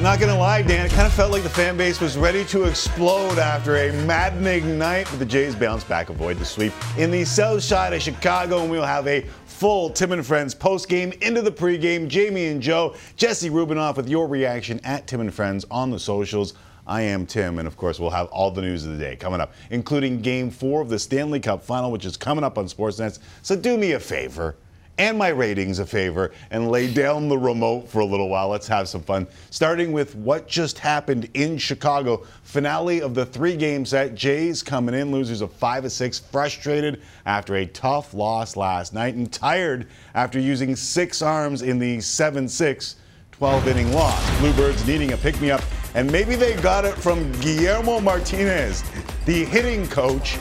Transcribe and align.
Not 0.00 0.18
gonna 0.18 0.38
lie, 0.38 0.62
Dan, 0.62 0.86
it 0.86 0.92
kind 0.92 1.06
of 1.06 1.12
felt 1.12 1.30
like 1.30 1.42
the 1.42 1.50
fan 1.50 1.76
base 1.76 2.00
was 2.00 2.16
ready 2.16 2.42
to 2.46 2.64
explode 2.64 3.38
after 3.38 3.76
a 3.76 3.92
maddening 4.06 4.78
night, 4.78 5.06
but 5.10 5.18
the 5.18 5.26
Jays 5.26 5.54
bounce 5.54 5.84
back, 5.84 6.08
avoid 6.08 6.38
the 6.38 6.44
sweep 6.44 6.72
in 6.96 7.10
the 7.10 7.22
south 7.22 7.62
side 7.62 7.92
of 7.92 8.00
Chicago, 8.00 8.62
and 8.62 8.70
we'll 8.70 8.82
have 8.82 9.06
a 9.06 9.20
full 9.44 9.90
Tim 9.90 10.12
and 10.12 10.24
Friends 10.24 10.54
post 10.54 10.88
game 10.88 11.12
into 11.20 11.42
the 11.42 11.52
pregame. 11.52 12.08
Jamie 12.08 12.46
and 12.46 12.62
Joe, 12.62 12.94
Jesse 13.16 13.50
Rubinoff 13.50 13.98
with 13.98 14.08
your 14.08 14.26
reaction 14.26 14.80
at 14.84 15.06
Tim 15.06 15.20
and 15.20 15.34
Friends 15.34 15.66
on 15.70 15.90
the 15.90 15.98
socials. 15.98 16.54
I 16.86 17.02
am 17.02 17.26
Tim, 17.26 17.58
and 17.58 17.68
of 17.68 17.76
course, 17.76 18.00
we'll 18.00 18.08
have 18.08 18.28
all 18.28 18.50
the 18.50 18.62
news 18.62 18.86
of 18.86 18.92
the 18.92 18.98
day 18.98 19.16
coming 19.16 19.38
up, 19.38 19.52
including 19.68 20.22
game 20.22 20.50
four 20.50 20.80
of 20.80 20.88
the 20.88 20.98
Stanley 20.98 21.40
Cup 21.40 21.62
final, 21.62 21.92
which 21.92 22.06
is 22.06 22.16
coming 22.16 22.42
up 22.42 22.56
on 22.56 22.64
Sportsnet. 22.64 23.18
So 23.42 23.54
do 23.54 23.76
me 23.76 23.92
a 23.92 24.00
favor 24.00 24.56
and 25.00 25.16
my 25.16 25.28
ratings 25.28 25.78
a 25.78 25.86
favor 25.86 26.30
and 26.50 26.70
lay 26.70 26.92
down 26.92 27.26
the 27.26 27.38
remote 27.38 27.88
for 27.88 28.00
a 28.00 28.04
little 28.04 28.28
while. 28.28 28.50
Let's 28.50 28.68
have 28.68 28.86
some 28.86 29.00
fun. 29.00 29.26
Starting 29.48 29.92
with 29.92 30.14
what 30.14 30.46
just 30.46 30.78
happened 30.78 31.26
in 31.32 31.56
Chicago. 31.56 32.26
Finale 32.42 33.00
of 33.00 33.14
the 33.14 33.24
three 33.24 33.56
game 33.56 33.86
set. 33.86 34.14
Jays 34.14 34.62
coming 34.62 34.94
in, 34.94 35.10
losers 35.10 35.40
of 35.40 35.50
five 35.52 35.86
of 35.86 35.92
six, 35.92 36.18
frustrated 36.18 37.00
after 37.24 37.56
a 37.56 37.64
tough 37.64 38.12
loss 38.12 38.56
last 38.56 38.92
night 38.92 39.14
and 39.14 39.32
tired 39.32 39.86
after 40.14 40.38
using 40.38 40.76
six 40.76 41.22
arms 41.22 41.62
in 41.62 41.78
the 41.78 41.98
7 42.02 42.46
6 42.46 42.96
12 43.32 43.68
inning 43.68 43.92
loss. 43.94 44.38
Bluebirds 44.38 44.86
needing 44.86 45.14
a 45.14 45.16
pick 45.16 45.40
me 45.40 45.50
up, 45.50 45.62
and 45.94 46.12
maybe 46.12 46.36
they 46.36 46.54
got 46.56 46.84
it 46.84 46.94
from 46.94 47.32
Guillermo 47.40 48.00
Martinez, 48.00 48.84
the 49.24 49.46
hitting 49.46 49.86
coach 49.88 50.36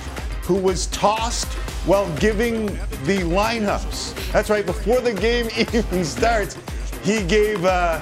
who 0.49 0.55
was 0.55 0.87
tossed 0.87 1.47
while 1.85 2.11
giving 2.17 2.65
the 3.05 3.19
lineups. 3.19 4.31
That's 4.31 4.49
right, 4.49 4.65
before 4.65 4.99
the 4.99 5.13
game 5.13 5.47
even 5.57 6.03
starts, 6.03 6.57
he 7.03 7.21
gave 7.21 7.63
uh, 7.65 8.01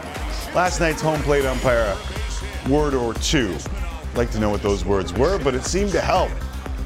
last 0.56 0.80
night's 0.80 1.02
home 1.02 1.22
plate 1.24 1.46
umpire 1.46 1.94
a 1.94 2.70
word 2.70 2.94
or 2.94 3.14
two. 3.16 3.54
Like 4.16 4.32
to 4.32 4.40
know 4.40 4.50
what 4.50 4.64
those 4.64 4.86
words 4.86 5.12
were, 5.12 5.38
but 5.44 5.56
it 5.56 5.66
seemed 5.66 5.92
to 5.92 6.00
help. 6.00 6.32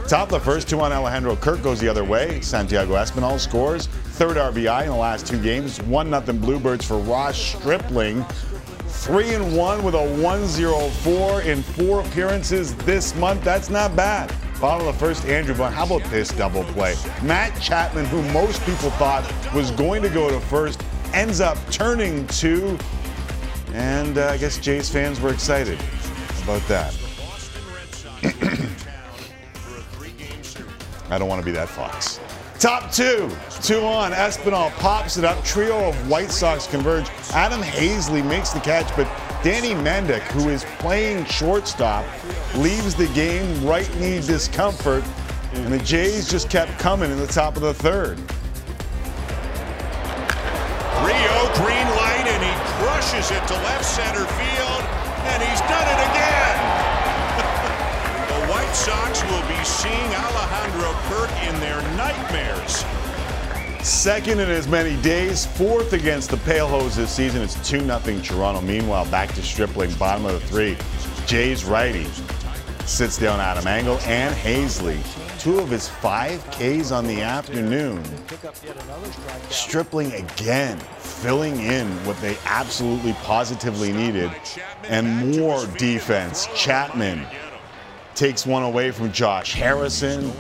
Top 0.08 0.30
the 0.30 0.40
first 0.40 0.68
two 0.68 0.82
on 0.82 0.92
Alejandro 0.92 1.36
Kirk 1.36 1.62
goes 1.62 1.80
the 1.80 1.88
other 1.88 2.04
way. 2.04 2.42
Santiago 2.42 2.96
Espinal 2.96 3.40
scores 3.40 3.86
third 3.86 4.38
RBI 4.38 4.82
in 4.82 4.90
the 4.90 4.96
last 4.96 5.28
two 5.28 5.40
games. 5.40 5.80
One 5.84 6.10
nothing 6.10 6.40
Bluebirds 6.40 6.86
for 6.86 6.98
Ross 6.98 7.38
Stripling. 7.38 8.26
Three 8.88 9.36
and 9.36 9.56
one 9.56 9.84
with 9.84 9.94
a 9.94 10.22
104 10.24 11.42
in 11.44 11.62
four 11.62 12.02
appearances 12.02 12.74
this 12.78 13.16
month. 13.16 13.44
That's 13.44 13.70
not 13.70 13.96
bad. 13.96 14.34
Of 14.64 14.86
the 14.86 14.94
first, 14.94 15.26
Andrew 15.26 15.56
Vaughn. 15.56 15.74
How 15.74 15.86
about 15.86 16.04
this 16.12 16.30
double 16.30 16.64
play? 16.66 16.94
Matt 17.24 17.60
Chapman, 17.60 18.06
who 18.06 18.22
most 18.32 18.64
people 18.64 18.92
thought 18.92 19.26
was 19.56 19.72
going 19.72 20.04
to 20.04 20.10
go 20.10 20.30
to 20.30 20.40
first, 20.40 20.84
ends 21.14 21.42
up 21.42 21.58
turning 21.72 22.28
to, 22.28 22.78
and 23.74 24.20
uh, 24.20 24.28
I 24.28 24.38
guess 24.38 24.60
Jays 24.60 24.88
fans 24.88 25.20
were 25.20 25.34
excited 25.34 25.80
about 26.44 26.62
that. 26.68 26.96
I 31.10 31.18
don't 31.18 31.28
want 31.28 31.42
to 31.42 31.46
be 31.46 31.52
that 31.54 31.68
fox. 31.68 32.20
Top 32.60 32.92
two, 32.92 33.32
two 33.64 33.82
on. 33.82 34.12
Espinal 34.12 34.70
pops 34.74 35.18
it 35.18 35.26
up. 35.26 35.44
Trio 35.44 35.90
of 35.90 36.08
White 36.08 36.30
Sox 36.30 36.68
converge. 36.68 37.10
Adam 37.34 37.62
Haseley 37.62 38.24
makes 38.24 38.52
the 38.52 38.60
catch, 38.60 38.96
but 38.96 39.08
Danny 39.44 39.74
Mendick, 39.74 40.22
who 40.34 40.50
is 40.50 40.64
playing 40.78 41.26
shortstop, 41.26 42.06
leaves 42.56 42.94
the 42.94 43.08
game 43.08 43.66
right 43.66 43.90
knee 43.96 44.22
discomfort, 44.22 45.04
and 45.54 45.74
the 45.74 45.80
Jays 45.80 46.30
just 46.30 46.48
kept 46.48 46.78
coming 46.78 47.10
in 47.10 47.18
the 47.18 47.26
top 47.26 47.56
of 47.56 47.64
the 47.64 47.74
third. 47.74 48.20
Rio 51.02 51.38
green 51.58 51.90
light, 51.98 52.30
and 52.30 52.44
he 52.46 52.54
crushes 52.78 53.32
it 53.32 53.42
to 53.48 53.56
left 53.66 53.84
center 53.84 54.26
field, 54.30 54.84
and 55.34 55.42
he's 55.42 55.62
done 55.62 55.90
it 55.90 56.02
again. 56.14 56.58
the 58.30 58.46
White 58.46 58.76
Sox 58.76 59.24
will 59.24 59.48
be 59.50 59.58
seeing 59.66 60.14
Alejandro 60.22 60.94
Kirk 61.10 61.32
in 61.50 61.60
their 61.60 61.82
nightmares. 61.98 62.86
Second 63.84 64.40
in 64.40 64.50
as 64.50 64.68
many 64.68 64.96
days, 65.02 65.48
fourth 65.48 65.94
against 65.94 66.30
the 66.30 66.38
Pale 66.38 66.68
Hose 66.68 66.96
this 66.96 67.10
season. 67.12 67.42
It's 67.42 67.56
2 67.68 67.80
0 67.80 68.00
Toronto. 68.22 68.62
Meanwhile, 68.62 69.06
back 69.10 69.34
to 69.34 69.42
Stripling, 69.42 69.92
bottom 69.96 70.26
of 70.26 70.34
the 70.34 70.40
three. 70.48 70.78
Jays 71.26 71.66
righty 71.66 72.06
sits 72.86 73.18
down 73.18 73.40
Adam 73.40 73.66
Engel 73.66 73.98
and 74.02 74.36
Haseley. 74.36 75.00
Two 75.40 75.60
of 75.60 75.70
his 75.70 75.90
five 75.90 76.46
Ks 76.52 76.92
on 76.92 77.08
the 77.08 77.22
afternoon. 77.22 78.04
Stripling 79.50 80.12
again, 80.14 80.78
filling 81.00 81.60
in 81.60 81.88
what 82.06 82.18
they 82.22 82.38
absolutely 82.46 83.14
positively 83.24 83.92
needed. 83.92 84.32
And 84.84 85.40
more 85.40 85.66
defense. 85.78 86.48
Chapman 86.56 87.26
takes 88.14 88.46
one 88.46 88.62
away 88.62 88.92
from 88.92 89.12
Josh 89.12 89.54
Harrison. 89.54 90.32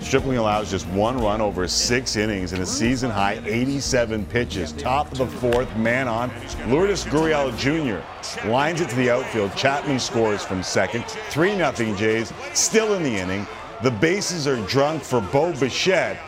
Stripling 0.00 0.38
allows 0.38 0.70
just 0.70 0.86
one 0.88 1.18
run 1.18 1.40
over 1.40 1.66
six 1.66 2.14
innings 2.16 2.52
and 2.52 2.62
a 2.62 2.66
season 2.66 3.10
high 3.10 3.40
87 3.44 4.24
pitches. 4.26 4.70
Top 4.72 5.10
of 5.12 5.18
the 5.18 5.26
fourth, 5.26 5.74
man 5.76 6.06
on. 6.08 6.30
Lourdes 6.68 7.04
Gurriel 7.04 7.50
Jr. 7.58 8.00
lines 8.48 8.80
it 8.80 8.88
to 8.90 8.96
the 8.96 9.10
outfield. 9.10 9.56
Chapman 9.56 9.98
scores 9.98 10.44
from 10.44 10.62
second. 10.62 11.04
3 11.04 11.56
0 11.56 11.72
Jays, 11.96 12.32
still 12.54 12.94
in 12.94 13.02
the 13.02 13.16
inning. 13.16 13.44
The 13.82 13.90
bases 13.90 14.46
are 14.46 14.64
drunk 14.66 15.02
for 15.02 15.20
Bo 15.20 15.52
Bichette. 15.52 16.18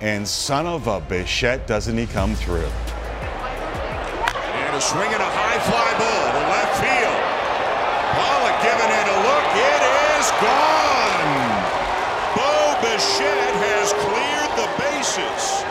And 0.00 0.26
son 0.26 0.66
of 0.66 0.86
a 0.88 1.00
Bichette, 1.00 1.66
doesn't 1.66 1.96
he 1.96 2.06
come 2.06 2.34
through? 2.34 2.64
And 2.64 2.72
a 4.76 4.80
swing 4.80 5.12
and 5.12 5.22
a 5.22 5.30
high 5.30 5.58
fly 5.60 5.92
ball 6.00 6.32
to 6.32 6.38
left 6.50 6.80
field. 6.82 7.20
Pollock 8.18 8.62
giving 8.62 8.90
it 8.90 9.06
a 9.06 9.16
look. 9.22 9.46
It 9.54 9.82
is 10.18 10.30
gone. 10.42 10.81
Bichette 13.02 13.54
has 13.66 13.92
cleared 13.94 14.52
the 14.54 14.68
bases. 14.78 15.64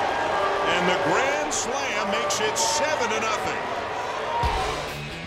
And 0.68 0.84
the 0.90 1.00
grand 1.06 1.53
slam 1.53 2.12
makes 2.12 2.42
it 2.42 2.58
7 2.58 3.09
to 3.09 3.19
nothing. 3.22 3.58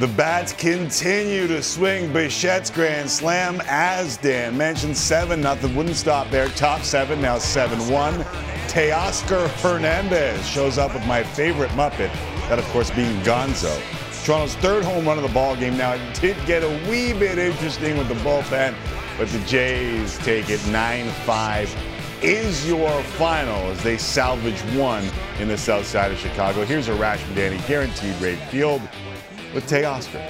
The 0.00 0.08
bats 0.08 0.52
continue 0.52 1.46
to 1.46 1.62
swing. 1.62 2.12
Bichette's 2.12 2.68
grand 2.68 3.08
slam, 3.08 3.62
as 3.66 4.18
Dan 4.18 4.54
mentioned, 4.54 4.94
7 4.94 5.40
nothing. 5.40 5.74
Wouldn't 5.74 5.96
stop 5.96 6.28
there. 6.30 6.48
Top 6.48 6.82
seven, 6.82 7.22
now 7.22 7.38
7 7.38 7.88
1. 7.88 8.14
Teoscar 8.68 9.48
Hernandez 9.62 10.46
shows 10.46 10.76
up 10.76 10.92
with 10.92 11.06
my 11.06 11.22
favorite 11.22 11.70
Muppet, 11.70 12.12
that 12.50 12.58
of 12.58 12.66
course 12.66 12.90
being 12.90 13.18
Gonzo. 13.20 13.74
Toronto's 14.26 14.56
third 14.56 14.84
home 14.84 15.06
run 15.06 15.16
of 15.16 15.22
the 15.22 15.32
ball 15.32 15.56
game. 15.56 15.78
Now, 15.78 15.94
it 15.94 16.20
did 16.20 16.36
get 16.44 16.62
a 16.62 16.90
wee 16.90 17.14
bit 17.14 17.38
interesting 17.38 17.96
with 17.96 18.08
the 18.08 18.14
bullpen, 18.16 18.74
but 19.16 19.28
the 19.28 19.38
Jays 19.46 20.18
take 20.18 20.50
it 20.50 20.60
9 20.66 21.08
5. 21.08 21.93
Is 22.24 22.66
your 22.66 23.02
final 23.02 23.70
as 23.70 23.82
they 23.82 23.98
salvage 23.98 24.58
one 24.74 25.04
in 25.40 25.48
the 25.48 25.58
south 25.58 25.84
side 25.84 26.10
of 26.10 26.16
Chicago. 26.16 26.64
Here's 26.64 26.88
Arash 26.88 27.18
Madani, 27.18 27.68
guaranteed 27.68 28.18
rate 28.18 28.38
field 28.48 28.80
with 29.52 29.68
Teoscar. 29.68 30.24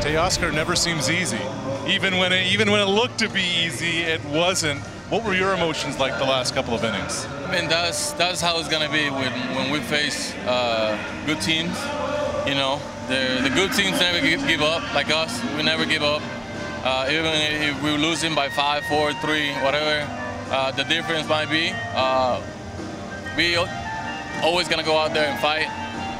Tay 0.00 0.14
Teoscar 0.14 0.52
never 0.52 0.74
seems 0.74 1.12
easy. 1.12 1.38
Even 1.86 2.18
when 2.18 2.32
it 2.32 2.44
even 2.52 2.72
when 2.72 2.80
it 2.80 2.86
looked 2.90 3.20
to 3.20 3.28
be 3.28 3.44
easy, 3.64 4.00
it 4.00 4.20
wasn't. 4.24 4.80
What 5.10 5.22
were 5.22 5.34
your 5.34 5.54
emotions 5.54 6.00
like 6.00 6.18
the 6.18 6.24
last 6.24 6.52
couple 6.52 6.74
of 6.74 6.82
innings? 6.82 7.24
I 7.46 7.52
mean, 7.52 7.68
that's 7.68 8.10
that's 8.14 8.40
how 8.40 8.58
it's 8.58 8.68
gonna 8.68 8.90
be 8.90 9.10
when 9.10 9.30
when 9.54 9.70
we 9.70 9.78
face 9.78 10.34
uh, 10.38 10.98
good 11.24 11.40
teams. 11.40 11.78
You 12.48 12.56
know, 12.56 12.80
the 13.06 13.48
the 13.48 13.54
good 13.54 13.72
teams 13.74 14.00
never 14.00 14.20
give, 14.20 14.44
give 14.48 14.62
up 14.62 14.82
like 14.92 15.12
us. 15.12 15.40
We 15.54 15.62
never 15.62 15.86
give 15.86 16.02
up. 16.02 16.20
Uh, 16.84 17.08
even 17.08 17.24
if 17.24 17.82
we're 17.82 17.96
losing 17.96 18.34
by 18.34 18.50
five, 18.50 18.84
four, 18.84 19.14
three, 19.14 19.52
whatever 19.64 20.06
uh, 20.50 20.70
the 20.72 20.84
difference 20.84 21.26
might 21.26 21.48
be, 21.48 21.72
uh, 21.94 22.38
we 23.38 23.56
always 24.42 24.68
gonna 24.68 24.82
go 24.82 24.98
out 24.98 25.14
there 25.14 25.26
and 25.26 25.40
fight 25.40 25.66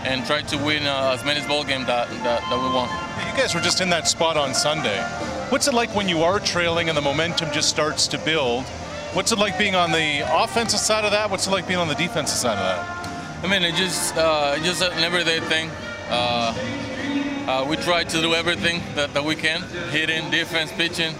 and 0.06 0.24
try 0.24 0.40
to 0.40 0.56
win 0.56 0.86
uh, 0.86 1.12
as 1.12 1.22
many 1.22 1.46
ball 1.46 1.64
games 1.64 1.86
that, 1.86 2.08
that 2.24 2.40
that 2.40 2.58
we 2.58 2.74
want. 2.74 2.90
You 3.28 3.36
guys 3.36 3.54
were 3.54 3.60
just 3.60 3.82
in 3.82 3.90
that 3.90 4.08
spot 4.08 4.38
on 4.38 4.54
Sunday. 4.54 5.02
What's 5.50 5.68
it 5.68 5.74
like 5.74 5.94
when 5.94 6.08
you 6.08 6.22
are 6.22 6.40
trailing 6.40 6.88
and 6.88 6.96
the 6.96 7.02
momentum 7.02 7.52
just 7.52 7.68
starts 7.68 8.08
to 8.08 8.18
build? 8.18 8.64
What's 9.12 9.32
it 9.32 9.38
like 9.38 9.58
being 9.58 9.74
on 9.74 9.92
the 9.92 10.22
offensive 10.42 10.80
side 10.80 11.04
of 11.04 11.10
that? 11.10 11.30
What's 11.30 11.46
it 11.46 11.50
like 11.50 11.68
being 11.68 11.78
on 11.78 11.88
the 11.88 11.94
defensive 11.94 12.38
side 12.38 12.56
of 12.56 12.64
that? 12.64 13.44
I 13.44 13.48
mean, 13.48 13.62
it 13.62 13.74
just 13.74 14.16
uh, 14.16 14.56
just 14.60 14.80
an 14.80 15.04
everyday 15.04 15.40
thing. 15.40 15.70
Uh, 16.08 16.54
uh, 17.46 17.66
we 17.68 17.76
try 17.76 18.04
to 18.04 18.20
do 18.20 18.34
everything 18.34 18.82
that, 18.94 19.12
that 19.12 19.24
we 19.24 19.36
can, 19.36 19.62
hitting, 19.90 20.30
defense, 20.30 20.72
pitching, 20.72 21.14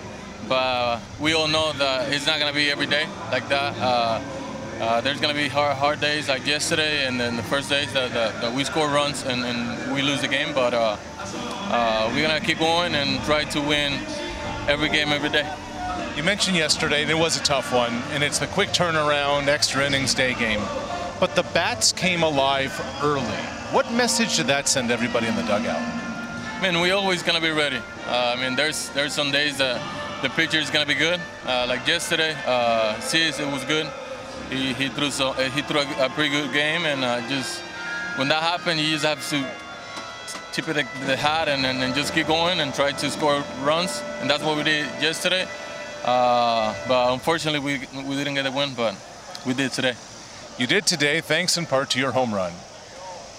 but 0.48 0.54
uh, 0.54 1.00
we 1.20 1.34
all 1.34 1.48
know 1.48 1.72
that 1.74 2.12
it's 2.12 2.26
not 2.26 2.38
going 2.38 2.50
to 2.50 2.56
be 2.56 2.70
every 2.70 2.86
day 2.86 3.06
like 3.30 3.48
that. 3.48 3.76
Uh, 3.78 4.20
uh, 4.80 5.00
there's 5.02 5.20
going 5.20 5.34
to 5.34 5.40
be 5.40 5.48
hard, 5.48 5.76
hard 5.76 6.00
days 6.00 6.28
like 6.28 6.46
yesterday 6.46 7.06
and 7.06 7.20
then 7.20 7.36
the 7.36 7.42
first 7.42 7.68
days 7.68 7.92
that, 7.92 8.12
that, 8.12 8.40
that 8.40 8.52
we 8.52 8.64
score 8.64 8.88
runs 8.88 9.22
and, 9.24 9.44
and, 9.44 9.92
we 9.94 10.02
lose 10.02 10.20
the 10.22 10.28
game, 10.28 10.52
but 10.52 10.74
uh, 10.74 10.96
we're 12.12 12.26
going 12.26 12.40
to 12.40 12.44
keep 12.44 12.58
going 12.58 12.94
and 12.94 13.22
try 13.24 13.44
to 13.44 13.60
win 13.60 13.92
every 14.66 14.88
game 14.88 15.08
every 15.08 15.28
day. 15.28 15.48
You 16.16 16.22
mentioned 16.22 16.56
yesterday, 16.56 17.02
and 17.02 17.10
it 17.10 17.18
was 17.18 17.36
a 17.36 17.42
tough 17.42 17.72
one, 17.72 17.92
and 18.12 18.24
it's 18.24 18.38
the 18.38 18.46
quick 18.48 18.70
turnaround, 18.70 19.46
extra 19.46 19.86
innings 19.86 20.14
day 20.14 20.34
game. 20.34 20.60
but 21.20 21.36
the 21.36 21.44
bats 21.54 21.92
came 21.92 22.22
alive 22.22 22.72
early. 23.02 23.22
What 23.72 23.92
message 23.92 24.36
did 24.36 24.46
that 24.48 24.68
send 24.68 24.90
everybody 24.90 25.26
in 25.26 25.36
the 25.36 25.42
dugout? 25.42 26.03
Mean, 26.64 26.80
we're 26.80 26.94
always 26.94 27.22
gonna 27.22 27.42
be 27.42 27.50
ready. 27.50 27.76
Uh, 28.06 28.34
I 28.34 28.40
mean, 28.40 28.56
there's 28.56 28.88
there's 28.94 29.12
some 29.12 29.30
days 29.30 29.58
that 29.58 29.82
the 30.22 30.30
pitcher 30.30 30.56
is 30.56 30.70
gonna 30.70 30.86
be 30.86 30.94
good. 30.94 31.20
Uh, 31.44 31.66
like 31.68 31.86
yesterday, 31.86 32.34
uh, 32.46 32.98
Cease, 33.00 33.38
it 33.38 33.46
was 33.46 33.62
good. 33.66 33.86
He, 34.48 34.72
he 34.72 34.88
threw 34.88 35.10
so 35.10 35.32
uh, 35.32 35.50
he 35.50 35.60
threw 35.60 35.80
a, 35.80 36.06
a 36.06 36.08
pretty 36.08 36.30
good 36.30 36.54
game, 36.54 36.86
and 36.86 37.04
uh, 37.04 37.20
just 37.28 37.60
when 38.16 38.28
that 38.28 38.42
happened, 38.42 38.80
you 38.80 38.88
just 38.92 39.04
have 39.04 39.20
to 39.28 39.44
tip 40.52 40.66
it 40.68 40.76
the, 40.76 41.04
the 41.04 41.16
hat 41.16 41.50
and, 41.50 41.66
and, 41.66 41.82
and 41.82 41.94
just 41.94 42.14
keep 42.14 42.28
going 42.28 42.58
and 42.60 42.72
try 42.72 42.92
to 42.92 43.10
score 43.10 43.44
runs, 43.62 44.02
and 44.22 44.30
that's 44.30 44.42
what 44.42 44.56
we 44.56 44.62
did 44.62 44.86
yesterday. 45.02 45.46
Uh, 46.02 46.74
but 46.88 47.12
unfortunately, 47.12 47.60
we 47.60 48.02
we 48.08 48.16
didn't 48.16 48.36
get 48.36 48.44
the 48.44 48.52
win, 48.52 48.72
but 48.74 48.96
we 49.44 49.52
did 49.52 49.70
today. 49.70 49.92
You 50.56 50.66
did 50.66 50.86
today, 50.86 51.20
thanks 51.20 51.58
in 51.58 51.66
part 51.66 51.90
to 51.90 52.00
your 52.00 52.12
home 52.12 52.32
run, 52.32 52.54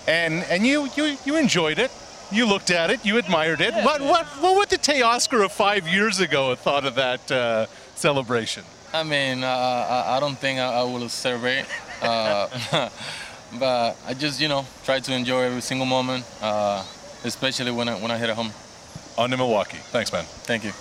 and 0.08 0.44
and 0.44 0.64
you 0.64 0.88
you 0.96 1.18
you 1.26 1.38
enjoyed 1.38 1.80
it. 1.80 1.90
You 2.36 2.46
looked 2.46 2.70
at 2.70 2.90
it, 2.90 3.06
you 3.06 3.18
admired 3.18 3.62
it. 3.62 3.74
what 3.74 4.02
what 4.02 4.26
what 4.42 4.58
would 4.58 4.68
the 4.68 4.78
Teoscar 4.78 5.46
of 5.46 5.54
five 5.54 5.88
years 5.88 6.20
ago 6.20 6.50
have 6.50 6.60
thought 6.60 6.84
of 6.84 6.96
that 6.96 7.32
uh, 7.32 7.66
celebration? 7.96 8.66
I 8.94 9.04
mean, 9.04 9.42
uh, 9.42 9.48
I, 9.48 10.18
I 10.18 10.20
don't 10.20 10.38
think 10.38 10.60
I, 10.60 10.82
I 10.82 10.84
will 10.84 11.08
celebrate, 11.08 11.66
uh, 12.02 12.50
but 13.58 13.96
I 14.06 14.14
just 14.14 14.42
you 14.42 14.50
know 14.50 14.66
try 14.84 15.00
to 15.00 15.14
enjoy 15.14 15.44
every 15.44 15.62
single 15.62 15.86
moment, 15.86 16.26
uh, 16.42 16.84
especially 17.24 17.72
when 17.72 17.88
I 17.88 17.96
when 18.02 18.12
I 18.12 18.18
hit 18.18 18.30
a 18.30 18.36
home. 18.36 18.52
On 19.18 19.30
to 19.30 19.38
Milwaukee. 19.38 19.78
Thanks, 19.78 20.12
man. 20.12 20.26
Thank 20.44 20.66
you. 20.66 20.74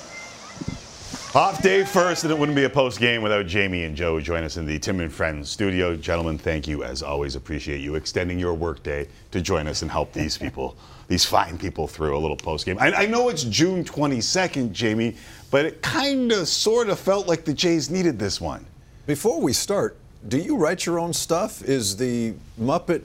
Off 1.37 1.63
day 1.63 1.85
first, 1.85 2.25
and 2.25 2.33
it 2.33 2.39
wouldn't 2.39 2.57
be 2.57 2.65
a 2.65 2.71
post 2.71 2.99
game 2.99 3.23
without 3.23 3.47
Jamie 3.47 3.85
and 3.85 3.95
Joe 3.95 4.21
join 4.21 4.43
us 4.43 4.57
in 4.57 4.67
the 4.67 4.77
Tim 4.81 4.99
and 4.99 5.13
Friends 5.13 5.51
studio. 5.51 5.95
Gentlemen, 5.95 6.37
thank 6.37 6.67
you 6.67 6.83
as 6.83 7.01
always. 7.01 7.37
Appreciate 7.37 7.81
you 7.81 7.95
extending 7.95 8.41
your 8.41 8.55
workday 8.55 9.07
to 9.31 9.41
join 9.41 9.69
us 9.69 9.83
and 9.83 9.91
help 9.91 10.13
these 10.13 10.37
people, 10.37 10.77
these 11.09 11.25
fine 11.25 11.59
people, 11.59 11.87
through 11.87 12.17
a 12.17 12.21
little 12.21 12.37
post 12.37 12.67
game. 12.67 12.79
I, 12.81 12.93
I 12.93 13.07
know 13.07 13.29
it's 13.29 13.45
June 13.45 13.85
22nd, 13.85 14.73
Jamie, 14.73 15.17
but 15.51 15.65
it 15.65 15.83
kind 15.83 16.33
of, 16.33 16.49
sort 16.49 16.89
of 16.89 16.99
felt 16.99 17.27
like 17.27 17.45
the 17.45 17.53
Jays 17.55 17.91
needed 17.91 18.19
this 18.19 18.41
one. 18.41 18.65
Before 19.07 19.41
we 19.41 19.53
start, 19.53 19.97
do 20.29 20.39
you 20.39 20.57
write 20.57 20.87
your 20.87 20.99
own 20.99 21.13
stuff? 21.13 21.63
Is 21.63 21.97
the 21.97 22.35
Muppet 22.61 23.03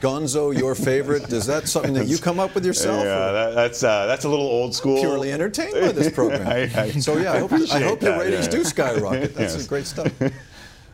Gonzo 0.00 0.56
your 0.56 0.74
favorite? 0.74 1.30
Is 1.30 1.44
that 1.46 1.68
something 1.68 1.92
that 1.92 2.06
you 2.06 2.16
come 2.16 2.40
up 2.40 2.54
with 2.54 2.64
yourself? 2.64 3.04
Yeah, 3.04 3.30
that, 3.32 3.54
that's 3.54 3.84
uh, 3.84 4.06
that's 4.06 4.24
a 4.24 4.28
little 4.28 4.46
old 4.46 4.74
school. 4.74 4.98
Purely 4.98 5.30
entertained 5.30 5.74
by 5.74 5.92
this 5.92 6.10
program. 6.10 6.46
I- 6.48 6.70
I 6.80 6.90
so 6.92 7.18
yeah, 7.18 7.34
I 7.34 7.38
hope, 7.40 7.52
I 7.52 7.80
hope 7.82 8.00
your 8.02 8.18
ratings 8.18 8.46
yeah. 8.46 8.50
do 8.52 8.64
skyrocket. 8.64 9.34
That's 9.34 9.54
Yes. 9.54 9.66
great 9.66 9.86
stuff. 9.86 10.10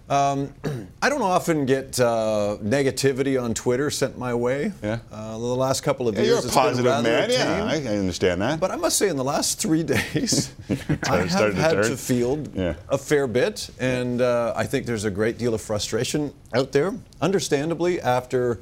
Um, 0.08 0.55
I 1.02 1.08
don't 1.10 1.22
often 1.22 1.66
get 1.66 2.00
uh, 2.00 2.56
negativity 2.62 3.40
on 3.40 3.52
Twitter 3.55 3.90
sent 3.90 4.19
my 4.19 4.34
way. 4.34 4.72
Yeah. 4.82 4.99
Uh, 5.12 5.32
the 5.32 5.38
last 5.38 5.82
couple 5.82 6.08
of 6.08 6.14
Yeah, 6.14 6.22
years, 6.22 6.28
you're 6.31 6.38
a 6.38 6.44
it's 6.46 6.55
positive 6.55 7.02
man. 7.02 7.31
Yeah. 7.31 7.64
I, 7.64 7.75
I 7.75 7.96
understand 7.99 8.40
that. 8.43 8.58
But 8.58 8.70
I 8.70 8.76
must 8.76 8.96
say, 8.99 9.08
in 9.08 9.16
the 9.16 9.25
last 9.25 9.60
three 9.60 9.82
days, 9.94 10.52
I 11.08 11.19
have 11.19 11.31
started 11.31 11.56
to 11.56 11.62
had 11.62 11.82
to 11.84 11.96
field 11.96 12.55
Yeah. 12.55 12.75
a 12.88 12.96
fair 12.99 13.26
bit, 13.26 13.69
and 13.78 14.20
uh, 14.22 14.55
I 14.56 14.64
think 14.64 14.87
there's 14.87 15.05
a 15.05 15.10
great 15.10 15.37
deal 15.38 15.52
of 15.55 15.60
frustration 15.60 16.32
out 16.55 16.72
there, 16.72 16.94
understandably, 17.20 18.00
after, 18.00 18.60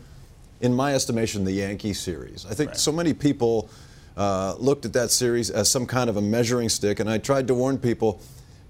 in 0.60 0.74
my 0.74 0.94
estimation, 0.94 1.44
the 1.44 1.52
Yankee 1.52 1.92
series. 1.94 2.44
I 2.44 2.54
think 2.54 2.70
Right. 2.70 2.78
so 2.78 2.90
many 2.92 3.14
people 3.14 3.70
uh, 4.16 4.54
looked 4.58 4.84
at 4.84 4.92
that 4.94 5.10
series 5.10 5.50
as 5.50 5.70
some 5.70 5.86
kind 5.86 6.10
of 6.10 6.16
a 6.16 6.22
measuring 6.22 6.68
stick, 6.70 6.98
and 7.00 7.08
I 7.08 7.18
tried 7.18 7.46
to 7.48 7.54
warn 7.54 7.78
people. 7.78 8.20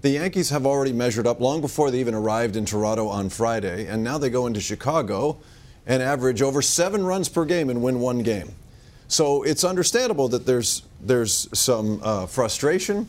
The 0.01 0.09
Yankees 0.11 0.49
have 0.51 0.65
already 0.65 0.93
measured 0.93 1.25
up 1.25 1.39
long 1.39 1.59
before 1.61 1.89
they 1.91 1.99
even 1.99 2.13
arrived 2.13 2.55
in 2.55 2.65
Toronto 2.65 3.07
on 3.07 3.29
Friday, 3.29 3.87
and 3.87 4.03
now 4.03 4.17
they 4.17 4.29
go 4.29 4.45
into 4.45 4.61
Chicago 4.61 5.37
and 5.87 6.03
average 6.03 6.41
over 6.41 6.61
seven 6.61 7.03
runs 7.05 7.29
per 7.29 7.45
game 7.45 7.69
and 7.69 7.81
win 7.81 7.99
one 7.99 8.19
game. 8.19 8.51
So 9.07 9.41
it's 9.43 9.63
understandable 9.63 10.27
that 10.29 10.45
there's 10.45 10.83
there's 11.01 11.47
some 11.57 11.99
uh, 12.03 12.25
frustration. 12.27 13.07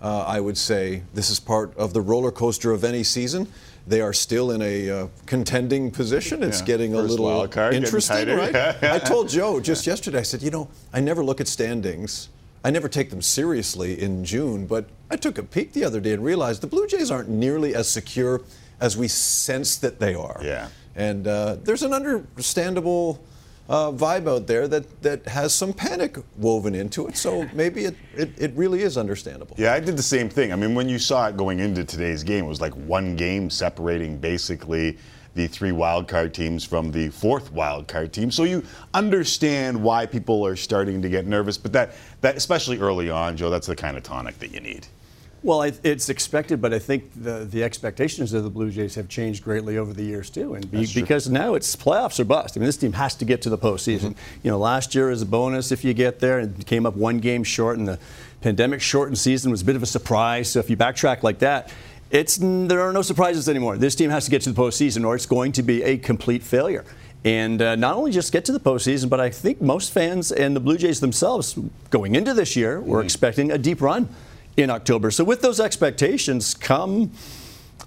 Uh, 0.00 0.20
I 0.26 0.38
would 0.38 0.56
say 0.56 1.02
this 1.14 1.28
is 1.30 1.40
part 1.40 1.76
of 1.76 1.92
the 1.92 2.00
roller 2.00 2.30
coaster 2.30 2.70
of 2.70 2.84
any 2.84 3.02
season. 3.02 3.48
They 3.86 4.00
are 4.00 4.12
still 4.12 4.50
in 4.52 4.60
a 4.62 4.90
uh, 4.90 5.06
contending 5.26 5.90
position. 5.90 6.42
It's 6.42 6.60
Yeah. 6.60 6.66
getting 6.66 6.94
a 6.94 7.00
little 7.00 7.24
wild 7.24 7.50
card, 7.50 7.74
interesting, 7.74 8.28
right? 8.28 8.54
I 8.84 8.98
told 8.98 9.28
Joe 9.30 9.58
just 9.58 9.86
yesterday. 9.86 10.18
I 10.18 10.22
said, 10.22 10.42
you 10.42 10.50
know, 10.50 10.68
I 10.92 11.00
never 11.00 11.24
look 11.24 11.40
at 11.40 11.48
standings. 11.48 12.28
I 12.64 12.70
never 12.70 12.88
take 12.88 13.10
them 13.10 13.22
seriously 13.22 14.00
in 14.00 14.24
June, 14.24 14.66
but 14.66 14.88
I 15.10 15.16
took 15.16 15.38
a 15.38 15.42
peek 15.42 15.72
the 15.72 15.84
other 15.84 16.00
day 16.00 16.12
and 16.12 16.24
realized 16.24 16.60
the 16.60 16.66
Blue 16.66 16.86
Jays 16.86 17.10
aren't 17.10 17.28
nearly 17.28 17.74
as 17.74 17.88
secure 17.88 18.42
as 18.80 18.96
we 18.96 19.08
sense 19.08 19.76
that 19.76 20.00
they 20.00 20.14
are. 20.14 20.40
Yeah. 20.42 20.68
And 20.96 21.26
uh, 21.26 21.56
there's 21.62 21.82
an 21.82 21.92
understandable 21.92 23.24
uh, 23.68 23.92
vibe 23.92 24.28
out 24.28 24.46
there 24.46 24.66
that, 24.66 25.02
that 25.02 25.26
has 25.28 25.54
some 25.54 25.72
panic 25.72 26.16
woven 26.36 26.74
into 26.74 27.06
it. 27.06 27.16
So 27.16 27.48
maybe 27.52 27.84
it, 27.84 27.96
it, 28.14 28.30
it 28.38 28.52
really 28.54 28.82
is 28.82 28.96
understandable. 28.96 29.54
Yeah, 29.58 29.74
I 29.74 29.80
did 29.80 29.96
the 29.96 30.02
same 30.02 30.28
thing. 30.28 30.52
I 30.52 30.56
mean, 30.56 30.74
when 30.74 30.88
you 30.88 30.98
saw 30.98 31.28
it 31.28 31.36
going 31.36 31.60
into 31.60 31.84
today's 31.84 32.24
game, 32.24 32.44
it 32.44 32.48
was 32.48 32.60
like 32.60 32.74
one 32.74 33.14
game 33.16 33.50
separating 33.50 34.18
basically 34.18 34.98
the 35.38 35.46
three 35.46 35.70
wild 35.70 36.08
card 36.08 36.34
teams 36.34 36.64
from 36.64 36.90
the 36.90 37.08
fourth 37.10 37.52
wild 37.52 37.86
card 37.86 38.12
team. 38.12 38.30
So 38.30 38.42
you 38.42 38.64
understand 38.92 39.80
why 39.80 40.04
people 40.04 40.44
are 40.44 40.56
starting 40.56 41.00
to 41.00 41.08
get 41.08 41.26
nervous, 41.26 41.56
but 41.56 41.72
that 41.72 41.94
that 42.22 42.36
especially 42.36 42.78
early 42.78 43.08
on, 43.08 43.36
Joe, 43.36 43.48
that's 43.48 43.68
the 43.68 43.76
kind 43.76 43.96
of 43.96 44.02
tonic 44.02 44.38
that 44.40 44.52
you 44.52 44.60
need. 44.60 44.88
Well, 45.44 45.62
it's 45.62 46.08
expected, 46.08 46.60
but 46.60 46.74
I 46.74 46.80
think 46.80 47.12
the, 47.14 47.46
the 47.48 47.62
expectations 47.62 48.32
of 48.32 48.42
the 48.42 48.50
Blue 48.50 48.72
Jays 48.72 48.96
have 48.96 49.08
changed 49.08 49.44
greatly 49.44 49.78
over 49.78 49.92
the 49.92 50.02
years 50.02 50.30
too, 50.30 50.54
and 50.54 50.68
be, 50.68 50.84
because 50.92 51.28
now 51.28 51.54
it's 51.54 51.76
playoffs 51.76 52.18
or 52.18 52.24
bust. 52.24 52.56
I 52.56 52.60
mean, 52.60 52.66
this 52.66 52.76
team 52.76 52.94
has 52.94 53.14
to 53.14 53.24
get 53.24 53.40
to 53.42 53.48
the 53.48 53.56
postseason. 53.56 54.10
Mm-hmm. 54.10 54.40
You 54.42 54.50
know, 54.50 54.58
last 54.58 54.96
year 54.96 55.12
is 55.12 55.22
a 55.22 55.26
bonus 55.26 55.70
if 55.70 55.84
you 55.84 55.94
get 55.94 56.18
there, 56.18 56.40
and 56.40 56.66
came 56.66 56.84
up 56.86 56.96
one 56.96 57.20
game 57.20 57.44
short, 57.44 57.78
and 57.78 57.86
the 57.86 58.00
pandemic 58.40 58.80
shortened 58.80 59.18
season 59.18 59.52
was 59.52 59.62
a 59.62 59.64
bit 59.64 59.76
of 59.76 59.82
a 59.84 59.86
surprise. 59.86 60.50
So 60.50 60.58
if 60.58 60.68
you 60.68 60.76
backtrack 60.76 61.22
like 61.22 61.38
that, 61.38 61.72
it's 62.10 62.38
there 62.40 62.80
are 62.80 62.92
no 62.92 63.02
surprises 63.02 63.48
anymore. 63.48 63.76
This 63.76 63.94
team 63.94 64.10
has 64.10 64.24
to 64.24 64.30
get 64.30 64.42
to 64.42 64.52
the 64.52 64.60
postseason, 64.60 65.06
or 65.06 65.14
it's 65.14 65.26
going 65.26 65.52
to 65.52 65.62
be 65.62 65.82
a 65.82 65.98
complete 65.98 66.42
failure. 66.42 66.84
And 67.24 67.60
uh, 67.60 67.76
not 67.76 67.96
only 67.96 68.12
just 68.12 68.32
get 68.32 68.44
to 68.46 68.52
the 68.52 68.60
postseason, 68.60 69.10
but 69.10 69.20
I 69.20 69.28
think 69.28 69.60
most 69.60 69.92
fans 69.92 70.30
and 70.30 70.54
the 70.54 70.60
Blue 70.60 70.78
Jays 70.78 71.00
themselves, 71.00 71.58
going 71.90 72.14
into 72.14 72.32
this 72.32 72.56
year, 72.56 72.80
were 72.80 73.02
expecting 73.02 73.50
a 73.50 73.58
deep 73.58 73.82
run 73.82 74.08
in 74.56 74.70
October. 74.70 75.10
So 75.10 75.24
with 75.24 75.42
those 75.42 75.60
expectations 75.60 76.54
come 76.54 77.12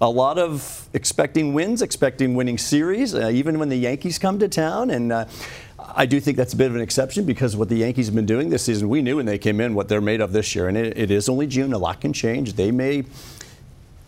a 0.00 0.08
lot 0.08 0.38
of 0.38 0.88
expecting 0.92 1.54
wins, 1.54 1.82
expecting 1.82 2.34
winning 2.34 2.58
series, 2.58 3.14
uh, 3.14 3.30
even 3.32 3.58
when 3.58 3.68
the 3.68 3.76
Yankees 3.76 4.18
come 4.18 4.38
to 4.38 4.48
town. 4.48 4.90
And 4.90 5.12
uh, 5.12 5.26
I 5.94 6.06
do 6.06 6.18
think 6.20 6.36
that's 6.36 6.52
a 6.52 6.56
bit 6.56 6.68
of 6.68 6.74
an 6.74 6.82
exception 6.82 7.24
because 7.24 7.56
what 7.56 7.68
the 7.68 7.76
Yankees 7.76 8.06
have 8.06 8.14
been 8.14 8.26
doing 8.26 8.50
this 8.50 8.64
season, 8.64 8.88
we 8.88 9.02
knew 9.02 9.16
when 9.16 9.26
they 9.26 9.38
came 9.38 9.60
in 9.60 9.74
what 9.74 9.88
they're 9.88 10.00
made 10.00 10.20
of 10.20 10.32
this 10.32 10.54
year. 10.54 10.68
And 10.68 10.76
it, 10.76 10.96
it 10.98 11.10
is 11.10 11.28
only 11.28 11.46
June, 11.46 11.72
a 11.72 11.78
lot 11.78 12.00
can 12.00 12.12
change. 12.12 12.54
They 12.54 12.70
may 12.70 13.04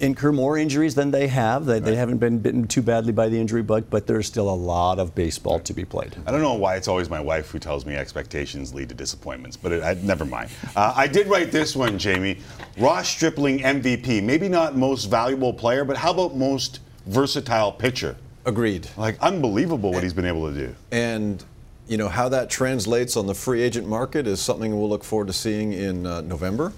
incur 0.01 0.33
more 0.33 0.59
injuries 0.59 0.95
than 0.95 1.11
they 1.11 1.29
have. 1.29 1.67
They, 1.67 1.79
they 1.79 1.97
haven't 1.97 2.19
been 2.19 2.39
bitten 2.39 2.67
too 2.67 2.83
badly 2.83 3.13
by 3.13 3.29
the 3.29 3.39
injury 3.39 3.63
bug, 3.63 3.85
but 3.91 4.07
there's 4.07 4.27
still 4.27 4.51
a 4.51 4.55
lot 4.55 4.99
of 4.99 5.15
baseball 5.15 5.61
to 5.61 5.73
be 5.73 5.85
played. 5.85 6.17
I 6.27 6.31
don't 6.31 6.43
know 6.43 6.55
why 6.55 6.77
it's 6.77 6.89
always 6.89 7.09
my 7.09 7.21
wife 7.21 7.51
who 7.51 7.59
tells 7.59 7.87
me 7.87 7.95
expectations 7.95 8.75
lead 8.75 8.89
to 8.89 8.95
disappointments, 8.95 9.57
but 9.57 9.73
it, 9.73 9.83
I, 9.83 9.95
never 10.03 10.25
mind. 10.25 10.51
Uh, 10.75 10.93
I 10.97 11.07
did 11.07 11.29
write 11.29 11.53
this 11.53 11.77
one, 11.77 11.99
Jamie. 11.99 12.39
Ross 12.79 13.09
Stripling 13.09 13.61
MVP. 13.61 14.23
Maybe 14.23 14.49
not 14.49 14.77
most 14.77 15.07
valuable 15.07 15.53
player, 15.53 15.85
but 15.85 15.97
how 15.97 16.11
about 16.11 16.37
most 16.37 16.81
versatile 17.07 17.73
pitcher? 17.73 18.17
Agreed. 18.45 18.89
Like 18.97 19.19
unbelievable 19.21 19.93
what 19.93 20.03
he's 20.03 20.13
been 20.13 20.27
able 20.27 20.53
to 20.53 20.59
do. 20.59 20.75
And 20.91 21.43
you 21.89 21.97
know 21.97 22.09
how 22.09 22.29
that 22.31 22.51
translates 22.51 23.17
on 23.17 23.27
the 23.27 23.35
free 23.35 23.63
agent 23.63 23.87
market 23.87 24.27
is 24.27 24.41
something 24.41 24.79
we'll 24.79 24.89
look 24.89 25.05
forward 25.05 25.29
to 25.29 25.33
seeing 25.33 25.73
in 25.73 26.07
uh, 26.07 26.21
November. 26.23 26.73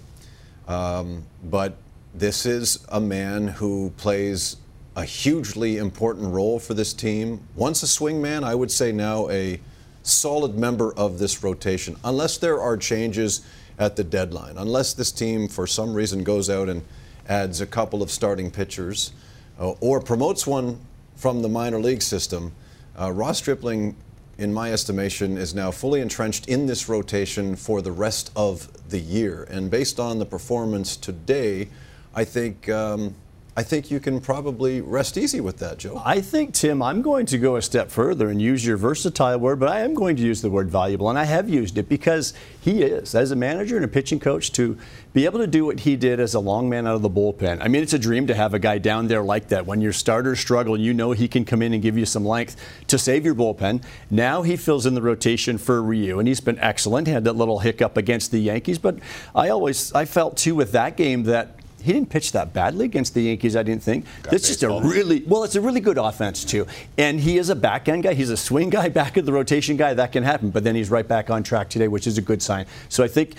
Um, 0.69 1.25
but 1.45 1.77
this 2.19 2.47
is 2.47 2.85
a 2.89 3.01
man 3.01 3.47
who 3.49 3.91
plays 3.99 4.57
a 4.97 5.05
hugely 5.05 5.77
important 5.77 6.33
role 6.33 6.59
for 6.59 6.73
this 6.73 6.95
team. 6.95 7.41
Once 7.55 7.83
a 7.83 7.87
swing 7.87 8.23
man, 8.23 8.43
I 8.43 8.55
would 8.55 8.71
say 8.71 8.91
now 8.91 9.29
a 9.29 9.61
solid 10.03 10.57
member 10.57 10.95
of 10.95 11.19
this 11.19 11.43
rotation, 11.43 11.97
unless 12.05 12.39
there 12.39 12.61
are 12.61 12.79
changes 12.79 13.47
at 13.79 13.97
the 13.97 14.05
deadline. 14.05 14.57
Unless 14.57 14.95
this 14.95 15.13
team, 15.13 15.47
for 15.47 15.67
some 15.67 15.93
reason, 15.93 16.25
goes 16.25 16.49
out 16.49 16.71
and 16.71 16.83
adds 17.29 17.61
a 17.61 17.67
couple 17.67 18.03
of 18.03 18.11
starting 18.11 18.51
pitchers 18.51 19.13
uh, 19.61 19.73
or 19.81 20.01
promotes 20.01 20.47
one 20.47 20.79
from 21.17 21.43
the 21.43 21.49
minor 21.49 21.79
league 21.79 22.03
system, 22.03 22.53
uh, 22.99 23.13
Ross 23.13 23.39
Stripling, 23.39 23.95
in 24.39 24.53
my 24.53 24.73
estimation, 24.73 25.37
is 25.37 25.55
now 25.55 25.71
fully 25.71 26.01
entrenched 26.01 26.49
in 26.49 26.67
this 26.67 26.89
rotation 26.89 27.57
for 27.57 27.83
the 27.83 27.93
rest 27.93 28.31
of 28.37 28.89
the 28.89 28.99
year. 28.99 29.47
And 29.51 29.71
based 29.71 29.99
on 30.01 30.19
the 30.19 30.27
performance 30.27 30.97
today, 30.97 31.69
I 32.17 32.25
think 32.25 32.69
um, 32.71 33.15
I 33.59 33.63
think 33.63 33.91
you 33.91 34.01
can 34.01 34.21
probably 34.21 34.83
rest 34.83 35.17
easy 35.17 35.41
with 35.41 35.59
that, 35.61 35.79
Joe. 35.79 36.03
I 36.05 36.21
think, 36.21 36.53
Tim, 36.53 36.83
I'm 36.83 37.01
going 37.01 37.25
to 37.25 37.39
go 37.39 37.57
a 37.57 37.63
step 37.63 37.91
further 37.91 38.29
and 38.29 38.41
use 38.41 38.67
your 38.67 38.77
versatile 38.77 39.39
word, 39.39 39.59
but 39.59 39.71
I 39.71 39.81
am 39.81 39.95
going 39.95 40.15
to 40.17 40.23
use 40.23 40.43
the 40.43 40.51
word 40.51 40.69
valuable, 40.69 41.09
and 41.09 41.19
I 41.19 41.25
have 41.25 41.49
used 41.49 41.79
it 41.79 41.89
because 41.89 42.35
he 42.61 42.83
is, 42.83 43.15
as 43.15 43.31
a 43.31 43.37
manager 43.37 43.77
and 43.77 43.85
a 43.87 43.89
pitching 43.89 44.21
coach, 44.21 44.53
to 44.53 44.77
be 45.15 45.25
able 45.25 45.39
to 45.39 45.47
do 45.47 45.65
what 45.65 45.81
he 45.81 45.97
did 45.97 46.21
as 46.21 46.35
a 46.35 46.41
long 46.41 46.69
man 46.69 46.87
out 46.87 46.97
of 46.97 47.03
the 47.03 47.09
bullpen. 47.09 47.63
I 47.63 47.69
mean, 47.69 47.83
it's 47.83 47.95
a 47.95 47.99
dream 47.99 48.27
to 48.27 48.35
have 48.35 48.53
a 48.53 48.59
guy 48.59 48.77
down 48.77 49.07
there 49.07 49.23
like 49.23 49.49
that. 49.49 49.65
When 49.65 49.81
your 49.81 49.95
starters 49.95 50.39
struggle, 50.39 50.79
you 50.79 50.93
know 50.93 51.13
he 51.13 51.27
can 51.27 51.47
come 51.47 51.63
in 51.63 51.73
and 51.73 51.83
give 51.83 51.97
you 51.97 52.05
some 52.05 52.27
length 52.27 52.57
to 52.89 52.99
save 52.99 53.25
your 53.25 53.35
bullpen. 53.35 53.83
Now 54.11 54.43
he 54.43 54.57
fills 54.57 54.85
in 54.85 54.93
the 54.93 55.01
rotation 55.01 55.57
for 55.57 55.83
Ryu, 55.83 56.19
and 56.19 56.29
he's 56.29 56.41
been 56.41 56.59
excellent. 56.59 57.07
He 57.07 57.15
had 57.15 57.25
that 57.25 57.37
little 57.37 57.61
hiccup 57.61 57.97
against 57.97 58.33
the 58.33 58.39
Yankees, 58.39 58.79
but 58.79 58.99
I 59.35 59.49
always 59.49 59.95
I 59.95 60.05
felt 60.05 60.37
too 60.37 60.55
with 60.55 60.73
that 60.73 60.99
game 60.99 61.23
that 61.23 61.57
he 61.87 61.93
didn't 61.93 62.11
pitch 62.11 62.33
that 62.33 62.53
badly 62.53 62.85
against 62.85 63.15
the 63.15 63.23
Yankees, 63.23 63.57
I 63.57 63.63
didn't 63.63 63.83
think. 63.83 64.05
Got 64.23 64.33
That's 64.33 64.49
just 64.49 64.63
a 64.63 64.69
really 64.83 65.23
well, 65.27 65.45
it's 65.45 65.55
a 65.55 65.61
really 65.61 65.81
good 65.81 65.99
offense 65.99 66.45
too. 66.45 66.67
And 66.99 67.21
he 67.21 67.39
is 67.39 67.49
a 67.49 67.55
back 67.57 67.89
end 67.89 68.03
guy. 68.03 68.15
He's 68.15 68.31
a 68.31 68.37
swing 68.37 68.71
guy, 68.71 68.89
back 69.01 69.17
of 69.17 69.25
the 69.27 69.33
rotation 69.33 69.77
guy. 69.77 69.95
That 69.95 70.13
can 70.13 70.23
happen. 70.23 70.51
But 70.51 70.65
then 70.65 70.75
he's 70.75 70.91
right 70.91 71.07
back 71.07 71.31
on 71.31 71.43
track 71.43 71.71
today, 71.71 71.89
which 71.89 72.07
is 72.07 72.19
a 72.19 72.23
good 72.23 72.43
sign. 72.43 72.67
So 72.89 73.05
I 73.05 73.09
think 73.09 73.35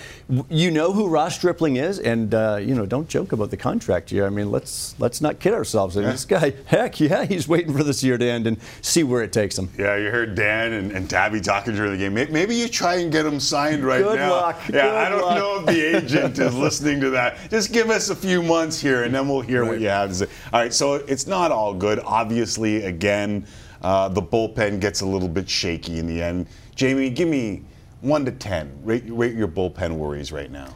you 0.48 0.70
know 0.70 0.92
who 0.92 1.08
Ross 1.08 1.34
Stripling 1.36 1.76
is, 1.76 1.98
and 1.98 2.34
uh, 2.34 2.58
you 2.60 2.74
know 2.74 2.86
don't 2.86 3.08
joke 3.08 3.32
about 3.32 3.50
the 3.50 3.56
contract 3.56 4.10
year. 4.10 4.26
I 4.26 4.30
mean, 4.30 4.50
let's 4.50 4.94
let's 4.98 5.20
not 5.20 5.38
kid 5.40 5.52
ourselves. 5.54 5.96
I 5.96 6.00
mean, 6.00 6.10
this 6.10 6.24
guy, 6.24 6.54
heck 6.66 6.98
yeah, 7.00 7.24
he's 7.24 7.46
waiting 7.46 7.76
for 7.76 7.84
this 7.84 8.02
year 8.02 8.16
to 8.18 8.24
end 8.24 8.46
and 8.46 8.56
see 8.80 9.02
where 9.04 9.22
it 9.22 9.32
takes 9.32 9.58
him. 9.58 9.68
Yeah, 9.78 9.96
you 9.96 10.10
heard 10.10 10.34
Dan 10.34 10.72
and, 10.72 10.92
and 10.92 11.08
Tabby 11.08 11.40
talking 11.40 11.74
during 11.74 11.92
the 11.92 11.98
game. 11.98 12.14
Maybe 12.14 12.54
you 12.54 12.68
try 12.68 12.96
and 12.96 13.12
get 13.12 13.26
him 13.26 13.38
signed 13.40 13.84
right 13.84 14.02
Good 14.02 14.16
now. 14.18 14.30
luck. 14.30 14.60
Yeah, 14.68 14.82
Good 14.82 14.94
I 14.94 15.08
don't 15.10 15.22
luck. 15.22 15.36
know 15.36 15.60
if 15.60 15.66
the 15.66 15.96
agent 15.96 16.38
is 16.38 16.54
listening 16.66 17.00
to 17.00 17.10
that. 17.10 17.50
Just 17.50 17.72
give 17.72 17.90
us 17.90 18.08
a 18.10 18.16
few 18.16 18.37
months 18.42 18.80
here, 18.80 19.04
and 19.04 19.14
then 19.14 19.28
we'll 19.28 19.40
hear 19.40 19.64
what 19.64 19.80
you 19.80 19.88
have 19.88 20.10
to 20.10 20.14
say. 20.14 20.26
All 20.52 20.60
right, 20.60 20.72
so 20.72 20.94
it's 20.94 21.26
not 21.26 21.52
all 21.52 21.74
good. 21.74 22.00
Obviously, 22.00 22.84
again, 22.84 23.46
uh, 23.82 24.08
the 24.08 24.22
bullpen 24.22 24.80
gets 24.80 25.00
a 25.00 25.06
little 25.06 25.28
bit 25.28 25.48
shaky 25.48 25.98
in 25.98 26.06
the 26.06 26.22
end. 26.22 26.46
Jamie, 26.74 27.10
give 27.10 27.28
me 27.28 27.62
one 28.00 28.24
to 28.24 28.32
ten. 28.32 28.78
Rate, 28.82 29.04
rate 29.06 29.34
your 29.34 29.48
bullpen 29.48 29.96
worries 29.96 30.32
right 30.32 30.50
now. 30.50 30.74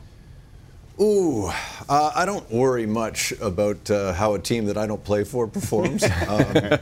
Ooh, 1.00 1.46
uh, 1.88 2.12
I 2.14 2.24
don't 2.24 2.48
worry 2.50 2.86
much 2.86 3.32
about 3.40 3.90
uh, 3.90 4.12
how 4.12 4.34
a 4.34 4.38
team 4.38 4.66
that 4.66 4.76
I 4.76 4.86
don't 4.86 5.02
play 5.02 5.24
for 5.24 5.48
performs. 5.48 6.04
um, 6.28 6.78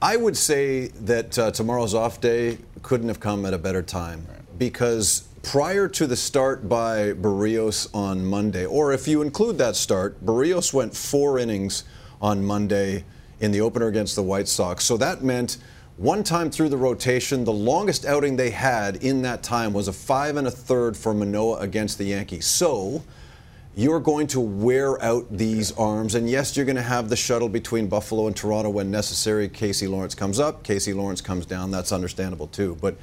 I 0.00 0.16
would 0.16 0.36
say 0.36 0.88
that 0.88 1.38
uh, 1.38 1.50
tomorrow's 1.50 1.94
off 1.94 2.20
day 2.20 2.58
couldn't 2.82 3.08
have 3.08 3.20
come 3.20 3.44
at 3.44 3.54
a 3.54 3.58
better 3.58 3.82
time 3.82 4.26
because 4.58 5.26
prior 5.44 5.86
to 5.88 6.06
the 6.06 6.16
start 6.16 6.68
by 6.68 7.12
Berrios 7.12 7.88
on 7.94 8.24
Monday, 8.24 8.64
or 8.64 8.92
if 8.92 9.06
you 9.06 9.22
include 9.22 9.58
that 9.58 9.76
start, 9.76 10.24
Berrios 10.24 10.72
went 10.72 10.96
four 10.96 11.38
innings 11.38 11.84
on 12.20 12.44
Monday 12.44 13.04
in 13.40 13.52
the 13.52 13.60
opener 13.60 13.86
against 13.86 14.16
the 14.16 14.22
White 14.22 14.48
Sox. 14.48 14.84
So 14.84 14.96
that 14.96 15.22
meant 15.22 15.58
one 15.96 16.24
time 16.24 16.50
through 16.50 16.70
the 16.70 16.76
rotation, 16.76 17.44
the 17.44 17.52
longest 17.52 18.06
outing 18.06 18.36
they 18.36 18.50
had 18.50 18.96
in 18.96 19.22
that 19.22 19.42
time 19.42 19.72
was 19.72 19.86
a 19.86 19.92
five 19.92 20.36
and 20.36 20.48
a 20.48 20.50
third 20.50 20.96
for 20.96 21.12
Manoah 21.12 21.58
against 21.60 21.98
the 21.98 22.04
Yankees. 22.04 22.46
So 22.46 23.04
you're 23.76 24.00
going 24.00 24.26
to 24.28 24.40
wear 24.40 25.00
out 25.02 25.26
these 25.30 25.72
arms. 25.72 26.14
And 26.14 26.28
yes, 26.28 26.56
you're 26.56 26.66
going 26.66 26.76
to 26.76 26.82
have 26.82 27.10
the 27.10 27.16
shuttle 27.16 27.48
between 27.48 27.86
Buffalo 27.86 28.26
and 28.26 28.34
Toronto 28.34 28.70
when 28.70 28.90
necessary. 28.90 29.48
Casey 29.48 29.86
Lawrence 29.86 30.14
comes 30.14 30.40
up, 30.40 30.62
Casey 30.64 30.94
Lawrence 30.94 31.20
comes 31.20 31.44
down. 31.44 31.70
That's 31.70 31.92
understandable 31.92 32.46
too. 32.46 32.78
But 32.80 32.96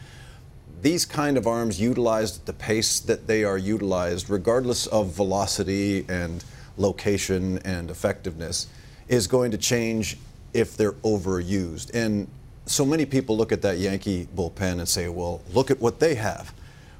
these 0.82 1.06
kind 1.06 1.38
of 1.38 1.46
arms 1.48 1.80
utilized 1.80 2.40
at 2.42 2.46
the 2.46 2.54
pace 2.54 3.00
that 3.02 3.28
they 3.28 3.44
are 3.44 3.58
utilized, 3.58 4.30
regardless 4.30 4.88
of 4.88 5.14
velocity 5.14 6.06
and 6.10 6.44
location 6.78 7.60
and 7.60 7.92
effectiveness, 7.92 8.68
is 9.08 9.28
going 9.28 9.52
to 9.52 9.58
change 9.58 10.18
if 10.54 10.76
they're 10.76 10.94
overused. 10.94 11.92
And 11.94 12.28
so 12.66 12.86
many 12.86 13.06
people 13.06 13.38
look 13.38 13.52
at 13.52 13.62
that 13.62 13.78
Yankee 13.78 14.28
bullpen 14.36 14.80
and 14.80 14.88
say, 14.88 15.08
well, 15.10 15.42
look 15.54 15.70
at 15.70 15.80
what 15.80 16.00
they 16.00 16.16
have. 16.16 16.54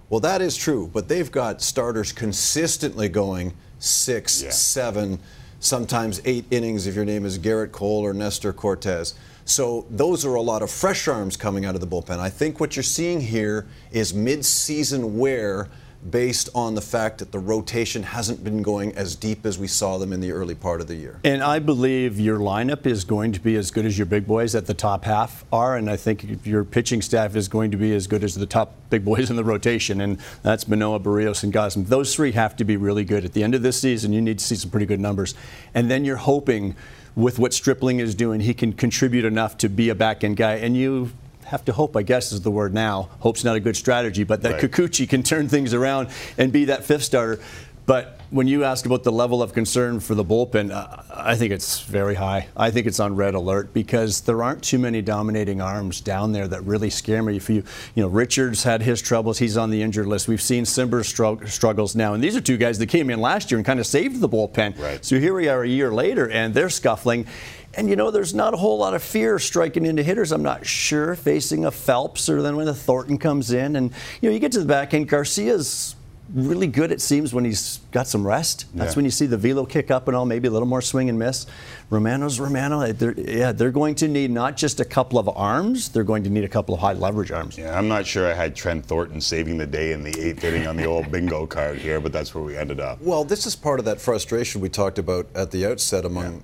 Well, 0.10 0.20
that 0.20 0.42
is 0.42 0.58
true, 0.58 0.90
but 0.94 1.08
they've 1.08 1.32
got 1.32 1.62
starters 1.62 2.12
consistently 2.12 3.08
going 3.10 3.54
six, 3.80 4.44
Yeah. 4.44 4.50
seven, 4.52 5.20
sometimes 5.60 6.22
eight 6.26 6.46
innings 6.52 6.86
if 6.86 6.96
your 6.96 7.06
name 7.06 7.26
is 7.26 7.40
Gerrit 7.40 7.72
Cole 7.72 8.02
or 8.06 8.14
Nestor 8.14 8.52
Cortes. 8.54 9.14
So 9.51 9.86
those 9.89 10.24
are 10.24 10.36
a 10.36 10.41
lot 10.41 10.62
of 10.62 10.72
fresh 10.72 11.10
arms 11.10 11.36
coming 11.36 11.65
out 11.65 11.75
of 11.75 11.81
the 11.81 11.88
bullpen. 11.88 12.20
I 12.20 12.29
think 12.29 12.62
what 12.62 12.77
you're 12.77 12.84
seeing 12.84 13.20
here 13.20 13.67
is 13.91 14.13
mid-season 14.13 15.17
wear 15.17 15.67
based 16.10 16.50
on 16.55 16.75
the 16.75 16.81
fact 16.81 17.20
that 17.20 17.31
the 17.31 17.39
rotation 17.39 18.03
hasn't 18.03 18.43
been 18.43 18.62
going 18.62 18.91
as 18.96 19.15
deep 19.15 19.46
as 19.46 19.60
we 19.60 19.67
saw 19.67 19.98
them 19.98 20.12
in 20.12 20.20
the 20.20 20.31
early 20.31 20.55
part 20.55 20.81
of 20.81 20.88
the 20.88 20.96
year. 20.96 21.20
And 21.24 21.43
I 21.43 21.60
believe 21.60 22.20
your 22.20 22.39
lineup 22.39 22.86
is 22.86 23.03
going 23.03 23.31
to 23.34 23.39
be 23.39 23.55
as 23.55 23.70
good 23.70 23.86
as 23.86 23.98
your 23.98 24.08
big 24.08 24.25
boys 24.25 24.55
at 24.55 24.65
the 24.65 24.74
top 24.74 25.05
half 25.05 25.46
are, 25.51 25.77
and 25.77 25.89
I 25.89 25.98
think 25.98 26.46
your 26.46 26.63
pitching 26.63 27.01
staff 27.01 27.36
is 27.36 27.48
going 27.48 27.72
to 27.72 27.77
be 27.77 27.93
as 27.93 28.08
good 28.08 28.24
as 28.24 28.36
the 28.36 28.46
top 28.46 28.74
big 28.89 29.05
boys 29.05 29.29
in 29.29 29.36
the 29.36 29.43
rotation, 29.43 30.01
and 30.01 30.20
that's 30.41 30.67
Manoah, 30.67 31.00
Berrios, 31.00 31.43
and 31.43 31.53
Gausman. 31.53 31.88
Those 31.88 32.15
three 32.15 32.31
have 32.31 32.55
to 32.58 32.63
be 32.63 32.77
really 32.77 33.03
good. 33.03 33.24
At 33.24 33.34
the 33.34 33.43
end 33.43 33.53
of 33.53 33.62
this 33.62 33.79
season, 33.79 34.12
you 34.12 34.22
need 34.22 34.39
to 34.39 34.46
see 34.46 34.55
some 34.55 34.72
pretty 34.72 34.86
good 34.86 35.00
numbers. 35.00 35.36
And 35.74 35.89
then 35.89 36.03
you're 36.03 36.17
hoping 36.17 36.75
with 37.15 37.39
what 37.39 37.53
Stripling 37.53 38.00
is 38.00 38.15
doing, 38.15 38.41
he 38.41 38.53
can 38.53 38.74
contribute 38.74 39.25
enough 39.25 39.58
to 39.58 39.70
be 39.70 39.89
a 39.89 39.96
back 39.96 40.24
end 40.24 40.38
guy, 40.38 40.55
and 40.55 40.75
you 40.75 41.12
have 41.51 41.65
to 41.65 41.74
hope, 41.74 41.98
I 41.98 42.01
guess 42.01 42.31
is 42.31 42.41
the 42.41 42.50
word 42.51 42.74
now. 42.74 43.10
Hope's 43.20 43.43
not 43.43 43.58
a 43.58 43.60
good 43.60 43.75
strategy, 43.75 44.24
but 44.24 44.41
that 44.43 44.53
Right. 44.53 44.72
Kikuchi 44.72 45.08
can 45.08 45.22
turn 45.22 45.50
things 45.50 45.74
around 45.74 46.08
and 46.38 46.51
be 46.51 46.65
that 46.65 46.86
fifth 46.86 47.03
starter. 47.03 47.39
But 47.86 48.20
when 48.29 48.48
you 48.48 48.63
ask 48.63 48.86
about 48.86 49.03
the 49.03 49.12
level 49.12 49.43
of 49.43 49.53
concern 49.53 50.00
for 50.00 50.15
the 50.15 50.24
bullpen, 50.24 50.72
uh, 50.72 51.01
I 51.13 51.36
think 51.36 51.51
it's 51.51 51.81
very 51.81 52.15
high. 52.15 52.48
I 52.55 52.72
think 52.72 52.88
it's 52.88 53.01
on 53.01 53.15
red 53.17 53.34
alert 53.34 53.74
because 53.74 54.22
there 54.22 54.41
aren't 54.43 54.63
too 54.63 54.79
many 54.79 55.01
dominating 55.01 55.60
arms 55.60 56.00
down 56.00 56.31
there 56.31 56.48
that 56.48 56.62
really 56.63 56.89
scare 56.89 57.22
me. 57.22 57.36
If 57.36 57.50
you, 57.50 57.63
you 57.96 58.03
know, 58.03 58.08
Richards 58.08 58.63
had 58.63 58.81
his 58.84 59.01
troubles; 59.01 59.39
he's 59.39 59.58
on 59.58 59.72
the 59.72 59.81
injured 59.81 60.05
list. 60.05 60.29
We've 60.29 60.41
seen 60.41 60.63
Cimber's 60.63 61.12
strugg- 61.12 61.50
struggles 61.50 61.93
now, 61.96 62.13
and 62.13 62.24
these 62.24 62.38
are 62.38 62.41
two 62.41 62.55
guys 62.58 62.77
that 62.79 62.88
came 62.88 63.10
in 63.10 63.20
last 63.20 63.51
year 63.51 63.58
and 63.58 63.65
kind 63.65 63.79
of 63.79 63.86
saved 63.88 64.22
the 64.22 64.29
bullpen. 64.29 64.79
Right. 64.79 65.03
So 65.03 65.20
here 65.20 65.34
we 65.34 65.50
are 65.50 65.63
a 65.63 65.67
year 65.67 65.91
later, 65.91 66.29
and 66.29 66.53
they're 66.53 66.70
scuffling. 66.70 67.25
And 67.74 67.90
you 67.90 67.96
know, 67.96 68.12
there's 68.12 68.34
not 68.34 68.54
a 68.54 68.58
whole 68.58 68.78
lot 68.78 68.94
of 68.94 69.01
fear 69.01 69.40
striking 69.40 69.86
into 69.86 70.04
hitters. 70.04 70.32
I'm 70.32 70.44
not 70.44 70.66
sure 70.66 71.16
facing 71.16 71.66
a 71.66 71.72
Phelps 71.72 72.30
or 72.30 72.42
then 72.42 72.56
when 72.58 72.66
the 72.66 72.74
Thornton 72.75 73.18
comes 73.18 73.51
in, 73.51 73.75
and 73.78 73.92
you 74.22 74.30
know, 74.30 74.34
you 74.34 74.40
get 74.40 74.51
to 74.54 74.60
the 74.60 74.66
back 74.66 74.94
end. 74.94 75.08
Garcia's 75.08 75.96
really 76.34 76.68
good. 76.68 76.92
It 76.94 77.01
seems 77.01 77.34
when 77.34 77.44
he's 77.44 77.80
got 77.92 78.08
some 78.08 78.25
rest. 78.25 78.66
That's 78.74 78.94
Yeah. 78.94 78.96
when 78.98 79.06
you 79.06 79.12
see 79.12 79.25
the 79.25 79.38
velo 79.38 79.66
kick 79.66 79.92
up 79.92 80.08
and 80.08 80.16
all, 80.16 80.25
maybe 80.25 80.48
a 80.48 80.51
little 80.51 80.68
more 80.68 80.82
swing 80.82 81.10
and 81.10 81.20
miss. 81.20 81.46
Romano's 81.90 82.40
Romano. 82.40 82.80
Eh, 82.82 82.94
they're, 82.94 83.13
yeah, 83.20 83.51
they're 83.51 83.72
going 83.72 83.96
to 83.96 84.08
need 84.08 84.32
not 84.32 84.56
just 84.56 84.80
a 84.80 84.86
couple 84.86 85.20
of 85.20 85.28
arms. 85.30 85.90
They're 85.90 86.06
going 86.06 86.24
to 86.24 86.30
need 86.30 86.46
a 86.46 86.50
couple 86.50 86.74
of 86.74 86.80
high 86.80 86.94
leverage 86.94 87.32
arms. 87.32 87.58
Yeah, 87.58 87.78
I'm 87.78 87.90
not 87.90 88.06
sure 88.06 88.30
I 88.30 88.34
had 88.34 88.56
Trent 88.56 88.86
Thornton 88.86 89.20
saving 89.20 89.58
the 89.58 89.68
day 89.68 89.92
in 89.92 90.04
the 90.04 90.18
eighth 90.22 90.42
inning 90.46 90.68
on 90.68 90.78
the 90.78 90.86
old 90.86 91.12
bingo 91.12 91.46
card 91.46 91.80
here, 91.80 92.00
but 92.00 92.13
that's 92.13 92.34
where 92.34 92.44
we 92.44 92.56
ended 92.56 92.80
up. 92.80 93.01
Well, 93.01 93.25
this 93.25 93.46
is 93.46 93.56
part 93.58 93.80
of 93.80 93.86
that 93.86 94.00
frustration 94.00 94.62
we 94.62 94.70
talked 94.70 95.00
about 95.00 95.28
at 95.36 95.51
the 95.51 95.66
outset 95.66 96.06
among 96.06 96.44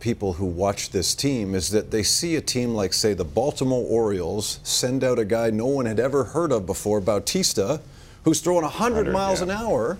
people 0.00 0.34
who 0.34 0.44
watch 0.44 0.90
this 0.90 1.14
team 1.14 1.54
is 1.54 1.70
that 1.70 1.90
they 1.90 2.02
see 2.02 2.36
a 2.36 2.40
team 2.40 2.74
like, 2.74 2.92
say, 2.92 3.14
the 3.14 3.24
Baltimore 3.24 3.84
Orioles 3.88 4.60
send 4.62 5.02
out 5.02 5.18
a 5.18 5.24
guy 5.24 5.50
no 5.50 5.66
one 5.66 5.86
had 5.86 5.98
ever 5.98 6.24
heard 6.24 6.52
of 6.52 6.66
before, 6.66 7.00
Bautista, 7.00 7.80
who's 8.24 8.40
throwing 8.40 8.62
100 8.62 8.94
100, 8.94 9.12
miles 9.12 9.40
yeah. 9.40 9.44
an 9.44 9.50
hour. 9.50 9.98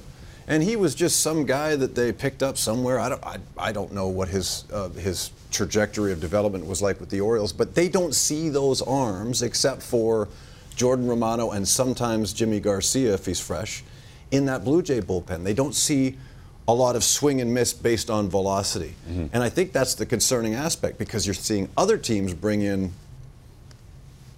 And 0.48 0.62
he 0.62 0.76
was 0.76 0.94
just 0.94 1.20
some 1.20 1.44
guy 1.44 1.74
that 1.74 1.94
they 1.94 2.12
picked 2.12 2.42
up 2.42 2.56
somewhere. 2.56 3.00
I 3.00 3.08
don't, 3.08 3.24
I, 3.24 3.38
I 3.58 3.72
don't 3.72 3.92
know 3.92 4.06
what 4.06 4.28
his 4.28 4.64
uh, 4.72 4.90
his 4.90 5.32
trajectory 5.50 6.12
of 6.12 6.20
development 6.20 6.66
was 6.66 6.80
like 6.80 7.00
with 7.00 7.10
the 7.10 7.20
Orioles, 7.20 7.52
but 7.52 7.74
they 7.74 7.88
don't 7.88 8.14
see 8.14 8.48
those 8.48 8.80
arms 8.82 9.42
except 9.42 9.82
for 9.82 10.28
Jordan 10.76 11.08
Romano 11.08 11.50
and 11.50 11.66
sometimes 11.66 12.32
Yimi 12.34 12.62
Garcia 12.62 13.14
if 13.14 13.26
he's 13.26 13.40
fresh 13.40 13.82
in 14.30 14.46
that 14.46 14.64
Blue 14.64 14.82
Jay 14.82 15.00
bullpen. 15.00 15.42
They 15.42 15.54
don't 15.54 15.74
see 15.74 16.16
a 16.68 16.74
lot 16.74 16.96
of 16.96 17.04
swing 17.04 17.40
and 17.40 17.54
miss 17.54 17.72
based 17.72 18.10
on 18.10 18.28
velocity. 18.28 18.94
And 19.08 19.42
I 19.42 19.48
think 19.48 19.72
that's 19.72 19.94
the 19.94 20.06
concerning 20.06 20.54
aspect 20.54 20.98
because 20.98 21.26
you're 21.26 21.34
seeing 21.34 21.68
other 21.76 21.96
teams 21.98 22.34
bring 22.34 22.62
in 22.62 22.92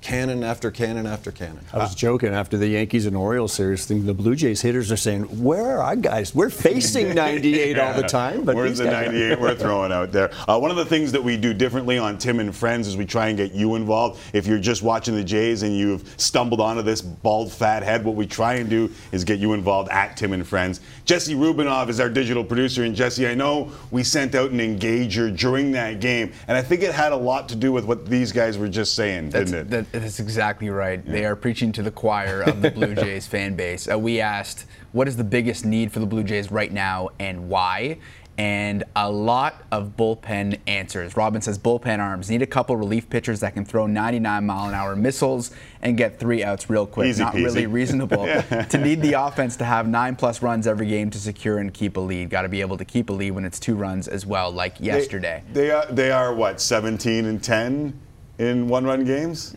cannon 0.00 0.44
after 0.44 0.70
cannon 0.70 1.06
after 1.06 1.32
cannon. 1.32 1.58
I 1.72 1.78
was 1.78 1.92
joking 1.94 2.32
after 2.32 2.56
the 2.56 2.68
Yankees 2.68 3.04
and 3.04 3.16
Orioles 3.16 3.52
series 3.52 3.84
thing. 3.84 4.06
The 4.06 4.14
Blue 4.14 4.36
Jays 4.36 4.62
hitters 4.62 4.92
are 4.92 4.96
saying, 4.96 5.24
"Where 5.42 5.66
are 5.76 5.82
our 5.82 5.96
guys? 5.96 6.32
We're 6.32 6.50
facing 6.50 7.14
98 7.16 7.78
all 7.78 7.94
the 7.94 8.04
time." 8.04 8.44
But 8.44 8.54
Where's 8.54 8.78
the 8.78 8.84
98 8.84 9.40
we're 9.40 9.54
throwing 9.56 9.90
out 9.90 10.12
there? 10.12 10.30
Uh, 10.46 10.56
one 10.58 10.70
of 10.70 10.76
the 10.76 10.84
things 10.86 11.10
that 11.12 11.22
we 11.22 11.36
do 11.36 11.52
differently 11.52 11.98
on 11.98 12.16
Tim 12.16 12.38
and 12.38 12.54
Friends 12.54 12.86
is 12.86 12.96
we 12.96 13.06
try 13.06 13.26
and 13.28 13.36
get 13.36 13.52
you 13.52 13.74
involved. 13.74 14.20
If 14.32 14.46
you're 14.46 14.60
just 14.60 14.82
watching 14.84 15.16
the 15.16 15.24
Jays 15.24 15.64
and 15.64 15.76
you've 15.76 16.08
stumbled 16.16 16.60
onto 16.60 16.82
this 16.82 17.02
bald 17.02 17.52
fat 17.52 17.82
head, 17.82 18.04
what 18.04 18.14
we 18.14 18.24
try 18.26 18.54
and 18.54 18.70
do 18.70 18.90
is 19.10 19.24
get 19.24 19.40
you 19.40 19.52
involved 19.52 19.90
at 19.90 20.16
Tim 20.16 20.32
and 20.32 20.46
Friends. 20.46 20.80
Jesse 21.08 21.34
Rubinoff 21.34 21.88
is 21.88 22.00
our 22.00 22.10
digital 22.10 22.44
producer, 22.44 22.84
and 22.84 22.94
Jesse, 22.94 23.26
I 23.26 23.34
know 23.34 23.72
we 23.90 24.04
sent 24.04 24.34
out 24.34 24.50
an 24.50 24.58
engager 24.58 25.34
during 25.34 25.72
that 25.72 26.00
game, 26.00 26.34
and 26.46 26.54
I 26.54 26.60
think 26.60 26.82
it 26.82 26.92
had 26.92 27.12
a 27.12 27.16
lot 27.16 27.48
to 27.48 27.56
do 27.56 27.72
with 27.72 27.86
what 27.86 28.04
these 28.04 28.30
guys 28.30 28.58
were 28.58 28.68
just 28.68 28.94
saying, 28.94 29.30
That's, 29.30 29.50
didn't 29.50 29.72
it? 29.72 29.90
that, 29.90 30.02
that's 30.02 30.20
exactly 30.20 30.68
right. 30.68 31.02
They 31.02 31.24
are 31.24 31.34
preaching 31.34 31.72
to 31.72 31.82
the 31.82 31.90
choir 31.90 32.42
of 32.42 32.60
the 32.60 32.70
Blue 32.70 32.94
Jays 32.94 33.26
fan 33.26 33.56
base. 33.56 33.90
Uh, 33.90 33.98
we 33.98 34.20
asked, 34.20 34.66
what 34.92 35.08
is 35.08 35.16
the 35.16 35.24
biggest 35.24 35.64
need 35.64 35.92
for 35.92 36.00
the 36.00 36.06
Blue 36.06 36.24
Jays 36.24 36.52
right 36.52 36.70
now 36.70 37.08
and 37.18 37.48
why? 37.48 37.96
And 38.38 38.84
a 38.94 39.10
lot 39.10 39.64
of 39.72 39.96
bullpen 39.96 40.58
answers. 40.68 41.16
Robin 41.16 41.42
says 41.42 41.58
bullpen 41.58 41.98
arms 41.98 42.30
need 42.30 42.40
a 42.40 42.46
couple 42.46 42.76
relief 42.76 43.10
pitchers 43.10 43.40
that 43.40 43.52
can 43.54 43.64
throw 43.64 43.88
99 43.88 44.46
mile 44.46 44.68
an 44.68 44.74
hour 44.74 44.94
missiles 44.94 45.50
and 45.82 45.96
get 45.96 46.20
three 46.20 46.44
outs 46.44 46.70
real 46.70 46.86
quick. 46.86 47.08
Easy 47.08 47.22
Not 47.24 47.34
peasy. 47.34 47.44
really 47.44 47.66
reasonable 47.66 48.24
to 48.70 48.78
need 48.78 49.02
the 49.02 49.14
offense 49.14 49.56
to 49.56 49.64
have 49.64 49.88
nine 49.88 50.14
plus 50.14 50.40
runs 50.40 50.68
every 50.68 50.86
game 50.86 51.10
to 51.10 51.18
secure 51.18 51.58
and 51.58 51.74
keep 51.74 51.96
a 51.96 52.00
lead. 52.00 52.30
Got 52.30 52.42
to 52.42 52.48
be 52.48 52.60
able 52.60 52.78
to 52.78 52.84
keep 52.84 53.10
a 53.10 53.12
lead 53.12 53.32
when 53.32 53.44
it's 53.44 53.58
two 53.58 53.74
runs 53.74 54.06
as 54.06 54.24
well, 54.24 54.52
like 54.52 54.78
They- 54.78 54.86
yesterday. 54.86 55.42
They, 55.52 55.72
are 55.72 55.86
they 55.90 56.12
are 56.12 56.32
what 56.32 56.60
17 56.60 57.24
and 57.26 57.42
10 57.42 57.98
in 58.38 58.68
one-run 58.68 59.04
games. 59.04 59.56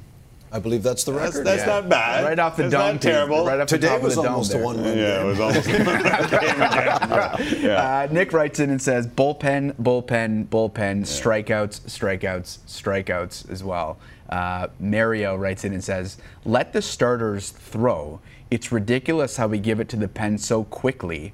I 0.54 0.60
believe 0.60 0.84
that's 0.84 1.04
the 1.06 1.14
That's, 1.14 1.36
record. 1.36 1.48
that's 1.48 1.62
Yeah. 1.62 1.66
not 1.66 1.90
bad. 1.90 2.24
Right 2.26 2.38
off 2.40 2.58
the 2.58 2.64
That's 2.64 2.74
dome, 2.74 2.94
not 2.96 3.02
terrible. 3.02 3.46
Right 3.46 3.60
off 3.62 3.70
the 3.70 3.78
Today 3.78 3.88
top 3.88 4.02
was 4.02 4.18
of 4.18 4.24
the 4.24 4.24
dome 4.24 4.32
almost 4.34 4.54
a 4.54 4.58
one-run 4.58 4.98
yeah, 4.98 5.18
game. 5.18 5.26
it 5.26 5.30
was 5.30 5.40
almost 5.46 5.68
a 5.70 5.84
one-run 5.84 6.30
game 6.30 6.62
again. 6.62 7.62
Yeah. 7.62 7.76
Uh, 7.78 8.08
Nick 8.12 8.34
writes 8.34 8.60
in 8.60 8.70
and 8.70 8.82
says 8.82 9.08
bullpen, 9.08 9.74
bullpen, 9.76 10.48
bullpen, 10.48 11.02
strikeouts, 11.04 11.82
strikeouts, 11.82 12.60
strikeouts 12.68 13.50
as 13.50 13.64
well. 13.64 13.98
Uh, 14.30 14.68
Mario 14.80 15.36
writes 15.36 15.64
in 15.64 15.74
and 15.74 15.84
says, 15.84 16.18
let 16.46 16.74
the 16.74 16.82
starters 16.82 17.52
throw. 17.52 18.20
It's 18.50 18.72
ridiculous 18.72 19.38
how 19.38 19.48
we 19.48 19.60
give 19.60 19.80
it 19.80 19.88
to 19.90 19.96
the 19.98 20.08
pen 20.08 20.38
so 20.38 20.64
quickly 20.66 21.34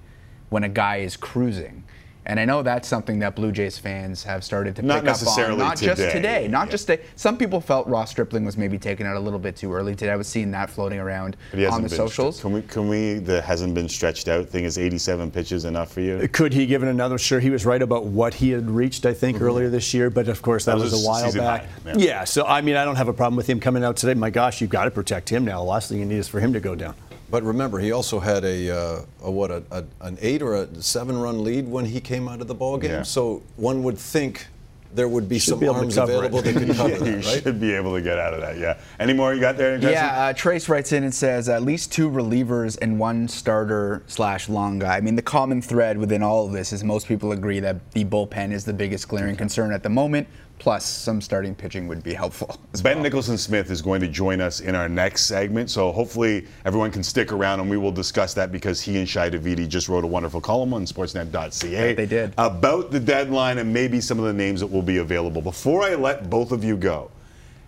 when 0.50 0.64
a 0.64 0.70
guy 0.70 0.98
is 0.98 1.18
cruising. 1.18 1.84
And 2.30 2.42
I 2.42 2.46
know 2.46 2.62
that's 2.62 2.90
something 2.90 3.20
that 3.20 3.38
Blue 3.38 3.54
Jays 3.54 3.78
fans 3.78 4.22
have 4.26 4.44
started 4.44 4.76
to 4.76 4.82
Not 4.82 4.96
pick 4.96 5.04
necessarily 5.06 5.54
up 5.54 5.60
on. 5.62 5.68
Not 5.70 5.78
just 5.78 6.02
today. 6.02 6.12
today, 6.14 6.48
not 6.50 6.68
Yeah. 6.68 6.72
just 6.72 6.88
today. 6.88 7.04
Some 7.16 7.38
people 7.38 7.62
felt 7.62 7.88
Ross 7.88 8.12
Stripling 8.12 8.44
was 8.44 8.58
maybe 8.58 8.78
taken 8.78 9.08
out 9.08 9.16
a 9.16 9.20
little 9.20 9.40
bit 9.40 9.56
too 9.56 9.74
early 9.74 9.96
today. 9.96 10.12
I 10.12 10.18
was 10.18 10.28
seeing 10.28 10.52
that 10.52 10.70
floating 10.70 11.00
around 11.00 11.38
But 11.52 11.60
he 11.60 11.64
hasn't 11.64 11.76
on 11.78 11.84
the 11.84 11.90
been 11.90 11.98
socials. 11.98 12.38
stre- 12.38 12.42
Can 12.42 12.52
we? 12.52 12.62
Can 12.64 12.90
we? 12.90 13.14
The 13.20 13.42
hasn't 13.42 13.74
been 13.74 13.88
stretched 13.88 14.28
out 14.28 14.50
thing. 14.50 14.66
Is 14.66 14.78
87 14.78 15.32
pitches 15.32 15.64
enough 15.64 15.90
for 15.94 16.02
you? 16.02 16.28
Could 16.28 16.54
he 16.54 16.66
give 16.66 16.84
it 16.84 16.90
another? 16.90 17.18
Sure, 17.18 17.40
he 17.40 17.50
was 17.50 17.66
right 17.66 17.82
about 17.82 18.06
what 18.08 18.34
he 18.34 18.50
had 18.52 18.70
reached, 18.70 19.06
I 19.06 19.14
think, 19.14 19.38
mm-hmm. 19.38 19.46
earlier 19.46 19.70
this 19.70 19.94
year. 19.94 20.10
But 20.10 20.28
of 20.28 20.42
course, 20.42 20.66
that, 20.66 20.76
That 20.76 20.84
was, 20.84 20.92
was 20.92 21.06
a 21.06 21.08
while 21.08 21.34
back. 21.34 21.62
high, 21.86 21.92
yeah. 21.94 21.94
Yeah. 21.98 22.24
So 22.26 22.46
I 22.46 22.60
mean, 22.60 22.76
I 22.76 22.84
don't 22.84 22.98
have 22.98 23.08
a 23.08 23.14
problem 23.14 23.38
with 23.38 23.48
him 23.48 23.62
coming 23.62 23.86
out 23.86 23.96
today. 23.96 24.16
My 24.16 24.32
gosh, 24.32 24.60
you've 24.60 24.70
got 24.70 24.84
to 24.84 24.92
protect 24.92 25.30
him 25.30 25.46
now. 25.46 25.60
The 25.60 25.70
last 25.70 25.88
thing 25.88 26.00
you 26.00 26.06
need 26.06 26.18
is 26.18 26.28
for 26.28 26.42
him 26.42 26.52
to 26.52 26.60
go 26.60 26.76
down. 26.76 26.94
But 27.30 27.44
remember, 27.44 27.80
he 27.80 27.92
also 27.92 28.20
had 28.20 28.46
a, 28.46 28.70
uh, 28.72 29.02
a 29.24 29.32
what 29.32 29.52
a, 29.52 29.64
a, 29.72 29.84
an 30.02 30.18
eight 30.22 30.42
or 30.42 30.56
a 30.56 30.82
seven-run 30.82 31.44
lead 31.44 31.68
when 31.68 31.86
he 31.86 32.00
came 32.00 32.28
out 32.30 32.40
of 32.42 32.48
the 32.48 32.56
ball 32.56 32.78
game. 32.78 32.92
Yeah. 32.92 33.02
So 33.04 33.44
one 33.58 33.84
would 33.84 33.98
think 33.98 34.48
there 34.94 35.10
would 35.10 35.28
be 35.28 35.38
Should 35.38 35.50
some 35.52 35.60
be 35.60 35.68
arms 35.68 35.96
cover 35.96 36.14
it. 36.14 36.16
available 36.18 36.42
that 36.42 36.56
could 36.56 36.76
cover 36.76 36.90
you 37.06 37.16
that, 37.22 37.26
right? 37.26 37.44
should 37.44 37.60
be 37.60 37.74
able 37.74 37.94
to 37.96 38.02
get 38.02 38.18
out 38.18 38.34
of 38.34 38.40
that. 38.40 38.58
Yeah. 38.58 38.78
Any 39.00 39.12
more 39.12 39.34
you 39.34 39.42
got 39.42 39.58
there? 39.58 39.78
Jesse? 39.78 39.92
Yeah, 39.94 40.28
uh, 40.28 40.34
Trace 40.34 40.70
writes 40.70 40.94
in 40.94 41.04
and 41.04 41.14
says 41.14 41.50
at 41.50 41.62
least 41.64 41.92
two 41.92 42.10
relievers 42.10 42.78
and 42.82 42.98
one 42.98 43.28
starter 43.28 44.04
slash 44.08 44.48
long 44.48 44.80
guy. 44.80 44.96
I 44.96 45.02
mean, 45.02 45.16
the 45.16 45.22
common 45.22 45.62
thread 45.62 45.98
within 45.98 46.24
all 46.24 46.46
of 46.46 46.54
this 46.54 46.72
is 46.72 46.84
most 46.84 47.08
people 47.08 47.34
agree 47.34 47.60
that 47.60 47.92
the 47.92 48.06
bullpen 48.06 48.54
is 48.54 48.64
the 48.64 48.74
biggest 48.74 49.10
glaring 49.10 49.36
concern 49.36 49.74
at 49.74 49.84
the 49.84 49.90
moment. 49.90 50.28
Plus, 50.60 50.86
some 50.86 51.22
starting 51.22 51.54
pitching 51.54 51.88
would 51.88 52.04
be 52.04 52.14
helpful. 52.14 52.60
Ben 52.82 52.96
well. 52.96 53.04
Nicholson 53.04 53.38
Smith 53.38 53.70
is 53.70 53.82
going 53.82 54.02
to 54.02 54.08
join 54.08 54.42
us 54.42 54.60
in 54.60 54.76
our 54.76 54.90
next 54.90 55.26
segment, 55.26 55.70
so 55.70 55.92
hopefully 55.92 56.48
everyone 56.66 56.92
can 56.92 57.04
stick 57.04 57.32
around 57.32 57.60
and 57.60 57.70
we 57.70 57.78
will 57.78 57.92
discuss 57.92 58.34
that 58.34 58.52
because 58.52 58.82
he 58.82 58.98
and 58.98 59.08
Shi 59.08 59.20
Davidi 59.20 59.68
just 59.68 59.88
wrote 59.88 60.04
a 60.04 60.08
wonderful 60.08 60.42
column 60.42 60.74
on 60.74 60.86
Sportsnet.ca. 60.86 61.94
They 61.94 62.06
did. 62.06 62.34
About 62.38 62.92
the 62.92 63.00
deadline 63.00 63.60
and 63.60 63.72
maybe 63.72 64.02
some 64.02 64.18
of 64.20 64.26
the 64.26 64.34
names 64.34 64.60
that 64.62 64.68
will 64.68 64.82
be 64.82 64.98
available. 64.98 65.42
Before 65.42 65.84
I 65.84 65.96
let 65.96 66.30
both 66.30 66.52
of 66.52 66.64
you 66.64 66.76
go, 66.76 67.12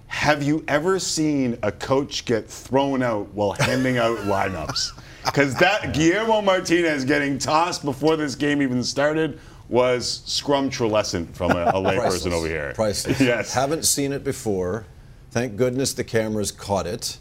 have 0.07 0.41
you 0.41 0.63
ever 0.67 0.97
seen 0.97 1.57
a 1.61 1.71
coach 1.71 2.25
get 2.25 2.49
thrown 2.49 3.03
out 3.03 3.27
while 3.33 3.51
handing 3.51 3.99
out 3.99 4.17
lineups? 4.25 4.99
Because 5.23 5.53
that 5.55 5.93
Guillermo 5.93 6.41
Martinez 6.41 7.05
getting 7.05 7.37
tossed 7.37 7.85
before 7.85 8.15
this 8.17 8.33
game 8.33 8.61
even 8.61 8.83
started 8.83 9.39
was 9.69 10.23
scrumtrulescent 10.25 11.33
from 11.35 11.51
a, 11.51 11.65
a 11.65 11.73
layperson 11.81 12.31
over 12.31 12.47
here. 12.47 12.73
Priceless. 12.75 13.19
Yes. 13.29 13.53
Haven't 13.53 13.85
seen 13.85 14.11
it 14.11 14.23
before. 14.23 14.85
Thank 15.31 15.55
goodness 15.55 15.93
the 15.93 16.03
cameras 16.03 16.51
caught 16.51 16.87
it. 16.87 17.19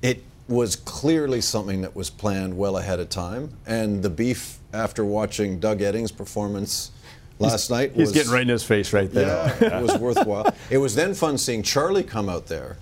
It 0.00 0.22
was 0.48 0.76
clearly 0.76 1.40
something 1.40 1.80
that 1.82 1.96
was 1.96 2.08
planned 2.08 2.56
well 2.56 2.78
ahead 2.78 3.00
of 3.00 3.08
time. 3.08 3.50
And 3.66 4.02
the 4.02 4.10
beef 4.10 4.58
after 4.72 5.04
watching 5.04 5.58
Doug 5.58 5.80
Eddings' 5.80 6.16
performance 6.16 6.92
last 7.40 7.68
night 7.70 7.90
He's 7.92 8.08
was 8.08 8.12
getting 8.12 8.32
right 8.32 8.42
in 8.42 8.48
his 8.48 8.62
face 8.62 8.92
right 8.92 9.10
there. 9.10 9.56
yeah, 9.60 9.78
it 9.78 9.82
was 9.82 9.98
worthwhile. 10.00 10.54
It 10.70 10.78
was 10.78 10.94
then 10.94 11.14
fun 11.14 11.36
seeing 11.38 11.62
Charlie 11.64 12.04
come 12.04 12.28
out 12.28 12.46
there, 12.46 12.76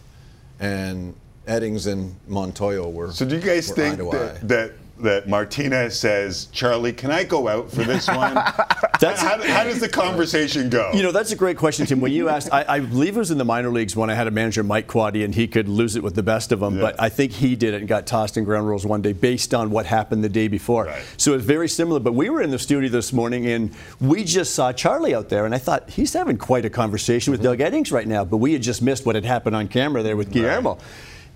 and 0.60 1.14
Eddings 1.46 1.90
and 1.90 2.16
Montoyo 2.28 2.92
were. 2.92 3.12
So 3.12 3.24
do 3.24 3.36
you 3.36 3.40
guys 3.40 3.70
think 3.70 3.96
that, 3.98 4.46
that 4.48 4.72
that 4.98 5.28
Martina 5.28 5.90
says, 5.90 6.46
Charlie, 6.46 6.92
can 6.92 7.10
I 7.10 7.24
go 7.24 7.48
out 7.48 7.70
for 7.70 7.82
this 7.82 8.06
one? 8.08 8.34
That's- 9.00 9.20
how, 9.20 9.42
how 9.42 9.64
does 9.64 9.80
the 9.80 9.88
conversation 9.88 10.70
go? 10.70 10.92
You 10.94 11.02
know, 11.02 11.12
that's 11.12 11.32
a 11.32 11.36
great 11.36 11.56
question, 11.58 11.84
Tim. 11.84 12.00
When 12.00 12.12
you 12.12 12.28
asked, 12.28 12.52
I, 12.52 12.64
I 12.66 12.80
believe 12.80 13.16
it 13.16 13.18
was 13.18 13.30
in 13.30 13.38
the 13.38 13.44
minor 13.44 13.70
leagues 13.70 13.96
when 13.96 14.08
I 14.08 14.14
had 14.14 14.26
a 14.26 14.30
manager, 14.30 14.62
Mike 14.62 14.86
Quaddy, 14.86 15.24
and 15.24 15.34
he 15.34 15.48
could 15.48 15.68
lose 15.68 15.96
it 15.96 16.02
with 16.02 16.14
the 16.14 16.22
best 16.22 16.52
of 16.52 16.60
them. 16.60 16.76
Yeah. 16.76 16.82
But 16.82 17.02
I 17.02 17.08
think 17.08 17.32
he 17.32 17.56
did 17.56 17.74
it 17.74 17.78
and 17.78 17.88
got 17.88 18.06
tossed 18.06 18.36
in 18.36 18.44
ground 18.44 18.68
rules 18.68 18.86
one 18.86 19.02
day 19.02 19.12
based 19.12 19.52
on 19.52 19.70
what 19.70 19.84
happened 19.84 20.22
the 20.22 20.28
day 20.28 20.48
before. 20.48 20.84
Right. 20.84 21.04
So 21.16 21.34
it's 21.34 21.44
very 21.44 21.68
similar. 21.68 21.98
But 22.00 22.14
we 22.14 22.30
were 22.30 22.40
in 22.40 22.50
the 22.50 22.58
studio 22.58 22.88
this 22.88 23.12
morning 23.12 23.46
and 23.46 23.74
we 24.00 24.24
just 24.24 24.54
saw 24.54 24.72
Charlie 24.72 25.14
out 25.14 25.28
there, 25.28 25.44
and 25.44 25.54
I 25.54 25.58
thought 25.58 25.90
he's 25.90 26.12
having 26.12 26.38
quite 26.38 26.64
a 26.64 26.70
conversation 26.70 27.32
with 27.32 27.42
mm-hmm. 27.42 27.58
Doug 27.58 27.72
Eddings 27.72 27.92
right 27.92 28.06
now. 28.06 28.24
But 28.24 28.38
we 28.38 28.52
had 28.52 28.62
just 28.62 28.80
missed 28.80 29.04
what 29.04 29.16
had 29.16 29.24
happened 29.24 29.56
on 29.56 29.68
camera 29.68 30.02
there 30.02 30.16
with 30.16 30.30
Guillermo. 30.30 30.78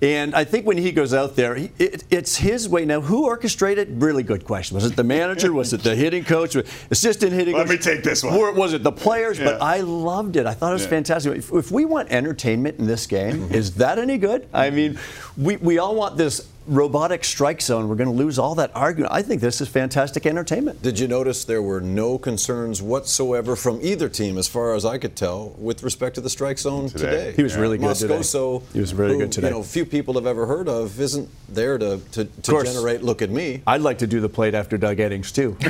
And 0.01 0.33
I 0.35 0.45
think 0.45 0.65
when 0.65 0.77
he 0.79 0.93
goes 0.93 1.13
out 1.13 1.35
there, 1.35 1.57
he, 1.57 1.71
it, 1.79 2.05
it's 2.09 2.37
his 2.37 2.69
way. 2.69 2.85
Now, 2.85 3.01
who 3.01 3.25
orchestrated? 3.27 4.01
Really 4.01 4.23
good 4.23 4.45
question. 4.45 4.77
Was 4.77 4.85
it 4.85 4.95
the 4.95 5.03
manager? 5.03 5.53
was 5.53 5.73
it 5.73 5.83
the 5.83 5.97
hitting 5.97 6.23
coach? 6.25 6.55
Assistant 6.91 7.33
hitting 7.33 7.55
Let 7.57 7.67
coach? 7.67 7.79
me 7.79 7.83
take 7.83 8.05
this 8.05 8.23
one. 8.23 8.35
Or 8.35 8.53
was 8.53 8.75
it 8.75 8.85
the 8.85 8.93
players? 8.93 9.39
But 9.41 9.61
I 9.61 9.81
loved 9.81 10.37
it. 10.37 10.47
I 10.47 10.55
thought 10.55 10.71
it 10.71 10.75
was 10.75 10.83
Yeah. 10.85 10.89
fantastic. 10.91 11.37
If, 11.39 11.53
if 11.53 11.73
we 11.73 11.85
want 11.85 12.11
entertainment 12.11 12.79
in 12.79 12.87
this 12.87 13.07
game, 13.09 13.51
is 13.51 13.75
that 13.75 13.99
any 13.99 14.19
good? 14.19 14.49
I 14.55 14.71
mean, 14.71 14.99
we, 15.37 15.57
we 15.57 15.79
all 15.79 15.97
want 15.97 16.17
this 16.17 16.47
robotic 16.69 17.25
strike 17.25 17.61
zone. 17.61 17.89
We're 17.89 17.97
going 17.97 18.11
to 18.11 18.15
lose 18.15 18.39
all 18.39 18.55
that 18.57 18.71
argument. 18.75 19.13
I 19.13 19.23
think 19.23 19.41
this 19.41 19.61
is 19.61 19.69
fantastic 19.69 20.27
entertainment. 20.27 20.83
Did 20.83 20.99
you 20.99 21.09
notice 21.09 21.45
there 21.45 21.63
were 21.63 21.81
no 21.81 22.19
concerns 22.19 22.83
whatsoever 22.83 23.57
from 23.57 23.81
either 23.83 24.09
team, 24.09 24.39
as 24.39 24.47
far 24.47 24.75
as 24.75 24.85
I 24.85 24.99
could 24.99 25.17
tell, 25.17 25.55
with 25.59 25.83
respect 25.83 26.15
to 26.17 26.21
the 26.21 26.31
strike 26.31 26.59
zone 26.59 26.89
Today. 26.89 26.99
today? 26.99 27.33
He 27.33 27.43
was 27.43 27.57
really 27.57 27.79
good 27.79 27.97
today. 27.97 28.15
Moscoso, 28.15 28.63
He 28.73 28.81
was 28.81 28.95
really 28.95 29.15
who, 29.15 29.21
good 29.21 29.33
today. 29.33 29.49
You 29.49 29.55
know, 29.55 29.63
few 29.63 29.87
people 29.87 30.15
have 30.15 30.27
ever 30.27 30.47
heard 30.47 30.69
of, 30.69 31.01
isn't 31.01 31.29
there 31.49 31.79
to, 31.79 32.01
to, 32.13 32.25
to 32.25 32.51
course. 32.51 32.73
generate 32.73 33.03
"look 33.03 33.23
at 33.23 33.31
me." 33.31 33.63
I'd 33.67 33.81
like 33.81 33.99
to 33.99 34.07
do 34.07 34.21
the 34.21 34.29
plate 34.29 34.55
after 34.55 34.77
Doug 34.77 34.99
Eddings, 34.99 35.33
too. 35.33 35.57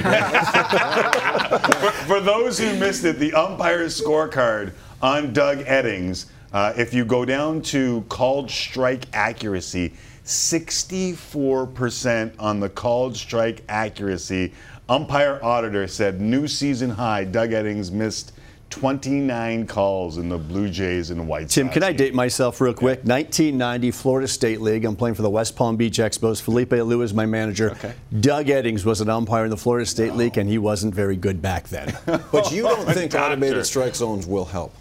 for, 1.81 1.91
for 2.07 2.21
those 2.21 2.59
who 2.59 2.75
missed 2.79 3.05
it, 3.05 3.19
the 3.19 3.33
umpire's 3.35 4.01
scorecard 4.01 4.73
on 5.01 5.33
Doug 5.33 5.59
Eddings, 5.61 6.27
uh, 6.53 6.73
if 6.77 6.93
you 6.93 7.05
go 7.05 7.25
down 7.25 7.63
to 7.63 8.03
called 8.09 8.51
strike 8.51 9.07
accuracy, 9.13 9.93
64% 10.29 12.33
on 12.39 12.61
the 12.61 12.69
called 12.69 13.17
strike 13.17 13.65
accuracy. 13.69 14.53
Umpire 14.89 15.41
auditor 15.43 15.89
said 15.89 16.21
new 16.21 16.47
season 16.47 16.91
high. 16.91 17.25
Doug 17.25 17.51
Eddings 17.51 17.91
missed 17.91 18.33
29 18.69 19.67
calls 19.67 20.19
in 20.19 20.29
the 20.29 20.37
Blue 20.37 20.69
Jays 20.69 21.09
and 21.09 21.27
White 21.27 21.51
Sox. 21.51 21.55
Tim, 21.55 21.71
can 21.71 21.83
I 21.83 21.93
date 21.93 22.15
myself 22.15 22.61
real 22.61 22.75
quick? 22.75 22.99
1990 22.99 23.91
Florida 23.91 24.29
State 24.29 24.61
League. 24.61 24.85
I'm 24.85 24.97
playing 24.97 25.15
for 25.15 25.23
the 25.23 25.31
West 25.31 25.57
Palm 25.57 25.77
Beach 25.77 25.97
Expos. 25.97 26.43
Felipe 26.43 26.71
Alou 26.71 27.03
is 27.03 27.15
my 27.15 27.25
manager. 27.25 27.71
Okay. 27.71 27.95
Doug 28.21 28.47
Eddings 28.47 28.85
was 28.85 29.01
an 29.01 29.09
umpire 29.09 29.45
in 29.45 29.51
the 29.51 29.57
Florida 29.57 29.87
State 29.87 30.13
League, 30.13 30.37
and 30.37 30.49
he 30.49 30.59
wasn't 30.59 30.95
very 30.95 31.17
good 31.17 31.41
back 31.41 31.69
then. 31.69 31.97
But 32.31 32.53
you 32.53 32.63
don't 32.63 32.87
oh, 32.87 32.93
think 32.93 33.15
automated 33.15 33.65
strike 33.65 33.95
zones 33.95 34.27
will 34.27 34.45
help? 34.45 34.75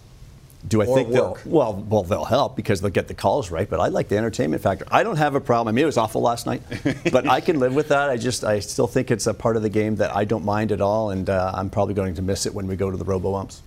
Do 0.68 0.82
I 0.82 0.86
Or 0.86 0.96
think 0.96 1.10
they'll 1.12 1.38
well, 1.46 1.74
well 1.88 2.04
they'll 2.04 2.26
help 2.26 2.56
because 2.56 2.82
they'll 2.82 2.90
get 2.92 3.08
the 3.08 3.14
calls 3.14 3.52
right, 3.52 3.70
but 3.70 3.80
I 3.80 3.88
like 3.88 4.08
the 4.10 4.18
entertainment 4.18 4.62
factor. 4.64 4.86
I 4.92 5.04
don't 5.04 5.18
have 5.18 5.36
a 5.36 5.40
problem. 5.40 5.68
I 5.68 5.76
mean, 5.76 5.84
it 5.84 5.86
was 5.86 5.98
awful 5.98 6.22
last 6.22 6.46
night, 6.46 6.62
but 7.12 7.28
I 7.28 7.42
can 7.42 7.60
live 7.60 7.76
with 7.76 7.90
that. 7.90 8.10
I 8.10 8.18
just 8.18 8.44
I 8.44 8.60
still 8.60 8.88
think 8.88 9.12
it's 9.12 9.28
a 9.28 9.34
part 9.34 9.56
of 9.56 9.62
the 9.62 9.70
game 9.70 9.98
that 9.98 10.16
I 10.16 10.26
don't 10.26 10.44
mind 10.44 10.72
at 10.72 10.82
all, 10.82 11.12
and 11.12 11.30
uh, 11.30 11.52
I'm 11.54 11.70
probably 11.70 11.94
going 11.94 12.16
to 12.16 12.22
miss 12.22 12.46
it 12.46 12.54
when 12.54 12.68
we 12.68 12.76
go 12.76 12.90
to 12.90 12.98
the 12.98 13.06
Robo 13.06 13.36
Umps. 13.36 13.62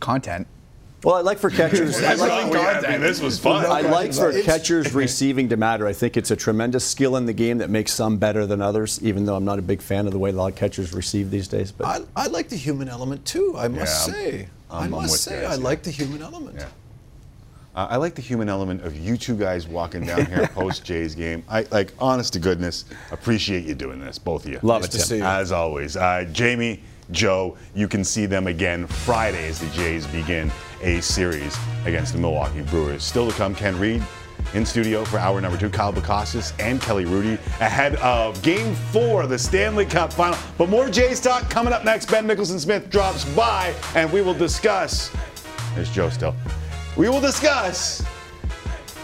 Content. 0.00 0.46
Well, 1.04 1.16
I 1.16 1.20
like 1.20 1.38
for 1.38 1.50
catchers. 1.50 2.00
I 2.02 2.14
like, 2.14 2.30
all. 2.30 2.56
I 2.56 2.80
mean, 2.92 3.00
this 3.00 3.20
was 3.20 3.38
fun. 3.38 3.66
I 3.66 3.80
like 3.80 4.14
for 4.14 4.32
catchers 4.42 4.94
receiving 4.94 5.48
to 5.48 5.56
matter. 5.56 5.86
I 5.86 5.92
think 5.92 6.16
it's 6.16 6.30
a 6.30 6.36
tremendous 6.36 6.84
skill 6.88 7.16
in 7.16 7.26
the 7.26 7.32
game 7.32 7.58
that 7.58 7.70
makes 7.70 7.92
some 7.92 8.18
better 8.18 8.46
than 8.46 8.62
others. 8.62 9.00
Even 9.02 9.24
though 9.26 9.34
I'm 9.34 9.44
not 9.44 9.58
a 9.58 9.62
big 9.62 9.82
fan 9.82 10.06
of 10.06 10.12
the 10.12 10.18
way 10.18 10.30
a 10.30 10.32
lot 10.32 10.52
of 10.52 10.56
catchers 10.56 10.92
receive 10.92 11.30
these 11.30 11.48
days, 11.48 11.72
but 11.72 11.86
I, 11.86 12.24
I 12.24 12.26
like 12.28 12.48
the 12.48 12.56
human 12.56 12.88
element 12.88 13.24
too. 13.24 13.54
I 13.56 13.68
must 13.68 14.08
Yeah, 14.08 14.14
say. 14.14 14.48
I 14.72 14.76
I'm- 14.82 14.84
I'm 14.86 14.90
must 15.02 15.12
with 15.12 15.20
say, 15.20 15.40
you, 15.42 15.46
I 15.46 15.54
yeah. 15.56 15.62
like 15.62 15.82
the 15.82 15.90
human 15.90 16.22
element. 16.22 16.56
Yeah. 16.58 16.66
Uh, 17.74 17.86
I 17.90 17.96
like 17.96 18.14
the 18.14 18.20
human 18.22 18.48
element 18.50 18.82
of 18.84 18.94
you 18.96 19.16
two 19.16 19.34
guys 19.34 19.66
walking 19.66 20.04
down 20.04 20.26
here 20.26 20.46
post 20.54 20.84
Jays 20.84 21.14
game. 21.14 21.42
I 21.48 21.66
like, 21.70 21.92
honest 21.98 22.34
to 22.34 22.38
goodness, 22.38 22.84
appreciate 23.10 23.64
you 23.64 23.74
doing 23.74 23.98
this, 24.00 24.18
both 24.18 24.44
of 24.44 24.50
you. 24.52 24.58
Love 24.62 24.82
Nice 24.82 24.94
it, 24.94 24.98
to 24.98 25.04
see 25.04 25.16
you. 25.18 25.24
As 25.24 25.52
always, 25.52 25.96
uh, 25.96 26.26
Jamie, 26.32 26.82
Joe, 27.12 27.56
you 27.74 27.88
can 27.88 28.04
see 28.04 28.26
them 28.26 28.46
again 28.46 28.86
Friday 28.86 29.48
as 29.48 29.58
the 29.58 29.68
Jays 29.68 30.06
begin 30.08 30.52
a 30.82 31.00
series 31.00 31.56
against 31.86 32.12
the 32.12 32.18
Milwaukee 32.18 32.60
Brewers. 32.62 33.02
Still 33.04 33.30
to 33.30 33.36
come, 33.36 33.54
Ken 33.54 33.78
Reid, 33.78 34.02
in 34.54 34.66
studio 34.66 35.04
for 35.04 35.18
hour 35.18 35.40
number 35.40 35.58
two. 35.58 35.70
Kyle 35.70 35.92
Bukauskas 35.92 36.52
and 36.58 36.80
Kelly 36.80 37.04
Hrudey 37.04 37.34
ahead 37.60 37.96
of 37.96 38.40
game 38.42 38.74
four 38.74 39.22
of 39.22 39.30
the 39.30 39.38
Stanley 39.38 39.86
Cup 39.86 40.12
final. 40.12 40.38
But 40.58 40.68
more 40.68 40.88
Jays 40.88 41.20
talk 41.20 41.48
coming 41.50 41.72
up 41.72 41.84
next. 41.84 42.10
Ben 42.10 42.26
Nicholson 42.26 42.58
Smith 42.58 42.90
drops 42.90 43.24
by 43.34 43.74
and 43.94 44.12
we 44.12 44.22
will 44.22 44.34
discuss. 44.34 45.10
There's 45.74 45.90
Joe 45.90 46.10
still. 46.10 46.34
We 46.96 47.08
will 47.08 47.20
discuss 47.20 48.04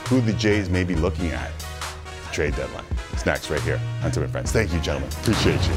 who 0.08 0.20
the 0.20 0.32
Jays 0.34 0.68
may 0.68 0.84
be 0.84 0.94
looking 0.94 1.30
at 1.30 1.50
the 1.58 2.32
trade 2.32 2.54
deadline. 2.56 2.84
It's 3.12 3.26
next 3.26 3.50
right 3.50 3.60
here 3.60 3.80
on 4.02 4.10
Tim 4.10 4.22
and 4.22 4.32
Friends. 4.32 4.52
Thank 4.52 4.72
you, 4.72 4.80
gentlemen. 4.80 5.10
Appreciate 5.20 5.60
you. 5.66 5.72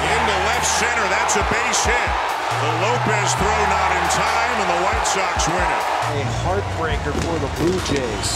Into 0.00 0.36
left 0.46 0.66
center, 0.66 1.08
that's 1.08 1.36
a 1.36 1.42
base 1.50 1.84
hit. 1.84 2.29
The 2.58 2.72
Lopez 2.82 3.30
throw 3.38 3.60
not 3.70 3.90
in 3.94 4.06
time, 4.10 4.56
and 4.58 4.68
the 4.74 4.80
White 4.82 5.06
Sox 5.06 5.46
win 5.46 5.70
it. 5.70 5.84
A 6.10 6.26
heartbreaker 6.42 7.14
for 7.22 7.36
the 7.38 7.50
Blue 7.62 7.78
Jays. 7.86 8.30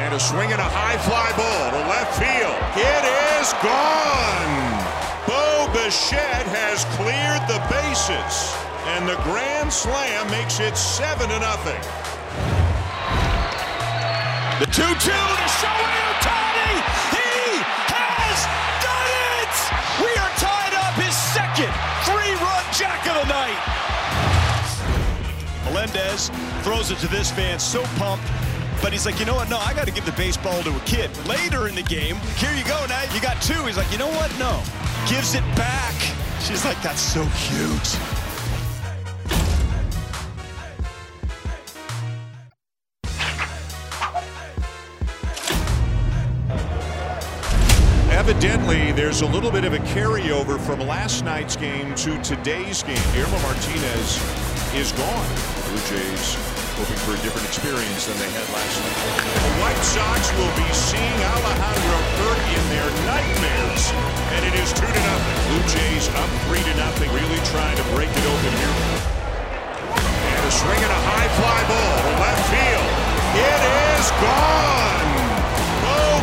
And 0.00 0.14
a 0.14 0.20
swing 0.20 0.50
and 0.50 0.60
a 0.60 0.70
high 0.72 0.96
fly 1.04 1.28
ball 1.36 1.70
to 1.76 1.82
left 1.92 2.16
field. 2.16 2.56
It 2.80 3.04
is 3.36 3.52
gone. 3.60 4.56
Bo 5.28 5.68
Bichette 5.76 6.48
has 6.50 6.88
cleared 6.96 7.44
the 7.46 7.60
bases, 7.68 8.56
and 8.96 9.06
the 9.06 9.20
grand 9.22 9.70
slam 9.70 10.26
makes 10.30 10.58
it 10.58 10.76
seven 10.76 11.28
to 11.28 11.38
nothing. 11.38 11.82
The 14.58 14.66
2 14.66 14.82
2 14.82 14.86
to 14.88 15.48
Shohei 15.60 16.00
Ohtani. 16.08 16.72
He 17.10 17.58
has 17.90 18.38
of 23.16 23.26
the 23.26 23.32
night. 23.32 23.58
Melendez 25.66 26.30
throws 26.62 26.90
it 26.90 26.98
to 26.98 27.08
this 27.08 27.30
fan, 27.30 27.58
so 27.58 27.82
pumped. 27.96 28.26
But 28.82 28.92
he's 28.92 29.06
like, 29.06 29.20
you 29.20 29.26
know 29.26 29.34
what? 29.34 29.48
No, 29.48 29.58
I 29.58 29.74
got 29.74 29.86
to 29.86 29.92
give 29.92 30.04
the 30.04 30.12
baseball 30.12 30.62
to 30.62 30.76
a 30.76 30.80
kid. 30.80 31.10
Later 31.26 31.68
in 31.68 31.74
the 31.74 31.82
game, 31.82 32.16
here 32.36 32.52
you 32.52 32.64
go. 32.64 32.84
Now 32.88 33.02
you 33.14 33.20
got 33.20 33.40
two. 33.40 33.64
He's 33.64 33.76
like, 33.76 33.90
you 33.92 33.98
know 33.98 34.08
what? 34.08 34.36
No. 34.38 34.62
Gives 35.08 35.34
it 35.34 35.44
back. 35.54 35.94
She's 36.40 36.64
like, 36.64 36.80
that's 36.82 37.00
so 37.00 37.26
cute. 37.36 38.21
Evidently, 48.32 48.92
there's 48.92 49.20
a 49.20 49.28
little 49.28 49.52
bit 49.52 49.62
of 49.68 49.74
a 49.76 49.82
carryover 49.92 50.56
from 50.56 50.80
last 50.80 51.22
night's 51.22 51.54
game 51.54 51.94
to 52.00 52.16
today's 52.24 52.82
game. 52.82 52.96
Guillermo 53.12 53.36
Martinez 53.44 54.16
is 54.72 54.88
gone. 54.96 55.28
Blue 55.68 55.76
Jays 55.92 56.32
hoping 56.80 56.96
for 57.04 57.12
a 57.12 57.20
different 57.20 57.44
experience 57.44 58.08
than 58.08 58.16
they 58.16 58.32
had 58.32 58.48
last 58.56 58.76
night. 58.80 58.96
The 59.36 59.52
White 59.60 59.84
Sox 59.84 60.32
will 60.40 60.48
be 60.56 60.64
seeing 60.72 61.18
Alejandro 61.28 61.98
Kirk 62.16 62.42
in 62.56 62.64
their 62.72 62.88
nightmares, 63.04 63.92
and 64.32 64.42
it 64.48 64.56
is 64.64 64.72
two 64.72 64.88
to 64.88 65.02
nothing. 65.12 65.36
Blue 65.52 65.64
Jays 65.68 66.08
up 66.16 66.30
three 66.48 66.64
to 66.64 66.74
nothing, 66.80 67.12
really 67.12 67.40
trying 67.52 67.76
to 67.76 67.84
break 67.92 68.08
it 68.08 68.24
open 68.32 68.52
here. 68.56 68.76
And 69.92 70.40
a 70.40 70.52
swing 70.56 70.80
and 70.80 70.88
a 70.88 71.02
high 71.04 71.28
fly 71.36 71.60
ball 71.68 71.96
to 72.00 72.12
left 72.16 72.44
field. 72.48 72.88
It 73.44 73.60
is 74.00 74.08
gone. 74.24 75.21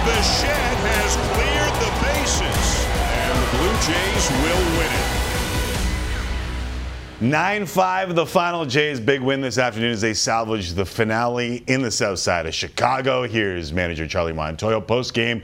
Bichette 0.05 0.79
has 0.95 1.11
cleared 1.35 1.75
the 1.83 1.91
bases, 2.05 2.87
and 2.87 3.35
the 3.35 3.47
Blue 3.57 3.75
Jays 3.85 4.25
will 4.43 4.63
win 4.77 4.91
it. 4.91 5.19
9 7.21 7.65
5, 7.65 8.15
the 8.15 8.25
final 8.25 8.65
Jays' 8.65 8.99
big 8.99 9.19
win 9.19 9.41
this 9.41 9.57
afternoon 9.57 9.91
as 9.91 9.99
they 9.99 10.13
salvage 10.13 10.71
the 10.71 10.85
finale 10.85 11.65
in 11.67 11.81
the 11.81 11.91
south 11.91 12.19
side 12.19 12.45
of 12.45 12.55
Chicago. 12.55 13.27
Here's 13.27 13.73
manager 13.73 14.07
Charlie 14.07 14.31
Montoyo 14.31 14.79
post 14.85 15.13
game 15.13 15.43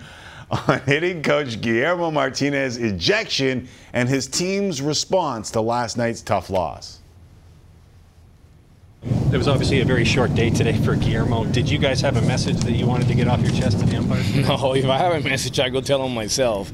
on 0.50 0.80
hitting 0.86 1.22
coach 1.22 1.60
Guillermo 1.60 2.12
Martinez 2.12 2.78
ejection 2.78 3.68
and 3.92 4.08
his 4.08 4.26
team's 4.26 4.82
response 4.82 5.52
to 5.52 5.60
last 5.60 5.98
night's 5.98 6.22
tough 6.22 6.50
loss. 6.50 7.02
It 9.06 9.38
was 9.38 9.48
obviously 9.48 9.82
a 9.82 9.86
very 9.86 10.06
short 10.06 10.34
day 10.34 10.50
today 10.50 10.78
for 10.78 10.96
Guillermo. 10.96 11.46
Did 11.46 11.70
you 11.70 11.78
guys 11.78 12.02
have 12.02 12.18
a 12.18 12.22
message 12.22 12.58
that 12.62 12.72
you 12.72 12.88
wanted 12.88 13.08
to 13.10 13.16
get 13.16 13.28
off 13.28 13.42
your 13.42 13.52
chest 13.52 13.80
to 13.80 13.86
the 13.86 13.98
umpires? 13.98 14.36
No, 14.48 14.74
if 14.74 14.86
I 14.86 14.98
have 14.98 15.14
a 15.14 15.20
message, 15.28 15.60
I 15.60 15.70
go 15.70 15.82
tell 15.82 16.02
them 16.02 16.14
myself. 16.14 16.72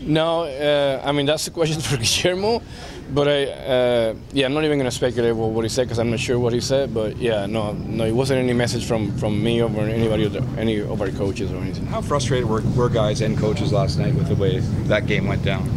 No, 0.00 0.44
uh, 0.44 1.02
I 1.04 1.12
mean 1.12 1.26
that's 1.26 1.46
a 1.48 1.50
question 1.50 1.80
for 1.88 1.96
Guillermo, 1.96 2.62
but 3.12 3.28
I, 3.28 3.44
uh, 3.44 4.14
yeah, 4.32 4.46
I'm 4.46 4.54
not 4.54 4.64
even 4.64 4.78
gonna 4.78 4.90
speculate 4.90 5.34
what, 5.34 5.50
what 5.50 5.64
he 5.64 5.68
said 5.68 5.84
because 5.84 5.98
I'm 5.98 6.10
not 6.10 6.20
sure 6.20 6.38
what 6.38 6.52
he 6.52 6.60
said. 6.60 6.94
But 6.94 7.16
yeah, 7.16 7.46
no, 7.46 7.72
no, 7.72 8.04
it 8.04 8.12
wasn't 8.12 8.38
any 8.38 8.52
message 8.52 8.86
from 8.86 9.16
from 9.18 9.42
me 9.42 9.60
or 9.60 9.68
anybody, 9.68 10.24
of 10.24 10.32
the, 10.32 10.42
any 10.58 10.78
of 10.80 11.00
our 11.00 11.10
coaches 11.10 11.50
or 11.50 11.56
anything. 11.56 11.86
How 11.86 12.00
frustrated 12.00 12.48
were, 12.48 12.62
were 12.76 12.88
guys 12.88 13.20
and 13.20 13.36
coaches 13.36 13.72
last 13.72 13.98
night 13.98 14.14
with 14.14 14.28
the 14.28 14.36
way 14.36 14.60
that 14.86 15.06
game 15.06 15.26
went 15.26 15.42
down? 15.42 15.68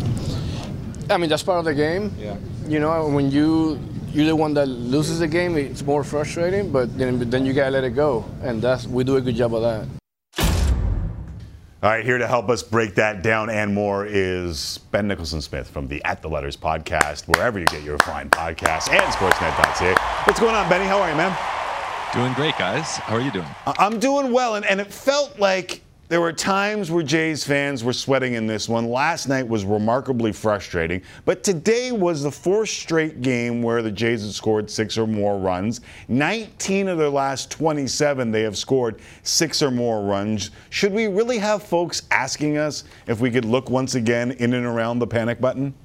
I 1.09 1.17
mean 1.17 1.29
that's 1.29 1.43
part 1.43 1.59
of 1.59 1.65
the 1.65 1.73
game. 1.73 2.13
Yeah. 2.19 2.37
You 2.67 2.79
know, 2.79 3.07
when 3.09 3.31
you 3.31 3.79
you're 4.13 4.25
the 4.25 4.35
one 4.35 4.53
that 4.55 4.67
loses 4.67 5.19
the 5.19 5.27
game, 5.27 5.57
it's 5.57 5.83
more 5.83 6.03
frustrating. 6.03 6.71
But 6.71 6.97
then 6.97 7.29
then 7.29 7.45
you 7.45 7.53
gotta 7.53 7.71
let 7.71 7.83
it 7.83 7.91
go, 7.95 8.25
and 8.41 8.61
that's 8.61 8.87
we 8.87 9.03
do 9.03 9.17
a 9.17 9.21
good 9.21 9.35
job 9.35 9.53
of 9.53 9.61
that. 9.61 9.87
All 11.81 11.89
right, 11.89 12.03
here 12.03 12.17
to 12.17 12.27
help 12.27 12.49
us 12.49 12.61
break 12.61 12.95
that 12.95 13.23
down 13.23 13.49
and 13.49 13.73
more 13.73 14.05
is 14.05 14.79
Ben 14.91 15.07
Nicholson 15.07 15.41
Smith 15.41 15.69
from 15.69 15.87
the 15.87 16.03
At 16.03 16.21
the 16.21 16.27
Letters 16.27 16.57
podcast, 16.57 17.25
wherever 17.29 17.57
you 17.57 17.65
get 17.67 17.83
your 17.83 17.97
fine 17.99 18.29
podcasts, 18.29 18.89
and 18.91 19.01
Sportsnet.ca. 19.13 19.95
What's 20.25 20.41
going 20.41 20.55
on, 20.55 20.67
Benny? 20.67 20.83
How 20.83 20.99
are 20.99 21.09
you, 21.09 21.15
man? 21.15 21.33
Doing 22.13 22.33
great, 22.33 22.57
guys. 22.57 22.97
How 22.97 23.15
are 23.15 23.21
you 23.21 23.31
doing? 23.31 23.47
I'm 23.65 23.97
doing 23.97 24.33
well, 24.33 24.55
and, 24.55 24.65
and 24.65 24.81
it 24.81 24.91
felt 24.91 25.39
like 25.39 25.81
there 26.09 26.19
were 26.19 26.33
times 26.33 26.89
where 26.89 27.03
Jays 27.03 27.43
fans 27.43 27.83
were 27.83 27.93
sweating 27.93 28.33
in 28.33 28.47
this 28.47 28.67
one. 28.67 28.89
Last 28.89 29.27
night 29.27 29.47
was 29.47 29.63
remarkably 29.63 30.31
frustrating, 30.31 31.03
but 31.23 31.43
today 31.43 31.91
was 31.91 32.23
the 32.23 32.31
fourth 32.31 32.69
straight 32.69 33.21
game 33.21 33.61
where 33.61 33.83
the 33.83 33.91
Jays 33.91 34.23
had 34.23 34.33
scored 34.33 34.71
six 34.71 34.97
or 34.97 35.05
more 35.05 35.37
runs. 35.37 35.81
19 36.07 36.87
of 36.87 36.97
their 36.97 37.09
last 37.09 37.51
27, 37.51 38.31
they 38.31 38.41
have 38.41 38.57
scored 38.57 38.99
six 39.21 39.61
or 39.61 39.69
more 39.69 40.03
runs. 40.03 40.49
Should 40.71 40.93
we 40.93 41.05
really 41.05 41.37
have 41.37 41.61
folks 41.61 42.01
asking 42.09 42.57
us 42.57 42.85
if 43.05 43.19
we 43.19 43.29
could 43.29 43.45
look 43.45 43.69
once 43.69 43.93
again 43.93 44.31
in 44.31 44.55
and 44.55 44.65
around 44.65 44.97
the 44.97 45.07
panic 45.07 45.39
button? 45.39 45.75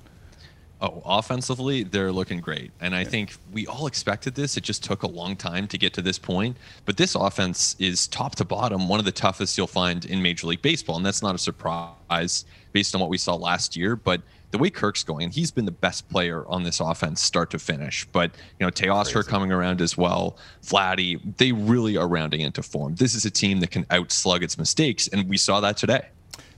Oh, 0.84 1.00
offensively, 1.06 1.82
they're 1.82 2.12
looking 2.12 2.40
great. 2.40 2.70
And 2.78 2.94
I 2.94 3.04
think 3.04 3.36
we 3.50 3.66
all 3.66 3.86
expected 3.86 4.34
this. 4.34 4.58
It 4.58 4.64
just 4.64 4.84
took 4.84 5.02
a 5.02 5.06
long 5.06 5.34
time 5.34 5.66
to 5.68 5.78
get 5.78 5.94
to 5.94 6.02
this 6.02 6.18
point. 6.18 6.58
But 6.84 6.98
this 6.98 7.14
offense 7.14 7.74
is 7.78 8.06
top 8.06 8.34
to 8.36 8.44
bottom 8.44 8.86
one 8.86 8.98
of 8.98 9.06
the 9.06 9.12
toughest 9.12 9.56
you'll 9.56 9.66
find 9.66 10.04
in 10.04 10.20
Major 10.20 10.46
League 10.46 10.60
Baseball. 10.60 10.98
And 10.98 11.06
that's 11.06 11.22
not 11.22 11.34
a 11.34 11.38
surprise 11.38 12.44
based 12.72 12.94
on 12.94 13.00
what 13.00 13.08
we 13.08 13.16
saw 13.16 13.34
last 13.34 13.76
year. 13.76 13.96
But 13.96 14.20
the 14.50 14.58
way 14.58 14.68
Kirk's 14.68 15.02
going, 15.02 15.30
he's 15.30 15.50
been 15.50 15.64
the 15.64 15.72
best 15.72 16.06
player 16.10 16.44
on 16.48 16.64
this 16.64 16.80
offense 16.80 17.22
start 17.22 17.50
to 17.52 17.58
finish. 17.58 18.06
But, 18.12 18.32
you 18.60 18.66
know, 18.66 18.70
Teoscar 18.70 19.26
coming 19.26 19.52
around 19.52 19.80
as 19.80 19.96
well, 19.96 20.36
Vladdy, 20.66 21.18
they 21.38 21.52
really 21.52 21.96
are 21.96 22.06
rounding 22.06 22.42
into 22.42 22.62
form. 22.62 22.96
This 22.96 23.14
is 23.14 23.24
a 23.24 23.30
team 23.30 23.60
that 23.60 23.70
can 23.70 23.86
outslug 23.86 24.42
its 24.42 24.58
mistakes. 24.58 25.08
And 25.08 25.30
we 25.30 25.38
saw 25.38 25.60
that 25.60 25.78
today. 25.78 26.08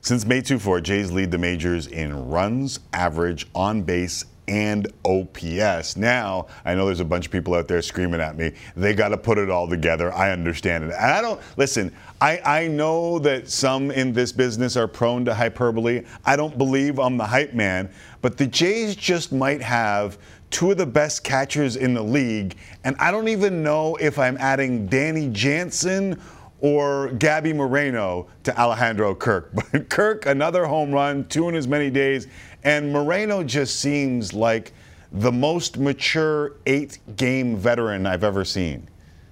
Since 0.06 0.24
May 0.24 0.40
24, 0.40 0.82
Jays 0.82 1.10
lead 1.10 1.32
the 1.32 1.38
majors 1.38 1.88
in 1.88 2.28
runs, 2.30 2.78
average, 2.92 3.48
on 3.56 3.82
base, 3.82 4.24
and 4.46 4.86
OPS. 5.04 5.96
Now, 5.96 6.46
I 6.64 6.76
know 6.76 6.86
there's 6.86 7.00
a 7.00 7.04
bunch 7.04 7.26
of 7.26 7.32
people 7.32 7.56
out 7.56 7.66
there 7.66 7.82
screaming 7.82 8.20
at 8.20 8.36
me. 8.36 8.52
They 8.76 8.94
got 8.94 9.08
to 9.08 9.16
put 9.16 9.36
it 9.36 9.50
all 9.50 9.68
together. 9.68 10.12
I 10.12 10.30
understand 10.30 10.84
it. 10.84 10.92
And 10.92 11.12
I 11.12 11.20
don't, 11.20 11.40
listen, 11.56 11.92
I, 12.20 12.38
I 12.44 12.68
know 12.68 13.18
that 13.18 13.50
some 13.50 13.90
in 13.90 14.12
this 14.12 14.30
business 14.30 14.76
are 14.76 14.86
prone 14.86 15.24
to 15.24 15.34
hyperbole. 15.34 16.04
I 16.24 16.36
don't 16.36 16.56
believe 16.56 17.00
I'm 17.00 17.16
the 17.16 17.26
hype 17.26 17.54
man, 17.54 17.90
but 18.22 18.36
the 18.36 18.46
Jays 18.46 18.94
just 18.94 19.32
might 19.32 19.60
have 19.60 20.18
two 20.50 20.70
of 20.70 20.76
the 20.76 20.86
best 20.86 21.24
catchers 21.24 21.74
in 21.74 21.94
the 21.94 22.02
league. 22.02 22.56
And 22.84 22.94
I 23.00 23.10
don't 23.10 23.26
even 23.26 23.64
know 23.64 23.96
if 23.96 24.20
I'm 24.20 24.36
adding 24.38 24.86
Danny 24.86 25.30
Jansen 25.30 26.20
or 26.60 27.08
Gabby 27.12 27.52
Moreno 27.52 28.28
to 28.44 28.58
Alejandro 28.58 29.14
Kirk. 29.14 29.50
But 29.72 29.88
Kirk, 29.88 30.26
another 30.26 30.66
home 30.66 30.92
run, 30.92 31.24
two 31.28 31.48
in 31.48 31.54
as 31.54 31.68
many 31.68 31.90
days. 31.90 32.26
And 32.64 32.92
Moreno 32.92 33.42
just 33.42 33.80
seems 33.80 34.32
like 34.32 34.72
the 35.12 35.32
most 35.32 35.78
mature 35.78 36.52
eight 36.66 36.98
game 37.16 37.56
veteran 37.56 38.06
I've 38.06 38.24
ever 38.24 38.44
seen. 38.44 38.88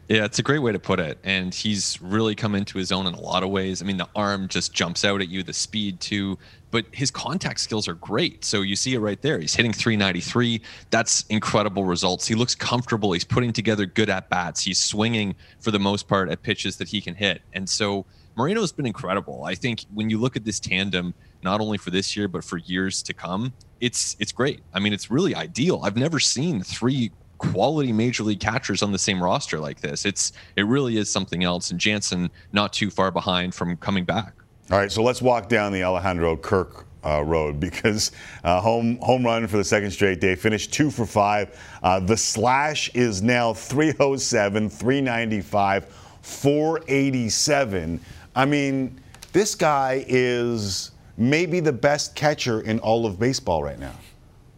Yeah, 0.09 0.25
it's 0.25 0.39
a 0.39 0.43
great 0.43 0.59
way 0.59 0.73
to 0.73 0.79
put 0.79 1.01
it. 1.01 1.19
And 1.25 1.55
he's 1.55 2.01
really 2.03 2.35
come 2.35 2.55
into 2.55 2.79
his 2.79 2.93
own 2.93 3.07
in 3.07 3.15
a 3.15 3.21
lot 3.21 3.43
of 3.43 3.49
ways. 3.51 3.83
I 3.83 3.87
mean, 3.87 3.97
the 3.97 4.09
arm 4.15 4.49
just 4.49 4.73
jumps 4.75 5.05
out 5.05 5.21
at 5.21 5.29
you, 5.29 5.43
the 5.43 5.53
speed 5.53 5.99
too, 6.01 6.39
but 6.75 6.87
his 6.91 7.09
contact 7.09 7.61
skills 7.61 7.87
are 7.87 7.95
great. 7.95 8.45
So 8.45 8.63
you 8.63 8.75
see 8.75 8.95
it 8.95 8.99
right 8.99 9.23
there. 9.23 9.39
He's 9.39 9.55
hitting 9.55 9.73
393. 9.73 10.61
That's 10.91 11.25
incredible 11.29 11.85
results. 11.85 12.27
He 12.27 12.35
looks 12.35 12.57
comfortable. 12.57 13.13
He's 13.13 13.23
putting 13.23 13.53
together 13.53 13.87
good 13.87 14.11
at 14.11 14.29
bats. 14.29 14.61
He's 14.61 14.83
swinging 14.83 15.37
for 15.61 15.71
the 15.71 15.79
most 15.79 16.09
part 16.09 16.29
at 16.31 16.43
pitches 16.43 16.77
that 16.79 16.89
he 16.89 17.01
can 17.01 17.15
hit. 17.15 17.43
And 17.53 17.69
so 17.71 18.07
Moreno's 18.35 18.73
been 18.73 18.87
incredible. 18.87 19.45
I 19.45 19.55
think 19.55 19.85
when 19.95 20.11
you 20.11 20.19
look 20.19 20.35
at 20.35 20.45
this 20.45 20.59
tandem, 20.59 21.15
not 21.45 21.61
only 21.61 21.79
for 21.79 21.93
this 21.93 22.17
year 22.17 22.27
but 22.27 22.43
for 22.43 22.59
years 22.59 23.05
to 23.05 23.15
come, 23.15 23.53
it's 23.81 24.17
it's 24.19 24.33
great. 24.33 24.61
I 24.73 24.81
mean, 24.81 24.93
it's 24.93 25.13
really 25.13 25.33
ideal. 25.33 25.81
I've 25.85 25.97
never 25.97 26.19
seen 26.19 26.61
three 26.61 27.13
quality 27.39 27.93
major 27.93 28.25
league 28.25 28.41
catchers 28.41 28.83
on 28.83 28.91
the 28.91 28.99
same 28.99 29.23
roster 29.23 29.61
like 29.61 29.81
this. 29.81 30.05
It's 30.05 30.33
it 30.57 30.67
really 30.67 30.97
is 30.97 31.09
something 31.09 31.45
else. 31.45 31.71
And 31.71 31.79
Jansen 31.79 32.33
not 32.53 32.73
too 32.73 32.91
far 32.91 33.13
behind 33.13 33.55
from 33.55 33.77
coming 33.77 34.05
back. 34.05 34.35
All 34.71 34.79
right, 34.79 34.91
so 34.91 35.03
let's 35.03 35.21
walk 35.21 35.51
down 35.51 35.73
the 35.73 35.85
Alejandro 35.85 36.37
Kirk 36.39 36.87
uh, 37.05 37.23
road 37.23 37.61
because 37.61 38.13
uh, 38.45 38.61
home 38.61 38.97
home 39.03 39.25
run 39.25 39.47
for 39.47 39.59
the 39.59 39.65
second 39.65 39.91
straight 39.91 40.21
day, 40.21 40.35
finished 40.35 40.73
two 40.73 40.91
for 40.91 41.05
five. 41.05 41.59
Uh, 41.83 42.01
the 42.01 42.17
slash 42.17 42.91
is 42.95 43.23
now 43.23 43.53
307, 43.53 44.71
395, 44.71 45.85
487. 46.23 48.01
I 48.35 48.45
mean, 48.47 48.99
this 49.33 49.55
guy 49.55 50.05
is 50.09 50.93
maybe 51.19 51.61
the 51.61 51.73
best 51.73 52.15
catcher 52.15 52.63
in 52.63 52.79
all 52.81 53.05
of 53.05 53.19
baseball 53.19 53.63
right 53.63 53.79
now. 53.79 53.95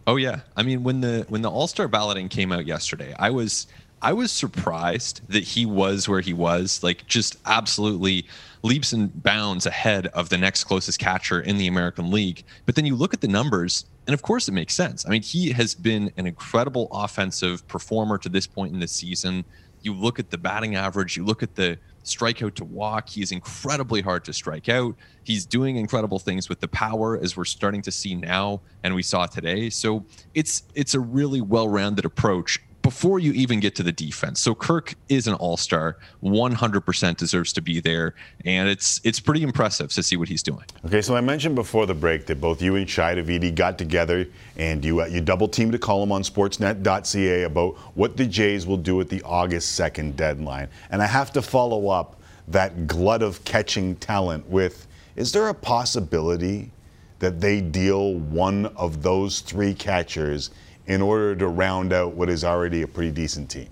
Oh 0.07 0.15
yeah, 0.15 0.39
I 0.55 0.63
mean 0.63 0.83
when 0.83 1.01
the 1.01 1.25
when 1.27 1.41
the 1.41 1.51
All 1.51 1.67
Star 1.67 1.89
balloting 1.89 2.29
came 2.29 2.53
out 2.53 2.65
yesterday, 2.65 3.13
I 3.19 3.29
was 3.29 3.67
I 4.01 4.13
was 4.13 4.31
surprised 4.31 5.21
that 5.27 5.43
he 5.43 5.65
was 5.65 6.07
where 6.07 6.21
he 6.21 6.31
was, 6.31 6.81
like 6.81 7.05
just 7.07 7.35
absolutely 7.45 8.25
leaps 8.63 8.93
and 8.93 9.23
bounds 9.23 9.65
ahead 9.65 10.07
of 10.07 10.29
the 10.29 10.37
next 10.37 10.65
closest 10.65 10.99
catcher 10.99 11.41
in 11.41 11.57
the 11.57 11.67
American 11.67 12.11
League. 12.11 12.43
But 12.65 12.75
then 12.75 12.85
you 12.85 12.95
look 12.95 13.13
at 13.13 13.21
the 13.21 13.27
numbers, 13.27 13.85
and 14.05 14.13
of 14.13 14.21
course 14.21 14.47
it 14.47 14.53
makes 14.53 14.73
sense. 14.73 15.05
I 15.05 15.09
mean, 15.09 15.21
he 15.21 15.51
has 15.51 15.75
been 15.75 16.11
an 16.17 16.27
incredible 16.27 16.87
offensive 16.91 17.67
performer 17.67 18.17
to 18.19 18.29
this 18.29 18.47
point 18.47 18.73
in 18.73 18.79
the 18.79 18.87
season. 18.87 19.45
You 19.81 19.93
look 19.93 20.19
at 20.19 20.29
the 20.29 20.37
batting 20.37 20.75
average, 20.75 21.15
you 21.15 21.23
look 21.23 21.43
at 21.43 21.55
the 21.55 21.77
strikeout 22.07 22.55
to 22.55 22.65
walk. 22.65 23.09
He's 23.09 23.31
incredibly 23.31 24.01
hard 24.01 24.25
to 24.25 24.33
strike 24.33 24.69
out. 24.69 24.95
He's 25.23 25.45
doing 25.45 25.75
incredible 25.75 26.19
things 26.19 26.49
with 26.49 26.59
the 26.59 26.67
power 26.69 27.19
as 27.21 27.35
we're 27.37 27.45
starting 27.45 27.81
to 27.83 27.91
see 27.91 28.15
now 28.15 28.61
and 28.83 28.95
we 28.95 29.03
saw 29.03 29.25
today. 29.25 29.69
So 29.69 30.05
it's 30.33 30.63
it's 30.73 30.93
a 30.93 30.99
really 30.99 31.41
well-rounded 31.41 32.05
approach 32.05 32.61
before 32.87 33.19
you 33.19 33.33
even 33.33 33.59
get 33.59 33.75
to 33.75 33.83
the 33.83 33.91
defense. 33.91 34.39
So 34.39 34.55
Kirk 34.55 34.95
is 35.09 35.27
an 35.27 35.33
all-star, 35.33 35.97
100% 36.23 37.17
deserves 37.17 37.51
to 37.51 37.61
be 37.61 37.81
there, 37.81 38.15
and 38.45 38.69
it's 38.69 39.01
it's 39.03 39.19
pretty 39.19 39.43
impressive 39.43 39.91
to 39.91 40.01
see 40.01 40.15
what 40.15 40.29
he's 40.29 40.41
doing. 40.41 40.63
Okay, 40.85 41.01
so 41.01 41.13
I 41.13 41.19
mentioned 41.19 41.55
before 41.55 41.85
the 41.85 41.93
break 41.93 42.25
that 42.27 42.39
both 42.39 42.61
you 42.61 42.77
and 42.77 42.89
Shi 42.89 43.01
Davidi 43.01 43.53
got 43.53 43.77
together 43.77 44.25
and 44.55 44.85
you 44.85 45.01
uh, 45.01 45.05
you 45.07 45.19
double 45.19 45.49
teamed 45.49 45.75
a 45.75 45.77
column 45.77 46.13
on 46.13 46.21
Sportsnet.ca 46.21 47.43
about 47.43 47.75
what 47.97 48.15
the 48.15 48.25
Jays 48.25 48.65
will 48.65 48.77
do 48.77 49.01
at 49.01 49.09
the 49.09 49.21
August 49.23 49.77
2nd 49.77 50.15
deadline, 50.15 50.69
and 50.89 51.01
I 51.01 51.07
have 51.07 51.33
to 51.33 51.41
follow 51.41 51.89
up 51.89 52.21
that 52.47 52.87
glut 52.87 53.21
of 53.21 53.43
catching 53.43 53.97
talent 53.97 54.47
with: 54.47 54.87
Is 55.17 55.33
there 55.33 55.49
a 55.49 55.53
possibility 55.53 56.71
that 57.19 57.41
they 57.41 57.59
deal 57.59 58.13
one 58.13 58.67
of 58.77 59.03
those 59.03 59.41
three 59.41 59.73
catchers? 59.73 60.51
In 60.87 61.01
order 61.01 61.35
to 61.35 61.47
round 61.47 61.93
out 61.93 62.13
what 62.13 62.29
is 62.29 62.43
already 62.43 62.81
a 62.81 62.87
pretty 62.87 63.11
decent 63.11 63.49
team? 63.49 63.69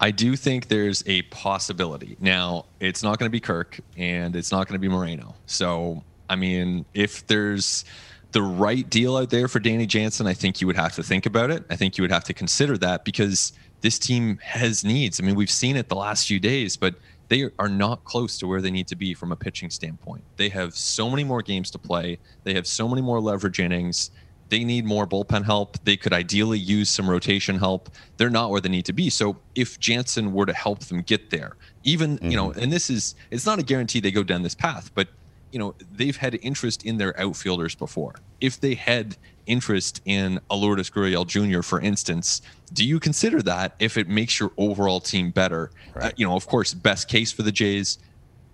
I 0.00 0.10
do 0.10 0.36
think 0.36 0.68
there's 0.68 1.02
a 1.06 1.22
possibility. 1.22 2.16
Now, 2.20 2.66
it's 2.80 3.02
not 3.02 3.18
going 3.18 3.26
to 3.26 3.32
be 3.32 3.40
Kirk 3.40 3.78
and 3.96 4.36
it's 4.36 4.52
not 4.52 4.66
going 4.66 4.74
to 4.74 4.78
be 4.78 4.88
Moreno. 4.88 5.34
So, 5.46 6.02
I 6.28 6.36
mean, 6.36 6.84
if 6.92 7.26
there's 7.26 7.84
the 8.32 8.42
right 8.42 8.88
deal 8.90 9.16
out 9.16 9.30
there 9.30 9.48
for 9.48 9.58
Danny 9.58 9.86
Jansen, 9.86 10.26
I 10.26 10.34
think 10.34 10.60
you 10.60 10.66
would 10.66 10.76
have 10.76 10.94
to 10.96 11.02
think 11.02 11.24
about 11.24 11.50
it. 11.50 11.64
I 11.70 11.76
think 11.76 11.96
you 11.96 12.02
would 12.02 12.10
have 12.10 12.24
to 12.24 12.34
consider 12.34 12.76
that 12.78 13.04
because 13.04 13.52
this 13.80 13.98
team 13.98 14.38
has 14.42 14.84
needs. 14.84 15.20
I 15.20 15.24
mean, 15.24 15.34
we've 15.34 15.50
seen 15.50 15.76
it 15.76 15.88
the 15.88 15.96
last 15.96 16.26
few 16.26 16.40
days, 16.40 16.76
but 16.76 16.96
they 17.28 17.50
are 17.58 17.68
not 17.68 18.04
close 18.04 18.38
to 18.38 18.46
where 18.46 18.60
they 18.60 18.70
need 18.70 18.88
to 18.88 18.96
be 18.96 19.14
from 19.14 19.32
a 19.32 19.36
pitching 19.36 19.70
standpoint. 19.70 20.22
They 20.36 20.48
have 20.50 20.74
so 20.74 21.08
many 21.08 21.24
more 21.24 21.42
games 21.42 21.70
to 21.70 21.78
play, 21.78 22.18
they 22.44 22.54
have 22.54 22.66
so 22.66 22.88
many 22.88 23.00
more 23.00 23.20
leverage 23.20 23.60
innings 23.60 24.10
they 24.48 24.64
need 24.64 24.84
more 24.84 25.06
bullpen 25.06 25.44
help. 25.44 25.76
They 25.84 25.96
could 25.96 26.12
ideally 26.12 26.58
use 26.58 26.88
some 26.88 27.08
rotation 27.08 27.58
help. 27.58 27.90
They're 28.16 28.30
not 28.30 28.50
where 28.50 28.60
they 28.60 28.68
need 28.68 28.84
to 28.86 28.92
be. 28.92 29.10
So 29.10 29.36
if 29.54 29.78
Jansen 29.80 30.32
were 30.32 30.46
to 30.46 30.52
help 30.52 30.80
them 30.80 31.02
get 31.02 31.30
there, 31.30 31.56
even, 31.84 32.18
mm-hmm. 32.18 32.30
you 32.30 32.36
know, 32.36 32.50
mm-hmm. 32.50 32.60
and 32.60 32.72
this 32.72 32.90
is, 32.90 33.14
it's 33.30 33.46
not 33.46 33.58
a 33.58 33.62
guarantee 33.62 34.00
they 34.00 34.10
go 34.10 34.22
down 34.22 34.42
this 34.42 34.54
path, 34.54 34.90
but, 34.94 35.08
you 35.50 35.58
know, 35.58 35.74
they've 35.92 36.16
had 36.16 36.38
interest 36.42 36.84
in 36.84 36.98
their 36.98 37.18
outfielders 37.20 37.74
before. 37.74 38.14
If 38.40 38.60
they 38.60 38.74
had 38.74 39.16
interest 39.46 40.00
in 40.04 40.40
Lourdes 40.50 40.90
Gurriel 40.90 41.26
Jr., 41.26 41.62
for 41.62 41.80
instance, 41.80 42.42
do 42.72 42.84
you 42.84 43.00
consider 43.00 43.42
that 43.42 43.74
if 43.78 43.96
it 43.96 44.08
makes 44.08 44.38
your 44.38 44.52
overall 44.56 45.00
team 45.00 45.30
better? 45.30 45.70
Right. 45.94 46.06
Uh, 46.06 46.10
you 46.16 46.26
know, 46.26 46.36
of 46.36 46.46
course, 46.46 46.74
best 46.74 47.08
case 47.08 47.32
for 47.32 47.42
the 47.42 47.52
Jays, 47.52 47.98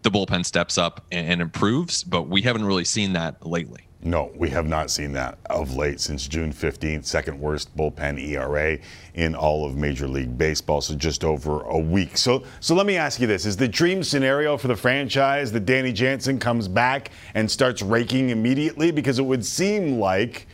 the 0.03 0.11
bullpen 0.11 0.45
steps 0.45 0.79
up 0.79 1.05
and 1.11 1.41
improves, 1.41 2.05
but 2.05 2.29
we 2.29 2.43
haven't 2.43 2.65
really 2.65 2.85
seen 2.85 3.15
that 3.15 3.45
lately. 3.47 3.89
No, 4.05 4.33
we 4.35 4.51
have 4.51 4.67
not 4.67 4.91
seen 4.91 5.13
that 5.13 5.39
of 5.49 5.77
late 5.77 6.01
since 6.01 6.27
June 6.27 6.53
15th, 6.53 7.05
second 7.05 7.39
worst 7.39 7.77
bullpen 7.77 8.19
ERA 8.19 8.79
in 9.15 9.37
all 9.37 9.65
of 9.65 9.77
Major 9.77 10.09
League 10.09 10.37
Baseball, 10.37 10.81
so 10.81 10.97
just 10.97 11.23
over 11.23 11.63
a 11.63 11.79
week. 11.79 12.17
So, 12.17 12.43
so 12.59 12.75
let 12.75 12.85
me 12.85 12.97
ask 12.97 13.21
you 13.21 13.29
this: 13.29 13.47
Is 13.47 13.57
the 13.57 13.69
dream 13.69 14.03
scenario 14.03 14.57
for 14.57 14.67
the 14.67 14.75
franchise 14.75 15.53
that 15.53 15.67
Danny 15.67 15.93
Jansen 15.93 16.41
comes 16.41 16.67
back 16.67 17.13
and 17.35 17.49
starts 17.49 17.81
raking 17.81 18.31
immediately? 18.31 18.91
Because 18.91 19.21
it 19.21 19.25
would 19.25 19.47
seem 19.47 20.01
like 20.01 20.49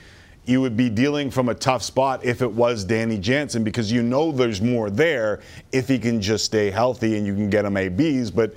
you 0.45 0.61
would 0.61 0.77
be 0.77 0.91
dealing 0.91 1.31
from 1.31 1.49
a 1.49 1.55
tough 1.55 1.83
spot 1.83 2.23
if 2.27 2.43
it 2.43 2.53
was 2.53 2.85
Danny 2.85 3.17
Jansen, 3.17 3.65
because 3.65 3.91
you 3.91 4.03
know 4.03 4.31
there's 4.31 4.61
more 4.61 4.91
there 4.91 5.41
if 5.73 5.89
he 5.89 5.99
can 5.99 6.21
just 6.21 6.45
stay 6.45 6.71
healthy 6.71 7.17
and 7.17 7.27
you 7.27 7.35
can 7.35 7.49
get 7.49 7.65
him 7.65 7.79
ABs. 7.79 8.31
But 8.31 8.55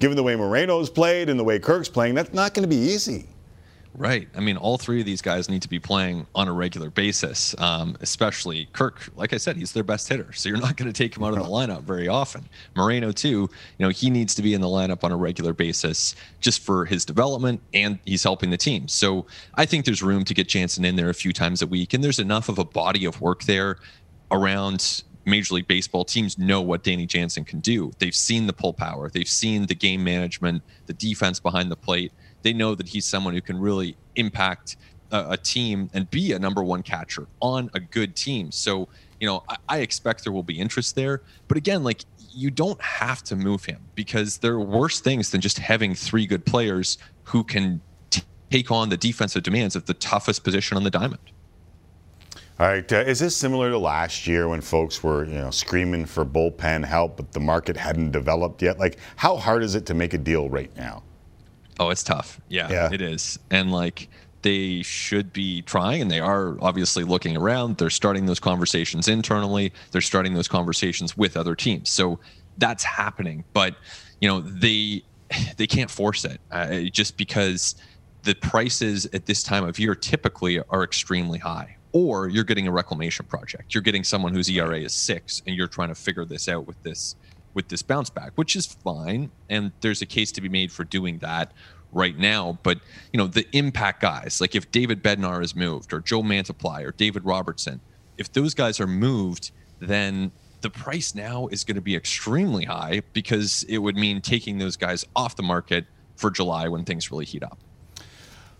given 0.00 0.16
the 0.16 0.22
way 0.24 0.34
Moreno's 0.34 0.90
played 0.90 1.28
and 1.28 1.38
the 1.38 1.44
way 1.44 1.60
Kirk's 1.60 1.88
playing, 1.88 2.16
that's 2.16 2.34
not 2.34 2.54
going 2.54 2.68
to 2.68 2.68
be 2.68 2.76
easy. 2.76 3.28
Right. 3.94 4.26
I 4.34 4.40
mean, 4.40 4.56
all 4.56 4.78
three 4.78 5.00
of 5.00 5.06
these 5.06 5.20
guys 5.20 5.50
need 5.50 5.60
to 5.62 5.68
be 5.68 5.78
playing 5.78 6.26
on 6.34 6.48
a 6.48 6.52
regular 6.52 6.88
basis, 6.88 7.54
um, 7.60 7.94
especially 8.00 8.66
Kirk. 8.72 9.10
Like 9.16 9.34
I 9.34 9.36
said, 9.36 9.56
he's 9.56 9.72
their 9.72 9.82
best 9.82 10.08
hitter, 10.08 10.32
so 10.32 10.48
you're 10.48 10.58
not 10.58 10.76
going 10.76 10.90
to 10.90 10.96
take 10.96 11.14
him 11.14 11.22
out 11.22 11.34
of 11.34 11.40
the 11.40 11.48
lineup 11.48 11.82
very 11.82 12.08
often. 12.08 12.48
Moreno, 12.74 13.12
too, 13.12 13.28
you 13.28 13.50
know, 13.78 13.90
he 13.90 14.08
needs 14.08 14.34
to 14.36 14.42
be 14.42 14.54
in 14.54 14.62
the 14.62 14.66
lineup 14.66 15.04
on 15.04 15.12
a 15.12 15.16
regular 15.16 15.52
basis 15.52 16.16
just 16.40 16.62
for 16.62 16.86
his 16.86 17.04
development, 17.04 17.60
and 17.74 17.98
he's 18.06 18.22
helping 18.22 18.48
the 18.48 18.56
team. 18.56 18.88
So 18.88 19.26
I 19.56 19.66
think 19.66 19.84
there's 19.84 20.02
room 20.02 20.24
to 20.24 20.32
get 20.32 20.48
Jansen 20.48 20.86
in 20.86 20.96
there 20.96 21.10
a 21.10 21.14
few 21.14 21.34
times 21.34 21.60
a 21.60 21.66
week, 21.66 21.92
and 21.92 22.02
there's 22.02 22.18
enough 22.18 22.48
of 22.48 22.58
a 22.58 22.64
body 22.64 23.04
of 23.04 23.20
work 23.20 23.42
there 23.42 23.76
around 24.30 25.02
Major 25.26 25.54
League 25.54 25.68
Baseball 25.68 26.06
teams 26.06 26.38
know 26.38 26.62
what 26.62 26.82
Danny 26.82 27.06
Jansen 27.06 27.44
can 27.44 27.60
do. 27.60 27.92
They've 27.98 28.14
seen 28.14 28.46
the 28.46 28.54
pull 28.54 28.72
power, 28.72 29.10
they've 29.10 29.28
seen 29.28 29.66
the 29.66 29.74
game 29.74 30.02
management, 30.02 30.62
the 30.86 30.94
defense 30.94 31.38
behind 31.38 31.70
the 31.70 31.76
plate 31.76 32.12
they 32.42 32.52
know 32.52 32.74
that 32.74 32.88
he's 32.88 33.06
someone 33.06 33.34
who 33.34 33.40
can 33.40 33.58
really 33.58 33.96
impact 34.16 34.76
a, 35.10 35.30
a 35.30 35.36
team 35.36 35.90
and 35.92 36.10
be 36.10 36.32
a 36.32 36.38
number 36.38 36.62
one 36.62 36.82
catcher 36.82 37.26
on 37.40 37.70
a 37.74 37.80
good 37.80 38.16
team. 38.16 38.50
So, 38.50 38.88
you 39.20 39.26
know, 39.26 39.44
I, 39.48 39.56
I 39.68 39.78
expect 39.78 40.24
there 40.24 40.32
will 40.32 40.42
be 40.42 40.58
interest 40.58 40.94
there. 40.94 41.22
But 41.48 41.56
again, 41.56 41.84
like 41.84 42.04
you 42.34 42.50
don't 42.50 42.80
have 42.80 43.22
to 43.24 43.36
move 43.36 43.64
him 43.64 43.80
because 43.94 44.38
there 44.38 44.54
are 44.54 44.60
worse 44.60 45.00
things 45.00 45.30
than 45.30 45.40
just 45.40 45.58
having 45.58 45.94
three 45.94 46.26
good 46.26 46.44
players 46.44 46.98
who 47.24 47.44
can 47.44 47.80
t- 48.10 48.22
take 48.50 48.70
on 48.70 48.88
the 48.88 48.96
defensive 48.96 49.42
demands 49.42 49.76
of 49.76 49.86
the 49.86 49.94
toughest 49.94 50.44
position 50.44 50.76
on 50.76 50.84
the 50.84 50.90
diamond. 50.90 51.20
All 52.58 52.68
right, 52.68 52.92
uh, 52.92 52.96
is 52.98 53.18
this 53.18 53.36
similar 53.36 53.70
to 53.70 53.78
last 53.78 54.26
year 54.26 54.46
when 54.46 54.60
folks 54.60 55.02
were, 55.02 55.24
you 55.24 55.34
know, 55.34 55.50
screaming 55.50 56.06
for 56.06 56.24
bullpen 56.24 56.84
help, 56.84 57.16
but 57.16 57.32
the 57.32 57.40
market 57.40 57.76
hadn't 57.76 58.12
developed 58.12 58.62
yet? 58.62 58.78
Like, 58.78 58.98
how 59.16 59.36
hard 59.36 59.62
is 59.62 59.74
it 59.74 59.86
to 59.86 59.94
make 59.94 60.14
a 60.14 60.18
deal 60.18 60.48
right 60.48 60.74
now? 60.76 61.02
Oh, 61.80 61.90
it's 61.90 62.02
tough. 62.02 62.40
Yeah, 62.48 62.70
yeah, 62.70 62.92
it 62.92 63.00
is. 63.00 63.38
And 63.50 63.72
like 63.72 64.08
they 64.42 64.82
should 64.82 65.32
be 65.32 65.62
trying, 65.62 66.02
and 66.02 66.10
they 66.10 66.20
are 66.20 66.56
obviously 66.60 67.04
looking 67.04 67.36
around. 67.36 67.78
They're 67.78 67.90
starting 67.90 68.26
those 68.26 68.40
conversations 68.40 69.08
internally. 69.08 69.72
They're 69.90 70.00
starting 70.00 70.34
those 70.34 70.48
conversations 70.48 71.16
with 71.16 71.36
other 71.36 71.54
teams. 71.54 71.90
So 71.90 72.18
that's 72.58 72.84
happening. 72.84 73.44
But 73.52 73.76
you 74.20 74.28
know 74.28 74.40
they 74.40 75.02
they 75.56 75.66
can't 75.66 75.90
force 75.90 76.24
it 76.24 76.40
uh, 76.50 76.80
just 76.92 77.16
because 77.16 77.74
the 78.22 78.34
prices 78.34 79.06
at 79.12 79.26
this 79.26 79.42
time 79.42 79.64
of 79.64 79.78
year 79.78 79.94
typically 79.94 80.60
are 80.70 80.84
extremely 80.84 81.38
high. 81.38 81.76
Or 81.94 82.28
you're 82.28 82.44
getting 82.44 82.66
a 82.66 82.72
reclamation 82.72 83.26
project. 83.26 83.74
You're 83.74 83.82
getting 83.82 84.02
someone 84.02 84.32
whose 84.32 84.48
ERA 84.48 84.78
is 84.78 84.94
six, 84.94 85.42
and 85.46 85.54
you're 85.54 85.66
trying 85.66 85.88
to 85.88 85.94
figure 85.94 86.24
this 86.24 86.48
out 86.48 86.66
with 86.66 86.82
this 86.82 87.16
with 87.54 87.68
this 87.68 87.82
bounce 87.82 88.10
back, 88.10 88.32
which 88.36 88.56
is 88.56 88.66
fine. 88.66 89.30
And 89.48 89.72
there's 89.80 90.02
a 90.02 90.06
case 90.06 90.32
to 90.32 90.40
be 90.40 90.48
made 90.48 90.72
for 90.72 90.84
doing 90.84 91.18
that 91.18 91.52
right 91.92 92.16
now. 92.16 92.58
But, 92.62 92.80
you 93.12 93.18
know, 93.18 93.26
the 93.26 93.46
impact 93.52 94.00
guys, 94.00 94.40
like 94.40 94.54
if 94.54 94.70
David 94.70 95.02
Bednar 95.02 95.42
is 95.42 95.54
moved 95.54 95.92
or 95.92 96.00
Joe 96.00 96.22
Mantiply 96.22 96.84
or 96.84 96.92
David 96.92 97.24
Robertson, 97.24 97.80
if 98.18 98.32
those 98.32 98.54
guys 98.54 98.80
are 98.80 98.86
moved, 98.86 99.50
then 99.80 100.32
the 100.60 100.70
price 100.70 101.14
now 101.14 101.48
is 101.48 101.64
going 101.64 101.74
to 101.74 101.82
be 101.82 101.96
extremely 101.96 102.64
high 102.64 103.02
because 103.12 103.64
it 103.64 103.78
would 103.78 103.96
mean 103.96 104.20
taking 104.20 104.58
those 104.58 104.76
guys 104.76 105.04
off 105.14 105.36
the 105.36 105.42
market 105.42 105.86
for 106.16 106.30
July 106.30 106.68
when 106.68 106.84
things 106.84 107.10
really 107.10 107.24
heat 107.24 107.42
up. 107.42 107.58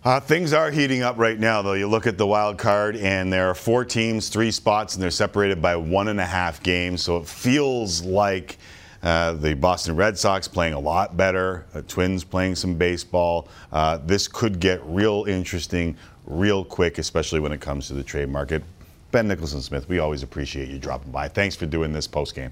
Uh, 0.04 0.18
things 0.18 0.52
are 0.52 0.72
heating 0.72 1.02
up 1.02 1.16
right 1.16 1.38
now, 1.38 1.62
though. 1.62 1.74
You 1.74 1.86
look 1.86 2.08
at 2.08 2.18
the 2.18 2.26
wild 2.26 2.58
card, 2.58 2.96
and 2.96 3.32
there 3.32 3.48
are 3.48 3.54
four 3.54 3.84
teams, 3.84 4.30
three 4.30 4.50
spots, 4.50 4.94
and 4.94 5.02
they're 5.02 5.12
separated 5.12 5.62
by 5.62 5.76
one 5.76 6.08
and 6.08 6.18
a 6.18 6.26
half 6.26 6.60
games. 6.60 7.02
So 7.02 7.18
it 7.18 7.28
feels 7.28 8.02
like 8.02 8.58
uh, 9.02 9.32
the 9.32 9.54
Boston 9.54 9.96
Red 9.96 10.16
Sox 10.18 10.46
playing 10.46 10.74
a 10.74 10.78
lot 10.78 11.16
better, 11.16 11.66
the 11.72 11.82
Twins 11.82 12.24
playing 12.24 12.54
some 12.54 12.74
baseball. 12.74 13.48
Uh, 13.72 13.98
this 13.98 14.28
could 14.28 14.60
get 14.60 14.80
real 14.84 15.24
interesting 15.28 15.96
real 16.26 16.64
quick, 16.64 16.98
especially 16.98 17.40
when 17.40 17.52
it 17.52 17.60
comes 17.60 17.88
to 17.88 17.94
the 17.94 18.02
trade 18.02 18.28
market. 18.28 18.62
Ben 19.10 19.28
Nicholson 19.28 19.60
Smith, 19.60 19.88
we 19.88 19.98
always 19.98 20.22
appreciate 20.22 20.68
you 20.68 20.78
dropping 20.78 21.10
by. 21.12 21.28
Thanks 21.28 21.56
for 21.56 21.66
doing 21.66 21.92
this 21.92 22.06
post 22.06 22.34
game. 22.34 22.50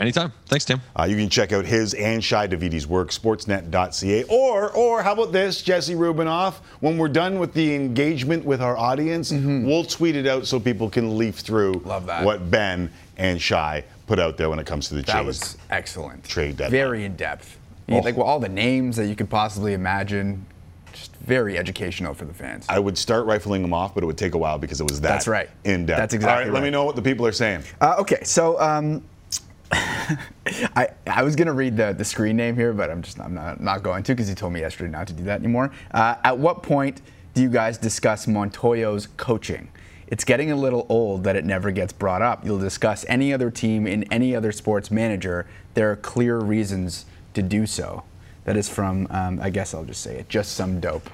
Anytime. 0.00 0.32
Thanks, 0.46 0.64
Tim. 0.64 0.80
Uh, 0.98 1.04
you 1.04 1.16
can 1.16 1.28
check 1.30 1.52
out 1.52 1.64
his 1.64 1.94
and 1.94 2.22
Shi 2.22 2.34
Davidi's 2.48 2.84
work, 2.84 3.10
sportsnet.ca. 3.10 4.24
Or, 4.24 4.72
or 4.72 5.04
how 5.04 5.12
about 5.12 5.30
this, 5.30 5.62
Jesse 5.62 5.94
Rubinoff? 5.94 6.54
When 6.80 6.98
we're 6.98 7.08
done 7.08 7.38
with 7.38 7.54
the 7.54 7.74
engagement 7.76 8.44
with 8.44 8.60
our 8.60 8.76
audience, 8.76 9.30
we'll 9.32 9.84
tweet 9.84 10.16
it 10.16 10.26
out 10.26 10.48
so 10.48 10.58
people 10.58 10.90
can 10.90 11.16
leaf 11.16 11.36
through 11.36 11.74
Mm-hmm. 11.74 11.88
Love 11.88 12.06
that. 12.06 12.24
what 12.24 12.50
Ben 12.50 12.90
and 13.16 13.40
Shi 13.40 13.82
put 14.06 14.18
out 14.18 14.36
there 14.36 14.50
when 14.50 14.58
it 14.58 14.66
comes 14.66 14.88
to 14.88 14.94
the 14.94 15.02
That 15.02 15.18
Jays 15.18 15.26
was 15.26 15.56
excellent. 15.70 16.24
trade 16.24 16.56
deadline. 16.56 16.70
Very 16.70 17.04
in 17.04 17.16
depth. 17.16 17.58
Oh. 17.88 17.98
Like 17.98 18.16
well, 18.16 18.26
all 18.26 18.40
the 18.40 18.48
names 18.48 18.96
that 18.96 19.06
you 19.06 19.16
could 19.16 19.30
possibly 19.30 19.74
imagine. 19.74 20.46
Just 20.92 21.14
very 21.16 21.58
educational 21.58 22.14
for 22.14 22.24
the 22.24 22.32
fans. 22.32 22.66
I 22.68 22.78
would 22.78 22.96
start 22.96 23.26
rifling 23.26 23.62
them 23.62 23.74
off, 23.74 23.94
but 23.94 24.04
it 24.04 24.06
would 24.06 24.16
take 24.16 24.34
a 24.34 24.38
while 24.38 24.58
because 24.58 24.80
it 24.80 24.88
was 24.88 25.00
that 25.00 25.08
That's 25.08 25.26
right. 25.26 25.50
in 25.64 25.86
depth. 25.86 25.98
That's 25.98 26.14
exactly 26.14 26.44
All 26.44 26.50
right, 26.50 26.54
let 26.54 26.62
me 26.62 26.70
know 26.70 26.84
what 26.84 26.94
the 26.94 27.02
people 27.02 27.26
are 27.26 27.32
saying. 27.32 27.64
Uh, 27.80 27.96
okay, 27.98 28.22
so 28.22 28.60
um, 28.60 29.02
I 29.72 30.88
I 31.06 31.22
was 31.22 31.34
gonna 31.34 31.52
read 31.52 31.76
the, 31.76 31.92
the 31.92 32.04
screen 32.04 32.36
name 32.36 32.54
here, 32.54 32.72
but 32.72 32.90
I'm 32.90 33.02
just 33.02 33.18
I'm 33.18 33.34
not 33.34 33.60
not 33.60 33.82
going 33.82 34.02
to 34.04 34.12
because 34.12 34.28
he 34.28 34.34
told 34.34 34.52
me 34.52 34.60
yesterday 34.60 34.90
not 34.90 35.06
to 35.08 35.12
do 35.12 35.24
that 35.24 35.40
anymore. 35.40 35.72
Uh, 35.92 36.14
at 36.22 36.38
what 36.38 36.62
point 36.62 37.02
do 37.34 37.42
you 37.42 37.48
guys 37.48 37.76
discuss 37.76 38.26
Montoyo's 38.26 39.08
coaching? 39.16 39.68
It's 40.06 40.24
getting 40.24 40.50
a 40.50 40.56
little 40.56 40.86
old 40.88 41.24
that 41.24 41.36
it 41.36 41.44
never 41.44 41.70
gets 41.70 41.92
brought 41.92 42.22
up. 42.22 42.44
You'll 42.44 42.58
discuss 42.58 43.04
any 43.08 43.32
other 43.32 43.50
team 43.50 43.86
in 43.86 44.04
any 44.12 44.34
other 44.36 44.52
sports 44.52 44.90
manager. 44.90 45.46
There 45.74 45.90
are 45.90 45.96
clear 45.96 46.38
reasons 46.38 47.06
to 47.34 47.42
do 47.42 47.66
so. 47.66 48.04
That 48.44 48.56
is 48.56 48.68
from 48.68 49.06
um, 49.10 49.40
I 49.42 49.50
guess 49.50 49.72
I'll 49.74 49.84
just 49.84 50.02
say 50.02 50.16
it. 50.16 50.28
Just 50.28 50.52
some 50.52 50.78
dope. 50.80 51.08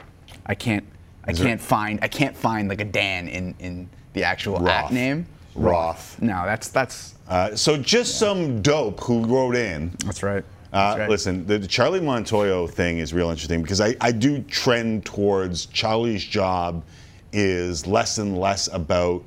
I 0.46 0.55
can't 0.55 0.85
I 1.24 1.31
Is 1.31 1.38
can't 1.38 1.61
find 1.61 1.98
I 2.03 2.09
can't 2.09 2.37
find 2.37 2.68
like 2.68 2.81
a 2.81 2.85
Dan 2.85 3.29
in 3.29 3.55
in 3.61 3.88
the 4.14 4.24
actual 4.24 4.59
Roth. 4.59 4.90
name. 4.90 5.26
Roth. 5.55 6.20
No, 6.20 6.44
that's 6.44 6.68
that's 6.68 7.14
Uh, 7.29 7.55
so 7.55 7.76
just 7.76 8.18
some 8.18 8.61
dope 8.62 9.00
who 9.00 9.24
wrote 9.24 9.55
in. 9.55 9.90
That's 10.05 10.22
right. 10.24 10.44
Uh, 10.72 10.96
right. 10.98 11.09
Listen, 11.11 11.46
the, 11.46 11.59
the 11.59 11.66
Charlie 11.66 12.00
Montoyo 12.00 12.68
thing 12.70 12.98
is 12.98 13.12
real 13.12 13.31
interesting 13.31 13.61
because 13.61 13.81
I, 13.81 13.96
I 14.00 14.12
do 14.12 14.40
trend 14.42 15.05
towards 15.05 15.66
Charlie's 15.66 16.24
job 16.24 16.85
is 17.33 17.87
less 17.87 18.19
and 18.19 18.38
less 18.38 18.69
about 18.73 19.23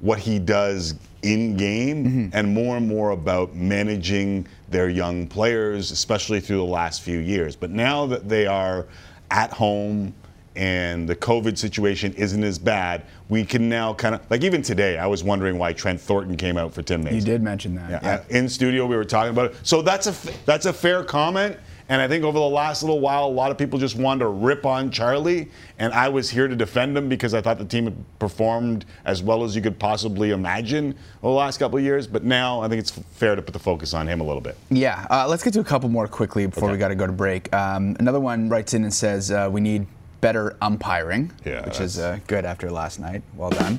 what 0.00 0.18
he 0.18 0.38
does 0.38 0.94
in 1.22 1.56
game 1.56 2.04
Mm-hmm. 2.04 2.28
and 2.36 2.52
more 2.54 2.76
and 2.76 2.86
more 2.86 3.10
about 3.10 3.54
managing 3.54 4.46
their 4.68 4.88
young 4.88 5.26
players, 5.26 5.90
especially 5.90 6.40
through 6.40 6.58
the 6.58 6.62
last 6.64 7.02
few 7.02 7.18
years. 7.18 7.56
But 7.56 7.70
now 7.70 8.06
that 8.06 8.28
they 8.28 8.46
are 8.46 8.86
at 9.30 9.52
home 9.52 10.12
and 10.54 11.08
the 11.08 11.16
COVID 11.16 11.58
situation 11.58 12.12
isn't 12.14 12.42
as 12.44 12.58
bad, 12.58 13.04
we 13.28 13.44
can 13.44 13.68
now 13.68 13.92
kind 13.94 14.14
of 14.14 14.20
like 14.30 14.42
even 14.44 14.62
today. 14.62 14.98
I 14.98 15.06
was 15.06 15.22
wondering 15.24 15.58
why 15.58 15.72
Trent 15.72 16.00
Thornton 16.00 16.36
came 16.36 16.56
out 16.56 16.72
for 16.72 16.82
Tim 16.82 17.04
Mayza. 17.04 17.14
You 17.16 17.20
did 17.22 17.42
mention 17.42 17.74
that. 17.74 17.90
Yeah, 17.90 18.00
Yeah. 18.02 18.38
in 18.38 18.48
studio 18.48 18.86
we 18.86 18.96
were 18.96 19.04
talking 19.04 19.30
about 19.30 19.52
it. 19.52 19.56
So 19.62 19.82
that's 19.82 20.06
a 20.06 20.14
that's 20.46 20.66
a 20.66 20.72
fair 20.72 21.02
comment. 21.04 21.56
And 21.88 22.02
I 22.02 22.08
think 22.08 22.24
over 22.24 22.38
the 22.38 22.44
last 22.44 22.82
little 22.82 22.98
while, 23.00 23.26
a 23.26 23.28
lot 23.28 23.50
of 23.50 23.58
people 23.58 23.78
just 23.78 23.96
wanted 23.96 24.20
to 24.20 24.28
rip 24.28 24.66
on 24.66 24.90
Charlie, 24.90 25.48
and 25.78 25.92
I 25.92 26.08
was 26.08 26.28
here 26.30 26.48
to 26.48 26.56
defend 26.56 26.96
him 26.98 27.08
because 27.08 27.32
I 27.32 27.40
thought 27.40 27.58
the 27.58 27.64
team 27.64 27.84
had 27.84 28.18
performed 28.18 28.84
as 29.04 29.22
well 29.22 29.44
as 29.44 29.54
you 29.54 29.62
could 29.62 29.78
possibly 29.78 30.30
imagine 30.30 30.96
over 31.22 31.32
the 31.32 31.38
last 31.38 31.58
couple 31.58 31.78
of 31.78 31.84
years. 31.84 32.06
But 32.06 32.24
now 32.24 32.60
I 32.60 32.68
think 32.68 32.80
it's 32.80 32.90
fair 32.90 33.36
to 33.36 33.42
put 33.42 33.52
the 33.52 33.60
focus 33.60 33.94
on 33.94 34.08
him 34.08 34.20
a 34.20 34.24
little 34.24 34.40
bit. 34.40 34.56
Yeah, 34.70 35.06
uh, 35.10 35.26
let's 35.28 35.44
get 35.44 35.52
to 35.54 35.60
a 35.60 35.64
couple 35.64 35.88
more 35.88 36.08
quickly 36.08 36.46
before 36.46 36.70
we 36.72 36.78
got 36.78 36.88
to 36.88 36.94
go 36.96 37.06
to 37.06 37.12
break. 37.12 37.54
Um, 37.54 37.96
another 38.00 38.20
one 38.20 38.48
writes 38.48 38.74
in 38.74 38.82
and 38.82 38.92
says 38.92 39.30
uh, 39.30 39.48
we 39.50 39.60
need 39.60 39.86
better 40.20 40.56
umpiring, 40.60 41.30
Yeah, 41.44 41.64
which 41.64 41.80
is 41.80 41.98
uh, 41.98 42.18
good 42.26 42.44
after 42.44 42.70
last 42.70 42.98
night. 42.98 43.22
Well 43.36 43.50
done. 43.50 43.78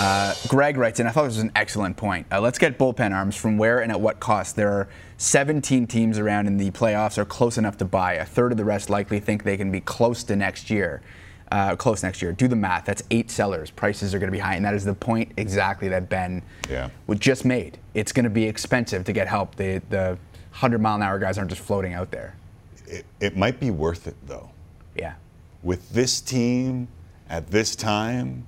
Uh, 0.00 0.34
Greg 0.48 0.76
writes 0.76 0.98
in, 1.00 1.06
I 1.06 1.10
thought 1.10 1.24
this 1.24 1.34
was 1.36 1.42
an 1.44 1.52
excellent 1.54 1.96
point. 1.96 2.26
Uh, 2.32 2.40
let's 2.40 2.58
get 2.58 2.78
bullpen 2.78 3.12
arms 3.14 3.36
from 3.36 3.56
where 3.58 3.80
and 3.80 3.92
at 3.92 4.00
what 4.00 4.20
cost. 4.20 4.56
There 4.56 4.70
are 4.72 4.88
17 5.18 5.86
teams 5.86 6.18
around 6.18 6.46
in 6.46 6.56
the 6.56 6.70
playoffs 6.72 7.18
are 7.18 7.24
close 7.24 7.58
enough 7.58 7.76
to 7.78 7.84
buy. 7.84 8.14
A 8.14 8.24
third 8.24 8.52
of 8.52 8.58
the 8.58 8.64
rest 8.64 8.90
likely 8.90 9.20
think 9.20 9.44
they 9.44 9.56
can 9.56 9.70
be 9.70 9.80
close 9.80 10.24
to 10.24 10.34
next 10.36 10.70
year. 10.70 11.02
Uh, 11.52 11.76
close 11.76 12.02
next 12.02 12.22
year. 12.22 12.32
Do 12.32 12.48
the 12.48 12.56
math. 12.56 12.86
That's 12.86 13.02
eight 13.10 13.30
sellers. 13.30 13.70
Prices 13.70 14.14
are 14.14 14.18
going 14.18 14.28
to 14.28 14.32
be 14.32 14.38
high, 14.38 14.54
and 14.54 14.64
that 14.64 14.72
is 14.74 14.84
the 14.84 14.94
point 14.94 15.30
exactly 15.36 15.86
that 15.88 16.08
Ben 16.08 16.42
Yeah. 16.70 16.88
would 17.06 17.20
just 17.20 17.44
made. 17.44 17.76
It's 17.92 18.10
going 18.10 18.24
to 18.24 18.30
be 18.30 18.44
expensive 18.44 19.04
to 19.04 19.12
get 19.12 19.28
help. 19.28 19.54
The 19.56 19.82
the 19.90 20.16
100 20.52 20.80
mile 20.80 20.96
an 20.96 21.02
hour 21.02 21.18
guys 21.18 21.36
aren't 21.36 21.50
just 21.50 21.60
floating 21.62 21.92
out 21.92 22.10
there. 22.10 22.34
It, 22.86 23.04
it 23.20 23.36
might 23.36 23.60
be 23.60 23.70
worth 23.70 24.06
it 24.06 24.16
though. 24.26 24.48
Yeah. 24.96 25.14
With 25.62 25.90
this 25.92 26.22
team 26.22 26.88
at 27.28 27.50
this 27.50 27.76
time, 27.76 28.46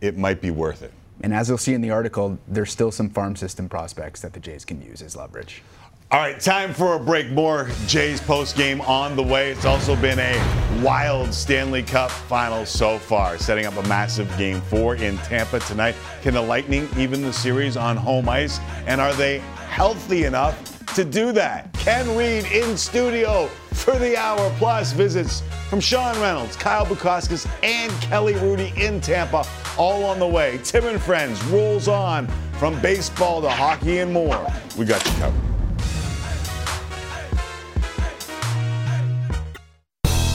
it 0.00 0.16
might 0.16 0.40
be 0.40 0.50
worth 0.50 0.82
it. 0.82 0.92
And 1.22 1.34
as 1.34 1.48
you'll 1.48 1.58
see 1.58 1.74
in 1.74 1.80
the 1.80 1.90
article, 1.90 2.38
there's 2.46 2.70
still 2.70 2.92
some 2.92 3.10
farm 3.10 3.34
system 3.34 3.68
prospects 3.68 4.20
that 4.20 4.32
the 4.32 4.40
Jays 4.40 4.64
can 4.64 4.80
use 4.80 5.02
as 5.02 5.16
leverage. 5.16 5.62
All 6.10 6.20
right, 6.20 6.40
time 6.40 6.72
for 6.72 6.94
a 6.94 6.98
break. 6.98 7.28
More 7.30 7.68
Jays 7.86 8.18
post 8.18 8.56
game 8.56 8.80
on 8.82 9.14
the 9.14 9.22
way. 9.22 9.50
It's 9.50 9.66
also 9.66 9.94
been 9.94 10.18
a 10.18 10.80
wild 10.82 11.34
Stanley 11.34 11.82
Cup 11.82 12.10
final 12.10 12.64
so 12.64 12.98
far, 12.98 13.36
setting 13.36 13.66
up 13.66 13.76
a 13.76 13.86
massive 13.88 14.26
game 14.38 14.62
four 14.62 14.94
in 14.96 15.18
Tampa 15.18 15.60
tonight. 15.60 15.94
Can 16.22 16.32
the 16.32 16.40
Lightning 16.40 16.88
even 16.96 17.20
the 17.20 17.32
series 17.32 17.76
on 17.76 17.94
home 17.94 18.26
ice? 18.26 18.58
And 18.86 19.02
are 19.02 19.12
they 19.12 19.40
healthy 19.68 20.24
enough 20.24 20.82
to 20.94 21.04
do 21.04 21.30
that? 21.32 21.70
Ken 21.74 22.16
Reid 22.16 22.46
in 22.46 22.74
studio 22.78 23.48
for 23.72 23.98
the 23.98 24.16
hour 24.16 24.50
plus 24.56 24.92
visits 24.92 25.42
from 25.68 25.78
Sean 25.78 26.18
Reynolds, 26.22 26.56
Kyle 26.56 26.86
Bukauskas, 26.86 27.46
and 27.62 27.92
Kelly 28.00 28.32
Hrudey 28.32 28.74
in 28.78 29.02
Tampa, 29.02 29.44
all 29.78 30.04
on 30.04 30.18
the 30.18 30.26
way. 30.26 30.58
Tim 30.64 30.84
and 30.86 31.00
Friends 31.00 31.42
rolls 31.44 31.88
on 31.88 32.26
from 32.58 32.78
baseball 32.80 33.40
to 33.40 33.48
hockey 33.48 33.98
and 33.98 34.12
more. 34.12 34.46
We 34.76 34.84
got 34.84 35.04
you 35.06 35.12
covered. 35.12 35.40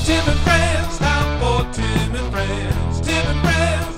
Tim 0.06 0.28
and 0.28 0.40
Friends, 0.40 0.98
time 0.98 1.40
for 1.40 1.64
Tim 1.74 2.16
and 2.16 2.32
Friends. 2.32 3.02
Tim 3.02 3.26
and 3.28 3.40
Friends. 3.42 3.98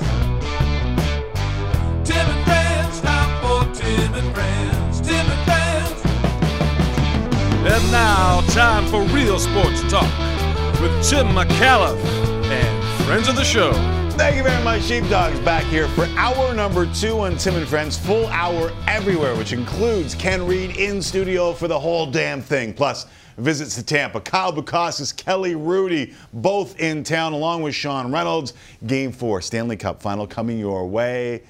Tim 2.10 2.28
and 2.28 2.46
Friends, 2.46 3.02
time 3.02 3.42
for 3.42 3.66
Tim 3.76 4.14
and 4.16 4.34
Friends. 4.36 5.02
Tim 5.02 5.26
and 5.26 5.44
Friends. 5.46 6.06
And 7.74 7.92
now, 7.92 8.42
time 8.50 8.86
for 8.88 9.04
real 9.14 9.40
sports 9.40 9.82
talk 9.92 10.12
with 10.82 11.04
Tim 11.08 11.28
McAuliffe 11.28 12.04
and 12.46 13.06
friends 13.06 13.28
of 13.28 13.36
the 13.36 13.44
show. 13.44 13.72
Thank 14.18 14.38
you 14.38 14.44
very 14.44 14.64
much, 14.64 14.84
Sheepdogs. 14.84 15.38
Back 15.42 15.66
here 15.66 15.90
for 15.90 16.06
hour 16.16 16.54
number 16.54 16.92
two 16.94 17.20
on 17.20 17.36
Tim 17.36 17.56
and 17.56 17.68
Friends. 17.68 17.98
Full 17.98 18.28
hour 18.28 18.72
everywhere, 18.88 19.36
which 19.36 19.52
includes 19.52 20.16
Ken 20.16 20.48
Reid 20.48 20.78
in 20.78 21.02
studio 21.02 21.52
for 21.52 21.68
the 21.68 21.78
whole 21.78 22.10
damn 22.10 22.42
thing. 22.42 22.74
Plus, 22.74 23.08
visits 23.38 23.76
to 23.76 23.84
Tampa. 23.84 24.22
Kyle 24.22 24.54
Bukauskas, 24.54 25.16
Kelly 25.16 25.54
Hrudey, 25.54 26.14
both 26.32 26.80
in 26.80 27.04
town, 27.04 27.34
along 27.34 27.62
with 27.62 27.76
Sean 27.76 28.10
Reynolds. 28.10 28.54
Game 28.88 29.12
four, 29.12 29.42
Stanley 29.42 29.76
Cup 29.76 30.02
final 30.02 30.26
coming 30.26 30.58
your 30.58 30.88
way 30.88 31.44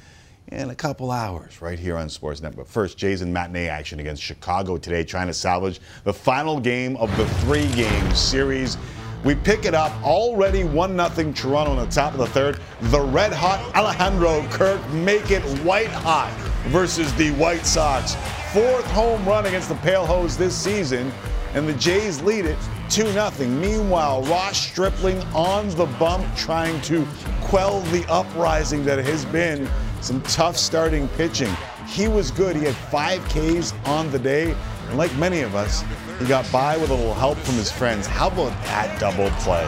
in 0.47 0.71
a 0.71 0.75
couple 0.75 1.11
hours 1.11 1.61
right 1.61 1.77
here 1.77 1.95
on 1.97 2.07
Sportsnet. 2.07 2.55
But 2.55 2.67
first, 2.67 2.97
Jays 2.97 3.21
and 3.21 3.31
matinee 3.31 3.67
action 3.67 3.99
against 3.99 4.23
Chicago 4.23 4.77
today, 4.77 5.03
trying 5.03 5.27
to 5.27 5.35
salvage 5.35 5.79
the 6.03 6.13
final 6.13 6.59
game 6.59 6.97
of 6.97 7.15
the 7.15 7.27
three 7.27 7.67
game 7.73 8.15
series. 8.15 8.75
We 9.23 9.35
pick 9.35 9.65
it 9.65 9.73
up 9.73 9.91
already 10.03 10.63
1 10.63 10.97
0 11.13 11.31
Toronto 11.33 11.71
in 11.73 11.79
the 11.79 11.93
top 11.93 12.13
of 12.13 12.19
the 12.19 12.27
third. 12.27 12.59
The 12.81 13.01
red 13.01 13.33
hot 13.33 13.59
Alejandro 13.75 14.43
Kirk 14.49 14.87
make 14.89 15.31
it 15.31 15.41
white 15.63 15.87
hot 15.87 16.31
versus 16.67 17.13
the 17.15 17.31
White 17.31 17.65
Sox. 17.65 18.15
Fourth 18.53 18.85
home 18.91 19.25
run 19.25 19.45
against 19.45 19.69
the 19.69 19.75
Pale 19.75 20.05
Hose 20.05 20.37
this 20.37 20.55
season, 20.55 21.11
and 21.53 21.67
the 21.67 21.73
Jays 21.73 22.21
lead 22.21 22.45
it 22.45 22.57
2 22.89 23.11
0. 23.11 23.31
Meanwhile, 23.47 24.21
Ross 24.23 24.57
Stripling 24.57 25.21
on 25.33 25.69
the 25.69 25.85
bump 25.99 26.25
trying 26.35 26.79
to 26.81 27.05
quell 27.41 27.81
the 27.81 28.05
uprising 28.09 28.85
that 28.85 28.99
has 28.99 29.25
been 29.25 29.67
some 30.01 30.21
tough 30.23 30.55
starting 30.55 31.07
pitching. 31.09 31.51
He 31.87 32.07
was 32.07 32.31
good. 32.31 32.55
He 32.55 32.63
had 32.63 32.75
five 32.75 33.23
Ks 33.25 33.73
on 33.85 34.11
the 34.11 34.19
day. 34.19 34.55
And 34.87 34.97
like 34.97 35.15
many 35.17 35.41
of 35.41 35.55
us, 35.55 35.83
he 36.19 36.25
got 36.25 36.49
by 36.51 36.77
with 36.77 36.89
a 36.89 36.93
little 36.93 37.13
help 37.13 37.37
from 37.39 37.55
his 37.55 37.71
friends. 37.71 38.07
How 38.07 38.27
about 38.27 38.51
that 38.65 38.99
double 38.99 39.29
play? 39.41 39.67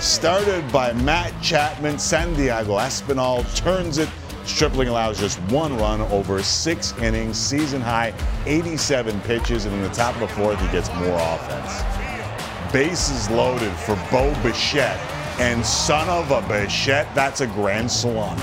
Started 0.00 0.70
by 0.72 0.92
Matt 0.92 1.32
Chapman, 1.42 1.98
Santiago 1.98 2.78
Espinal 2.78 3.44
turns 3.56 3.98
it. 3.98 4.08
Stripling 4.44 4.88
allows 4.88 5.18
just 5.18 5.38
one 5.50 5.76
run 5.76 6.00
over 6.02 6.42
six 6.42 6.96
innings, 6.98 7.36
season 7.36 7.80
high 7.80 8.14
87 8.46 9.20
pitches, 9.22 9.64
and 9.64 9.74
in 9.74 9.82
the 9.82 9.88
top 9.90 10.14
of 10.14 10.20
the 10.20 10.28
fourth, 10.28 10.60
he 10.60 10.68
gets 10.68 10.88
more 10.94 11.18
offense. 11.18 11.82
Bases 12.72 13.28
loaded 13.30 13.72
for 13.72 13.96
Bo 14.10 14.32
Bichette, 14.42 15.00
and 15.38 15.64
son 15.64 16.08
of 16.08 16.30
a 16.30 16.40
Bichette, 16.48 17.12
that's 17.14 17.40
a 17.40 17.46
grand 17.48 17.90
salami. 17.90 18.40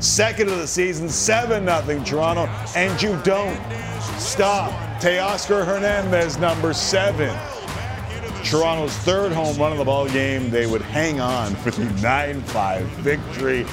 Second 0.00 0.48
of 0.48 0.58
the 0.58 0.66
season, 0.66 1.08
7 1.08 1.64
0 1.64 2.04
Toronto, 2.04 2.46
and 2.76 3.00
you 3.02 3.18
don't 3.24 3.58
stop. 4.18 4.70
Teoscar 5.00 5.64
Hernandez, 5.64 6.38
number 6.38 6.72
seven. 6.72 7.36
Toronto's 8.44 8.92
third 8.98 9.32
home 9.32 9.56
run 9.58 9.72
of 9.72 9.78
the 9.78 9.84
ball 9.84 10.08
game. 10.08 10.50
They 10.50 10.66
would 10.66 10.82
hang 10.82 11.20
on 11.20 11.54
for 11.56 11.70
the 11.70 11.84
9 12.02 12.42
5 12.42 12.86
victory. 12.86 13.64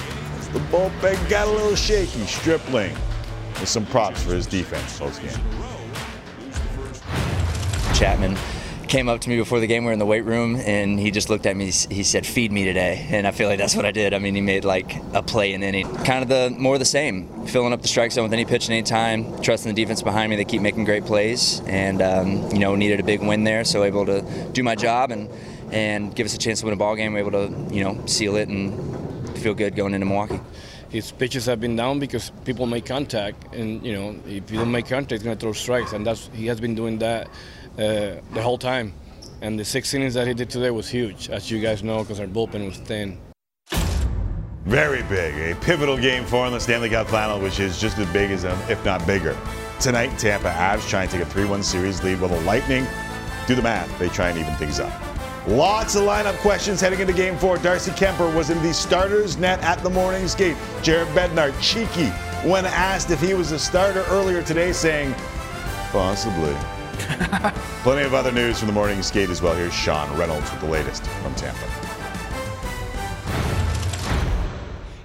The 0.52 0.60
bullpen 0.72 1.30
got 1.30 1.48
a 1.48 1.52
little 1.52 1.76
shaky. 1.76 2.26
Stripling 2.26 2.96
with 3.60 3.70
some 3.70 3.86
props 3.86 4.24
for 4.24 4.34
his 4.34 4.48
defense 4.48 4.98
post 4.98 5.22
game. 5.22 5.32
Chapman 7.94 8.36
came 8.88 9.10
up 9.10 9.22
to 9.22 9.30
me 9.30 9.38
before 9.38 9.60
the 9.60 9.68
game. 9.68 9.84
We 9.84 9.88
were 9.88 9.94
in 9.94 10.00
the 10.00 10.06
weight 10.06 10.26
room, 10.26 10.56
and 10.56 11.00
he 11.00 11.12
just 11.12 11.30
looked 11.30 11.46
at 11.46 11.56
me. 11.56 11.66
He 11.66 12.04
said, 12.04 12.26
"Feed 12.26 12.52
me 12.52 12.66
today," 12.66 13.08
and 13.10 13.28
I 13.28 13.32
feel 13.32 13.48
like 13.48 13.58
that's 13.58 13.76
what 13.76 13.86
I 13.86 13.92
did. 13.92 14.14
I 14.14 14.20
mean, 14.20 14.36
he 14.36 14.42
made 14.42 14.66
like 14.66 14.96
a 15.14 15.22
play 15.22 15.54
an 15.54 15.64
inning, 15.64 15.94
kind 15.98 16.22
of 16.24 16.30
the 16.30 16.56
more 16.58 16.74
of 16.74 16.80
the 16.80 16.86
same, 16.86 17.46
filling 17.48 17.74
up 17.74 17.82
the 17.82 17.88
strike 17.88 18.12
zone 18.12 18.24
with 18.24 18.34
any 18.34 18.46
pitch 18.46 18.66
at 18.66 18.72
any 18.72 18.84
time, 18.84 19.42
trusting 19.42 19.74
the 19.74 19.82
defense 19.82 20.02
behind 20.02 20.30
me. 20.30 20.36
They 20.36 20.46
keep 20.46 20.62
making 20.62 20.86
great 20.86 21.06
plays, 21.06 21.62
and 21.68 22.02
um, 22.02 22.52
you 22.52 22.60
know, 22.60 22.76
needed 22.76 23.00
a 23.00 23.04
big 23.04 23.22
win 23.22 23.44
there, 23.44 23.64
so 23.64 23.84
able 23.84 24.06
to 24.06 24.22
do 24.54 24.64
my 24.64 24.76
job 24.76 25.12
and 25.12 25.30
and 25.72 26.16
give 26.16 26.26
us 26.26 26.36
a 26.36 26.38
chance 26.38 26.60
to 26.60 26.66
win 26.66 26.74
a 26.74 26.78
ball 26.78 26.96
game. 26.96 27.14
We're 27.14 27.20
able 27.20 27.32
to 27.32 27.74
you 27.74 27.84
know 27.84 28.02
seal 28.06 28.36
it 28.36 28.50
and 28.50 29.38
feel 29.40 29.54
good 29.54 29.76
going 29.76 29.94
into 29.94 30.06
Milwaukee. 30.06 30.40
His 30.90 31.12
pitches 31.12 31.46
have 31.48 31.60
been 31.60 31.76
down 31.76 32.00
because 32.00 32.32
people 32.46 32.68
make 32.68 32.86
contact, 32.86 33.54
and 33.54 33.86
you 33.86 33.94
know, 33.94 34.16
if 34.28 34.50
you 34.50 34.60
don't 34.60 34.72
make 34.72 34.88
contact, 34.88 35.12
he's 35.12 35.24
going 35.24 35.38
to 35.38 35.42
throw 35.42 35.54
strikes, 35.54 35.94
and 35.94 36.06
that's 36.06 36.30
he 36.34 36.46
has 36.48 36.60
been 36.60 36.76
doing 36.76 37.00
that 37.00 37.28
uh, 37.78 38.22
the 38.34 38.42
whole 38.42 38.58
time. 38.58 38.94
And 39.42 39.60
the 39.60 39.66
six 39.66 39.94
innings 39.94 40.14
that 40.14 40.28
he 40.28 40.34
did 40.34 40.50
today 40.50 40.72
was 40.72 40.90
huge, 40.90 41.30
as 41.30 41.52
you 41.52 41.60
guys 41.60 41.84
know, 41.84 42.04
because 42.04 42.20
our 42.20 42.28
bullpen 42.28 42.66
was 42.66 42.78
thin. 42.78 43.18
Very 44.66 45.04
big. 45.04 45.36
A 45.52 45.60
pivotal 45.60 45.98
game 45.98 46.26
for 46.26 46.48
in 46.48 46.54
the 46.54 46.60
Stanley 46.60 46.90
Cup 46.90 47.08
final, 47.08 47.40
which 47.40 47.60
is 47.60 47.80
just 47.80 48.00
as 48.00 48.12
big 48.12 48.32
as, 48.32 48.46
um, 48.46 48.58
if 48.70 48.84
not 48.84 49.06
bigger. 49.06 49.38
Tonight, 49.80 50.18
Tampa 50.18 50.50
Avs 50.50 50.88
trying 50.90 51.08
to 51.10 51.18
take 51.18 51.26
a 51.26 51.30
3 51.30 51.46
1 51.46 51.62
series 51.62 52.02
lead 52.04 52.20
while 52.20 52.30
the 52.30 52.42
Lightning 52.42 52.86
do 53.46 53.54
the 53.54 53.62
math. 53.62 54.00
They 54.00 54.10
try 54.10 54.30
and 54.30 54.40
even 54.40 54.56
things 54.56 54.80
up. 54.80 54.92
Lots 55.48 55.96
of 55.96 56.04
lineup 56.04 56.36
questions 56.38 56.82
heading 56.82 57.00
into 57.00 57.14
game 57.14 57.38
four. 57.38 57.60
Darcy 57.60 57.92
Kuemper 57.92 58.36
was 58.36 58.50
in 58.50 58.60
the 58.64 58.74
starter's 58.74 59.38
net 59.38 59.60
at 59.60 59.84
the 59.84 59.90
morning 59.92 60.28
skate. 60.28 60.58
Jared 60.82 61.08
Bednar, 61.10 61.54
cheeky, 61.62 62.08
when 62.50 62.66
asked 62.66 63.12
if 63.12 63.22
he 63.22 63.36
was 63.36 63.52
a 63.52 63.60
starter 63.60 64.04
earlier 64.08 64.42
today, 64.42 64.72
saying, 64.72 65.14
possibly. 65.92 66.56
Plenty 67.84 68.04
of 68.04 68.14
other 68.14 68.32
news 68.32 68.60
from 68.60 68.68
the 68.68 68.74
morning 68.74 69.02
skate 69.04 69.30
as 69.30 69.42
well. 69.42 69.56
Here's 69.56 69.74
Sean 69.74 70.16
Reynolds 70.18 70.50
with 70.52 70.62
the 70.62 70.68
latest 70.68 71.06
from 71.06 71.36
Tampa. 71.36 71.66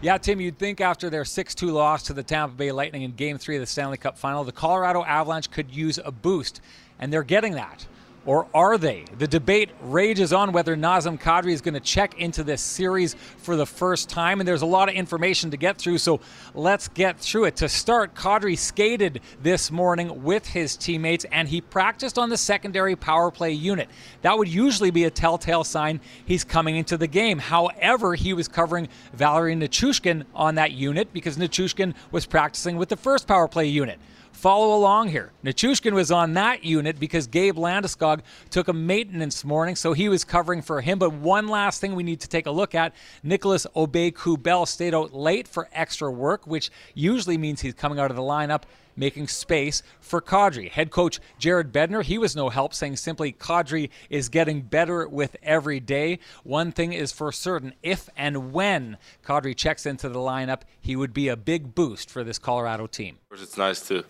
Yeah, 0.02 0.16
Tim, 0.16 0.40
you'd 0.40 0.58
think 0.58 0.80
after 0.80 1.10
their 1.10 1.26
6 1.26 1.54
2 1.54 1.66
loss 1.72 2.04
to 2.04 2.14
the 2.14 2.22
Tampa 2.22 2.54
Bay 2.54 2.72
Lightning 2.72 3.02
in 3.02 3.12
Game 3.12 3.36
3 3.36 3.56
of 3.56 3.60
the 3.60 3.66
Stanley 3.66 3.98
Cup 3.98 4.16
final, 4.16 4.44
the 4.44 4.52
Colorado 4.52 5.04
Avalanche 5.04 5.50
could 5.50 5.70
use 5.70 5.98
a 6.02 6.10
boost, 6.10 6.62
and 6.98 7.12
they're 7.12 7.22
getting 7.22 7.52
that. 7.54 7.86
Or 8.26 8.46
are 8.52 8.76
they? 8.76 9.04
The 9.16 9.26
debate 9.26 9.70
rages 9.80 10.32
on 10.32 10.52
whether 10.52 10.76
Nazem 10.76 11.18
Kadri 11.18 11.52
is 11.52 11.62
going 11.62 11.74
to 11.74 11.80
check 11.80 12.20
into 12.20 12.44
this 12.44 12.60
series 12.60 13.14
for 13.38 13.56
the 13.56 13.64
first 13.64 14.10
time, 14.10 14.40
and 14.40 14.46
there's 14.48 14.60
a 14.60 14.66
lot 14.66 14.90
of 14.90 14.94
information 14.94 15.50
to 15.52 15.56
get 15.56 15.78
through, 15.78 15.98
so 15.98 16.20
let's 16.54 16.88
get 16.88 17.18
through 17.18 17.44
it. 17.44 17.56
To 17.56 17.68
start, 17.68 18.14
Kadri 18.14 18.58
skated 18.58 19.20
this 19.42 19.70
morning 19.70 20.22
with 20.22 20.46
his 20.46 20.76
teammates, 20.76 21.24
and 21.32 21.48
he 21.48 21.62
practiced 21.62 22.18
on 22.18 22.28
the 22.28 22.36
secondary 22.36 22.94
power 22.94 23.30
play 23.30 23.52
unit. 23.52 23.88
That 24.20 24.36
would 24.36 24.48
usually 24.48 24.90
be 24.90 25.04
a 25.04 25.10
telltale 25.10 25.64
sign 25.64 25.98
he's 26.26 26.44
coming 26.44 26.76
into 26.76 26.98
the 26.98 27.06
game. 27.06 27.38
However, 27.38 28.14
he 28.14 28.34
was 28.34 28.48
covering 28.48 28.88
Valeri 29.14 29.56
Nichushkin 29.56 30.24
on 30.34 30.56
that 30.56 30.72
unit 30.72 31.10
because 31.14 31.38
Nichushkin 31.38 31.94
was 32.10 32.26
practicing 32.26 32.76
with 32.76 32.90
the 32.90 32.96
first 32.96 33.26
power 33.26 33.48
play 33.48 33.66
unit 33.66 33.98
follow 34.40 34.74
along 34.74 35.08
here. 35.08 35.32
Nichushkin 35.44 35.92
was 35.92 36.10
on 36.10 36.32
that 36.34 36.64
unit 36.64 36.98
because 36.98 37.26
Gabe 37.26 37.56
Landeskog 37.56 38.22
took 38.48 38.68
a 38.68 38.72
maintenance 38.72 39.44
morning, 39.44 39.76
so 39.76 39.92
he 39.92 40.08
was 40.08 40.24
covering 40.24 40.62
for 40.62 40.80
him. 40.80 40.98
But 40.98 41.12
one 41.12 41.46
last 41.46 41.80
thing 41.80 41.94
we 41.94 42.02
need 42.02 42.20
to 42.20 42.28
take 42.28 42.46
a 42.46 42.50
look 42.50 42.74
at 42.74 42.94
Nicholas 43.22 43.66
Aube-Kubel 43.76 44.66
stayed 44.66 44.94
out 44.94 45.12
late 45.12 45.46
for 45.46 45.68
extra 45.72 46.10
work, 46.10 46.46
which 46.46 46.70
usually 46.94 47.36
means 47.36 47.60
he's 47.60 47.74
coming 47.74 47.98
out 47.98 48.10
of 48.10 48.16
the 48.16 48.22
lineup 48.22 48.62
making 48.96 49.28
space 49.28 49.82
for 50.00 50.20
Kadri. 50.20 50.70
Head 50.70 50.90
coach 50.90 51.20
Jared 51.38 51.72
Bednar, 51.72 52.02
he 52.02 52.18
was 52.18 52.34
no 52.34 52.48
help, 52.48 52.74
saying 52.74 52.96
simply 52.96 53.32
Kadri 53.32 53.88
is 54.08 54.28
getting 54.28 54.62
better 54.62 55.06
with 55.06 55.36
every 55.42 55.80
day. 55.80 56.18
One 56.44 56.72
thing 56.72 56.92
is 56.92 57.12
for 57.12 57.30
certain 57.30 57.72
if 57.82 58.08
and 58.16 58.52
when 58.52 58.98
Kadri 59.24 59.56
checks 59.56 59.86
into 59.86 60.08
the 60.08 60.18
lineup, 60.18 60.62
he 60.80 60.96
would 60.96 61.14
be 61.14 61.28
a 61.28 61.36
big 61.36 61.74
boost 61.74 62.10
for 62.10 62.24
this 62.24 62.38
Colorado 62.38 62.86
team. 62.86 63.19
It's 63.32 63.56
nice 63.56 63.80
to 63.86 64.02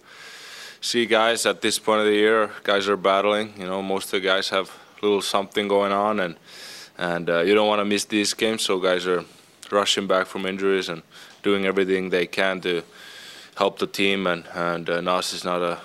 see 0.80 1.04
guys 1.04 1.44
at 1.44 1.60
this 1.60 1.78
point 1.78 2.00
of 2.00 2.06
the 2.06 2.14
year, 2.14 2.50
guys 2.62 2.88
are 2.88 2.96
battling. 2.96 3.52
You 3.58 3.66
know, 3.66 3.82
most 3.82 4.06
of 4.06 4.10
the 4.12 4.20
guys 4.20 4.48
have 4.48 4.70
a 4.70 5.04
little 5.04 5.20
something 5.20 5.68
going 5.68 5.92
on, 5.92 6.20
and 6.20 6.36
and 6.96 7.28
uh, 7.28 7.40
you 7.40 7.54
don't 7.54 7.68
want 7.68 7.80
to 7.80 7.84
miss 7.84 8.06
these 8.06 8.32
games. 8.32 8.62
So 8.62 8.78
guys 8.78 9.06
are 9.06 9.26
rushing 9.70 10.06
back 10.06 10.26
from 10.26 10.46
injuries 10.46 10.88
and 10.88 11.02
doing 11.42 11.66
everything 11.66 12.08
they 12.08 12.26
can 12.26 12.62
to 12.62 12.82
help 13.58 13.78
the 13.78 13.86
team. 13.86 14.26
And 14.26 14.46
and 14.54 14.88
uh, 14.88 15.02
Nas 15.02 15.34
is 15.34 15.44
not 15.44 15.60
a, 15.60 15.78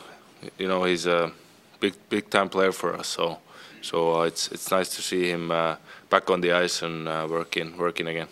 you 0.58 0.70
know, 0.70 0.86
he's 0.86 1.06
a 1.06 1.34
big 1.82 1.94
big 2.08 2.30
time 2.30 2.48
player 2.48 2.72
for 2.72 2.94
us. 2.94 3.10
So 3.10 3.40
so 3.82 4.22
uh, 4.22 4.22
it's 4.22 4.48
it's 4.48 4.72
nice 4.72 4.88
to 4.96 5.02
see 5.02 5.30
him 5.30 5.52
uh, 5.52 5.76
back 6.10 6.30
on 6.30 6.40
the 6.40 6.54
ice 6.54 6.82
and 6.82 7.06
uh, 7.10 7.28
working 7.30 7.76
working 7.78 8.08
again. 8.08 8.28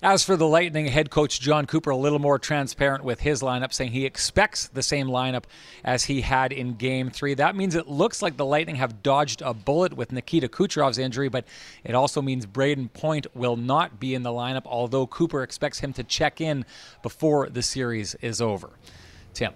As 0.00 0.22
for 0.22 0.36
the 0.36 0.46
Lightning, 0.46 0.86
head 0.86 1.10
coach 1.10 1.40
Jon 1.40 1.66
Cooper 1.66 1.90
a 1.90 1.96
little 1.96 2.20
more 2.20 2.38
transparent 2.38 3.02
with 3.02 3.18
his 3.18 3.42
lineup, 3.42 3.72
saying 3.72 3.90
he 3.90 4.06
expects 4.06 4.68
the 4.68 4.82
same 4.82 5.08
lineup 5.08 5.42
as 5.82 6.04
he 6.04 6.20
had 6.20 6.52
in 6.52 6.74
Game 6.74 7.10
Three. 7.10 7.34
That 7.34 7.56
means 7.56 7.74
it 7.74 7.88
looks 7.88 8.22
like 8.22 8.36
the 8.36 8.44
Lightning 8.44 8.76
have 8.76 9.02
dodged 9.02 9.42
a 9.42 9.52
bullet 9.52 9.94
with 9.94 10.12
Nikita 10.12 10.46
Kucherov's 10.46 10.98
injury, 10.98 11.28
but 11.28 11.46
it 11.82 11.96
also 11.96 12.22
means 12.22 12.46
Brayden 12.46 12.92
Point 12.92 13.26
will 13.34 13.56
not 13.56 13.98
be 13.98 14.14
in 14.14 14.22
the 14.22 14.30
lineup, 14.30 14.66
although 14.66 15.08
Cooper 15.08 15.42
expects 15.42 15.80
him 15.80 15.92
to 15.94 16.04
check 16.04 16.40
in 16.40 16.64
before 17.02 17.48
the 17.48 17.62
series 17.62 18.14
is 18.16 18.40
over. 18.40 18.70
Tim. 19.34 19.52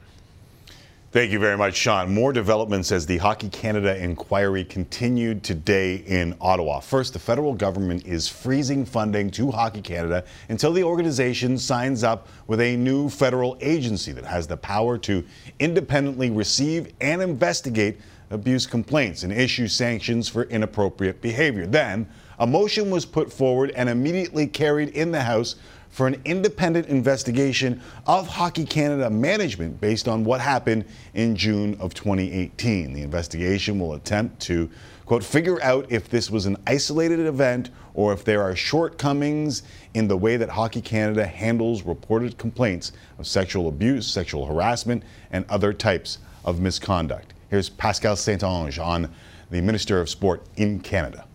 Thank 1.12 1.30
you 1.30 1.38
very 1.38 1.58
much, 1.58 1.76
Sean. 1.76 2.14
More 2.14 2.32
developments 2.32 2.90
as 2.90 3.04
the 3.04 3.18
Hockey 3.18 3.50
Canada 3.50 4.02
inquiry 4.02 4.64
continued 4.64 5.44
today 5.44 5.96
in 5.96 6.34
Ottawa. 6.40 6.80
First, 6.80 7.12
the 7.12 7.18
federal 7.18 7.52
government 7.52 8.06
is 8.06 8.28
freezing 8.28 8.86
funding 8.86 9.30
to 9.32 9.50
Hockey 9.50 9.82
Canada 9.82 10.24
until 10.48 10.72
the 10.72 10.82
organization 10.82 11.58
signs 11.58 12.02
up 12.02 12.28
with 12.46 12.62
a 12.62 12.78
new 12.78 13.10
federal 13.10 13.58
agency 13.60 14.12
that 14.12 14.24
has 14.24 14.46
the 14.46 14.56
power 14.56 14.96
to 14.96 15.22
independently 15.58 16.30
receive 16.30 16.90
and 17.02 17.20
investigate 17.20 18.00
abuse 18.30 18.66
complaints 18.66 19.22
and 19.22 19.34
issue 19.34 19.68
sanctions 19.68 20.30
for 20.30 20.44
inappropriate 20.44 21.20
behavior. 21.20 21.66
Then, 21.66 22.08
a 22.38 22.46
motion 22.46 22.88
was 22.88 23.04
put 23.04 23.30
forward 23.30 23.70
and 23.72 23.90
immediately 23.90 24.46
carried 24.46 24.88
in 24.88 25.12
the 25.12 25.20
House 25.20 25.56
for 25.92 26.06
an 26.06 26.20
independent 26.24 26.88
investigation 26.88 27.80
of 28.06 28.26
Hockey 28.26 28.64
Canada 28.64 29.08
management 29.10 29.80
based 29.80 30.08
on 30.08 30.24
what 30.24 30.40
happened 30.40 30.86
in 31.14 31.36
June 31.36 31.76
of 31.78 31.94
2018. 31.94 32.94
The 32.94 33.02
investigation 33.02 33.78
will 33.78 33.94
attempt 33.94 34.40
to, 34.40 34.70
quote, 35.04 35.22
figure 35.22 35.62
out 35.62 35.86
if 35.92 36.08
this 36.08 36.30
was 36.30 36.46
an 36.46 36.56
isolated 36.66 37.20
event 37.20 37.68
or 37.92 38.14
if 38.14 38.24
there 38.24 38.42
are 38.42 38.56
shortcomings 38.56 39.62
in 39.92 40.08
the 40.08 40.16
way 40.16 40.38
that 40.38 40.48
Hockey 40.48 40.80
Canada 40.80 41.26
handles 41.26 41.82
reported 41.82 42.38
complaints 42.38 42.92
of 43.18 43.26
sexual 43.26 43.68
abuse, 43.68 44.06
sexual 44.06 44.46
harassment, 44.46 45.02
and 45.30 45.44
other 45.50 45.74
types 45.74 46.18
of 46.46 46.58
misconduct. 46.58 47.34
Here's 47.50 47.68
Pascale 47.68 48.16
St-Onge 48.16 48.82
on 48.82 49.10
the 49.50 49.60
Minister 49.60 50.00
of 50.00 50.08
Sport 50.08 50.42
in 50.56 50.80
Canada. 50.80 51.26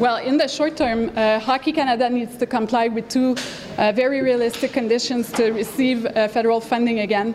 Well, 0.00 0.16
in 0.16 0.38
the 0.38 0.48
short 0.48 0.76
term, 0.76 1.12
uh, 1.14 1.38
Hockey 1.38 1.70
Canada 1.70 2.10
needs 2.10 2.36
to 2.38 2.46
comply 2.46 2.88
with 2.88 3.08
two 3.08 3.36
uh, 3.78 3.92
very 3.92 4.22
realistic 4.22 4.72
conditions 4.72 5.30
to 5.32 5.52
receive 5.52 6.04
uh, 6.04 6.26
federal 6.26 6.60
funding 6.60 6.98
again. 6.98 7.32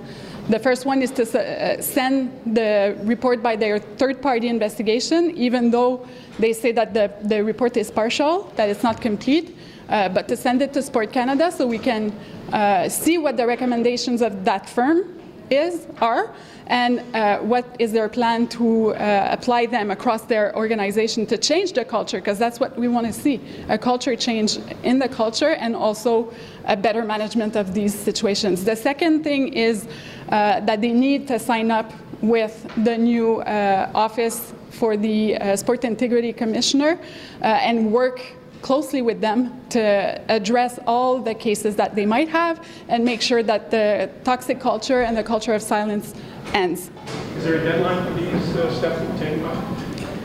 The 0.49 0.59
first 0.59 0.85
one 0.85 1.01
is 1.01 1.09
to 1.11 1.23
uh, 1.23 1.81
send 1.81 2.37
the 2.45 2.97
report 3.03 3.41
by 3.41 3.55
their 3.55 3.79
third 3.79 4.21
party 4.21 4.49
investigation, 4.49 5.31
even 5.37 5.71
though 5.71 6.05
they 6.37 6.51
say 6.51 6.73
that 6.73 6.93
the, 6.93 7.13
the 7.21 7.41
report 7.45 7.77
is 7.77 7.89
partial, 7.89 8.51
that 8.57 8.67
it's 8.67 8.83
not 8.83 8.99
complete, 8.99 9.55
uh, 9.87 10.09
but 10.09 10.27
to 10.27 10.35
send 10.35 10.61
it 10.61 10.73
to 10.73 10.81
Sport 10.81 11.13
Canada 11.13 11.53
so 11.53 11.65
we 11.65 11.79
can 11.79 12.11
uh, 12.51 12.89
see 12.89 13.17
what 13.17 13.37
the 13.37 13.47
recommendations 13.47 14.21
of 14.21 14.43
that 14.43 14.67
firm 14.67 15.17
is, 15.49 15.87
are, 16.01 16.35
and 16.69 17.03
uh, 17.15 17.39
what 17.39 17.65
is 17.79 17.91
their 17.91 18.07
plan 18.07 18.47
to 18.47 18.93
uh, 18.93 19.27
apply 19.31 19.65
them 19.65 19.91
across 19.91 20.21
their 20.21 20.55
organization 20.55 21.25
to 21.25 21.37
change 21.37 21.73
the 21.73 21.83
culture, 21.83 22.19
because 22.19 22.37
that's 22.37 22.59
what 22.59 22.77
we 22.77 22.87
want 22.87 23.07
to 23.07 23.13
see 23.13 23.41
a 23.69 23.77
culture 23.77 24.15
change 24.15 24.59
in 24.83 24.99
the 24.99 25.09
culture 25.09 25.53
and 25.53 25.75
also 25.75 26.31
a 26.65 26.77
better 26.77 27.03
management 27.03 27.55
of 27.55 27.73
these 27.73 27.93
situations. 27.93 28.63
The 28.63 28.75
second 28.75 29.23
thing 29.23 29.53
is 29.53 29.87
uh, 30.29 30.59
that 30.61 30.81
they 30.81 30.91
need 30.91 31.27
to 31.27 31.39
sign 31.39 31.71
up 31.71 31.91
with 32.21 32.67
the 32.83 32.97
new 32.97 33.41
uh, 33.41 33.89
office 33.95 34.53
for 34.69 34.95
the 34.95 35.35
uh, 35.37 35.55
Sport 35.55 35.83
Integrity 35.83 36.33
Commissioner 36.33 36.99
uh, 37.41 37.45
and 37.45 37.91
work 37.91 38.21
closely 38.61 39.01
with 39.01 39.21
them 39.21 39.57
to 39.69 40.21
address 40.27 40.79
all 40.85 41.19
the 41.19 41.33
cases 41.33 41.75
that 41.77 41.95
they 41.95 42.05
might 42.05 42.27
have 42.27 42.67
and 42.89 43.05
make 43.05 43.21
sure 43.21 43.41
that 43.41 43.71
the 43.71 44.09
toxic 44.25 44.59
culture 44.59 45.01
and 45.01 45.15
the 45.15 45.23
culture 45.23 45.53
of 45.53 45.61
silence 45.61 46.13
ends. 46.53 46.91
Is 47.37 47.45
there 47.45 47.55
a 47.55 47.63
deadline 47.63 48.05
for 48.05 48.19
these 48.19 48.55
uh, 48.55 48.73
steps 48.73 48.99
to 48.99 49.19
take? 49.19 49.39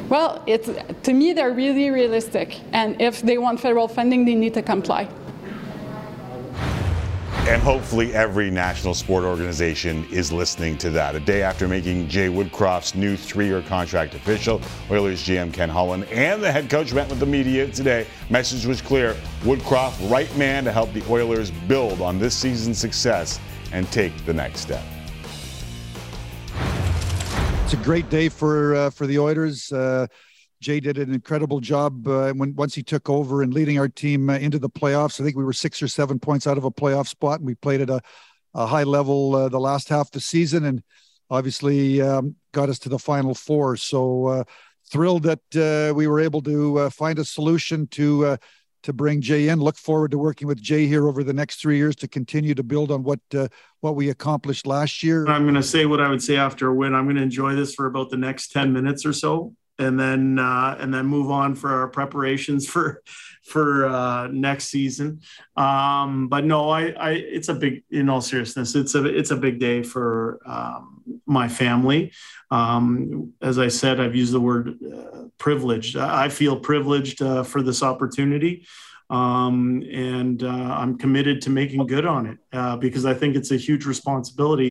Well, 0.09 0.43
it's, 0.47 0.71
to 1.03 1.13
me, 1.13 1.33
they're 1.33 1.53
really 1.53 1.91
realistic. 1.91 2.61
And 2.73 3.01
if 3.01 3.23
they 3.23 3.39
want 3.39 3.61
federal 3.61 3.89
funding, 3.89 4.25
they 4.25 4.35
need 4.35 4.55
to 4.55 4.63
comply. 4.63 5.09
And 7.47 7.61
hopefully, 7.61 8.15
every 8.15 8.51
national 8.51 8.95
sport 8.95 9.25
organization 9.25 10.07
is 10.11 10.33
listening 10.33 10.79
to 10.79 10.91
that. 10.91 11.15
A 11.15 11.21
day 11.21 11.43
after 11.43 11.69
making 11.69 12.09
Jay 12.09 12.29
Woodcroft's 12.29 12.95
new 12.95 13.19
three 13.19 13.47
year 13.47 13.61
contract 13.61 14.15
official, 14.15 14.63
Oilers 14.91 15.23
GM 15.23 15.53
Ken 15.53 15.69
Holland 15.69 16.05
and 16.05 16.43
the 16.43 16.51
head 16.51 16.71
coach 16.71 16.95
met 16.95 17.07
with 17.11 17.21
the 17.21 17.27
media 17.27 17.67
today. 17.69 18.07
Message 18.31 18.65
was 18.65 18.81
clear 18.81 19.15
Woodcroft, 19.43 20.11
right 20.11 20.35
man 20.39 20.65
to 20.65 20.73
help 20.73 20.91
the 20.95 21.05
Oilers 21.11 21.51
build 21.51 22.01
on 22.01 22.19
this 22.19 22.35
season's 22.35 22.79
success 22.79 23.39
and 23.73 23.87
take 23.93 24.17
the 24.25 24.33
next 24.33 24.61
step. 24.61 24.83
It's 27.65 27.73
a 27.73 27.79
great 27.79 28.11
day 28.11 28.29
for 28.29 28.75
uh, 28.75 28.91
for 28.91 29.07
the 29.07 29.19
Oilers. 29.19 29.73
Uh, 29.73 30.07
Jay 30.61 30.81
did 30.81 30.99
an 30.99 31.15
incredible 31.15 31.61
job 31.61 32.07
uh, 32.07 32.31
when 32.35 32.55
once 32.55 32.75
he 32.75 32.83
took 32.83 33.09
over 33.09 33.41
and 33.41 33.55
leading 33.55 33.79
our 33.79 33.89
team 33.89 34.29
uh, 34.29 34.35
into 34.35 34.59
the 34.59 34.69
playoffs. 34.69 35.19
I 35.19 35.25
think 35.25 35.35
we 35.35 35.45
were 35.45 35.55
six 35.55 35.83
or 35.83 35.89
seven 35.89 36.19
points 36.19 36.47
out 36.47 36.59
of 36.59 36.65
a 36.65 36.71
playoff 36.71 37.09
spot, 37.09 37.41
and 37.41 37.47
we 37.47 37.55
played 37.55 37.81
at 37.81 37.89
a, 37.89 38.03
a 38.53 38.67
high 38.67 38.83
level 38.83 39.35
uh, 39.35 39.49
the 39.49 39.59
last 39.59 39.89
half 39.89 40.09
of 40.09 40.11
the 40.11 40.21
season, 40.21 40.67
and 40.67 40.83
obviously 41.31 42.03
um, 42.03 42.37
got 42.53 42.69
us 42.69 42.79
to 42.81 42.91
the 42.91 42.99
final 42.99 43.35
four. 43.35 43.77
So 43.77 44.27
uh, 44.27 44.45
thrilled 44.93 45.23
that 45.23 45.95
we 45.97 46.07
were 46.07 46.21
able 46.21 46.43
to 46.43 46.91
find 46.91 47.19
a 47.19 47.25
solution 47.25 47.87
to 47.93 48.37
to 48.85 48.93
bring 48.93 49.21
Jay 49.21 49.49
in. 49.49 49.61
Look 49.61 49.77
forward 49.77 50.13
to 50.13 50.19
working 50.19 50.49
with 50.49 50.63
Jay 50.63 50.87
here 50.87 51.09
over 51.09 51.23
the 51.23 51.33
next 51.33 51.61
three 51.61 51.77
years 51.77 51.97
to 51.97 52.09
continue 52.09 52.55
to 52.55 52.63
build 52.63 52.91
on 52.91 53.03
what 53.03 53.21
what 53.81 53.97
we 53.97 54.09
accomplished 54.09 54.67
last 54.67 55.03
year. 55.03 55.27
I'm 55.27 55.43
going 55.43 55.55
to 55.55 55.63
say 55.63 55.85
what 55.85 56.01
I 56.01 56.09
would 56.09 56.23
say 56.23 56.37
after 56.37 56.69
a 56.69 56.75
win. 56.75 56.95
I'm 56.95 57.05
going 57.05 57.17
to 57.17 57.23
enjoy 57.23 57.55
this 57.55 57.75
for 57.75 57.87
about 57.87 58.11
the 58.11 58.17
next 58.17 58.53
ten 58.53 58.73
minutes 58.73 59.05
or 59.05 59.13
so 59.13 59.55
and 59.79 59.99
then 59.99 60.39
uh, 60.39 60.77
and 60.79 60.93
then 60.93 61.07
move 61.07 61.31
on 61.31 61.55
for 61.55 61.71
our 61.71 61.89
preparations 61.89 62.67
for 62.69 63.03
for 63.45 63.87
uh, 63.87 64.29
next 64.29 64.67
season. 64.67 65.21
Um, 65.57 66.29
but 66.29 66.45
no, 66.45 66.71
I, 66.71 66.89
I 66.91 67.11
it's 67.13 67.49
a 67.49 67.55
big 67.55 67.85
in 67.91 68.09
all 68.09 68.21
seriousness, 68.21 68.75
it's 68.75 68.95
a 68.95 69.05
it's 69.05 69.31
a 69.31 69.37
big 69.37 69.59
day 69.61 69.83
for 69.83 70.41
um, 70.47 71.03
my 71.27 71.49
family. 71.49 72.13
Um, 72.51 73.33
as 73.41 73.59
I 73.59 73.69
said, 73.69 74.01
I've 74.01 74.15
used 74.15 74.33
the 74.33 74.41
word 74.41 74.77
uh, 74.83 75.25
privileged. 75.39 75.97
I 75.97 76.29
feel 76.29 76.59
privileged 76.59 77.23
uh, 77.23 77.43
for 77.43 77.63
this 77.63 77.83
opportunity. 77.83 78.67
Um, 79.11 79.85
and 79.93 80.43
uh, 80.43 80.49
I'm 80.49 80.97
committed 80.97 81.43
to 81.43 81.51
making 81.51 81.87
good 81.87 82.07
on 82.07 82.27
it 82.27 82.39
uh, 82.53 82.77
because 82.77 83.05
I 83.05 83.13
think 83.13 83.37
it's 83.37 83.51
a 83.51 83.57
huge 83.57 83.85
responsibility. 83.85 84.71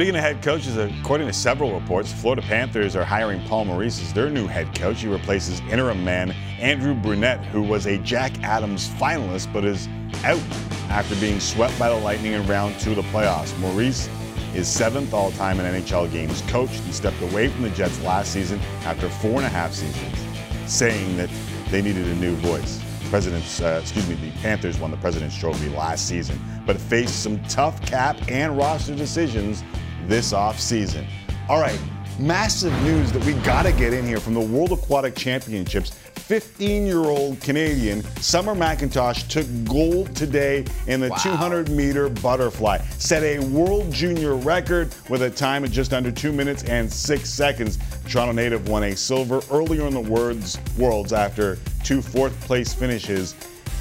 Speaking 0.00 0.16
of 0.16 0.22
head 0.22 0.40
coaches, 0.40 0.78
according 0.78 1.26
to 1.26 1.32
several 1.34 1.78
reports, 1.78 2.10
Florida 2.10 2.40
Panthers 2.40 2.96
are 2.96 3.04
hiring 3.04 3.38
Paul 3.42 3.66
Maurice 3.66 4.00
as 4.00 4.14
their 4.14 4.30
new 4.30 4.46
head 4.46 4.74
coach. 4.74 5.02
He 5.02 5.08
replaces 5.08 5.60
interim 5.70 6.02
man 6.02 6.30
Andrew 6.58 6.94
Brunette, 6.94 7.44
who 7.44 7.60
was 7.60 7.84
a 7.84 7.98
Jack 7.98 8.42
Adams 8.42 8.88
finalist 8.88 9.52
but 9.52 9.62
is 9.62 9.88
out 10.24 10.40
after 10.88 11.14
being 11.16 11.38
swept 11.38 11.78
by 11.78 11.90
the 11.90 11.96
Lightning 11.96 12.32
in 12.32 12.46
round 12.46 12.80
two 12.80 12.92
of 12.92 12.96
the 12.96 13.02
playoffs. 13.02 13.54
Maurice 13.58 14.08
is 14.54 14.66
seventh 14.66 15.12
all 15.12 15.32
time 15.32 15.60
in 15.60 15.66
NHL 15.66 16.10
games 16.10 16.40
coached. 16.48 16.80
He 16.80 16.92
stepped 16.92 17.20
away 17.20 17.48
from 17.48 17.64
the 17.64 17.70
Jets 17.70 18.00
last 18.00 18.32
season 18.32 18.58
after 18.86 19.06
four 19.06 19.32
and 19.32 19.44
a 19.44 19.50
half 19.50 19.74
seasons, 19.74 20.16
saying 20.64 21.18
that 21.18 21.28
they 21.68 21.82
needed 21.82 22.06
a 22.06 22.14
new 22.14 22.34
voice. 22.36 22.82
President's, 23.10 23.60
uh, 23.60 23.80
excuse 23.82 24.08
me, 24.08 24.14
the 24.14 24.30
Panthers 24.38 24.78
won 24.78 24.92
the 24.92 24.96
President's 24.96 25.36
Trophy 25.36 25.68
last 25.68 26.08
season, 26.08 26.40
but 26.64 26.80
faced 26.80 27.22
some 27.22 27.38
tough 27.44 27.84
cap 27.84 28.16
and 28.30 28.56
roster 28.56 28.94
decisions 28.94 29.62
this 30.06 30.32
offseason. 30.32 31.06
All 31.48 31.60
right, 31.60 31.78
massive 32.18 32.72
news 32.82 33.12
that 33.12 33.24
we 33.24 33.32
got 33.42 33.64
to 33.64 33.72
get 33.72 33.92
in 33.92 34.06
here 34.06 34.20
from 34.20 34.34
the 34.34 34.40
World 34.40 34.72
Aquatic 34.72 35.16
Championships. 35.16 35.90
15 36.30 36.86
year 36.86 36.98
old 36.98 37.40
Canadian 37.40 38.04
Summer 38.20 38.54
McIntosh 38.54 39.26
took 39.26 39.46
gold 39.64 40.14
today 40.14 40.64
in 40.86 41.00
the 41.00 41.08
wow. 41.08 41.16
200 41.16 41.70
meter 41.70 42.08
butterfly, 42.08 42.78
set 42.98 43.24
a 43.24 43.40
world 43.46 43.90
junior 43.90 44.36
record 44.36 44.94
with 45.08 45.22
a 45.22 45.30
time 45.30 45.64
of 45.64 45.72
just 45.72 45.92
under 45.92 46.12
two 46.12 46.30
minutes 46.30 46.62
and 46.64 46.92
six 46.92 47.28
seconds. 47.28 47.78
Toronto 48.08 48.32
native 48.32 48.68
won 48.68 48.84
a 48.84 48.96
silver 48.96 49.40
earlier 49.50 49.88
in 49.88 49.92
the 49.92 50.00
world's, 50.00 50.56
worlds 50.78 51.12
after 51.12 51.58
two 51.82 52.00
fourth 52.00 52.38
place 52.42 52.72
finishes 52.72 53.34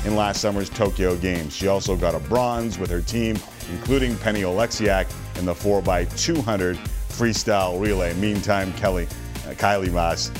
in 0.05 0.15
last 0.15 0.41
summer's 0.41 0.69
Tokyo 0.69 1.15
Games. 1.17 1.55
She 1.55 1.67
also 1.67 1.95
got 1.95 2.15
a 2.15 2.19
bronze 2.19 2.77
with 2.77 2.89
her 2.89 3.01
team, 3.01 3.37
including 3.71 4.15
Penny 4.17 4.41
Oleksiak 4.41 5.11
in 5.37 5.45
the 5.45 5.53
4x200 5.53 6.75
freestyle 7.09 7.79
relay. 7.79 8.13
Meantime, 8.15 8.71
Kelly, 8.73 9.05
uh, 9.45 9.51
Kylie 9.51 9.91
Masse 9.91 10.31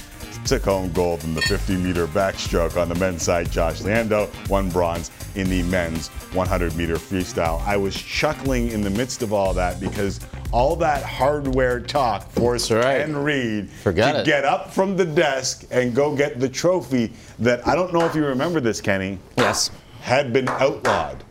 took 0.45 0.63
home 0.63 0.91
gold 0.93 1.23
in 1.23 1.33
the 1.35 1.41
50 1.41 1.75
meter 1.77 2.07
backstroke 2.07 2.81
on 2.81 2.89
the 2.89 2.95
men's 2.95 3.23
side. 3.23 3.51
Josh 3.51 3.81
Liendo 3.81 4.29
won 4.49 4.69
bronze 4.69 5.11
in 5.35 5.49
the 5.49 5.63
men's 5.63 6.07
100 6.33 6.75
meter 6.75 6.95
freestyle. 6.95 7.61
I 7.67 7.77
was 7.77 7.95
chuckling 7.95 8.69
in 8.69 8.81
the 8.81 8.89
midst 8.89 9.21
of 9.21 9.33
all 9.33 9.53
that 9.53 9.79
because 9.79 10.19
all 10.51 10.75
that 10.77 11.03
hardware 11.03 11.79
talk 11.79 12.29
forced 12.31 12.71
right. 12.71 12.99
Ken 12.99 13.15
Reid 13.15 13.69
Forgot 13.69 14.13
to 14.13 14.19
it. 14.21 14.25
get 14.25 14.45
up 14.45 14.71
from 14.71 14.97
the 14.97 15.05
desk 15.05 15.65
and 15.71 15.93
go 15.93 16.15
get 16.15 16.39
the 16.39 16.49
trophy 16.49 17.13
that 17.39 17.65
I 17.67 17.75
don't 17.75 17.93
know 17.93 18.05
if 18.05 18.15
you 18.15 18.25
remember 18.25 18.59
this, 18.59 18.81
Kenny. 18.81 19.19
Yes. 19.37 19.71
Had 20.01 20.33
been 20.33 20.47
outlawed. 20.49 21.23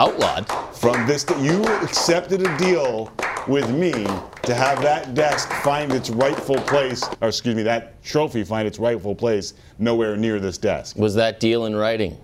Outlawed? 0.00 0.48
From 0.76 1.06
this, 1.06 1.26
you 1.40 1.62
accepted 1.82 2.46
a 2.46 2.58
deal 2.58 3.12
with 3.48 3.70
me 3.70 3.92
to 4.42 4.54
have 4.54 4.80
that 4.82 5.14
desk 5.14 5.50
find 5.62 5.92
its 5.92 6.10
rightful 6.10 6.56
place, 6.62 7.04
or 7.20 7.28
excuse 7.28 7.54
me, 7.54 7.62
that 7.62 8.02
trophy 8.02 8.44
find 8.44 8.66
its 8.66 8.78
rightful 8.78 9.14
place 9.14 9.54
nowhere 9.78 10.16
near 10.16 10.40
this 10.40 10.58
desk. 10.58 10.96
Was 10.96 11.14
that 11.16 11.38
deal 11.40 11.66
in 11.66 11.76
writing? 11.76 12.16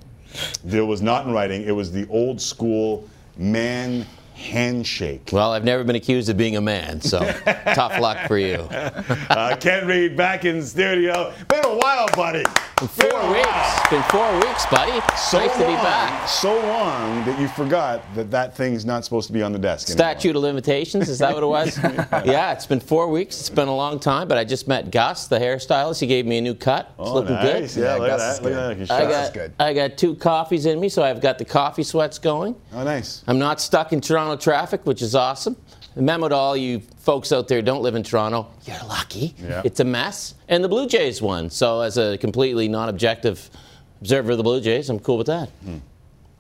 It 0.69 0.81
was 0.81 1.03
not 1.03 1.27
in 1.27 1.33
writing. 1.33 1.63
It 1.63 1.73
was 1.73 1.93
the 1.93 2.07
old 2.09 2.41
school 2.41 3.09
man 3.37 4.07
handshake. 4.39 5.31
Well, 5.33 5.53
I've 5.53 5.65
never 5.65 5.85
been 5.85 5.97
accused 5.97 6.29
of 6.29 6.37
being 6.37 6.57
a 6.57 6.61
man, 6.61 7.01
so 7.01 7.19
tough 7.75 7.99
luck 7.99 8.27
for 8.29 8.39
you. 8.39 8.57
uh, 8.57 9.57
Ken 9.57 9.87
Reid 9.87 10.17
back 10.17 10.45
in 10.45 10.63
studio. 10.63 11.33
Been 11.49 11.65
a 11.65 11.77
while, 11.77 12.07
buddy. 12.15 12.45
Four 12.79 13.11
Been 13.11 13.33
weeks. 13.33 13.91
Been 13.91 14.03
four 14.05 14.33
weeks, 14.37 14.65
buddy. 14.67 15.01
So 15.17 15.39
nice 15.39 15.51
long, 15.51 15.59
to 15.59 15.67
be 15.67 15.75
back. 15.83 16.29
So 16.29 16.55
long 16.55 17.25
that 17.25 17.41
you 17.41 17.49
forgot 17.49 18.03
that 18.15 18.31
that 18.31 18.57
thing's 18.57 18.85
not 18.87 19.05
supposed 19.05 19.27
to 19.27 19.33
be 19.33 19.43
on 19.43 19.53
the 19.53 19.59
desk. 19.59 19.89
Statute 19.89 20.37
of 20.37 20.43
limitations, 20.43 21.09
is 21.09 21.19
that 21.19 21.35
what 21.35 21.43
it 21.43 21.47
was? 21.47 21.77
yeah, 22.25 22.53
it's 22.53 22.67
been 22.67 22.79
four 22.79 23.09
weeks. 23.09 23.41
It's 23.41 23.51
been 23.51 23.67
a 23.67 23.75
long 23.75 23.99
time, 23.99 24.29
but 24.29 24.39
I 24.39 24.45
just 24.45 24.69
met 24.69 24.93
Gus, 24.93 25.27
the 25.27 25.41
hairstylist. 25.41 26.01
He 26.01 26.07
gave 26.07 26.25
me 26.25 26.39
a 26.39 26.41
new 26.41 26.55
cut. 26.55 26.95
It's 27.01 27.09
oh, 27.09 27.15
looking 27.15 27.35
nice. 27.35 27.75
good. 27.75 27.83
Yeah, 27.83 27.95
look 27.97 28.11
at 28.11 28.19
that. 28.19 28.43
Look 28.45 28.53
at 28.53 28.89
that. 28.89 28.91
I 28.93 29.33
got, 29.35 29.51
I 29.59 29.73
got 29.75 29.99
two 29.99 30.15
coffees 30.15 30.65
in 30.67 30.79
me, 30.79 30.89
so 30.89 31.03
I've 31.03 31.21
got 31.21 31.39
the 31.39 31.45
coffee 31.45 31.83
sweats 31.83 32.21
going. 32.21 32.55
Oh, 32.73 32.85
nice. 32.85 33.25
I'm 33.27 33.41
not 33.41 33.61
stuck 33.61 33.93
in 33.93 34.01
Toronto 34.01 34.28
traffic, 34.37 34.85
which 34.85 35.03
is 35.03 35.15
awesome. 35.15 35.57
A 35.97 36.03
memo 36.03 36.29
to 36.29 36.35
all 36.35 36.57
you 36.57 36.81
folks 36.99 37.33
out 37.33 37.49
there 37.49 37.63
don't 37.63 37.83
live 37.83 37.95
in 37.95 38.03
Toronto. 38.03 38.49
You're 38.65 38.77
lucky. 38.89 39.35
Yeah. 39.43 39.63
It's 39.65 39.81
a 39.81 39.85
mess. 39.85 40.35
And 40.49 40.63
the 40.63 40.69
Blue 40.69 40.87
Jays 40.87 41.21
won. 41.21 41.51
So, 41.51 41.81
as 41.81 41.99
a 41.99 42.19
completely 42.19 42.69
non 42.69 42.89
objective 42.89 43.51
observer 44.01 44.33
of 44.33 44.37
the 44.37 44.45
Blue 44.45 44.61
Jays, 44.61 44.91
I'm 44.91 45.01
cool 45.01 45.19
with 45.19 45.27
that. 45.27 45.49
Hmm. 45.65 45.79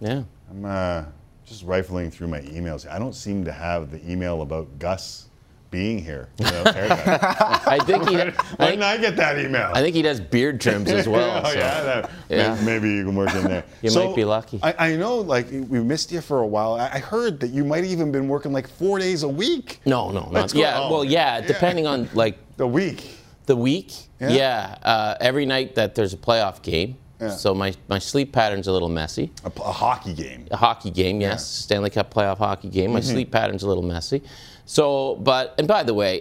Yeah. 0.00 0.22
I'm 0.50 0.64
uh, 0.64 1.04
just 1.44 1.64
rifling 1.64 2.10
through 2.10 2.28
my 2.28 2.40
emails. 2.40 2.88
I 2.88 2.98
don't 2.98 3.14
seem 3.14 3.44
to 3.44 3.52
have 3.52 3.90
the 3.90 4.10
email 4.10 4.42
about 4.42 4.78
Gus 4.78 5.27
being 5.70 5.98
here. 6.02 6.28
You 6.38 6.46
know, 6.46 6.62
I 6.66 7.78
think 7.84 8.08
he. 8.08 8.16
Why 8.56 8.70
didn't 8.70 8.82
I 8.82 8.96
get 8.96 9.16
that 9.16 9.38
email? 9.38 9.70
I 9.74 9.80
think 9.82 9.94
he 9.94 10.02
does 10.02 10.20
beard 10.20 10.60
trims 10.60 10.90
as 10.90 11.08
well. 11.08 11.42
oh 11.44 11.50
so. 11.50 11.58
yeah, 11.58 11.82
that, 11.82 12.10
Yeah. 12.28 12.54
Maybe, 12.54 12.64
maybe 12.66 12.88
you 12.90 13.04
can 13.04 13.14
work 13.14 13.34
in 13.34 13.44
there. 13.44 13.64
You 13.82 13.90
So, 13.90 14.06
might 14.06 14.16
be 14.16 14.24
lucky. 14.24 14.60
I, 14.62 14.90
I 14.92 14.96
know, 14.96 15.16
like 15.16 15.50
we 15.50 15.80
missed 15.80 16.10
you 16.12 16.20
for 16.20 16.40
a 16.40 16.46
while. 16.46 16.74
I, 16.74 16.88
I 16.94 16.98
heard 16.98 17.40
that 17.40 17.48
you 17.50 17.64
might 17.64 17.84
have 17.84 17.92
even 17.92 18.10
been 18.12 18.28
working 18.28 18.52
like 18.52 18.68
four 18.68 18.98
days 18.98 19.22
a 19.22 19.28
week. 19.28 19.80
No, 19.84 20.10
no, 20.10 20.20
not. 20.20 20.32
Let's 20.32 20.54
Yeah, 20.54 20.78
oh, 20.80 20.90
well, 20.92 21.04
yeah, 21.04 21.40
depending 21.40 21.86
on 21.86 22.08
like 22.14 22.38
the 22.56 22.66
week. 22.66 23.16
The 23.46 23.56
week. 23.56 23.92
Yeah. 24.20 24.28
Yeah. 24.30 24.78
uh, 24.82 25.14
every 25.20 25.46
night 25.46 25.74
that 25.76 25.94
there's 25.94 26.12
a 26.12 26.18
playoff 26.18 26.62
game. 26.62 26.96
Yeah. 27.20 27.30
So 27.30 27.52
my, 27.54 27.74
my 27.88 27.98
sleep 27.98 28.32
pattern's 28.32 28.68
a 28.68 28.72
little 28.72 28.88
messy. 28.88 29.32
A, 29.44 29.48
a 29.60 29.72
hockey 29.72 30.14
game. 30.14 30.46
A 30.52 30.56
hockey 30.56 30.90
game, 30.90 31.20
yes. 31.20 31.44
Stanley 31.46 31.90
Cup 31.90 32.12
playoff 32.14 32.38
hockey 32.38 32.68
game. 32.68 32.92
My 32.92 33.00
Mhm. 33.00 33.04
sleep 33.04 33.32
pattern's 33.32 33.64
a 33.64 33.68
little 33.68 33.82
messy. 33.82 34.22
So, 34.70 35.16
but 35.22 35.54
and 35.56 35.66
by 35.66 35.82
the 35.82 35.94
way, 35.94 36.20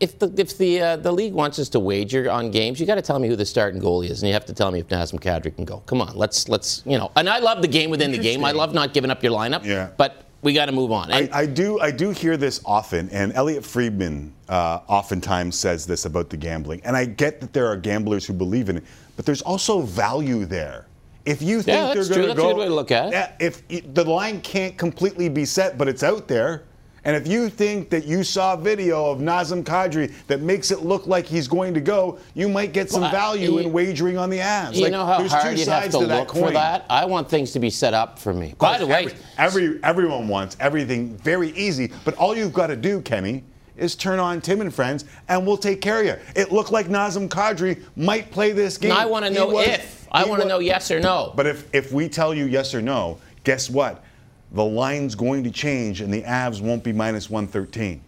if 0.00 0.18
the 0.18 0.34
if 0.36 0.58
the 0.58 0.82
uh, 0.82 0.96
the 0.96 1.12
league 1.12 1.32
wants 1.32 1.60
us 1.60 1.68
to 1.68 1.78
wager 1.78 2.28
on 2.28 2.50
games, 2.50 2.80
you 2.80 2.86
got 2.86 2.96
to 2.96 3.02
tell 3.02 3.20
me 3.20 3.28
who 3.28 3.36
the 3.36 3.46
starting 3.46 3.80
goalie 3.80 4.10
is, 4.10 4.20
and 4.20 4.26
you 4.26 4.32
have 4.32 4.46
to 4.46 4.52
tell 4.52 4.72
me 4.72 4.80
if 4.80 4.88
Nazem 4.88 5.20
Kadri 5.20 5.54
can 5.54 5.64
go. 5.64 5.78
Come 5.86 6.02
on, 6.02 6.16
let's 6.16 6.48
let's 6.48 6.82
you 6.84 6.98
know. 6.98 7.12
And 7.14 7.28
I 7.28 7.38
love 7.38 7.62
the 7.62 7.68
game 7.68 7.88
within 7.88 8.10
the 8.10 8.18
game. 8.18 8.44
I 8.44 8.50
love 8.50 8.74
not 8.74 8.94
giving 8.94 9.12
up 9.12 9.22
your 9.22 9.30
lineup. 9.30 9.64
Yeah. 9.64 9.90
But 9.96 10.24
we 10.42 10.52
got 10.52 10.66
to 10.66 10.72
move 10.72 10.90
on. 10.90 11.12
I, 11.12 11.28
I 11.32 11.46
do 11.46 11.78
I 11.78 11.92
do 11.92 12.10
hear 12.10 12.36
this 12.36 12.60
often, 12.64 13.08
and 13.10 13.32
Elliot 13.34 13.64
Friedman 13.64 14.34
uh, 14.48 14.80
oftentimes 14.88 15.56
says 15.56 15.86
this 15.86 16.04
about 16.04 16.30
the 16.30 16.36
gambling. 16.36 16.80
And 16.82 16.96
I 16.96 17.04
get 17.04 17.40
that 17.40 17.52
there 17.52 17.68
are 17.68 17.76
gamblers 17.76 18.26
who 18.26 18.32
believe 18.32 18.70
in 18.70 18.78
it, 18.78 18.84
but 19.14 19.24
there's 19.24 19.42
also 19.42 19.82
value 19.82 20.46
there. 20.46 20.88
If 21.24 21.42
you 21.42 21.62
think 21.62 21.76
Yeah, 21.76 21.94
they're 21.94 22.08
going 22.08 22.22
to 22.22 22.26
That's 22.26 22.32
a 22.32 22.42
go, 22.42 22.48
good 22.48 22.56
way 22.56 22.64
to 22.66 22.74
look 22.74 22.90
at 22.90 23.06
it. 23.06 23.12
Yeah, 23.12 23.32
if 23.38 23.62
the 23.94 24.04
line 24.04 24.40
can't 24.40 24.76
completely 24.76 25.28
be 25.28 25.44
set, 25.44 25.78
but 25.78 25.86
it's 25.86 26.02
out 26.02 26.26
there, 26.26 26.64
And 27.08 27.16
if 27.16 27.26
you 27.26 27.48
think 27.48 27.88
that 27.88 28.04
you 28.04 28.22
saw 28.22 28.54
video 28.54 29.10
of 29.10 29.20
Nazem 29.20 29.64
Kadri 29.64 30.12
that 30.26 30.42
makes 30.42 30.70
it 30.70 30.80
look 30.82 31.06
like 31.06 31.24
he's 31.24 31.48
going 31.48 31.72
to 31.72 31.80
go, 31.80 32.18
you 32.34 32.50
might 32.50 32.74
get 32.74 32.90
some 32.90 33.00
Well, 33.00 33.10
value 33.10 33.52
you- 33.52 33.58
in 33.60 33.72
wagering 33.72 34.18
on 34.18 34.28
the 34.28 34.40
Avs. 34.40 34.74
You 34.74 34.82
Like, 34.82 34.92
know 34.92 35.06
how 35.06 35.26
hard 35.26 35.58
you'd 35.58 35.66
have 35.68 35.84
to 35.84 35.90
to 35.92 35.98
look 36.00 36.28
coin. 36.28 36.42
for 36.48 36.50
that? 36.50 36.84
I 36.90 37.06
want 37.06 37.30
things 37.30 37.52
to 37.52 37.60
be 37.60 37.70
set 37.70 37.94
up 37.94 38.18
for 38.18 38.34
me. 38.34 38.54
By 38.58 38.76
the 38.76 38.86
way, 38.86 39.06
every, 39.38 39.70
every 39.70 39.80
everyone 39.82 40.28
wants 40.28 40.58
everything 40.60 41.16
very 41.16 41.48
easy, 41.56 41.90
but 42.04 42.12
all 42.16 42.36
you've 42.36 42.52
got 42.52 42.66
to 42.66 42.76
do, 42.76 43.00
Kenny, 43.00 43.42
is 43.78 43.94
turn 43.94 44.18
on 44.18 44.42
Tim 44.42 44.60
and 44.60 44.74
Friends, 44.74 45.06
and 45.30 45.46
we'll 45.46 45.56
take 45.56 45.80
care 45.80 46.00
of 46.00 46.04
you. 46.04 46.16
It 46.36 46.52
looked 46.52 46.72
like 46.72 46.88
Nazem 46.88 47.30
Kadri 47.30 47.80
might 47.96 48.30
play 48.30 48.52
this 48.52 48.76
game. 48.76 48.92
I 48.92 49.06
wanna 49.06 49.30
know 49.30 49.46
was- 49.46 49.66
if. 49.66 50.06
I 50.12 50.26
wanna 50.26 50.44
know 50.44 50.58
yes 50.58 50.90
or 50.90 51.00
no. 51.00 51.32
But 51.34 51.46
if 51.46 51.64
if 51.72 51.90
we 51.90 52.10
tell 52.10 52.34
you 52.34 52.44
yes 52.44 52.74
or 52.74 52.82
no, 52.82 53.16
guess 53.44 53.70
what? 53.70 54.04
The 54.52 54.64
line's 54.64 55.14
going 55.14 55.44
to 55.44 55.50
change, 55.50 56.00
and 56.00 56.12
the 56.12 56.22
Avs 56.22 56.60
won't 56.62 56.82
be 56.82 56.92
minus 56.92 57.28
113. 57.28 58.00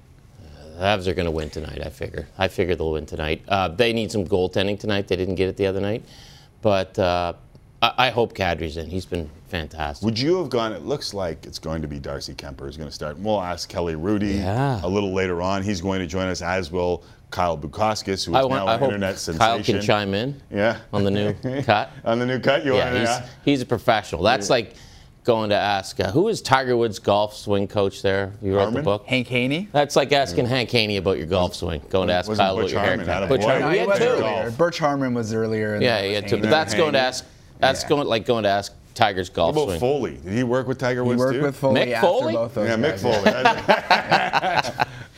the 0.76 0.82
Avs 0.82 1.06
are 1.06 1.14
going 1.14 1.26
to 1.26 1.30
win 1.30 1.50
tonight. 1.50 1.80
I 1.84 1.90
figure. 1.90 2.28
I 2.38 2.48
figure 2.48 2.74
they'll 2.74 2.92
win 2.92 3.06
tonight. 3.06 3.42
Uh, 3.46 3.68
they 3.68 3.92
need 3.92 4.10
some 4.10 4.24
goaltending 4.26 4.78
tonight. 4.78 5.06
They 5.08 5.16
didn't 5.16 5.34
get 5.34 5.48
it 5.48 5.56
the 5.58 5.66
other 5.66 5.80
night, 5.80 6.02
but 6.62 6.98
uh, 6.98 7.34
I, 7.82 7.92
I 7.98 8.10
hope 8.10 8.34
Kadri's 8.34 8.78
in. 8.78 8.88
He's 8.88 9.04
been 9.04 9.28
fantastic. 9.48 10.04
Would 10.06 10.18
you 10.18 10.38
have 10.38 10.48
gone? 10.48 10.72
It 10.72 10.82
looks 10.82 11.12
like 11.12 11.44
it's 11.44 11.58
going 11.58 11.82
to 11.82 11.88
be 11.88 11.98
Darcy 11.98 12.32
Kuemper 12.34 12.60
who's 12.60 12.76
going 12.78 12.88
to 12.88 12.94
start. 12.94 13.16
And 13.16 13.24
We'll 13.26 13.42
ask 13.42 13.68
Kelly 13.68 13.94
Hrudey 13.94 14.36
Yeah. 14.38 14.80
a 14.82 14.88
little 14.88 15.12
later 15.12 15.42
on. 15.42 15.62
He's 15.62 15.80
going 15.82 16.00
to 16.00 16.06
join 16.06 16.28
us, 16.28 16.40
as 16.40 16.70
will 16.72 17.02
Kyle 17.30 17.58
Bukauskas, 17.58 18.24
who 18.24 18.32
is 18.32 18.36
I, 18.36 18.44
want, 18.44 18.52
now 18.64 18.66
I 18.66 18.76
an 18.76 18.82
internet 18.84 19.18
sensation. 19.18 19.38
Kyle 19.38 19.62
can 19.62 19.82
chime 19.82 20.14
in. 20.14 20.40
Yeah. 20.50 20.78
On 20.92 21.04
the 21.04 21.10
new 21.10 21.34
cut. 21.62 21.90
on 22.04 22.18
the 22.18 22.26
new 22.26 22.38
cut, 22.40 22.64
you 22.64 22.74
yeah, 22.76 22.84
want 22.84 22.94
to? 22.94 23.00
he's, 23.00 23.08
Yeah. 23.08 23.26
he's 23.44 23.60
a 23.60 23.66
professional. 23.66 24.22
That's 24.22 24.48
like 24.50 24.74
going 25.24 25.50
to 25.50 25.56
ask 25.56 26.00
uh, 26.00 26.10
who 26.10 26.28
is 26.28 26.40
Tiger 26.42 26.76
Woods' 26.76 26.98
golf 26.98 27.36
swing 27.36 27.68
coach 27.68 28.02
there? 28.02 28.32
You 28.42 28.56
wrote 28.56 28.72
the 28.72 28.82
book. 28.82 29.04
Hank 29.06 29.26
Haney. 29.28 29.68
That's 29.72 29.94
like 29.96 30.12
asking 30.12 30.46
Hank 30.46 30.70
Haney 30.70 30.96
about 30.96 31.18
your 31.18 31.26
golf 31.26 31.54
swing. 31.54 31.82
Going 31.90 32.08
to 32.08 32.14
ask 32.14 32.28
Wasn't 32.28 32.44
Kyle 32.46 32.54
about 32.54 32.62
Butch 32.62 32.72
your 32.72 32.80
Harmon 32.80 32.98
haircut. 33.06 33.16
out 33.16 33.22
of 33.24 33.28
Butch 33.28 33.40
boy? 33.42 33.46
Harmon. 33.48 33.62
No, 33.62 33.68
We 33.68 33.78
he 33.78 33.86
had 33.86 34.50
two. 34.50 34.56
Butch 34.56 34.78
Harmon 34.78 35.14
was 35.14 35.32
earlier. 35.34 35.74
and 35.74 35.82
Yeah, 35.82 36.00
yeah, 36.02 36.18
it 36.18 36.22
was 36.24 36.30
two. 36.32 36.38
But 36.40 36.50
that's 36.50 36.74
going 36.74 36.92
to 36.94 36.98
ask. 37.00 37.24
That's 37.58 37.82
Yeah. 37.82 37.88
going 37.90 38.06
like 38.08 38.24
going 38.24 38.44
to 38.44 38.48
ask 38.48 38.72
Tiger's 38.94 39.28
golf 39.28 39.54
What 39.54 39.64
about 39.64 39.78
swing. 39.78 39.80
Foley? 39.80 40.16
Did 40.24 40.32
he 40.32 40.42
work 40.42 40.66
with 40.66 40.78
Tiger 40.78 41.02
He 41.02 41.08
Woods 41.08 41.18
worked 41.18 41.34
too? 41.38 41.42
with 41.42 41.56
Foley 41.56 41.80
Mick 41.82 41.92
after 41.92 42.06
Foley? 42.06 42.32
both 42.34 42.54
those 42.54 42.68
yeah, 42.68 42.76
Mick 42.76 42.98
Foley. 42.98 43.30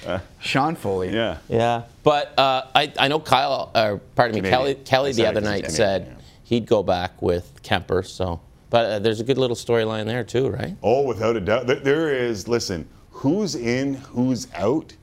Uh, 0.07 0.19
Sean 0.41 0.75
Foley. 0.75 1.15
yeah. 1.15 1.39
Yeah, 1.49 1.83
but 2.03 2.37
uh, 2.39 2.63
I, 2.75 2.93
I 2.99 3.09
know 3.09 3.21
Kyle, 3.21 3.71
or 3.75 3.99
pardon 4.17 4.43
me, 4.43 4.49
Kelly, 4.51 4.75
Kelly 4.75 5.13
the 5.13 5.27
other 5.27 5.41
night 5.41 5.65
he's 5.67 5.77
said 5.77 6.03
Canadian, 6.03 6.25
he'd 6.45 6.67
go 6.67 6.83
back 6.83 7.23
with 7.23 7.63
Kuemper. 7.63 8.05
So, 8.05 8.41
but 8.73 8.87
uh, 8.87 8.99
there's 9.01 9.21
a 9.21 9.25
good 9.25 9.37
little 9.37 9.55
storyline 9.55 10.07
there 10.07 10.25
too, 10.25 10.49
right? 10.49 10.75
Oh, 10.83 11.03
without 11.03 11.37
a 11.37 11.41
doubt. 11.41 11.67
There- 11.67 11.77
There 11.81 12.13
is, 12.15 12.49
listen, 12.49 12.89
who's 13.11 13.55
in, 13.55 13.95
who's 13.95 14.49
out 14.55 14.95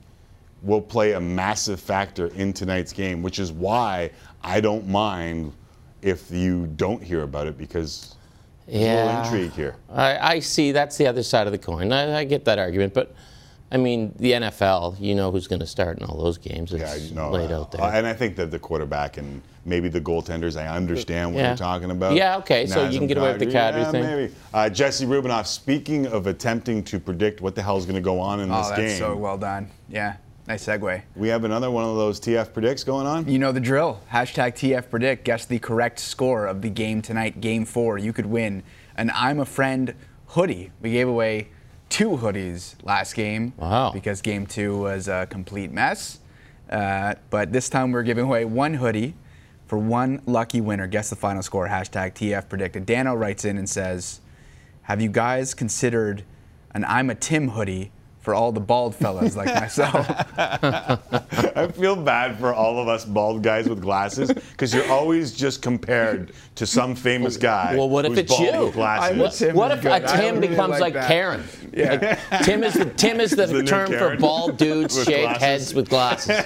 will 0.62 0.80
play 0.82 1.12
a 1.12 1.20
massive 1.20 1.78
factor 1.78 2.26
in 2.34 2.52
tonight's 2.52 2.92
game, 2.92 3.22
which 3.22 3.38
is 3.38 3.52
why 3.52 4.10
I 4.42 4.60
don't 4.60 4.88
mind 4.88 5.52
if 6.02 6.32
you 6.32 6.66
don't 6.66 7.00
hear 7.00 7.22
about 7.22 7.46
it 7.46 7.56
because 7.56 8.16
there's 8.66 8.82
a 8.82 8.84
Yeah. 8.84 9.04
little 9.06 9.22
intrigue 9.22 9.52
here. 9.52 9.76
I, 9.88 10.34
I 10.34 10.38
see. 10.40 10.72
That's 10.72 10.96
the 10.98 11.06
other 11.06 11.22
side 11.22 11.46
of 11.46 11.52
the 11.52 11.58
coin. 11.58 11.92
I, 11.92 12.18
I 12.18 12.24
get 12.24 12.44
that 12.46 12.58
argument, 12.58 12.92
but 12.92 13.14
I 13.72 13.76
mean, 13.76 14.14
the 14.18 14.32
NFL, 14.32 14.98
you 15.00 15.14
know 15.14 15.30
who's 15.30 15.46
going 15.46 15.60
to 15.60 15.66
start 15.66 15.98
in 15.98 16.04
all 16.04 16.16
those 16.18 16.38
games. 16.38 16.72
It's 16.72 17.10
Yeah, 17.10 17.14
no, 17.14 17.30
laid 17.30 17.52
out 17.52 17.70
there. 17.70 17.82
uh, 17.82 17.92
and 17.92 18.04
I 18.06 18.12
think 18.12 18.34
that 18.36 18.50
the 18.50 18.58
quarterback 18.58 19.16
and 19.16 19.40
maybe 19.64 19.88
the 19.88 20.00
goaltenders, 20.00 20.60
I 20.60 20.66
understand 20.66 21.32
what 21.34 21.40
Yeah. 21.40 21.48
you're 21.50 21.56
talking 21.56 21.90
about. 21.92 22.14
Yeah, 22.16 22.36
okay, 22.38 22.66
so 22.66 22.88
you 22.88 22.98
can 22.98 23.06
get 23.06 23.16
away 23.18 23.30
with 23.30 23.38
the 23.40 23.46
Kadri 23.46 23.78
yeah, 23.82 23.90
thing. 23.92 24.02
Maybe. 24.02 24.34
Uh, 24.52 24.68
Jesse 24.70 25.06
Rubinoff, 25.06 25.46
speaking 25.46 26.06
of 26.08 26.26
attempting 26.26 26.82
to 26.84 26.98
predict 26.98 27.40
what 27.42 27.54
the 27.54 27.62
hell 27.62 27.76
is 27.76 27.84
going 27.84 27.94
to 27.94 28.00
go 28.00 28.18
on 28.18 28.40
in 28.40 28.50
Oh, 28.50 28.58
this 28.58 28.68
that's 28.70 28.80
game, 28.80 28.98
so 28.98 29.14
well 29.16 29.38
done. 29.38 29.70
Yeah, 29.88 30.16
nice 30.48 30.66
segue. 30.66 31.02
we 31.14 31.28
have 31.28 31.44
another 31.44 31.70
one 31.70 31.84
of 31.84 31.94
those 31.94 32.18
TF 32.18 32.52
predicts 32.52 32.82
going 32.82 33.06
on. 33.06 33.28
You 33.28 33.38
know 33.38 33.52
the 33.52 33.60
drill. 33.60 34.00
Hashtag 34.12 34.54
TF 34.56 34.90
predict. 34.90 35.24
Guess 35.24 35.46
the 35.46 35.60
correct 35.60 36.00
score 36.00 36.46
of 36.46 36.60
the 36.62 36.70
game 36.70 37.02
tonight, 37.02 37.40
game 37.40 37.64
four. 37.64 37.98
You 37.98 38.12
could 38.12 38.26
win 38.26 38.64
an 38.96 39.12
I'm 39.14 39.38
a 39.38 39.44
Friend 39.46 39.94
hoodie. 40.26 40.72
We 40.80 40.90
gave 40.90 41.06
away 41.06 41.48
two 41.90 42.10
hoodies 42.10 42.76
last 42.82 43.14
game. 43.14 43.52
Wow. 43.58 43.90
Because 43.92 44.22
game 44.22 44.46
two 44.46 44.78
was 44.78 45.08
a 45.08 45.26
complete 45.28 45.70
mess. 45.70 46.20
Uh, 46.70 47.16
but 47.28 47.52
this 47.52 47.68
time 47.68 47.92
we're 47.92 48.04
giving 48.04 48.24
away 48.24 48.44
one 48.44 48.74
hoodie 48.74 49.14
for 49.66 49.76
one 49.76 50.22
lucky 50.24 50.60
winner. 50.60 50.86
Guess 50.86 51.10
the 51.10 51.16
final 51.16 51.42
score. 51.42 51.68
Hashtag 51.68 52.14
TF 52.14 52.48
predicted. 52.48 52.86
Dano 52.86 53.14
writes 53.14 53.44
in 53.44 53.58
and 53.58 53.68
says, 53.68 54.20
Have 54.82 55.02
you 55.02 55.10
guys 55.10 55.52
considered 55.52 56.24
an 56.72 56.84
I'm 56.84 57.10
a 57.10 57.14
Tim 57.14 57.50
hoodie 57.50 57.90
for 58.20 58.34
all 58.34 58.52
the 58.52 58.60
bald 58.60 58.94
fellas 58.94 59.36
like 59.36 59.46
myself? 59.54 60.06
I 60.38 61.68
feel 61.74 61.96
bad 61.96 62.38
for 62.38 62.52
all 62.54 62.78
of 62.78 62.88
us 62.88 63.04
bald 63.04 63.42
guys 63.42 63.68
with 63.68 63.80
glasses 63.80 64.30
because 64.32 64.74
you're 64.74 64.90
always 64.90 65.32
just 65.32 65.62
compared 65.62 66.32
to 66.56 66.66
some 66.66 66.94
famous 66.94 67.36
guy. 67.36 67.76
Well, 67.76 67.88
what 67.88 68.04
if 68.04 68.10
who's 68.10 68.18
it's 68.20 68.30
bald 68.36 68.54
you? 68.54 68.64
With 68.66 68.74
glasses. 68.74 69.18
What, 69.18 69.32
Tim 69.32 69.56
what 69.56 69.70
is 69.72 69.76
if 69.78 69.82
good. 69.82 69.92
a 69.92 69.94
I 69.94 70.16
Tim 70.16 70.34
really 70.36 70.48
becomes 70.48 70.80
like 70.80 70.94
like. 70.94 71.06
Karen? 71.06 71.42
Yeah. 71.72 72.18
Like, 72.30 72.42
Tim 72.44 72.64
is 72.64 72.74
the 72.74 72.84
Tim 72.86 73.20
is 73.20 73.30
the, 73.30 73.46
The 73.50 73.62
term 73.64 73.90
for 73.90 74.16
bald 74.16 74.56
dudes 74.56 74.96
With 74.96 75.06
shaved 75.06 75.36
heads 75.38 75.74
with 75.74 75.88
glasses. 75.88 76.40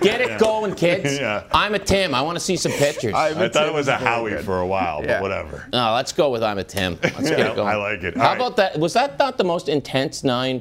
Get 0.00 0.20
it 0.20 0.38
going, 0.38 0.74
kids. 0.74 1.18
Yeah. 1.18 1.44
I'm 1.52 1.74
a 1.74 1.78
Tim. 1.78 2.14
I 2.14 2.22
want 2.22 2.36
to 2.36 2.40
see 2.44 2.56
some 2.56 2.72
pictures. 2.72 3.14
I 3.14 3.48
thought 3.48 3.66
it 3.68 3.74
was 3.74 3.88
a 3.88 3.96
Howie 3.96 4.36
for 4.42 4.60
a 4.60 4.66
while, 4.66 5.02
Yeah. 5.02 5.14
but 5.14 5.22
whatever. 5.22 5.66
No, 5.72 5.94
let's 5.94 6.12
go 6.12 6.30
with 6.30 6.42
I'm 6.42 6.58
a 6.58 6.64
Tim. 6.64 6.98
Let's 7.02 7.28
get 7.30 7.40
it 7.40 7.56
going. 7.56 7.68
I 7.68 7.76
like 7.76 8.02
it. 8.02 8.16
How 8.16 8.22
All 8.22 8.28
right. 8.28 8.36
about 8.36 8.56
that? 8.56 8.78
Was 8.78 8.92
that 8.94 9.18
not 9.18 9.38
the 9.38 9.44
most 9.44 9.68
intense 9.68 10.24
9 10.24 10.60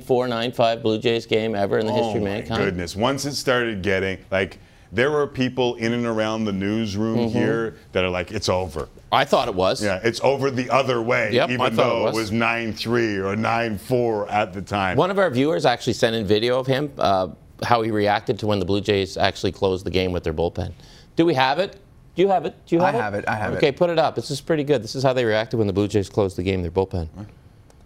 4 0.52 0.66
9 0.66 0.78
5 0.78 0.84
Blue 0.84 0.98
Jays 1.00 1.26
game 1.26 1.56
ever 1.56 1.78
in 1.80 1.86
the 1.86 1.92
history 1.94 2.14
oh 2.14 2.18
of 2.18 2.24
my 2.24 2.30
mankind? 2.30 2.64
goodness! 2.64 2.96
Once 2.96 3.26
it 3.26 3.36
started 3.36 3.82
getting 3.82 4.18
like, 4.32 4.60
there 4.92 5.12
were 5.12 5.28
people 5.28 5.76
in 5.76 5.94
and 5.94 6.06
around 6.06 6.46
the 6.46 6.54
newsroom 6.54 7.18
Mm-hmm. 7.18 7.38
here 7.38 7.76
that 7.92 8.04
are 8.04 8.10
like, 8.10 8.32
"It's 8.32 8.50
over." 8.50 8.88
I 9.12 9.24
thought 9.26 9.48
it 9.48 9.56
was. 9.56 9.84
Yeah, 9.84 10.00
it's 10.04 10.20
over 10.22 10.52
the 10.52 10.70
other 10.70 11.02
way, 11.02 11.32
Yep, 11.34 11.50
even 11.50 11.62
I 11.62 11.68
it 11.68 11.70
though 11.76 12.00
it 12.02 12.04
was. 12.04 12.16
was 12.16 12.32
nine 12.32 12.74
three 12.74 13.18
or 13.18 13.36
nine 13.36 13.78
four 13.78 14.30
at 14.30 14.54
the 14.54 14.62
time. 14.62 14.98
One 14.98 15.12
of 15.12 15.20
our 15.20 15.30
viewers 15.30 15.66
actually 15.66 15.94
sent 15.94 16.16
in 16.16 16.26
video 16.26 16.60
of 16.60 16.68
him, 16.68 16.92
uh, 16.98 17.30
how 17.64 17.82
he 17.82 17.92
reacted 17.92 18.40
to 18.40 18.48
when 18.48 18.60
the 18.60 18.66
Blue 18.66 18.82
Jays 18.82 19.16
actually 19.18 19.52
closed 19.54 19.86
the 19.86 19.92
game 19.92 20.12
with 20.12 20.24
their 20.24 20.34
bullpen. 20.34 20.74
Do 21.16 21.26
we 21.26 21.34
have 21.34 21.60
it? 21.60 21.78
Do 22.16 22.22
you 22.22 22.28
have 22.30 22.46
it? 22.46 22.56
Do 22.66 22.76
you 22.76 22.82
I 22.82 22.92
have 22.92 22.96
it? 22.96 22.98
have 23.02 23.14
it, 23.16 23.28
I 23.28 23.36
have 23.36 23.54
it. 23.54 23.58
okay, 23.58 23.72
put 23.72 23.90
it 23.90 24.00
up. 24.00 24.16
This 24.16 24.32
is 24.32 24.40
pretty 24.42 24.64
good. 24.64 24.82
This 24.84 24.96
is 24.96 25.04
how 25.04 25.14
they 25.14 25.26
reacted 25.26 25.58
when 25.58 25.68
the 25.68 25.74
Blue 25.74 25.88
Jays 25.88 26.10
closed 26.10 26.38
the 26.38 26.44
game, 26.44 26.62
their 26.62 26.72
bullpen. 26.72 27.08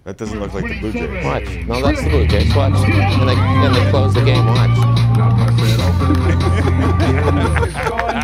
That 0.05 0.17
doesn't 0.17 0.39
look 0.39 0.53
like 0.53 0.65
the 0.65 0.79
Blue 0.79 0.91
Jays. 0.93 1.23
Watch. 1.23 1.65
No, 1.67 1.81
that's 1.81 2.01
the 2.03 2.09
Blue 2.09 2.27
Jays. 2.27 2.55
Watch. 2.55 2.73
And 2.73 3.29
they, 3.29 3.35
and 3.35 3.75
they 3.75 3.89
closed 3.91 4.15
the 4.15 4.23
game. 4.23 4.45
Watch. 4.45 4.69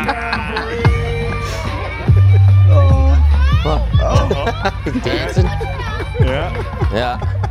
He's 4.84 5.02
dancing. 5.02 5.44
Yeah, 6.20 6.90
Yeah. 6.92 7.42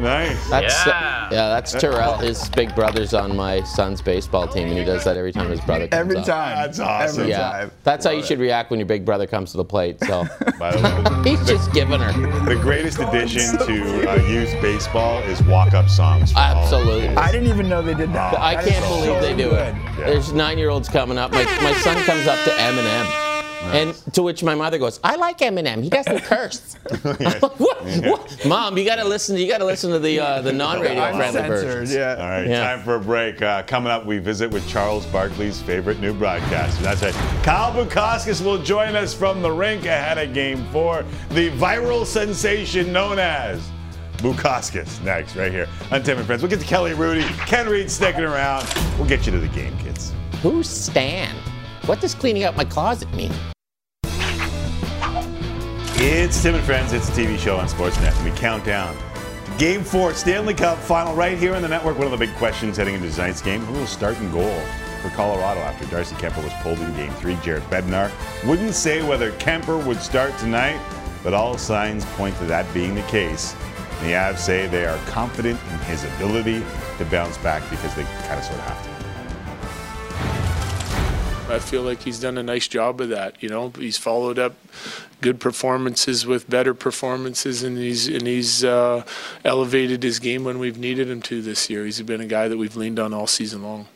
Nice. 0.00 0.50
That's, 0.50 0.86
yeah. 0.86 1.28
that's 1.30 1.72
Terrell. 1.72 2.16
His 2.18 2.48
big 2.50 2.74
brother's 2.74 3.14
on 3.14 3.36
my 3.36 3.62
son's 3.62 4.00
baseball 4.02 4.48
team, 4.48 4.68
and 4.68 4.78
he 4.78 4.84
does 4.84 5.04
that 5.04 5.16
every 5.16 5.32
time 5.32 5.50
his 5.50 5.60
brother 5.60 5.86
comes 5.88 6.00
Every 6.00 6.16
up. 6.16 6.24
time. 6.26 6.56
That's 6.56 6.80
awesome. 6.80 7.20
Every 7.20 7.30
Yeah, 7.30 7.38
time. 7.50 7.70
that's 7.84 8.04
how 8.04 8.10
you 8.12 8.22
should 8.22 8.38
react 8.40 8.70
when 8.70 8.80
your 8.80 8.86
big 8.86 9.04
brother 9.04 9.26
comes 9.26 9.50
to 9.52 9.56
the 9.56 9.64
plate. 9.64 9.98
So 10.04 10.24
By 10.58 10.76
the 10.76 11.22
way, 11.24 11.30
he's 11.30 11.46
just 11.46 11.72
giving 11.72 12.00
her. 12.00 12.12
the 12.44 12.56
greatest 12.60 12.98
addition 12.98 13.58
to 13.58 14.10
uh, 14.10 14.14
youth 14.26 14.52
baseball 14.60 15.18
is 15.24 15.42
walk-up 15.44 15.88
songs. 15.88 16.32
for 16.32 16.38
all 16.38 16.44
Absolutely. 16.62 17.08
I 17.08 17.30
didn't 17.30 17.48
even 17.48 17.68
know 17.68 17.82
they 17.82 17.94
did 17.94 18.12
that. 18.12 18.38
I 18.38 18.54
That 18.56 18.64
can't 18.66 18.84
is 18.84 18.90
believe 18.90 19.04
so 19.06 19.20
they 19.20 19.36
do 19.36 19.50
it. 19.52 19.74
good. 19.96 20.06
There's 20.06 20.32
nine-year-olds 20.32 20.88
coming 20.88 21.18
up. 21.18 21.30
My, 21.32 21.44
my 21.44 21.72
son 21.74 21.96
comes 22.04 22.26
up 22.26 22.42
to 22.44 22.50
Eminem. 22.50 23.29
And 23.62 23.94
to 24.14 24.22
which 24.22 24.42
my 24.42 24.54
mother 24.54 24.78
goes, 24.78 24.98
"I 25.04 25.16
like 25.16 25.38
Eminem. 25.38 25.82
He 25.82 25.90
doesn't 25.90 26.20
curse." 26.24 26.74
what? 27.02 27.82
What? 27.84 28.46
Mom, 28.46 28.76
you 28.78 28.84
gotta 28.84 29.04
listen. 29.04 29.36
You 29.36 29.46
gotta 29.48 29.64
listen 29.64 29.90
to 29.90 29.98
the 29.98 30.18
uh, 30.18 30.40
the 30.42 30.52
non-radio 30.64 30.94
friendly 31.16 31.26
Uncensored, 31.26 31.48
versions. 31.66 31.94
yeah. 31.94 32.14
All 32.18 32.28
right, 32.28 32.46
Yeah. 32.46 32.60
time 32.74 32.84
for 32.84 32.96
a 32.96 33.00
break. 33.00 33.42
Uh, 33.42 33.62
coming 33.64 33.92
up, 33.92 34.06
we 34.06 34.18
visit 34.18 34.50
with 34.50 34.66
Charles 34.68 35.04
Barkley's 35.06 35.60
favorite 35.62 36.00
new 36.00 36.14
broadcaster. 36.14 36.82
That's 36.82 37.02
right. 37.02 37.14
Kyle 37.44 37.72
Bukauskas 37.72 38.44
will 38.44 38.58
join 38.62 38.96
us 38.96 39.14
from 39.14 39.42
the 39.42 39.50
rink 39.52 39.84
ahead 39.84 40.18
of 40.18 40.32
Game 40.34 40.64
4. 40.72 41.04
The 41.30 41.50
viral 41.52 42.04
sensation 42.06 42.92
known 42.92 43.18
as 43.18 43.60
Bukauskas 44.18 45.02
next, 45.04 45.36
right 45.36 45.52
here 45.52 45.68
on 45.90 46.02
Tim 46.02 46.18
and 46.18 46.26
Friends. 46.26 46.42
We'll 46.42 46.50
get 46.50 46.60
to 46.60 46.66
Kelly 46.66 46.92
Hrudey, 46.92 47.22
Ken 47.46 47.68
Reid 47.68 47.90
sticking 47.90 48.24
around. 48.24 48.66
We'll 48.98 49.08
get 49.08 49.26
you 49.26 49.32
to 49.32 49.38
the 49.38 49.48
game, 49.48 49.76
kids. 49.78 50.12
Who's 50.42 50.68
Stan? 50.68 51.34
What 51.90 52.00
does 52.00 52.14
cleaning 52.14 52.44
out 52.44 52.56
my 52.56 52.64
closet 52.64 53.12
mean? 53.14 53.32
It's 55.96 56.40
Tim 56.40 56.54
and 56.54 56.62
Friends. 56.62 56.92
It's 56.92 57.08
a 57.08 57.12
TV 57.12 57.36
show 57.36 57.56
on 57.56 57.66
Sportsnet, 57.66 58.14
we 58.22 58.30
count 58.38 58.64
down 58.64 58.96
to 58.96 59.58
Game 59.58 59.82
Four, 59.82 60.14
Stanley 60.14 60.54
Cup 60.54 60.78
Final, 60.78 61.16
right 61.16 61.36
here 61.36 61.52
on 61.52 61.62
the 61.62 61.68
network. 61.68 61.98
One 61.98 62.06
of 62.06 62.12
the 62.12 62.24
big 62.24 62.32
questions 62.36 62.76
heading 62.76 62.94
into 62.94 63.10
tonight's 63.10 63.42
game: 63.42 63.62
Who 63.62 63.72
will 63.72 63.88
start 63.88 64.16
in 64.18 64.30
goal 64.30 64.56
for 65.02 65.08
Colorado 65.16 65.58
after 65.62 65.84
Darcy 65.86 66.14
Kuemper 66.14 66.44
was 66.44 66.52
pulled 66.62 66.78
in 66.78 66.94
Game 66.94 67.12
Three? 67.14 67.36
Jared 67.42 67.64
Bednar 67.64 68.12
wouldn't 68.46 68.74
say 68.74 69.02
whether 69.02 69.32
Kuemper 69.32 69.84
would 69.84 70.00
start 70.00 70.38
tonight, 70.38 70.80
but 71.24 71.34
all 71.34 71.58
signs 71.58 72.04
point 72.14 72.36
to 72.36 72.44
that 72.44 72.72
being 72.72 72.94
the 72.94 73.02
case. 73.08 73.54
The 74.02 74.12
Avs 74.12 74.38
say 74.38 74.68
they 74.68 74.86
are 74.86 74.96
confident 75.06 75.58
in 75.72 75.78
his 75.80 76.04
ability 76.04 76.64
to 76.98 77.04
bounce 77.06 77.36
back 77.38 77.68
because 77.68 77.92
they 77.96 78.04
kind 78.04 78.38
of 78.38 78.44
sort 78.44 78.60
of 78.60 78.66
have 78.66 78.84
to. 78.84 78.89
I 81.50 81.58
feel 81.58 81.82
like 81.82 82.02
he's 82.02 82.20
done 82.20 82.38
a 82.38 82.42
nice 82.42 82.68
job 82.68 83.00
of 83.00 83.08
that. 83.08 83.42
You 83.42 83.48
know, 83.48 83.72
he's 83.76 83.98
followed 83.98 84.38
up 84.38 84.54
good 85.20 85.40
performances 85.40 86.24
with 86.24 86.48
better 86.48 86.74
performances, 86.74 87.62
and 87.62 87.76
he's 87.76 88.06
and 88.06 88.26
he's 88.26 88.64
uh, 88.64 89.04
elevated 89.44 90.02
his 90.02 90.20
game 90.20 90.44
when 90.44 90.58
we've 90.58 90.78
needed 90.78 91.10
him 91.10 91.20
to 91.22 91.42
this 91.42 91.68
year. 91.68 91.84
He's 91.84 92.00
been 92.02 92.20
a 92.20 92.26
guy 92.26 92.48
that 92.48 92.56
we've 92.56 92.76
leaned 92.76 92.98
on 93.00 93.12
all 93.12 93.26
season 93.26 93.62
long. 93.62 93.88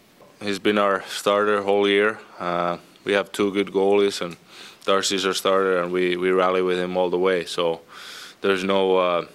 He's 0.42 0.58
been 0.58 0.78
our 0.78 1.02
starter 1.02 1.62
whole 1.62 1.88
year. 1.88 2.18
Uh, 2.38 2.78
we 3.04 3.12
have 3.12 3.30
two 3.30 3.52
good 3.52 3.68
goalies, 3.68 4.20
and 4.20 4.36
Darcy's 4.84 5.24
our 5.24 5.34
starter, 5.34 5.80
and 5.80 5.92
we, 5.92 6.16
we 6.16 6.30
rally 6.30 6.60
with 6.60 6.78
him 6.78 6.96
all 6.96 7.08
the 7.08 7.18
way. 7.18 7.44
So 7.44 7.80
there's 8.40 8.64
no. 8.64 8.96
Uh, 8.96 9.26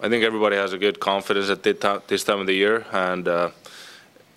I 0.00 0.08
think 0.08 0.24
everybody 0.24 0.56
has 0.56 0.72
a 0.72 0.78
good 0.78 1.00
confidence 1.00 1.50
at 1.50 1.62
this 1.62 2.24
time 2.24 2.40
of 2.40 2.46
the 2.46 2.54
year, 2.54 2.86
and 2.92 3.26
uh, 3.26 3.50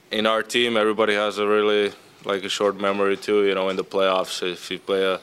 in 0.09 0.25
our 0.25 0.41
team, 0.41 0.77
everybody 0.77 1.13
has 1.13 1.38
a 1.38 1.45
really 1.45 1.91
like 2.26 2.43
a 2.43 2.49
short 2.49 2.80
memory 2.80 3.17
too. 3.17 3.45
You 3.45 3.55
know, 3.55 3.70
in 3.70 3.76
the 3.76 3.84
playoffs, 3.84 4.41
if 4.41 4.72
you 4.72 4.80
play 4.80 5.03
a 5.03 5.20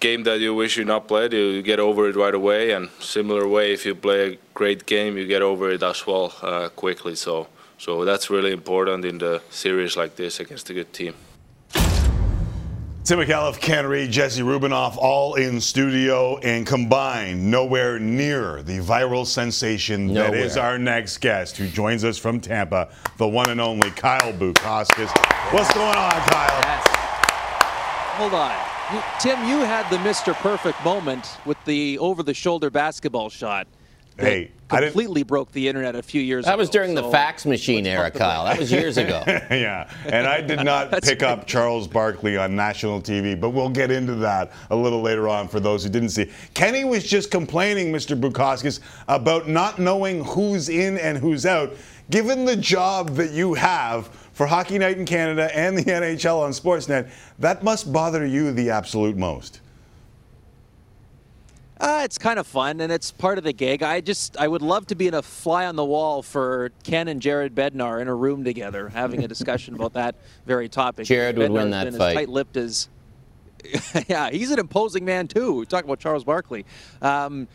game 0.00 0.24
that 0.24 0.40
you 0.40 0.54
wish 0.54 0.76
you 0.76 0.84
not 0.84 1.06
played, 1.06 1.32
you 1.32 1.62
get 1.62 1.78
over 1.78 2.08
it 2.08 2.16
right 2.16 2.34
away. 2.34 2.72
And 2.72 2.90
similar 2.98 3.46
way, 3.46 3.72
if 3.72 3.86
you 3.86 3.94
play 3.94 4.32
a 4.32 4.38
great 4.54 4.86
game, 4.86 5.16
you 5.16 5.26
get 5.26 5.42
over 5.42 5.70
it 5.70 5.82
as 5.82 6.06
well 6.06 6.34
uh, 6.42 6.68
quickly. 6.70 7.14
So, 7.14 7.48
so 7.78 8.04
that's 8.04 8.30
really 8.30 8.52
important 8.52 9.04
in 9.04 9.18
the 9.18 9.42
series 9.50 9.96
like 9.96 10.16
this 10.16 10.40
against 10.40 10.70
a 10.70 10.74
good 10.74 10.92
team. 10.92 11.14
Tim 13.12 13.18
McAuliffe, 13.20 13.60
Ken 13.60 13.86
Reid, 13.86 14.10
Jesse 14.10 14.40
Rubinoff, 14.40 14.96
all 14.96 15.34
in 15.34 15.60
studio 15.60 16.38
and 16.38 16.66
combined, 16.66 17.50
nowhere 17.50 17.98
near 17.98 18.62
the 18.62 18.78
viral 18.78 19.26
sensation 19.26 20.14
Nowhere. 20.14 20.30
that 20.30 20.38
is 20.38 20.56
our 20.56 20.78
next 20.78 21.18
guest, 21.18 21.58
who 21.58 21.68
joins 21.68 22.04
us 22.04 22.16
from 22.16 22.40
Tampa, 22.40 22.88
the 23.18 23.28
one 23.28 23.50
and 23.50 23.60
only 23.60 23.90
Kyle 23.90 24.32
Bukauskas. 24.32 25.14
What's 25.52 25.74
going 25.74 25.94
on, 25.94 26.10
Kyle? 26.10 26.60
Yes. 26.64 26.84
Hold 28.16 28.32
on. 28.32 28.56
You- 28.94 29.02
Tim, 29.20 29.46
you 29.46 29.58
had 29.58 29.90
the 29.90 29.98
Mr. 29.98 30.32
Perfect 30.32 30.82
moment 30.82 31.36
with 31.44 31.62
the 31.66 31.98
over 31.98 32.22
the 32.22 32.32
shoulder 32.32 32.70
basketball 32.70 33.28
shot. 33.28 33.66
That 34.16 34.26
Hey, 34.26 34.50
I 34.70 34.80
completely 34.80 35.22
broke 35.22 35.52
the 35.52 35.68
internet 35.68 35.94
a 35.94 36.02
few 36.02 36.20
years 36.20 36.44
That 36.44 36.50
ago. 36.50 36.56
That 36.56 36.60
was 36.60 36.70
during 36.70 36.94
the 36.94 37.04
fax 37.10 37.44
machine 37.44 37.86
era, 37.86 38.10
Kyle. 38.10 38.44
That 38.44 38.58
was 38.58 38.72
years 38.72 38.96
ago. 38.96 39.22
yeah, 39.26 39.90
and 40.06 40.26
I 40.26 40.40
did 40.40 40.64
not 40.64 40.90
That's 40.90 41.08
pick 41.08 41.22
up 41.22 41.46
Charles 41.46 41.86
Barkley 41.86 42.36
on 42.36 42.56
national 42.56 43.00
TV, 43.00 43.38
but 43.38 43.50
we'll 43.50 43.68
get 43.68 43.90
into 43.90 44.14
that 44.16 44.52
a 44.70 44.76
little 44.76 45.02
later 45.02 45.28
on 45.28 45.48
for 45.48 45.60
those 45.60 45.84
who 45.84 45.90
didn't 45.90 46.10
see. 46.10 46.30
Kenny 46.54 46.84
was 46.84 47.04
just 47.04 47.30
complaining, 47.30 47.92
Mr. 47.92 48.18
Bukauskas, 48.18 48.80
about 49.08 49.48
not 49.48 49.78
knowing 49.78 50.24
who's 50.24 50.68
in 50.68 50.98
and 50.98 51.18
who's 51.18 51.46
out. 51.46 51.74
Given 52.10 52.44
the 52.44 52.56
job 52.56 53.10
that 53.10 53.30
you 53.30 53.54
have 53.54 54.08
for 54.32 54.46
Hockey 54.46 54.78
Night 54.78 54.98
in 54.98 55.06
Canada 55.06 55.54
and 55.56 55.76
the 55.76 55.84
NHL 55.84 56.40
on 56.40 56.50
Sportsnet, 56.50 57.10
that 57.38 57.62
must 57.62 57.92
bother 57.92 58.26
you 58.26 58.52
the 58.52 58.70
absolute 58.70 59.16
most. 59.16 59.61
Uh, 61.82 62.02
it's 62.04 62.16
kind 62.16 62.38
of 62.38 62.46
fun 62.46 62.80
and 62.80 62.92
it's 62.92 63.10
part 63.10 63.38
of 63.38 63.44
the 63.44 63.52
gig. 63.52 63.82
I 63.82 64.00
just 64.00 64.36
I 64.36 64.46
would 64.46 64.62
love 64.62 64.86
to 64.86 64.94
be 64.94 65.08
in 65.08 65.14
a 65.14 65.22
fly 65.22 65.66
on 65.66 65.74
the 65.74 65.84
wall 65.84 66.22
for 66.22 66.70
Ken 66.84 67.08
and 67.08 67.20
Jared 67.20 67.56
Bednar 67.56 68.00
in 68.00 68.06
a 68.06 68.14
room 68.14 68.44
together 68.44 68.88
having 68.88 69.24
a 69.24 69.28
discussion 69.28 69.74
about 69.74 69.94
that 69.94 70.14
very 70.46 70.68
topic. 70.68 71.06
Jared 71.06 71.36
would 71.38 71.50
win 71.50 71.70
that 71.70 71.84
been 71.84 71.98
fight. 71.98 72.10
As 72.10 72.14
tight-lipped 72.14 72.56
as 72.56 72.88
yeah, 74.08 74.30
he's 74.30 74.52
an 74.52 74.60
imposing 74.60 75.04
man 75.04 75.26
too. 75.26 75.54
We 75.54 75.66
talk 75.66 75.82
about 75.82 75.98
Charles 75.98 76.22
Barkley. 76.22 76.64
Um, 77.00 77.48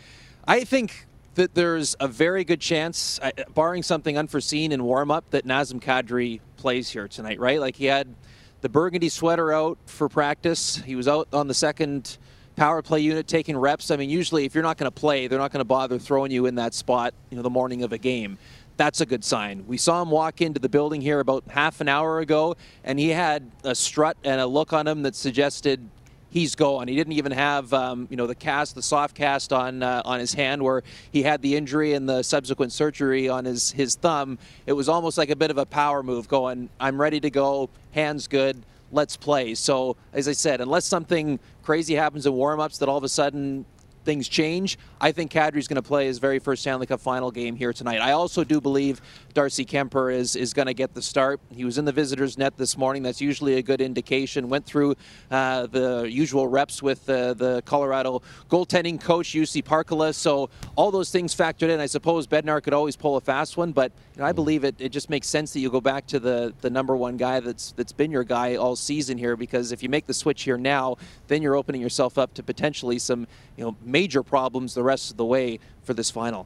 I 0.46 0.66
think 0.66 1.08
that 1.36 1.56
there's 1.56 1.96
a 2.02 2.10
very 2.10 2.44
good 2.44 2.60
chance, 2.60 3.20
uh, 3.22 3.32
barring 3.54 3.82
something 3.82 4.18
unforeseen 4.18 4.74
in 4.74 4.84
warm-up, 4.84 5.30
that 5.30 5.46
Nazem 5.46 5.82
Kadri 5.82 6.42
plays 6.58 6.90
here 6.90 7.08
tonight. 7.08 7.40
Right? 7.40 7.62
Like 7.62 7.78
he 7.78 7.86
had 7.86 8.14
the 8.60 8.68
burgundy 8.68 9.08
sweater 9.08 9.54
out 9.54 9.78
for 9.86 10.10
practice. 10.10 10.78
He 10.78 10.98
was 10.98 11.08
out 11.08 11.30
on 11.32 11.48
the 11.48 11.54
second 11.54 12.18
power 12.58 12.82
play 12.82 13.00
unit 13.00 13.28
taking 13.28 13.56
reps. 13.56 13.90
I 13.92 13.96
mean, 13.96 14.10
usually 14.10 14.44
if 14.44 14.54
you're 14.54 14.64
not 14.64 14.78
going 14.78 14.92
to 14.92 15.00
play, 15.00 15.28
they're 15.28 15.40
not 15.40 15.54
going 15.54 15.62
to 15.62 15.66
bother 15.66 15.98
throwing 15.98 16.32
you 16.32 16.48
in 16.48 16.56
that 16.56 16.74
spot, 16.74 17.14
you 17.30 17.38
know, 17.38 17.44
the 17.44 17.50
morning 17.50 17.84
of 17.84 17.94
a 17.94 17.98
game. 17.98 18.38
That's 18.76 19.00
a 19.00 19.06
good 19.06 19.24
sign. 19.24 19.66
We 19.66 19.78
saw 19.78 20.02
him 20.02 20.12
walk 20.12 20.42
into 20.42 20.60
the 20.60 20.70
building 20.70 21.00
here 21.00 21.20
about 21.20 21.46
half 21.48 21.82
an 21.82 21.88
hour 21.88 22.20
ago, 22.20 22.56
and 22.84 23.00
he 23.00 23.10
had 23.10 23.50
a 23.64 23.74
strut 23.74 24.18
and 24.24 24.42
a 24.42 24.46
look 24.46 24.74
on 24.74 24.88
him 24.88 25.04
that 25.04 25.16
suggested 25.16 25.88
he's 26.30 26.56
going. 26.56 26.88
He 26.88 26.96
didn't 26.96 27.14
even 27.14 27.32
have, 27.32 27.74
um, 27.74 28.08
you 28.10 28.18
know, 28.18 28.28
the 28.28 28.36
cast, 28.36 28.76
the 28.76 28.82
soft 28.82 29.16
cast 29.16 29.54
on 29.54 29.82
uh, 29.82 30.02
on 30.06 30.20
his 30.20 30.34
hand 30.34 30.62
where 30.62 30.84
he 31.12 31.24
had 31.24 31.42
the 31.42 31.56
injury 31.56 31.94
and 31.94 32.08
the 32.08 32.22
subsequent 32.22 32.72
surgery 32.72 33.30
on 33.30 33.46
his 33.46 33.72
his 33.72 33.96
thumb. 33.96 34.38
It 34.66 34.74
was 34.74 34.90
almost 34.90 35.18
like 35.18 35.30
a 35.30 35.36
bit 35.36 35.50
of 35.50 35.58
a 35.58 35.66
power 35.66 36.04
move, 36.04 36.28
going, 36.28 36.70
"I'm 36.80 37.00
ready 37.00 37.20
to 37.20 37.30
go. 37.30 37.70
Hands 37.92 38.28
good. 38.28 38.64
Let's 38.92 39.18
play." 39.18 39.56
So, 39.56 39.96
as 40.14 40.28
I 40.28 40.34
said, 40.34 40.62
unless 40.62 40.86
something 40.86 41.40
crazy 41.64 41.96
happens 41.96 42.26
in 42.26 42.34
warm-ups 42.34 42.78
that 42.78 42.90
all 42.90 42.98
of 42.98 43.04
a 43.04 43.10
sudden 43.10 43.66
things 44.08 44.30
change, 44.30 44.80
I 45.02 45.12
think 45.12 45.32
Kadri's 45.32 45.68
going 45.68 45.76
to 45.76 45.82
play 45.82 46.06
his 46.06 46.18
very 46.18 46.40
first 46.40 46.62
Stanley 46.62 46.88
Cup 46.88 47.02
final 47.02 47.30
game 47.30 47.58
here 47.58 47.74
tonight. 47.74 48.00
I 48.00 48.14
also 48.14 48.46
do 48.46 48.62
believe 48.62 49.02
Darcy 49.34 49.66
Kuemper 49.66 50.14
is, 50.14 50.38
is 50.38 50.54
going 50.54 50.68
to 50.68 50.74
get 50.74 50.94
the 50.94 51.02
start. 51.02 51.42
He 51.54 51.66
was 51.66 51.78
in 51.78 51.84
the 51.84 51.92
visitors' 51.92 52.38
net 52.38 52.56
this 52.56 52.78
morning. 52.78 53.04
That's 53.04 53.20
usually 53.20 53.56
a 53.56 53.62
good 53.62 53.82
indication. 53.82 54.48
Went 54.48 54.66
through 54.66 54.96
uh, 55.30 55.68
the 55.68 56.08
usual 56.10 56.48
reps 56.48 56.82
with 56.82 57.08
uh, 57.10 57.34
the 57.34 57.62
Colorado 57.66 58.22
goaltending 58.50 59.00
coach, 59.00 59.34
Jussi 59.34 59.62
Parkkila. 59.62 60.16
So 60.16 60.50
all 60.78 60.90
those 60.90 61.12
things 61.12 61.36
factored 61.36 61.70
in. 61.70 61.82
I 61.82 61.86
suppose 61.86 62.28
Bednar 62.28 62.64
could 62.64 62.74
always 62.74 62.96
pull 62.96 63.18
a 63.18 63.22
fast 63.22 63.58
one, 63.58 63.74
but 63.74 63.92
you 64.16 64.22
know, 64.22 64.26
I 64.26 64.32
believe 64.32 64.64
it, 64.64 64.76
it 64.80 64.90
just 64.90 65.10
makes 65.10 65.28
sense 65.28 65.52
that 65.52 65.60
you 65.60 65.70
go 65.70 65.82
back 65.82 66.08
to 66.08 66.20
the, 66.20 66.54
the 66.62 66.70
number 66.70 66.96
one 66.96 67.18
guy 67.18 67.42
that's 67.42 67.74
that's 67.74 67.92
been 67.92 68.10
your 68.10 68.24
guy 68.24 68.56
all 68.56 68.78
season 68.78 69.18
here 69.18 69.36
because 69.36 69.74
if 69.74 69.84
you 69.84 69.90
make 69.90 70.08
the 70.08 70.14
switch 70.14 70.44
here 70.44 70.58
now, 70.58 70.96
then 71.28 71.42
you're 71.42 71.56
opening 71.56 71.82
yourself 71.82 72.18
up 72.18 72.34
to 72.36 72.42
potentially 72.42 72.98
some 72.98 73.28
you 73.58 73.66
know 73.66 73.76
major 73.98 74.22
problems 74.22 74.76
the 74.76 74.84
rest 74.84 75.10
of 75.10 75.18
the 75.18 75.26
way 75.26 75.60
for 75.84 75.96
this 75.96 76.12
final. 76.12 76.46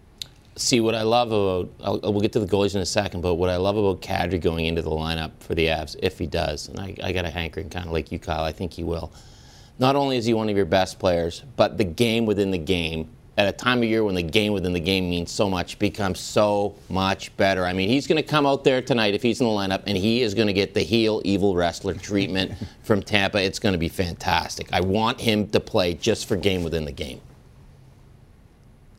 See 0.55 0.79
what 0.79 0.95
I 0.95 1.01
love 1.01 1.31
about 1.33 1.69
I'll, 1.83 1.99
we'll 2.13 2.21
get 2.21 2.31
to 2.33 2.39
the 2.39 2.45
goalies 2.45 2.75
in 2.75 2.81
a 2.81 2.85
second, 2.85 3.19
but 3.21 3.35
what 3.35 3.49
I 3.49 3.57
love 3.57 3.75
about 3.75 4.01
Kadri 4.01 4.39
going 4.39 4.67
into 4.67 4.81
the 4.81 4.89
lineup 4.89 5.31
for 5.39 5.53
the 5.53 5.65
Avs, 5.67 5.97
if 6.01 6.17
he 6.17 6.27
does, 6.27 6.69
and 6.69 6.79
I, 6.79 6.95
I 7.03 7.11
got 7.11 7.25
a 7.25 7.29
hankering 7.29 7.69
kind 7.69 7.85
of 7.85 7.91
like 7.91 8.09
you, 8.11 8.19
Kyle. 8.19 8.43
I 8.43 8.53
think 8.53 8.71
he 8.71 8.83
will. 8.85 9.11
Not 9.79 9.97
only 9.97 10.15
is 10.15 10.25
he 10.25 10.33
one 10.33 10.47
of 10.47 10.55
your 10.55 10.65
best 10.65 10.97
players, 10.97 11.43
but 11.57 11.77
the 11.77 11.83
game 11.83 12.25
within 12.25 12.51
the 12.51 12.57
game 12.57 13.09
at 13.37 13.47
a 13.47 13.51
time 13.51 13.79
of 13.79 13.85
year 13.85 14.03
when 14.03 14.15
the 14.15 14.23
game 14.23 14.53
within 14.53 14.71
the 14.71 14.79
game 14.79 15.09
means 15.09 15.31
so 15.31 15.49
much 15.49 15.79
becomes 15.79 16.19
so 16.19 16.75
much 16.89 17.35
better. 17.35 17.65
I 17.65 17.73
mean, 17.73 17.89
he's 17.89 18.07
going 18.07 18.21
to 18.21 18.29
come 18.29 18.45
out 18.45 18.63
there 18.63 18.81
tonight 18.81 19.13
if 19.13 19.21
he's 19.21 19.41
in 19.41 19.47
the 19.47 19.51
lineup, 19.51 19.83
and 19.87 19.97
he 19.97 20.21
is 20.21 20.33
going 20.33 20.47
to 20.47 20.53
get 20.53 20.73
the 20.73 20.83
heel 20.83 21.21
evil 21.25 21.55
wrestler 21.55 21.95
treatment 21.95 22.53
from 22.83 23.01
Tampa. 23.01 23.41
It's 23.41 23.59
going 23.59 23.73
to 23.73 23.79
be 23.79 23.89
fantastic. 23.89 24.71
I 24.71 24.81
want 24.81 25.19
him 25.19 25.47
to 25.47 25.59
play 25.59 25.95
just 25.95 26.27
for 26.27 26.37
game 26.37 26.63
within 26.63 26.85
the 26.85 26.91
game. 26.91 27.19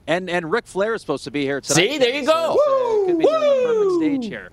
And 0.07 0.29
and 0.29 0.51
Ric 0.51 0.67
Flair 0.67 0.95
is 0.95 1.01
supposed 1.01 1.25
to 1.25 1.31
be 1.31 1.43
here 1.43 1.61
tonight. 1.61 1.75
See, 1.75 1.99
there 1.99 2.15
you 2.15 2.27
go. 2.27 2.33
So 2.33 2.53
it's, 2.55 2.61
uh, 2.63 3.07
could 3.07 3.19
be 3.19 3.25
the 3.25 3.63
perfect 3.65 3.93
stage 4.01 4.27
here. 4.27 4.51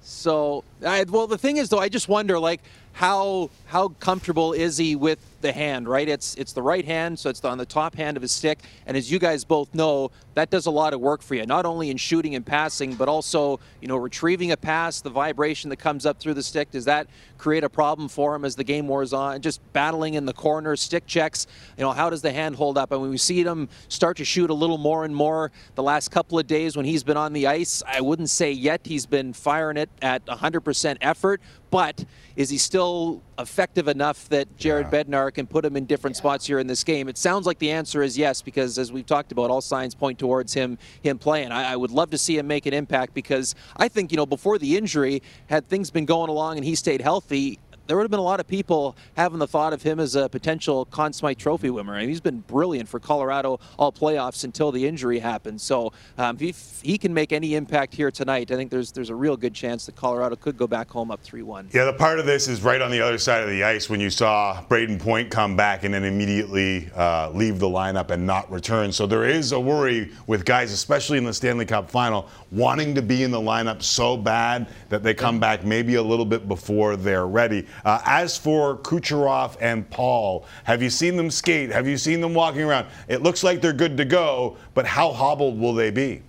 So, 0.00 0.64
I, 0.84 1.04
well, 1.04 1.26
the 1.26 1.36
thing 1.36 1.58
is, 1.58 1.68
though, 1.68 1.78
I 1.78 1.88
just 1.88 2.08
wonder, 2.08 2.38
like, 2.38 2.62
how 2.92 3.50
how 3.66 3.88
comfortable 4.00 4.52
is 4.52 4.78
he 4.78 4.96
with 4.96 5.18
the 5.40 5.52
hand? 5.52 5.88
Right? 5.88 6.08
It's 6.08 6.34
it's 6.36 6.52
the 6.52 6.62
right 6.62 6.84
hand, 6.84 7.18
so 7.18 7.30
it's 7.30 7.44
on 7.44 7.58
the 7.58 7.66
top 7.66 7.94
hand 7.94 8.16
of 8.16 8.22
his 8.22 8.32
stick. 8.32 8.60
And 8.86 8.96
as 8.96 9.10
you 9.10 9.18
guys 9.18 9.44
both 9.44 9.74
know, 9.74 10.10
that 10.34 10.50
does 10.50 10.66
a 10.66 10.70
lot 10.70 10.94
of 10.94 11.00
work 11.00 11.22
for 11.22 11.34
you, 11.34 11.46
not 11.46 11.66
only 11.66 11.90
in 11.90 11.96
shooting 11.96 12.34
and 12.34 12.44
passing, 12.46 12.94
but 12.94 13.08
also, 13.08 13.58
you 13.80 13.88
know, 13.88 13.96
retrieving 13.96 14.52
a 14.52 14.56
pass, 14.56 15.00
the 15.00 15.10
vibration 15.10 15.70
that 15.70 15.76
comes 15.76 16.06
up 16.06 16.20
through 16.20 16.34
the 16.34 16.42
stick. 16.42 16.70
Does 16.70 16.84
that 16.84 17.08
create 17.38 17.64
a 17.64 17.68
problem 17.68 18.08
for 18.08 18.34
him 18.34 18.44
as 18.44 18.54
the 18.56 18.64
game 18.64 18.88
wears 18.88 19.12
on? 19.12 19.40
Just 19.40 19.60
battling 19.72 20.14
in 20.14 20.26
the 20.26 20.32
corner, 20.32 20.76
stick 20.76 21.06
checks. 21.06 21.46
You 21.76 21.82
know, 21.82 21.92
how 21.92 22.10
does 22.10 22.22
the 22.22 22.32
hand 22.32 22.56
hold 22.56 22.78
up? 22.78 22.92
And 22.92 23.00
when 23.00 23.10
we 23.10 23.18
see 23.18 23.42
him 23.42 23.68
start 23.88 24.16
to 24.18 24.24
shoot 24.24 24.50
a 24.50 24.54
little 24.54 24.78
more 24.78 25.04
and 25.04 25.14
more 25.14 25.50
the 25.74 25.82
last 25.82 26.10
couple 26.10 26.38
of 26.38 26.46
days 26.46 26.76
when 26.76 26.84
he's 26.84 27.02
been 27.02 27.16
on 27.16 27.32
the 27.32 27.46
ice, 27.46 27.82
I 27.86 28.00
wouldn't 28.00 28.30
say 28.30 28.52
yet 28.52 28.82
he's 28.84 29.06
been 29.06 29.32
firing 29.32 29.76
it 29.76 29.90
at 30.02 30.24
100% 30.26 30.98
effort, 31.00 31.40
but 31.70 32.04
is 32.36 32.50
he 32.50 32.58
still 32.58 33.22
effective 33.38 33.88
enough 33.88 34.28
that 34.28 34.56
Jared 34.56 34.88
Bednar 34.88 35.32
can 35.32 35.46
put 35.46 35.64
him 35.64 35.76
in 35.76 35.86
different 35.86 36.16
spots 36.16 36.46
here 36.46 36.58
in 36.58 36.66
this 36.66 36.84
game? 36.84 37.08
It 37.08 37.18
sounds 37.18 37.46
like 37.46 37.58
the 37.58 37.70
answer 37.70 38.02
is 38.02 38.16
yes, 38.16 38.42
because 38.42 38.78
as 38.78 38.92
we've 38.92 39.06
talked 39.06 39.32
about, 39.32 39.50
all 39.50 39.60
signs 39.60 39.94
point 39.94 40.18
towards 40.18 40.54
him 40.54 40.78
him 41.02 41.18
playing. 41.18 41.52
I, 41.52 41.72
I 41.72 41.76
would 41.76 41.90
love 41.90 42.10
to 42.10 42.18
see 42.18 42.38
him 42.38 42.46
make 42.46 42.66
an 42.66 42.74
impact 42.74 43.14
because 43.14 43.54
I 43.76 43.88
think 43.88 44.10
you 44.12 44.16
know 44.16 44.26
before 44.26 44.58
the 44.58 44.76
injury, 44.76 45.22
had 45.46 45.68
things 45.68 45.90
been 45.90 46.06
going 46.06 46.30
along 46.30 46.56
and 46.56 46.64
he 46.64 46.74
stayed 46.74 47.00
healthy. 47.00 47.58
There 47.88 47.96
would 47.96 48.02
have 48.02 48.10
been 48.10 48.20
a 48.20 48.22
lot 48.22 48.38
of 48.38 48.46
people 48.46 48.98
having 49.16 49.38
the 49.38 49.46
thought 49.46 49.72
of 49.72 49.80
him 49.80 49.98
as 49.98 50.14
a 50.14 50.28
potential 50.28 50.84
Conn 50.84 51.14
Smythe 51.14 51.38
Trophy 51.38 51.70
winner. 51.70 51.94
I 51.94 52.00
mean, 52.00 52.10
he's 52.10 52.20
been 52.20 52.40
brilliant 52.40 52.86
for 52.86 53.00
Colorado 53.00 53.60
all 53.78 53.90
playoffs 53.90 54.44
until 54.44 54.70
the 54.70 54.86
injury 54.86 55.18
happened. 55.18 55.58
So 55.58 55.94
um, 56.18 56.36
if 56.38 56.82
he 56.82 56.98
can 56.98 57.14
make 57.14 57.32
any 57.32 57.54
impact 57.54 57.94
here 57.94 58.10
tonight, 58.10 58.50
I 58.50 58.56
think 58.56 58.70
there's 58.70 58.92
there's 58.92 59.08
a 59.08 59.14
real 59.14 59.38
good 59.38 59.54
chance 59.54 59.86
that 59.86 59.96
Colorado 59.96 60.36
could 60.36 60.58
go 60.58 60.66
back 60.66 60.90
home 60.90 61.10
up 61.10 61.24
3-1. 61.24 61.72
Yeah, 61.72 61.86
the 61.86 61.94
part 61.94 62.18
of 62.18 62.26
this 62.26 62.46
is 62.46 62.60
right 62.60 62.82
on 62.82 62.90
the 62.90 63.00
other 63.00 63.16
side 63.16 63.42
of 63.42 63.48
the 63.48 63.64
ice 63.64 63.88
when 63.88 64.00
you 64.00 64.10
saw 64.10 64.62
Brayden 64.68 65.00
Point 65.00 65.30
come 65.30 65.56
back 65.56 65.84
and 65.84 65.94
then 65.94 66.04
immediately 66.04 66.90
uh, 66.94 67.30
leave 67.30 67.58
the 67.58 67.68
lineup 67.68 68.10
and 68.10 68.26
not 68.26 68.52
return. 68.52 68.92
So 68.92 69.06
there 69.06 69.24
is 69.24 69.52
a 69.52 69.60
worry 69.60 70.12
with 70.26 70.44
guys, 70.44 70.72
especially 70.72 71.16
in 71.16 71.24
the 71.24 71.32
Stanley 71.32 71.64
Cup 71.64 71.90
final, 71.90 72.28
wanting 72.52 72.94
to 72.96 73.00
be 73.00 73.22
in 73.22 73.30
the 73.30 73.40
lineup 73.40 73.82
so 73.82 74.14
bad 74.14 74.68
that 74.90 75.02
they 75.02 75.14
come 75.14 75.40
back 75.40 75.64
maybe 75.64 75.94
a 75.94 76.02
little 76.02 76.26
bit 76.26 76.48
before 76.48 76.94
they're 76.94 77.26
ready. 77.26 77.66
Uh, 77.84 78.00
as 78.04 78.36
for 78.36 78.76
Kucherov 78.78 79.56
and 79.60 79.88
Paul, 79.90 80.44
have 80.64 80.82
you 80.82 80.90
seen 80.90 81.16
them 81.16 81.30
skate? 81.30 81.70
Have 81.70 81.86
you 81.86 81.96
seen 81.96 82.20
them 82.20 82.34
walking 82.34 82.62
around? 82.62 82.86
It 83.08 83.22
looks 83.22 83.42
like 83.42 83.60
they're 83.60 83.72
good 83.72 83.96
to 83.96 84.04
go, 84.04 84.56
but 84.74 84.86
how 84.86 85.12
hobbled 85.12 85.58
will 85.58 85.74
they 85.74 85.90
be? 85.90 86.22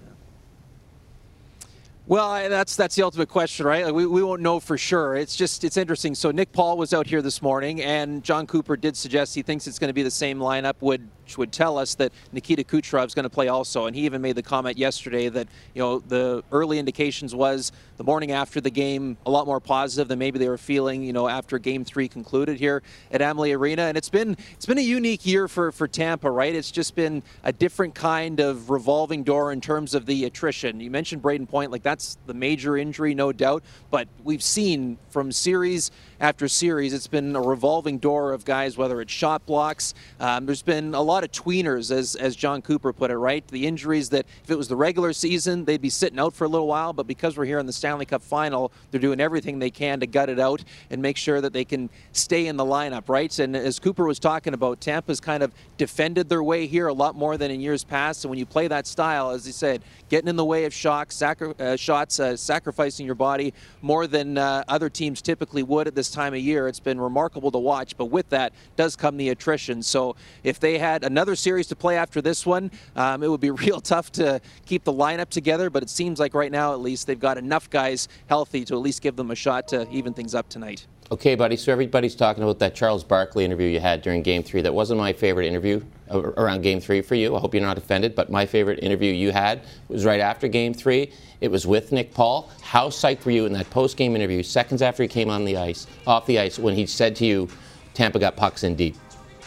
Well, 2.10 2.50
that's 2.50 2.76
that's 2.76 2.96
the 2.96 3.04
ultimate 3.04 3.30
question, 3.30 3.68
right? 3.68 3.86
Like, 3.86 3.94
we, 3.94 4.08
we 4.08 4.24
won't 4.24 4.42
know 4.42 4.60
for 4.60 4.80
sure. 4.80 5.16
It's 5.16 5.36
just 5.36 5.64
it's 5.64 5.78
interesting. 5.78 6.16
So 6.16 6.32
Nick 6.32 6.52
Paul 6.52 6.76
was 6.76 6.92
out 6.92 7.06
here 7.06 7.22
this 7.22 7.40
morning, 7.40 7.84
and 7.84 8.24
Jon 8.24 8.48
Cooper 8.48 8.76
did 8.76 8.98
suggest 8.98 9.36
he 9.36 9.44
thinks 9.44 9.68
it's 9.68 9.78
going 9.78 9.90
to 9.90 9.94
be 9.94 10.02
the 10.02 10.10
same 10.10 10.40
lineup. 10.40 10.74
Would 10.82 11.08
which 11.30 11.38
would 11.38 11.52
tell 11.52 11.78
us 11.78 11.94
that 11.94 12.12
Nikita 12.32 12.64
Kucherov 12.64 13.06
is 13.06 13.14
going 13.14 13.22
to 13.22 13.30
play 13.30 13.50
also, 13.50 13.86
and 13.86 13.96
he 13.96 14.02
even 14.06 14.20
made 14.20 14.36
the 14.36 14.42
comment 14.42 14.80
yesterday 14.80 15.30
that 15.30 15.48
you 15.76 15.80
know 15.80 16.00
the 16.00 16.44
early 16.52 16.80
indications 16.80 17.36
was 17.36 17.72
the 17.98 18.04
morning 18.04 18.32
after 18.32 18.60
the 18.60 18.72
game 18.72 19.16
a 19.28 19.30
lot 19.30 19.46
more 19.46 19.60
positive 19.60 20.08
than 20.08 20.18
maybe 20.18 20.40
they 20.40 20.50
were 20.50 20.58
feeling. 20.58 21.04
You 21.04 21.14
know 21.14 21.28
after 21.28 21.60
Game 21.60 21.86
Three 21.86 22.08
concluded 22.08 22.58
here 22.58 22.82
at 23.12 23.22
Amalie 23.22 23.54
Arena, 23.54 23.84
and 23.84 23.96
it's 23.96 24.10
been 24.10 24.38
it's 24.54 24.66
been 24.66 24.80
a 24.80 24.82
unique 24.82 25.24
year 25.24 25.48
for 25.48 25.72
for 25.72 25.88
Tampa, 25.88 26.32
right? 26.32 26.56
It's 26.56 26.72
just 26.72 26.96
been 26.96 27.22
a 27.44 27.54
different 27.54 27.94
kind 27.94 28.40
of 28.40 28.72
revolving 28.72 29.24
door 29.24 29.52
in 29.52 29.62
terms 29.62 29.94
of 29.94 30.08
the 30.08 30.26
attrition. 30.26 30.80
You 30.80 30.90
mentioned 30.90 31.22
Brayden 31.22 31.48
Point, 31.48 31.72
like 31.72 31.84
that's 31.84 32.18
the 32.26 32.34
major 32.34 32.76
injury, 32.76 33.14
no 33.14 33.32
doubt, 33.32 33.64
but 33.92 34.08
we've 34.24 34.42
seen 34.42 34.98
from 35.12 35.32
series 35.32 35.92
after 36.20 36.48
series, 36.50 36.94
it's 36.94 37.08
been 37.08 37.36
a 37.36 37.42
revolving 37.42 37.98
door 37.98 38.34
of 38.34 38.44
guys, 38.44 38.78
whether 38.78 39.00
it's 39.00 39.12
shot 39.12 39.46
blocks. 39.46 39.94
Um, 40.20 40.46
there's 40.46 40.62
been 40.62 40.94
a 40.94 41.02
lot 41.02 41.24
of 41.24 41.32
tweeners, 41.32 41.92
as, 41.92 42.16
as 42.16 42.36
Jon 42.36 42.62
Cooper 42.62 42.92
put 42.92 43.10
it, 43.10 43.18
right? 43.18 43.48
The 43.48 43.66
injuries 43.66 44.10
that 44.10 44.26
if 44.44 44.50
it 44.50 44.58
was 44.58 44.68
the 44.68 44.76
regular 44.76 45.14
season, 45.14 45.64
they'd 45.64 45.82
be 45.82 45.90
sitting 45.90 46.20
out 46.20 46.34
for 46.34 46.44
a 46.44 46.48
little 46.48 46.68
while, 46.68 46.92
but 46.92 47.08
because 47.08 47.38
we're 47.38 47.46
here 47.46 47.60
in 47.60 47.66
the 47.66 47.74
Stanley 47.74 48.06
Cup 48.06 48.22
final, 48.22 48.72
they're 48.92 49.00
doing 49.00 49.22
everything 49.22 49.60
they 49.60 49.70
can 49.70 50.02
to 50.02 50.08
gut 50.08 50.30
it 50.30 50.40
out 50.40 50.64
and 50.90 51.02
make 51.02 51.16
sure 51.16 51.40
that 51.40 51.54
they 51.54 51.64
can 51.64 51.90
stay 52.12 52.48
in 52.48 52.58
the 52.58 52.66
lineup, 52.66 53.08
right? 53.08 53.40
And 53.40 53.56
as 53.56 53.80
Cooper 53.80 54.06
was 54.06 54.20
talking 54.20 54.54
about, 54.54 54.82
Tampa's 54.82 55.22
kind 55.22 55.42
of 55.42 55.54
defended 55.78 56.28
their 56.28 56.44
way 56.44 56.68
here 56.68 56.88
a 56.88 56.94
lot 56.94 57.16
more 57.16 57.38
than 57.38 57.50
in 57.50 57.62
years 57.62 57.86
past. 57.86 58.26
And 58.26 58.30
when 58.30 58.40
you 58.40 58.46
play 58.46 58.68
that 58.68 58.88
style, 58.88 59.30
as 59.30 59.46
he 59.46 59.54
said, 59.54 59.82
getting 60.10 60.28
in 60.28 60.36
the 60.36 60.46
way 60.46 60.66
of 60.66 60.74
shocks, 60.74 61.16
sacri- 61.16 61.54
uh, 61.60 61.78
shots, 61.78 62.20
uh, 62.20 62.36
sacrificing 62.36 63.06
your 63.06 63.16
body 63.16 63.54
more 63.82 64.06
than 64.06 64.38
uh, 64.38 64.66
other 64.68 64.90
teams 64.90 65.22
typically 65.22 65.64
would 65.64 65.88
at 65.88 65.96
this 65.96 66.09
time 66.12 66.34
of 66.34 66.40
year. 66.40 66.68
It's 66.68 66.80
been 66.80 67.00
remarkable 67.00 67.52
to 67.52 67.58
watch, 67.58 67.98
but 67.98 68.06
with 68.06 68.30
that 68.30 68.54
does 68.76 68.96
come 68.96 69.18
the 69.18 69.30
attrition. 69.30 69.82
So 69.84 70.16
if 70.44 70.60
they 70.60 70.78
had 70.78 71.04
another 71.04 71.36
series 71.36 71.68
to 71.68 71.76
play 71.76 71.98
after 71.98 72.22
this 72.22 72.46
one, 72.46 72.72
um, 72.96 73.24
it 73.24 73.30
would 73.30 73.42
be 73.42 73.52
real 73.66 73.82
tough 73.82 74.12
to 74.14 74.42
keep 74.66 74.84
the 74.84 74.94
lineup 74.94 75.30
together. 75.30 75.70
But 75.70 75.84
it 75.84 75.90
seems 75.90 76.20
like 76.20 76.34
right 76.34 76.52
now, 76.52 76.74
at 76.74 76.80
least, 76.80 77.08
they've 77.08 77.20
got 77.20 77.38
enough 77.38 77.70
guys 77.70 78.08
healthy 78.28 78.66
to 78.66 78.76
at 78.76 78.82
least 78.82 79.02
give 79.02 79.16
them 79.16 79.32
a 79.32 79.36
shot 79.36 79.68
to 79.70 79.90
even 79.92 80.14
things 80.14 80.36
up 80.36 80.50
tonight. 80.50 80.88
Okay, 81.12 81.34
buddy. 81.34 81.56
So 81.56 81.72
everybody's 81.72 82.14
talking 82.14 82.44
about 82.44 82.60
that 82.60 82.76
Charles 82.76 83.04
Barkley 83.04 83.44
interview 83.44 83.68
you 83.68 83.80
had 83.80 84.04
during 84.04 84.22
Game 84.22 84.44
Three. 84.44 84.62
That 84.62 84.74
wasn't 84.74 85.00
my 85.00 85.12
favorite 85.12 85.48
interview 85.48 85.82
uh, 86.12 86.20
around 86.20 86.62
Game 86.62 86.80
Three 86.80 87.02
for 87.02 87.16
you. 87.16 87.36
I 87.36 87.40
hope 87.40 87.56
you're 87.56 87.64
not 87.64 87.80
offended. 87.80 88.14
But 88.14 88.30
my 88.30 88.46
favorite 88.46 88.84
interview 88.84 89.12
you 89.12 89.32
had 89.32 89.62
was 89.88 90.06
right 90.06 90.20
after 90.20 90.48
Game 90.48 90.72
Three. 90.72 91.12
It 91.42 91.50
was 91.50 91.66
with 91.66 91.92
Nick 91.92 92.14
Paul. 92.14 92.52
How 92.62 92.90
psyched 92.90 93.26
were 93.26 93.32
you 93.32 93.48
in 93.48 93.54
that 93.54 93.70
post-game 93.72 94.16
interview, 94.16 94.44
seconds 94.44 94.84
after 94.84 95.02
he 95.02 95.10
came 95.10 95.32
on 95.32 95.46
the 95.46 95.58
ice, 95.58 95.88
off 96.06 96.28
the 96.28 96.38
ice, 96.38 96.60
when 96.60 96.76
he 96.76 96.86
said 96.86 97.16
to 97.16 97.26
you, 97.26 97.50
"Tampa 97.96 98.20
got 98.20 98.36
pucks 98.36 98.64
in 98.64 98.76
deep." 98.76 98.96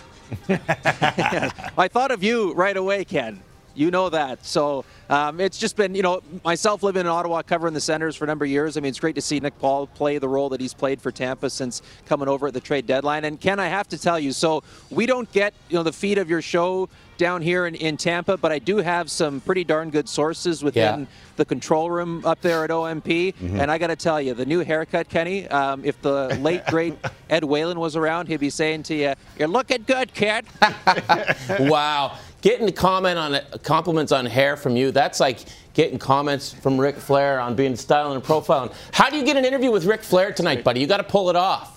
I 0.48 1.88
thought 1.88 2.10
of 2.10 2.24
you 2.24 2.54
right 2.54 2.76
away, 2.76 3.04
Ken. 3.04 3.40
You 3.74 3.90
know 3.90 4.08
that. 4.10 4.44
So 4.44 4.84
um, 5.10 5.40
it's 5.40 5.58
just 5.58 5.76
been, 5.76 5.94
you 5.94 6.02
know, 6.02 6.22
myself 6.44 6.82
living 6.82 7.00
in 7.00 7.06
Ottawa, 7.06 7.42
covering 7.42 7.74
the 7.74 7.80
Senators 7.80 8.16
for 8.16 8.24
a 8.24 8.26
number 8.28 8.44
of 8.44 8.50
years. 8.50 8.76
I 8.76 8.80
mean, 8.80 8.90
it's 8.90 9.00
great 9.00 9.14
to 9.16 9.20
see 9.22 9.40
Nick 9.40 9.58
Paul 9.58 9.86
play 9.86 10.18
the 10.18 10.28
role 10.28 10.48
that 10.50 10.60
he's 10.60 10.74
played 10.74 11.00
for 11.00 11.10
Tampa 11.12 11.50
since 11.50 11.82
coming 12.06 12.28
over 12.28 12.48
at 12.48 12.54
the 12.54 12.60
trade 12.60 12.86
deadline. 12.86 13.24
And 13.24 13.40
Ken, 13.40 13.58
I 13.60 13.68
have 13.68 13.88
to 13.88 13.98
tell 13.98 14.18
you, 14.18 14.32
so 14.32 14.62
we 14.90 15.06
don't 15.06 15.30
get, 15.32 15.54
you 15.68 15.76
know, 15.76 15.82
the 15.82 15.92
feed 15.92 16.18
of 16.18 16.28
your 16.30 16.42
show 16.42 16.88
down 17.18 17.42
here 17.42 17.66
in, 17.66 17.74
in 17.76 17.96
Tampa, 17.96 18.36
but 18.36 18.50
I 18.50 18.58
do 18.58 18.78
have 18.78 19.08
some 19.10 19.40
pretty 19.40 19.62
darn 19.64 19.90
good 19.90 20.08
sources 20.08 20.64
within 20.64 21.00
Yeah. 21.00 21.06
the 21.36 21.44
control 21.44 21.88
room 21.90 22.24
up 22.24 22.40
there 22.40 22.64
at 22.64 22.70
OMP. 22.70 23.04
Mhm. 23.34 23.60
And 23.60 23.70
I 23.70 23.78
got 23.78 23.88
to 23.88 23.96
tell 23.96 24.20
you, 24.20 24.34
the 24.34 24.46
new 24.46 24.60
haircut, 24.60 25.08
Kenny, 25.08 25.46
um, 25.48 25.84
if 25.84 26.00
the 26.02 26.36
late, 26.40 26.66
great 26.66 26.94
Ed 27.30 27.44
Whalen 27.44 27.78
was 27.78 27.94
around, 27.96 28.26
he'd 28.28 28.40
be 28.40 28.50
saying 28.50 28.82
to 28.84 28.94
you, 28.94 29.12
You're 29.38 29.46
looking 29.48 29.84
good, 29.86 30.12
kid. 30.14 30.46
wow. 31.60 32.18
Getting 32.42 32.70
comment 32.72 33.18
on 33.18 33.38
compliments 33.62 34.10
on 34.10 34.26
hair 34.26 34.56
from 34.56 34.76
you, 34.76 34.90
that's 34.90 35.20
like 35.20 35.38
getting 35.74 35.96
comments 35.96 36.52
from 36.52 36.78
Ric 36.78 36.96
Flair 36.96 37.38
on 37.40 37.54
being 37.54 37.76
styling 37.76 38.16
and 38.16 38.24
profiling. 38.24 38.74
How 38.92 39.08
do 39.08 39.16
you 39.16 39.24
get 39.24 39.36
an 39.36 39.44
interview 39.44 39.70
with 39.70 39.84
Ric 39.84 40.02
Flair 40.02 40.32
tonight, 40.32 40.64
buddy? 40.64 40.80
You 40.80 40.88
got 40.88 40.96
to 40.96 41.04
pull 41.04 41.30
it 41.30 41.36
off. 41.36 41.71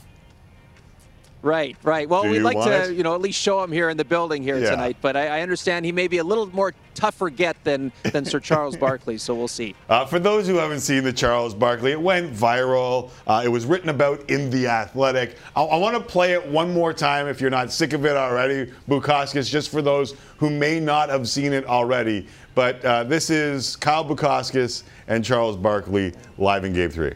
Right, 1.46 1.78
right. 1.84 2.10
Well, 2.10 2.24
Do 2.24 2.32
we'd 2.32 2.40
like 2.40 2.58
to, 2.64 2.90
it? 2.90 2.96
you 2.96 3.04
know, 3.04 3.14
at 3.14 3.22
least 3.22 3.40
show 3.40 3.64
him 3.64 3.72
here 3.72 3.90
in 3.92 3.98
the 3.98 4.04
building 4.04 4.42
here 4.42 4.58
Yeah. 4.58 4.72
tonight. 4.72 4.98
But 5.00 5.16
I, 5.16 5.28
I 5.28 5.42
understand 5.42 5.86
he 5.86 5.92
may 5.92 6.08
be 6.08 6.18
a 6.18 6.24
little 6.24 6.48
more 6.48 6.74
tougher 6.96 7.30
get 7.30 7.56
than 7.64 7.92
than 8.02 8.26
Sir 8.26 8.40
Charles 8.40 8.76
Barkley. 8.86 9.20
So 9.20 9.36
we'll 9.36 9.48
see. 9.48 9.76
Uh, 9.88 10.08
for 10.08 10.18
those 10.18 10.48
who 10.48 10.56
haven't 10.56 10.80
seen 10.80 11.04
the 11.04 11.14
Charles 11.14 11.54
Barkley, 11.54 11.92
it 11.92 12.02
went 12.02 12.34
viral. 12.34 13.12
Uh, 13.28 13.44
it 13.46 13.50
was 13.50 13.68
written 13.68 13.90
about 13.90 14.28
in 14.28 14.50
The 14.50 14.66
Athletic. 14.66 15.38
I, 15.56 15.62
I 15.62 15.78
want 15.78 15.96
to 15.96 16.02
play 16.02 16.32
it 16.34 16.44
one 16.48 16.74
more 16.74 16.94
time 16.94 17.28
if 17.28 17.40
you're 17.40 17.52
not 17.52 17.72
sick 17.72 17.94
of 17.94 18.06
it 18.08 18.18
already, 18.18 18.72
Bukauskas, 18.90 19.48
just 19.48 19.70
for 19.70 19.84
those 19.84 20.16
who 20.38 20.50
may 20.50 20.80
not 20.80 21.10
have 21.10 21.30
seen 21.30 21.54
it 21.54 21.66
already. 21.68 22.26
But 22.56 22.84
uh, 22.84 23.04
this 23.04 23.30
is 23.30 23.76
Kyle 23.76 24.04
Bukauskas 24.04 24.82
and 25.08 25.24
Charles 25.24 25.58
Barkley 25.58 26.16
live 26.40 26.66
in 26.66 26.74
Game 26.74 26.90
3. 26.90 27.14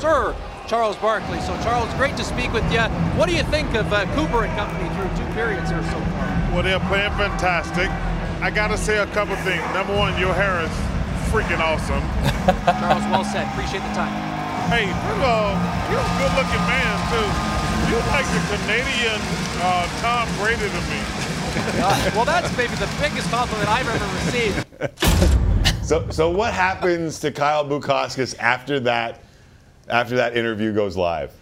Sir 0.00 0.34
Charles 0.70 0.94
Barkley. 0.98 1.40
So 1.40 1.50
Charles, 1.66 1.92
great 1.94 2.16
to 2.16 2.22
speak 2.22 2.52
with 2.52 2.62
you. 2.70 2.78
What 3.18 3.28
do 3.28 3.34
you 3.34 3.42
think 3.50 3.74
of 3.74 3.92
uh, 3.92 4.06
Cooper 4.14 4.46
and 4.46 4.54
company 4.54 4.86
through 4.94 5.10
two 5.18 5.26
periods 5.34 5.68
here 5.68 5.82
so 5.82 5.98
far? 6.14 6.30
Well, 6.54 6.62
they're 6.62 6.78
playing 6.86 7.10
fantastic. 7.18 7.90
I 8.38 8.54
got 8.54 8.68
to 8.68 8.78
say 8.78 8.98
a 8.98 9.06
couple 9.10 9.34
things. 9.42 9.66
Number 9.74 9.98
one, 9.98 10.14
your 10.14 10.32
hair 10.32 10.62
is 10.62 10.70
freaking 11.34 11.58
awesome. 11.58 11.98
Charles, 12.78 13.02
well 13.10 13.26
said. 13.26 13.50
Appreciate 13.50 13.82
the 13.82 13.94
time. 13.98 14.14
Hey, 14.70 14.86
first 14.86 15.18
of 15.18 15.26
all, 15.26 15.58
you're 15.90 16.06
a 16.06 16.14
good-looking 16.22 16.64
man 16.70 16.94
too. 17.10 17.26
You're 17.90 18.06
like 18.14 18.30
the 18.30 18.62
Canadian 18.62 19.18
uh, 19.66 19.90
Tom 19.98 20.30
Brady 20.38 20.70
to 20.70 20.82
me. 20.86 21.02
God, 21.82 22.14
well, 22.14 22.24
that's 22.24 22.46
maybe 22.56 22.78
the 22.78 22.86
biggest 23.02 23.26
compliment 23.34 23.68
I've 23.68 23.90
ever 23.90 24.06
received. 24.22 24.66
So, 25.82 26.08
so 26.08 26.30
what 26.30 26.54
happens 26.54 27.18
to 27.18 27.32
Kyle 27.32 27.64
Bukauskas 27.64 28.38
after 28.38 28.78
that, 28.78 29.24
after 29.88 30.16
that 30.16 30.36
interview 30.36 30.72
goes 30.72 30.96
live? 30.96 31.32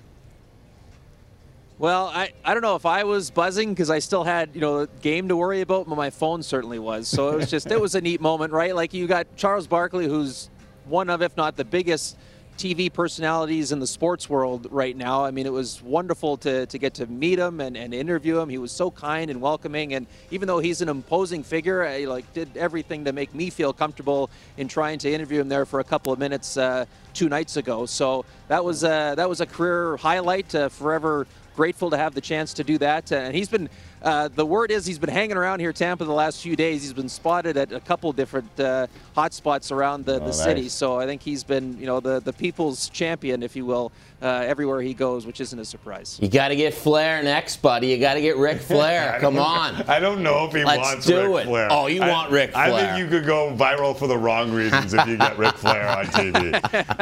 Well, 1.78 2.06
I, 2.06 2.32
I 2.44 2.54
don't 2.54 2.62
know 2.62 2.74
if 2.74 2.86
I 2.86 3.04
was 3.04 3.30
buzzing 3.30 3.70
because 3.70 3.88
I 3.88 4.00
still 4.00 4.24
had, 4.24 4.50
you 4.52 4.60
know, 4.60 4.80
a 4.80 4.86
game 4.86 5.28
to 5.28 5.36
worry 5.36 5.60
about, 5.60 5.88
but 5.88 5.94
my 5.94 6.10
phone 6.10 6.42
certainly 6.42 6.80
was. 6.80 7.06
So 7.06 7.30
it 7.30 7.36
was 7.36 7.50
just, 7.50 7.70
it 7.70 7.80
was 7.80 7.94
a 7.94 8.00
neat 8.00 8.20
moment, 8.20 8.52
right? 8.52 8.74
Like 8.74 8.92
you 8.92 9.06
got 9.06 9.28
Charles 9.36 9.68
Barkley, 9.68 10.08
who's 10.08 10.50
one 10.86 11.08
of, 11.08 11.22
if 11.22 11.36
not 11.36 11.56
the 11.56 11.64
biggest 11.64 12.16
TV 12.58 12.92
personalities 12.92 13.70
in 13.70 13.78
the 13.78 13.86
sports 13.86 14.28
world 14.28 14.66
right 14.70 14.96
now. 14.96 15.24
I 15.24 15.30
mean, 15.30 15.46
it 15.46 15.52
was 15.52 15.80
wonderful 15.80 16.36
to, 16.38 16.66
to 16.66 16.78
get 16.78 16.94
to 16.94 17.06
meet 17.06 17.38
him 17.38 17.60
and, 17.60 17.76
and 17.76 17.94
interview 17.94 18.40
him. 18.40 18.48
He 18.48 18.58
was 18.58 18.72
so 18.72 18.90
kind 18.90 19.30
and 19.30 19.40
welcoming. 19.40 19.94
And 19.94 20.08
even 20.32 20.48
though 20.48 20.58
he's 20.58 20.82
an 20.82 20.88
imposing 20.88 21.44
figure, 21.44 21.86
I 21.86 22.04
like 22.06 22.30
did 22.34 22.56
everything 22.56 23.04
to 23.04 23.12
make 23.12 23.32
me 23.32 23.48
feel 23.48 23.72
comfortable 23.72 24.28
in 24.56 24.66
trying 24.66 24.98
to 24.98 25.12
interview 25.12 25.40
him 25.40 25.48
there 25.48 25.66
for 25.66 25.78
a 25.78 25.84
couple 25.84 26.12
of 26.12 26.18
minutes 26.18 26.56
uh, 26.56 26.84
two 27.14 27.28
nights 27.28 27.56
ago. 27.56 27.86
So 27.86 28.24
that 28.48 28.64
was, 28.64 28.82
uh, 28.82 29.14
that 29.14 29.28
was 29.28 29.40
a 29.40 29.46
career 29.46 29.96
highlight. 29.96 30.52
Uh, 30.52 30.68
forever 30.68 31.28
grateful 31.58 31.90
to 31.90 31.96
have 31.96 32.14
the 32.14 32.20
chance 32.20 32.54
to 32.54 32.62
do 32.62 32.78
that. 32.78 33.10
And 33.10 33.34
he's 33.34 33.48
been 33.48 33.68
Uh, 34.02 34.28
the 34.28 34.46
word 34.46 34.70
is 34.70 34.86
he's 34.86 34.98
been 34.98 35.08
hanging 35.10 35.36
around 35.36 35.60
here, 35.60 35.72
Tampa, 35.72 36.04
the 36.04 36.12
last 36.12 36.40
few 36.42 36.54
days. 36.56 36.82
He's 36.82 36.92
been 36.92 37.08
spotted 37.08 37.56
at 37.56 37.72
a 37.72 37.80
couple 37.80 38.12
different 38.12 38.58
uh, 38.60 38.86
hot 39.14 39.32
spots 39.34 39.72
around 39.72 40.04
the, 40.04 40.18
the 40.20 40.26
Oh, 40.26 40.32
city. 40.32 40.68
So 40.68 40.98
I 41.00 41.06
think 41.06 41.22
he's 41.22 41.42
been, 41.44 41.78
you 41.78 41.86
know, 41.86 42.00
the, 42.00 42.20
the 42.20 42.32
people's 42.32 42.88
champion, 42.90 43.42
if 43.42 43.56
you 43.56 43.66
will, 43.66 43.90
uh, 44.20 44.26
everywhere 44.46 44.80
he 44.82 44.94
goes, 44.94 45.24
which 45.26 45.40
isn't 45.40 45.58
a 45.58 45.64
surprise. 45.64 46.18
You 46.20 46.28
got 46.28 46.48
to 46.48 46.56
get 46.56 46.74
Flair 46.74 47.22
next, 47.22 47.62
buddy. 47.62 47.86
You 47.86 47.98
got 47.98 48.14
to 48.14 48.20
get 48.20 48.36
Ric 48.36 48.60
Flair. 48.60 49.16
Come 49.20 49.38
on. 49.38 49.76
I 49.82 50.00
don't 50.00 50.22
know 50.24 50.44
if 50.46 50.52
he 50.52 50.64
Let's 50.64 50.80
wants 50.80 51.06
do 51.06 51.34
Ric 51.36 51.44
it. 51.44 51.48
Flair. 51.48 51.68
Oh, 51.70 51.86
you 51.86 52.02
I- 52.02 52.10
want 52.10 52.32
Ric 52.32 52.50
Flair. 52.50 52.64
I 52.64 52.70
think 52.94 52.98
you 52.98 53.06
could 53.08 53.26
go 53.26 53.54
viral 53.56 53.96
for 53.96 54.08
the 54.08 54.18
wrong 54.18 54.50
reasons 54.52 54.92
if 54.92 55.06
you 55.06 55.16
get 55.16 55.38
Ric 55.38 55.54
Flair 55.56 55.88
on 55.88 56.06
TV. 56.06 56.54
uh, 56.54 56.58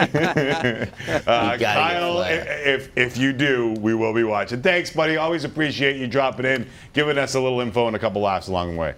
You 0.07 0.91
gotta 1.19 1.59
get 1.59 1.61
Kyle, 1.75 2.15
Flair. 2.17 2.63
if 2.69 2.91
if 2.99 3.17
you 3.17 3.33
do, 3.33 3.73
we 3.81 3.95
will 3.95 4.13
be 4.13 4.25
watching. 4.25 4.61
Thanks, 4.63 4.91
buddy. 4.91 5.17
Always 5.17 5.45
appreciate 5.45 5.97
you 5.97 6.07
dropping 6.07 6.45
in, 6.47 6.67
giving 6.93 7.17
us 7.19 7.35
a 7.35 7.41
little 7.41 7.61
info 7.61 7.87
and 7.87 7.97
a 7.97 7.99
couple 7.99 8.21
laughs 8.23 8.49
along 8.49 8.73
the 8.75 8.79
way. 8.79 8.95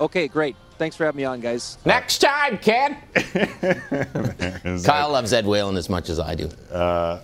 Okay, 0.00 0.28
great. 0.28 0.56
Thanks 0.78 0.96
for 0.96 1.04
having 1.04 1.18
me 1.18 1.24
on, 1.24 1.40
guys. 1.40 1.78
Next 1.84 2.18
time, 2.18 2.58
kid. 2.58 2.96
Kyle 4.84 5.10
loves 5.10 5.32
Ed 5.32 5.46
Whalen 5.46 5.76
as 5.76 5.88
much 5.88 6.08
as 6.10 6.18
I 6.18 6.34
do. 6.34 6.48
Uh, 6.70 7.20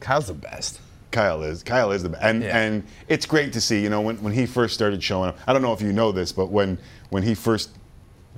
Kyle's 0.00 0.26
the 0.28 0.34
best. 0.34 0.80
Kyle 1.10 1.42
is. 1.42 1.62
Kyle 1.62 1.92
is 1.92 2.02
the 2.02 2.08
best. 2.08 2.24
And 2.24 2.42
and 2.44 2.82
it's 3.08 3.26
great 3.26 3.52
to 3.52 3.60
see, 3.60 3.82
you 3.82 3.88
know, 3.88 4.00
when, 4.00 4.16
when 4.22 4.32
he 4.32 4.46
first 4.46 4.74
started 4.74 5.02
showing 5.02 5.28
up. 5.30 5.38
I 5.46 5.52
don't 5.52 5.62
know 5.62 5.72
if 5.72 5.80
you 5.80 5.92
know 5.92 6.12
this, 6.12 6.32
but 6.32 6.46
when 6.46 6.78
when 7.10 7.22
he 7.22 7.34
first 7.34 7.70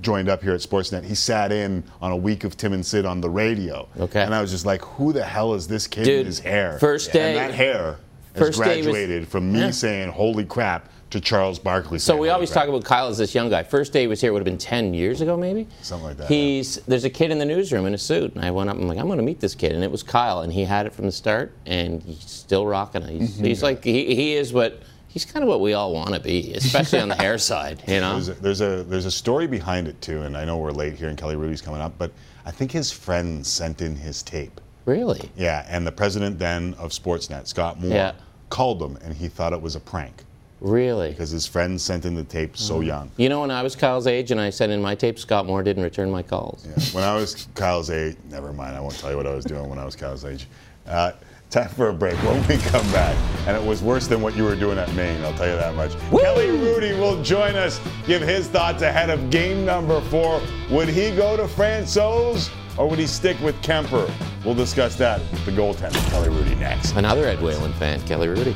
joined 0.01 0.29
up 0.29 0.43
here 0.43 0.53
at 0.53 0.59
Sportsnet, 0.61 1.03
he 1.03 1.15
sat 1.15 1.51
in 1.51 1.83
on 2.01 2.11
a 2.11 2.15
week 2.17 2.43
of 2.43 2.55
Tim 2.55 2.73
and 2.73 2.85
Sid 2.85 3.05
on 3.05 3.19
the 3.19 3.29
radio. 3.29 3.87
Okay. 3.99 4.21
And 4.21 4.35
I 4.35 4.41
was 4.41 4.51
just 4.51 4.65
like, 4.65 4.81
who 4.83 5.11
the 5.11 5.23
hell 5.23 5.55
is 5.55 5.67
this 5.67 5.87
kid 5.87 6.03
Dude, 6.03 6.19
in 6.19 6.25
his 6.27 6.37
hair? 6.39 6.77
first 6.77 7.11
day- 7.11 7.29
And 7.35 7.37
that 7.37 7.55
hair 7.55 7.97
has 8.35 8.37
first 8.47 8.61
day 8.63 8.77
was- 8.77 8.85
graduated 8.85 9.27
from 9.27 9.51
me 9.51 9.57
Yeah. 9.59 9.71
saying, 9.71 10.11
holy 10.11 10.45
crap, 10.45 10.87
to 11.09 11.19
Charles 11.21 11.57
Barkley 11.59 11.99
So 11.99 12.17
we 12.17 12.29
always 12.29 12.51
crap." 12.51 12.65
talk 12.65 12.69
about 12.69 12.83
Kyle 12.83 13.07
as 13.07 13.17
this 13.17 13.33
young 13.33 13.49
guy. 13.49 13.63
First 13.63 13.93
day 13.93 14.01
he 14.01 14.07
was 14.07 14.19
here 14.21 14.33
would 14.33 14.39
have 14.39 14.45
been 14.45 14.57
10 14.57 14.93
years 14.93 15.21
ago, 15.21 15.37
maybe. 15.37 15.67
Something 15.81 16.07
like 16.07 16.17
that. 16.17 16.27
He's 16.27 16.77
there's 16.87 17.05
a 17.05 17.09
kid 17.09 17.31
in 17.31 17.39
the 17.39 17.45
newsroom 17.45 17.85
in 17.85 17.93
a 17.93 17.97
suit, 17.97 18.35
and 18.35 18.43
I 18.43 18.51
went 18.51 18.69
up. 18.69 18.75
I'm 18.77 18.87
like, 18.87 18.97
I'm 18.97 19.05
going 19.07 19.17
to 19.19 19.23
meet 19.23 19.39
this 19.39 19.55
kid, 19.55 19.71
and 19.73 19.83
it 19.83 19.91
was 19.91 20.03
Kyle, 20.03 20.41
and 20.41 20.51
he 20.51 20.63
had 20.65 20.85
it 20.85 20.93
from 20.93 21.05
the 21.05 21.11
start, 21.11 21.53
and 21.65 22.01
he's 22.03 22.29
still 22.29 22.65
rocking 22.65 23.03
it. 23.03 23.09
He's, 23.09 23.37
Mhm. 23.37 23.45
he's 23.45 23.63
like 23.63 23.83
he, 23.83 24.13
he 24.15 24.33
is 24.35 24.51
what 24.53 24.81
he's 25.07 25.23
kind 25.25 25.43
of 25.43 25.49
what 25.49 25.61
we 25.61 25.73
all 25.73 25.93
want 25.93 26.13
to 26.13 26.19
be, 26.19 26.53
especially 26.53 26.99
on 26.99 27.07
the 27.09 27.15
hair 27.15 27.37
side. 27.37 27.81
You 27.87 28.01
know, 28.01 28.13
There's 28.19 28.29
a, 28.29 28.33
there's 28.33 28.61
a 28.61 28.83
there's 28.83 29.05
a 29.05 29.11
story 29.11 29.47
behind 29.47 29.87
it 29.87 30.01
too, 30.01 30.23
and 30.23 30.35
I 30.35 30.43
know 30.45 30.57
we're 30.57 30.71
late 30.71 30.95
here, 30.95 31.07
and 31.09 31.17
Kelly 31.17 31.35
Hrudey's 31.35 31.61
coming 31.61 31.81
up, 31.81 31.93
but 31.97 32.11
I 32.45 32.51
think 32.51 32.71
his 32.71 32.91
friend 32.91 33.45
sent 33.45 33.81
in 33.81 33.95
his 33.95 34.23
tape. 34.23 34.59
Really? 34.85 35.29
Yeah, 35.37 35.65
and 35.69 35.85
the 35.87 35.91
president 35.91 36.39
then 36.39 36.73
of 36.77 36.91
Sportsnet, 36.91 37.47
Scott 37.47 37.79
Moore, 37.81 37.91
Yeah. 37.91 38.11
called 38.49 38.81
him, 38.81 38.97
and 39.03 39.13
he 39.13 39.27
thought 39.27 39.51
it 39.53 39.61
was 39.61 39.75
a 39.75 39.79
prank. 39.81 40.23
Really? 40.59 41.11
Because 41.11 41.29
his 41.29 41.45
friend 41.45 41.79
sent 41.79 42.05
in 42.05 42.15
the 42.15 42.23
tape 42.23 42.57
so 42.57 42.81
young. 42.81 43.11
you 43.17 43.29
know 43.29 43.41
when 43.41 43.51
I 43.51 43.61
was 43.61 43.75
Kyle's 43.75 44.07
age 44.07 44.31
and 44.31 44.41
I 44.41 44.49
sent 44.49 44.71
in 44.71 44.81
my 44.81 44.95
tape, 44.95 45.19
Scott 45.19 45.45
Moore 45.45 45.61
didn't 45.61 45.83
return 45.83 46.09
my 46.09 46.23
calls. 46.23 46.65
When 46.93 47.03
I 47.03 47.15
was 47.15 47.47
Kyle's 47.53 47.89
age, 47.91 48.17
never 48.29 48.51
mind, 48.53 48.75
I 48.75 48.79
won't 48.79 48.97
tell 48.97 49.11
you 49.11 49.17
what 49.17 49.27
I 49.27 49.35
was 49.35 49.45
doing 49.45 49.69
when 49.69 49.77
I 49.77 49.85
was 49.85 49.95
Kyle's 49.95 50.25
age. 50.25 50.47
Uh, 50.87 51.11
time 51.51 51.69
for 51.69 51.89
a 51.89 51.93
break. 51.93 52.15
When 52.23 52.45
we 52.47 52.57
come 52.57 52.85
back, 52.91 53.15
and 53.47 53.55
it 53.55 53.63
was 53.63 53.83
worse 53.83 54.07
than 54.07 54.21
what 54.21 54.35
you 54.35 54.43
were 54.43 54.55
doing 54.55 54.77
at 54.79 54.91
Maine, 54.95 55.23
I'll 55.23 55.33
tell 55.33 55.47
you 55.47 55.55
that 55.55 55.75
much. 55.75 55.91
Kelly 56.09 56.47
Hrudey 56.47 56.97
will 56.99 57.21
join 57.23 57.55
us, 57.55 57.79
give 58.07 58.21
his 58.21 58.47
thoughts 58.47 58.81
ahead 58.81 59.09
of 59.11 59.29
game 59.29 59.63
number 59.63 60.01
four. 60.09 60.41
Would 60.71 60.89
he 60.89 61.15
go 61.15 61.37
to 61.37 61.43
Francouz 61.43 62.49
or 62.77 62.89
would 62.89 62.99
he 62.99 63.07
stick 63.07 63.39
with 63.41 63.55
Kuemper? 63.61 64.11
We'll 64.43 64.55
discuss 64.55 64.95
that 64.95 65.19
with 65.31 65.45
the 65.45 65.51
goaltender, 65.51 66.03
Kelly 66.09 66.29
Hrudey, 66.29 66.57
next. 66.59 66.93
Another 66.95 67.25
Ed 67.25 67.41
Whalen 67.41 67.73
fan, 67.73 68.01
Kelly 68.07 68.27
Hrudey. 68.27 68.53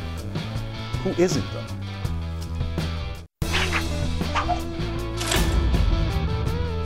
Who 1.03 1.09
isn't 1.21 1.43
though? 1.53 1.60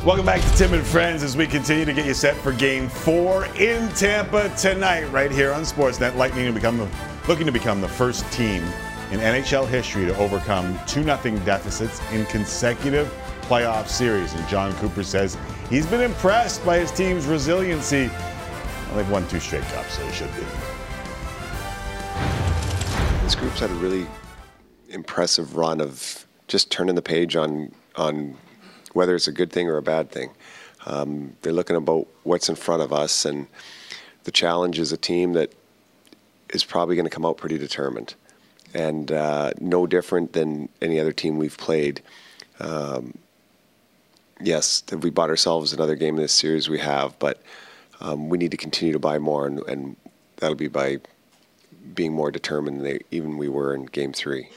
Welcome 0.05 0.27
back 0.27 0.39
to 0.39 0.55
Tim 0.55 0.71
and 0.75 0.85
Friends 0.85 1.23
as 1.23 1.35
we 1.35 1.47
continue 1.47 1.83
to 1.83 1.91
get 1.91 2.05
you 2.05 2.13
set 2.13 2.35
for 2.35 2.51
Game 2.51 2.89
Four 2.89 3.47
in 3.55 3.89
Tampa 3.93 4.49
tonight, 4.49 5.05
right 5.05 5.31
here 5.31 5.51
on 5.51 5.63
Sportsnet. 5.63 6.15
Lightning 6.15 6.53
become 6.53 6.87
looking 7.27 7.47
to 7.47 7.51
become 7.51 7.81
the 7.81 7.87
first 7.87 8.23
team 8.31 8.61
in 9.09 9.19
NHL 9.19 9.67
history 9.67 10.05
to 10.05 10.15
overcome 10.17 10.79
two 10.85 11.01
0 11.01 11.17
deficits 11.43 11.99
in 12.11 12.23
consecutive 12.27 13.11
playoff 13.41 13.87
series. 13.87 14.31
And 14.35 14.47
Jon 14.47 14.73
Cooper 14.75 15.01
says 15.01 15.39
he's 15.71 15.87
been 15.87 16.01
impressed 16.01 16.63
by 16.63 16.77
his 16.77 16.91
team's 16.91 17.25
resiliency. 17.25 18.05
Well, 18.05 18.97
they've 18.97 19.09
won 19.09 19.27
two 19.27 19.39
straight 19.39 19.63
cups, 19.63 19.97
so 19.97 20.05
they 20.05 20.11
should 20.11 20.29
be. 20.35 20.43
This 23.23 23.33
group's 23.33 23.59
had 23.59 23.71
a 23.71 23.75
really 23.75 24.05
impressive 24.87 25.55
run 25.55 25.81
of 25.81 26.27
just 26.47 26.69
turning 26.69 26.93
the 26.93 27.01
page 27.01 27.35
on 27.35 27.71
on 27.95 28.37
whether 28.95 29.13
it's 29.13 29.27
a 29.27 29.31
good 29.31 29.51
thing 29.51 29.67
or 29.67 29.75
a 29.75 29.81
bad 29.81 30.09
thing. 30.09 30.31
Um, 30.85 31.35
they're 31.41 31.53
looking 31.53 31.75
about 31.75 32.07
what's 32.23 32.47
in 32.47 32.55
front 32.55 32.81
of 32.81 32.93
us, 32.93 33.25
and 33.25 33.47
the 34.23 34.31
challenge 34.31 34.79
is 34.79 34.91
a 34.91 34.97
team 34.97 35.33
that 35.33 35.51
is 36.49 36.63
probably 36.63 36.95
going 36.95 37.05
to 37.05 37.11
come 37.11 37.25
out 37.25 37.37
pretty 37.37 37.57
determined, 37.57 38.15
and 38.73 39.11
uh, 39.11 39.51
no 39.59 39.85
different 39.85 40.31
than 40.33 40.69
any 40.81 40.99
other 40.99 41.11
team 41.11 41.37
we've 41.37 41.57
played. 41.57 42.01
Um, 42.59 43.17
yes, 44.39 44.81
have 44.89 45.03
we 45.03 45.09
bought 45.09 45.29
ourselves 45.29 45.73
another 45.73 45.95
game 45.95 46.15
in 46.15 46.21
this 46.21 46.33
series? 46.33 46.69
We 46.69 46.79
have, 46.79 47.19
but 47.19 47.41
um, 47.99 48.29
we 48.29 48.37
need 48.37 48.51
to 48.51 48.57
continue 48.57 48.93
to 48.93 48.99
buy 48.99 49.19
more, 49.19 49.45
and, 49.45 49.59
and 49.67 49.97
that'll 50.37 50.55
be 50.55 50.69
by 50.69 50.99
being 51.93 52.13
more 52.13 52.31
determined 52.31 52.77
than 52.77 52.85
they, 52.85 52.99
even 53.11 53.37
we 53.37 53.49
were 53.49 53.75
in 53.75 53.85
Game 53.87 54.13
Three. 54.13 54.49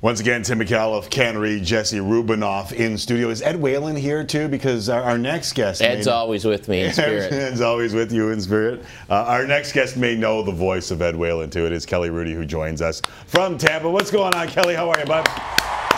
Once 0.00 0.20
again, 0.20 0.42
Tim 0.42 0.60
McAuliffe, 0.60 1.10
Ken 1.10 1.36
Reid, 1.36 1.64
Jesse 1.64 1.98
Rubinoff 1.98 2.72
in 2.72 2.96
studio. 2.96 3.30
Is 3.30 3.42
Ed 3.42 3.60
Whalen 3.60 3.96
here 3.96 4.24
too? 4.24 4.48
Because 4.48 4.88
our, 4.88 5.02
our 5.02 5.18
next 5.18 5.54
guest. 5.54 5.82
Ed's 5.82 6.06
may- 6.06 6.12
always 6.12 6.44
with 6.44 6.68
me 6.68 6.82
in 6.82 6.92
spirit. 6.94 7.32
Ed's 7.32 7.60
always 7.60 7.94
with 7.94 8.12
you 8.12 8.30
in 8.30 8.40
spirit. 8.40 8.84
Uh, 9.10 9.24
our 9.24 9.46
next 9.46 9.72
guest 9.72 9.96
may 9.96 10.14
know 10.14 10.42
the 10.42 10.52
voice 10.52 10.90
of 10.90 11.02
Ed 11.02 11.16
Whalen 11.16 11.50
too. 11.50 11.66
It 11.66 11.72
is 11.72 11.84
Kelly 11.84 12.10
Hrudey 12.10 12.34
who 12.34 12.44
joins 12.44 12.80
us 12.80 13.02
from 13.26 13.58
Tampa. 13.58 13.90
What's 13.90 14.10
going 14.10 14.34
on, 14.34 14.46
Kelly? 14.48 14.74
How 14.74 14.88
are 14.90 14.98
you, 14.98 15.06
bud? 15.06 15.26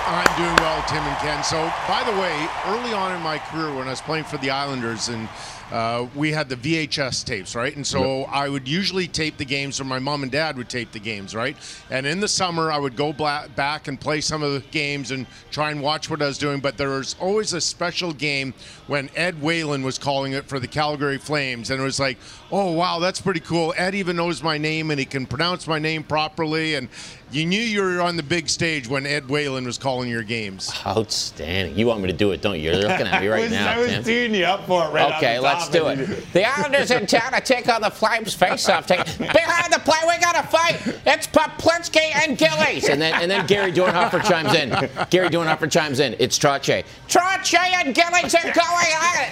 I'm 0.07 0.37
doing 0.37 0.57
well, 0.57 0.83
Tim 0.89 1.03
and 1.05 1.19
Ken. 1.19 1.45
So, 1.45 1.71
by 1.87 2.03
the 2.03 2.13
way, 2.21 2.49
early 2.67 2.93
on 2.93 3.13
in 3.15 3.21
my 3.23 3.39
career 3.39 3.73
when 3.75 3.87
I 3.87 3.91
was 3.91 4.01
playing 4.01 4.25
for 4.25 4.39
the 4.39 4.51
Islanders 4.51 5.09
and 5.09 5.29
uh, 5.71 6.07
we 6.15 6.33
had 6.33 6.49
the 6.49 6.57
VHS 6.57 7.25
tapes, 7.25 7.55
right? 7.55 7.75
And 7.75 7.87
so 7.87 8.25
I 8.25 8.49
would 8.49 8.67
usually 8.67 9.07
tape 9.07 9.37
the 9.37 9.45
games, 9.45 9.81
or 9.81 9.85
my 9.85 9.99
mom 9.99 10.23
and 10.23 10.33
dad 10.33 10.57
would 10.57 10.69
tape 10.69 10.93
the 10.93 10.99
games, 10.99 11.35
right? 11.35 11.57
And 11.91 12.07
in 12.07 12.21
the 12.21 12.29
summer, 12.29 12.73
I 12.73 12.79
would 12.79 12.97
go 12.97 13.13
bla- 13.13 13.49
back 13.55 13.89
and 13.89 14.01
play 14.01 14.21
some 14.21 14.43
of 14.43 14.53
the 14.53 14.61
games 14.71 15.11
and 15.11 15.27
try 15.51 15.71
and 15.71 15.81
watch 15.81 16.11
what 16.11 16.21
I 16.23 16.27
was 16.27 16.39
doing. 16.39 16.61
But 16.61 16.77
there 16.77 16.91
was 16.91 17.15
always 17.21 17.53
a 17.53 17.61
special 17.61 18.13
game 18.13 18.53
when 18.91 19.09
Ed 19.15 19.41
Whalen 19.41 19.85
was 19.85 19.99
calling 19.99 20.33
it 20.33 20.47
for 20.47 20.59
the 20.59 20.67
Calgary 20.67 21.17
Flames. 21.17 21.71
And 21.71 21.81
it 21.81 21.85
was 21.85 22.01
like, 22.01 22.19
oh, 22.51 22.73
wow, 22.73 22.99
that's 22.99 23.21
pretty 23.21 23.39
cool. 23.39 23.73
Ed 23.77 23.95
even 23.95 24.17
knows 24.17 24.43
my 24.43 24.59
name 24.59 24.91
and 24.91 24.99
he 24.99 25.07
can 25.07 25.27
pronounce 25.27 25.69
my 25.69 25.79
name 25.79 26.03
properly. 26.03 26.75
And 26.75 26.89
you 27.31 27.47
knew 27.47 27.61
you 27.61 27.83
were 27.83 28.01
on 28.01 28.17
the 28.17 28.25
big 28.25 28.49
stage 28.49 28.89
when 28.89 29.07
Ed 29.07 29.29
Whalen 29.29 29.65
was 29.65 29.79
calling 29.79 30.11
your 30.11 30.25
games. 30.25 30.73
Outstanding. 30.85 31.79
You 31.79 31.87
want 31.87 32.01
me 32.01 32.09
to 32.09 32.17
do 32.17 32.33
it, 32.33 32.43
don't 32.43 32.57
you? 32.57 32.73
You're 32.73 32.81
looking 32.81 33.07
at 33.07 33.23
me 33.23 33.29
I 33.29 33.31
right 33.31 33.43
was, 33.43 33.53
now, 33.53 33.71
I 33.71 33.79
was 33.79 33.91
Tim. 33.91 34.03
teeing 34.03 34.35
you 34.35 34.45
up 34.45 34.67
for 34.67 34.85
it 34.85 34.91
right 34.91 35.15
okay, 35.19 35.37
the 35.37 35.43
let's 35.43 35.69
do 35.69 35.87
it. 35.87 36.33
The 36.33 36.45
Islanders 36.45 36.91
in 36.91 37.07
town 37.07 37.31
to 37.31 37.41
take 37.41 37.69
on 37.69 37.83
the 37.83 37.91
Flames 37.91 38.35
face-off. 38.35 38.89
Take, 38.89 39.05
behind 39.19 39.73
the 39.73 39.79
play, 39.79 39.99
we 40.09 40.19
got 40.19 40.37
a 40.37 40.49
fight. 40.49 40.81
It's 41.07 41.29
Peplinski 41.29 42.13
and 42.27 42.37
Gillies. 42.37 42.89
And 42.89 43.01
then 43.01 43.15
and 43.23 43.31
then 43.31 43.47
Gary 43.47 43.71
Dornhoefer 43.71 44.25
chimes 44.25 44.53
in. 44.53 44.71
Gary 45.11 45.29
Dornhoefer 45.29 45.71
chimes 45.71 46.01
in. 46.01 46.17
It's 46.19 46.37
Trache. 46.37 46.85
Trache 47.07 47.55
and 47.55 47.95
Gillies 47.95 48.35
are 48.35 48.53
going 48.53 48.80
at 48.80 48.80
it. 48.80 48.80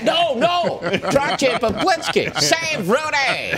No, 0.03 0.35
no. 0.35 0.79
Trache 1.11 1.49
and 1.51 1.61
Peplinski. 1.61 2.33
Save 2.41 2.89
Hrudey. 2.89 3.51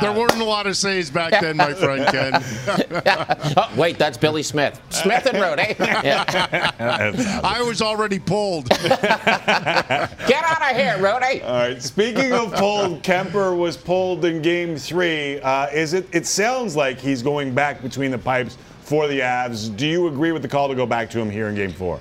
there 0.00 0.12
weren't 0.12 0.40
a 0.40 0.44
lot 0.44 0.66
of 0.66 0.76
saves 0.76 1.10
back 1.10 1.40
then, 1.40 1.56
my 1.56 1.74
friend 1.74 2.06
Ken. 2.06 2.32
oh, 3.56 3.70
wait, 3.76 3.98
that's 3.98 4.16
Billy 4.16 4.42
Smith. 4.42 4.80
Smith 4.90 5.26
and 5.26 5.40
Hrudey. 5.40 5.76
Yeah. 6.00 7.40
I 7.44 7.60
was 7.62 7.82
already 7.82 8.18
pulled. 8.18 8.68
Get 8.68 8.90
out 10.44 10.70
of 10.70 10.76
here, 10.76 10.96
Hrudey. 10.98 11.42
All 11.42 11.54
right. 11.54 11.82
Speaking 11.82 12.32
of 12.32 12.52
pulled, 12.54 13.02
Kuemper 13.02 13.54
was 13.54 13.76
pulled 13.76 14.24
in 14.24 14.40
Game 14.40 14.76
Three. 14.76 15.40
Uh, 15.40 15.66
is 15.66 15.92
it? 15.92 16.06
It 16.12 16.26
sounds 16.26 16.76
like 16.76 16.98
he's 16.98 17.22
going 17.22 17.54
back 17.54 17.82
between 17.82 18.10
the 18.10 18.18
pipes 18.18 18.56
for 18.82 19.08
the 19.08 19.20
Avs. 19.20 19.74
Do 19.76 19.86
you 19.86 20.08
agree 20.08 20.32
with 20.32 20.42
the 20.42 20.48
call 20.48 20.68
to 20.68 20.74
go 20.74 20.86
back 20.86 21.10
to 21.10 21.20
him 21.20 21.30
here 21.30 21.48
in 21.48 21.54
Game 21.54 21.72
Four? 21.72 22.00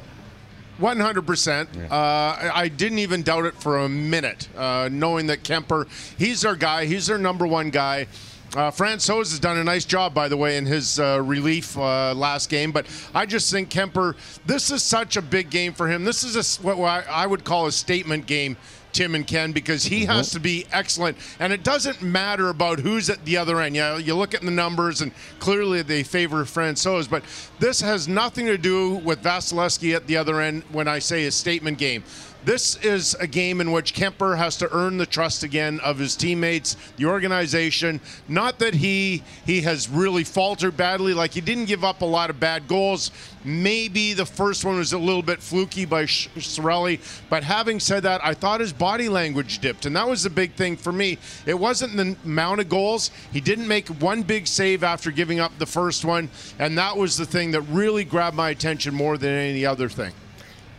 100%. 0.80 1.90
Uh, 1.90 1.94
I 1.94 2.52
I 2.54 2.68
didn't 2.68 3.00
even 3.00 3.22
doubt 3.24 3.46
it 3.46 3.56
for 3.56 3.80
a 3.80 3.90
minute, 3.90 4.48
uh, 4.56 4.90
knowing 4.92 5.28
that 5.28 5.44
Kuemper, 5.44 5.88
he's 6.18 6.46
our 6.46 6.56
guy. 6.56 6.86
He's 6.86 7.08
their 7.08 7.18
number 7.18 7.46
one 7.46 7.70
guy. 7.70 8.08
Uh, 8.56 8.72
Francouz 8.72 9.30
has 9.30 9.40
done 9.40 9.58
a 9.58 9.64
nice 9.64 9.86
job, 9.86 10.14
by 10.16 10.28
the 10.28 10.36
way, 10.36 10.58
in 10.58 10.66
his 10.66 11.00
uh, 11.00 11.22
relief 11.24 11.78
uh, 11.78 12.16
last 12.16 12.50
game. 12.50 12.72
But 12.72 12.88
I 13.14 13.28
just 13.28 13.52
think 13.52 13.70
Kuemper, 13.70 14.16
this 14.48 14.72
is 14.72 14.82
such 14.82 15.18
a 15.18 15.22
big 15.22 15.52
game 15.52 15.72
for 15.74 15.88
him. 15.88 16.04
This 16.04 16.24
is 16.24 16.36
a 16.36 16.62
what 16.64 16.80
I 17.08 17.28
would 17.28 17.44
call 17.44 17.68
a 17.68 17.72
statement 17.72 18.26
game 18.26 18.58
Tim 19.00 19.16
and 19.16 19.26
Ken 19.26 19.54
because 19.54 19.84
he 19.86 20.02
Mm-hmm. 20.02 20.12
has 20.12 20.32
to 20.32 20.42
be 20.42 20.66
excellent. 20.74 21.16
And 21.40 21.54
it 21.54 21.64
doesn't 21.64 22.02
matter 22.02 22.50
about 22.50 22.80
who's 22.82 23.10
at 23.10 23.24
the 23.24 23.38
other 23.38 23.62
end. 23.62 23.74
Yeah, 23.78 23.96
you 23.98 24.14
look 24.14 24.34
at 24.34 24.42
the 24.42 24.52
numbers, 24.52 25.00
and 25.00 25.14
clearly 25.40 25.82
they 25.84 26.04
favor 26.04 26.44
Francouz, 26.44 27.10
but 27.10 27.24
this 27.60 27.80
has 27.80 28.10
nothing 28.10 28.46
to 28.48 28.58
do 28.58 28.96
with 28.96 29.24
Vasilevskiy 29.24 29.96
at 29.96 30.06
the 30.08 30.18
other 30.18 30.42
end 30.42 30.64
when 30.74 30.90
I 30.90 31.00
say 31.00 31.28
a 31.28 31.32
statement 31.32 31.78
game. 31.78 32.04
This 32.50 32.78
is 32.78 33.14
a 33.20 33.28
game 33.28 33.62
in 33.62 33.72
which 33.72 33.94
Kuemper 33.94 34.36
has 34.36 34.58
to 34.58 34.76
earn 34.76 34.98
the 34.98 35.06
trust 35.06 35.44
again 35.44 35.80
of 35.82 36.00
his 36.00 36.16
teammates, 36.16 36.78
the 36.98 37.06
organization. 37.06 38.02
Not 38.28 38.58
that 38.58 38.74
he 38.74 39.22
he 39.46 39.62
has 39.62 39.88
really 39.88 40.24
faltered 40.24 40.76
badly, 40.76 41.14
like 41.14 41.32
he 41.32 41.42
didn't 41.42 41.66
give 41.66 41.84
up 41.84 42.02
a 42.02 42.06
lot 42.06 42.32
of 42.32 42.40
bad 42.40 42.68
goals. 42.68 43.12
Maybe 43.44 44.14
the 44.14 44.26
first 44.26 44.66
one 44.66 44.78
was 44.78 44.94
a 44.94 44.98
little 44.98 45.22
bit 45.22 45.44
fluky 45.44 45.86
by 45.86 46.06
Cirelli, 46.06 47.00
but 47.30 47.44
having 47.44 47.80
said 47.80 48.02
that, 48.02 48.20
I 48.26 48.34
thought 48.34 48.62
his 48.62 48.74
body 48.74 49.10
language 49.10 49.60
dipped, 49.60 49.86
and 49.86 49.96
that 49.96 50.10
was 50.10 50.24
the 50.24 50.32
big 50.32 50.54
thing 50.54 50.76
for 50.76 50.92
me. 50.92 51.20
It 51.46 51.60
wasn't 51.60 51.98
the 51.98 52.18
amount 52.26 52.62
of 52.62 52.68
goals. 52.68 53.12
He 53.32 53.42
didn't 53.42 53.68
make 53.68 53.90
one 54.02 54.24
big 54.24 54.48
save 54.48 54.84
after 54.84 55.12
giving 55.12 55.40
up 55.40 55.56
the 55.60 55.68
first 55.68 56.04
one, 56.04 56.30
and 56.58 56.76
that 56.80 56.98
was 56.98 57.16
the 57.16 57.28
thing 57.28 57.52
that 57.52 57.62
really 57.70 58.04
grabbed 58.04 58.36
my 58.36 58.50
attention 58.50 58.96
more 58.96 59.20
than 59.20 59.36
any 59.36 59.68
other 59.68 59.88
thing. 59.88 60.14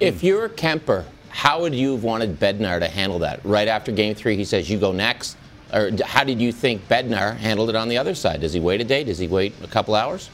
If 0.00 0.24
you're 0.24 0.48
Kuemper, 0.48 1.04
how 1.30 1.60
would 1.62 1.74
you 1.74 1.92
have 1.92 2.04
wanted 2.04 2.38
Bednar 2.38 2.78
to 2.80 2.88
handle 2.88 3.20
that? 3.20 3.40
Right 3.44 3.68
after 3.68 3.92
game 3.92 4.14
three, 4.14 4.36
he 4.36 4.44
says, 4.44 4.68
You 4.70 4.78
go 4.78 4.92
next. 4.92 5.36
Or 5.72 5.90
how 6.04 6.24
did 6.24 6.40
you 6.40 6.50
think 6.52 6.86
Bednar 6.88 7.36
handled 7.36 7.70
it 7.70 7.76
on 7.76 7.88
the 7.88 7.96
other 7.96 8.14
side? 8.14 8.40
Does 8.40 8.52
he 8.52 8.58
wait 8.60 8.80
a 8.80 8.84
day? 8.84 9.04
Does 9.04 9.18
he 9.18 9.28
wait 9.28 9.54
a 9.62 9.68
couple 9.68 9.94
hours? 9.94 10.28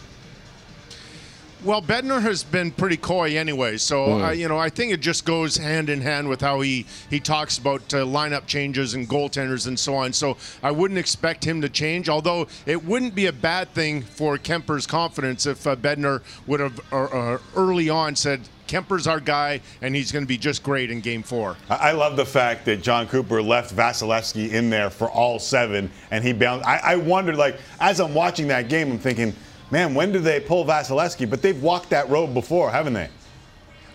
Well, 1.65 1.83
Bednar 1.83 2.21
has 2.23 2.43
been 2.45 2.71
pretty 2.71 2.97
coy 2.97 3.37
anyway, 3.37 3.77
so 3.79 4.07
Mm. 4.07 4.29
uh, 4.29 4.31
you 4.33 4.47
know 4.49 4.59
I 4.59 4.69
think 4.69 4.93
it 4.93 5.01
just 5.01 5.25
goes 5.25 5.57
hand 5.57 5.89
in 5.91 6.01
hand 6.01 6.29
with 6.29 6.41
how 6.41 6.61
he 6.61 6.87
he 7.11 7.19
talks 7.19 7.59
about 7.59 7.93
uh, 7.93 7.99
lineup 8.05 8.47
changes 8.47 8.95
and 8.95 9.09
goaltenders 9.09 9.67
and 9.67 9.79
so 9.79 9.95
on. 9.97 10.13
So 10.13 10.37
I 10.63 10.71
wouldn't 10.71 10.99
expect 10.99 11.45
him 11.45 11.61
to 11.63 11.69
change. 11.69 12.09
Although 12.09 12.47
it 12.67 12.85
wouldn't 12.85 13.15
be 13.15 13.27
a 13.27 13.33
bad 13.33 13.69
thing 13.75 14.03
for 14.03 14.39
Kuemper's 14.39 14.87
confidence 14.87 15.45
if 15.47 15.67
uh, 15.67 15.77
Bednar 15.77 16.23
would 16.47 16.61
have 16.61 16.81
uh, 16.93 17.05
uh, 17.05 17.39
early 17.57 17.89
on 17.91 18.17
said. 18.17 18.43
Kuemper's 18.67 19.07
our 19.07 19.21
guy, 19.21 19.61
and 19.81 19.95
he's 19.95 20.13
going 20.13 20.25
to 20.25 20.29
be 20.29 20.39
just 20.39 20.63
great 20.63 20.91
in 20.91 21.01
Game 21.01 21.23
Four. 21.23 21.57
I 21.71 21.91
I 21.91 21.93
love 21.93 22.17
the 22.17 22.27
fact 22.27 22.65
that 22.67 22.83
Jon 22.83 23.07
Cooper 23.07 23.41
left 23.43 23.75
Vasilevskiy 23.75 24.53
in 24.53 24.71
there 24.71 24.91
for 24.91 25.11
all 25.11 25.39
seven, 25.39 25.91
and 26.11 26.25
he 26.25 26.33
bounced. 26.33 26.67
I, 26.67 26.79
I 26.79 26.97
wondered, 26.97 27.37
like, 27.37 27.59
as 27.81 28.01
I'm 28.01 28.15
watching 28.15 28.49
that 28.49 28.69
game, 28.69 28.91
I'm 28.91 28.99
thinking, 28.99 29.35
man, 29.71 29.95
when 29.95 30.13
do 30.13 30.19
they 30.19 30.41
pull 30.41 30.65
Vasilevskiy? 30.65 31.31
But 31.31 31.43
they've 31.43 31.63
walked 31.63 31.91
that 31.91 32.09
road 32.09 32.35
before, 32.35 32.71
haven't 32.71 32.95
they? 32.95 33.09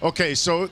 Okay, 0.03 0.34
so 0.34 0.69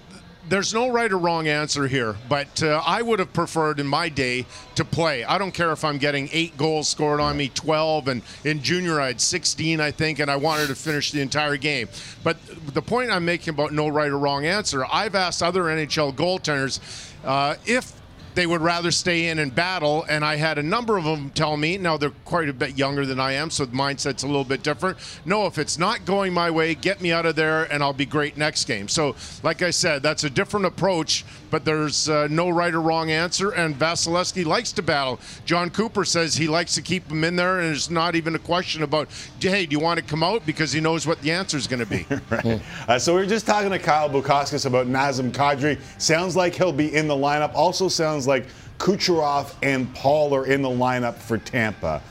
there's 0.48 0.74
no 0.74 0.90
right 0.90 1.12
or 1.12 1.18
wrong 1.18 1.48
answer 1.48 1.88
here, 1.88 2.16
but 2.28 2.64
uh, 2.64 2.82
I 2.86 3.02
would 3.02 3.20
have 3.20 3.34
preferred 3.34 3.80
in 3.80 3.88
my 3.88 4.10
day 4.10 4.46
to 4.76 4.86
play. 4.86 5.24
I 5.24 5.38
don't 5.38 5.52
care 5.52 5.72
if 5.72 5.84
I'm 5.84 5.98
getting 5.98 6.30
eight 6.32 6.58
goals 6.58 6.88
scored 6.88 7.20
on 7.20 7.38
me, 7.38 7.50
12, 7.50 8.08
and 8.08 8.22
in 8.46 8.62
junior 8.62 9.02
I 9.02 9.08
had 9.08 9.22
16, 9.22 9.80
I 9.80 9.92
think, 9.92 10.20
and 10.20 10.32
I 10.32 10.38
wanted 10.38 10.68
to 10.68 10.76
finish 10.76 11.12
the 11.12 11.22
entire 11.22 11.58
game. 11.58 11.90
But 12.24 12.38
the 12.74 12.82
point 12.82 13.12
I'm 13.12 13.26
making 13.26 13.54
about 13.54 13.74
no 13.74 13.90
right 13.90 14.10
or 14.10 14.18
wrong 14.18 14.46
answer, 14.46 14.86
I've 14.92 15.16
asked 15.16 15.44
other 15.44 15.64
NHL 15.64 16.16
goaltenders 16.16 16.80
uh, 17.26 17.56
if 17.66 17.99
they 18.36 18.46
would 18.48 18.62
rather 18.62 18.92
stay 18.92 19.28
in 19.28 19.40
and 19.40 19.54
battle. 19.54 20.06
And 20.10 20.24
I 20.24 20.36
had 20.36 20.58
a 20.58 20.64
number 20.64 20.98
of 20.98 21.04
them 21.04 21.30
tell 21.32 21.58
me, 21.58 21.78
now 21.78 21.98
they're 21.98 22.12
quite 22.26 22.50
a 22.50 22.54
bit 22.54 22.78
younger 22.78 23.06
than 23.06 23.20
I 23.20 23.34
am, 23.34 23.50
so 23.50 23.66
the 23.66 23.76
mindset's 23.76 24.24
a 24.24 24.28
little 24.28 24.44
bit 24.44 24.64
different. 24.64 24.98
No, 25.26 25.46
if 25.46 25.58
it's 25.58 25.78
not 25.78 26.06
going 26.06 26.34
my 26.34 26.52
way, 26.52 26.76
get 26.76 27.02
me 27.02 27.12
out 27.12 27.26
of 27.26 27.36
there 27.36 27.64
and 27.72 27.84
I'll 27.84 27.94
be 27.94 28.06
great 28.06 28.38
next 28.38 28.66
game. 28.66 28.88
So, 28.88 29.16
like 29.44 29.62
I 29.62 29.70
said, 29.70 30.04
that's 30.04 30.24
a 30.24 30.30
different 30.30 30.66
approach, 30.66 31.26
but 31.50 31.66
there's 31.66 32.10
uh, 32.10 32.28
no 32.30 32.50
right 32.50 32.74
or 32.74 32.82
wrong 32.82 33.12
answer. 33.12 33.52
And 33.52 33.76
Vasilevskiy 33.78 34.46
likes 34.46 34.72
to 34.74 34.82
battle. 34.82 35.20
Jon 35.46 35.70
Cooper 35.70 36.06
says 36.06 36.36
he 36.36 36.48
likes 36.48 36.76
to 36.76 36.82
keep 36.82 37.10
him 37.10 37.24
in 37.24 37.36
there, 37.36 37.60
and 37.60 37.76
it's 37.76 37.90
not 37.90 38.16
even 38.16 38.36
a 38.36 38.40
question 38.40 38.84
about, 38.84 39.10
hey, 39.40 39.66
do 39.66 39.74
you 39.74 39.80
want 39.80 40.00
to 40.00 40.06
come 40.06 40.24
out? 40.24 40.46
Because 40.46 40.72
he 40.72 40.80
knows 40.80 41.06
what 41.08 41.22
the 41.22 41.32
answer 41.32 41.58
is 41.58 41.68
going 41.68 41.80
to 41.80 41.86
be. 41.86 42.06
right. 42.30 42.62
Uh, 42.88 43.00
so 43.00 43.16
we 43.16 43.22
were 43.22 43.28
just 43.28 43.46
talking 43.46 43.72
to 43.72 43.80
Kyle 43.80 44.10
Bukauskas 44.10 44.66
about 44.66 44.88
Nazem 44.88 45.32
Kadri. 45.32 45.80
Sounds 46.00 46.36
like 46.36 46.56
he'll 46.56 46.74
be 46.74 46.94
in 46.96 47.08
the 47.08 47.16
lineup. 47.16 47.54
Also 47.54 47.88
sounds 47.88 48.28
like 48.28 48.46
Kucherov 48.78 49.54
and 49.62 49.94
Paul 49.94 50.34
are 50.34 50.46
in 50.46 50.62
the 50.62 50.70
lineup 50.70 51.16
for 51.16 51.38
Tampa. 51.38 52.02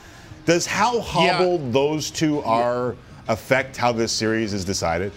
Does 0.45 0.65
how 0.65 0.99
hobbled 0.99 1.73
those 1.73 2.09
two 2.09 2.41
are 2.41 2.95
affect 3.27 3.77
how 3.77 3.91
this 3.91 4.11
series 4.11 4.53
is 4.53 4.65
decided? 4.65 5.11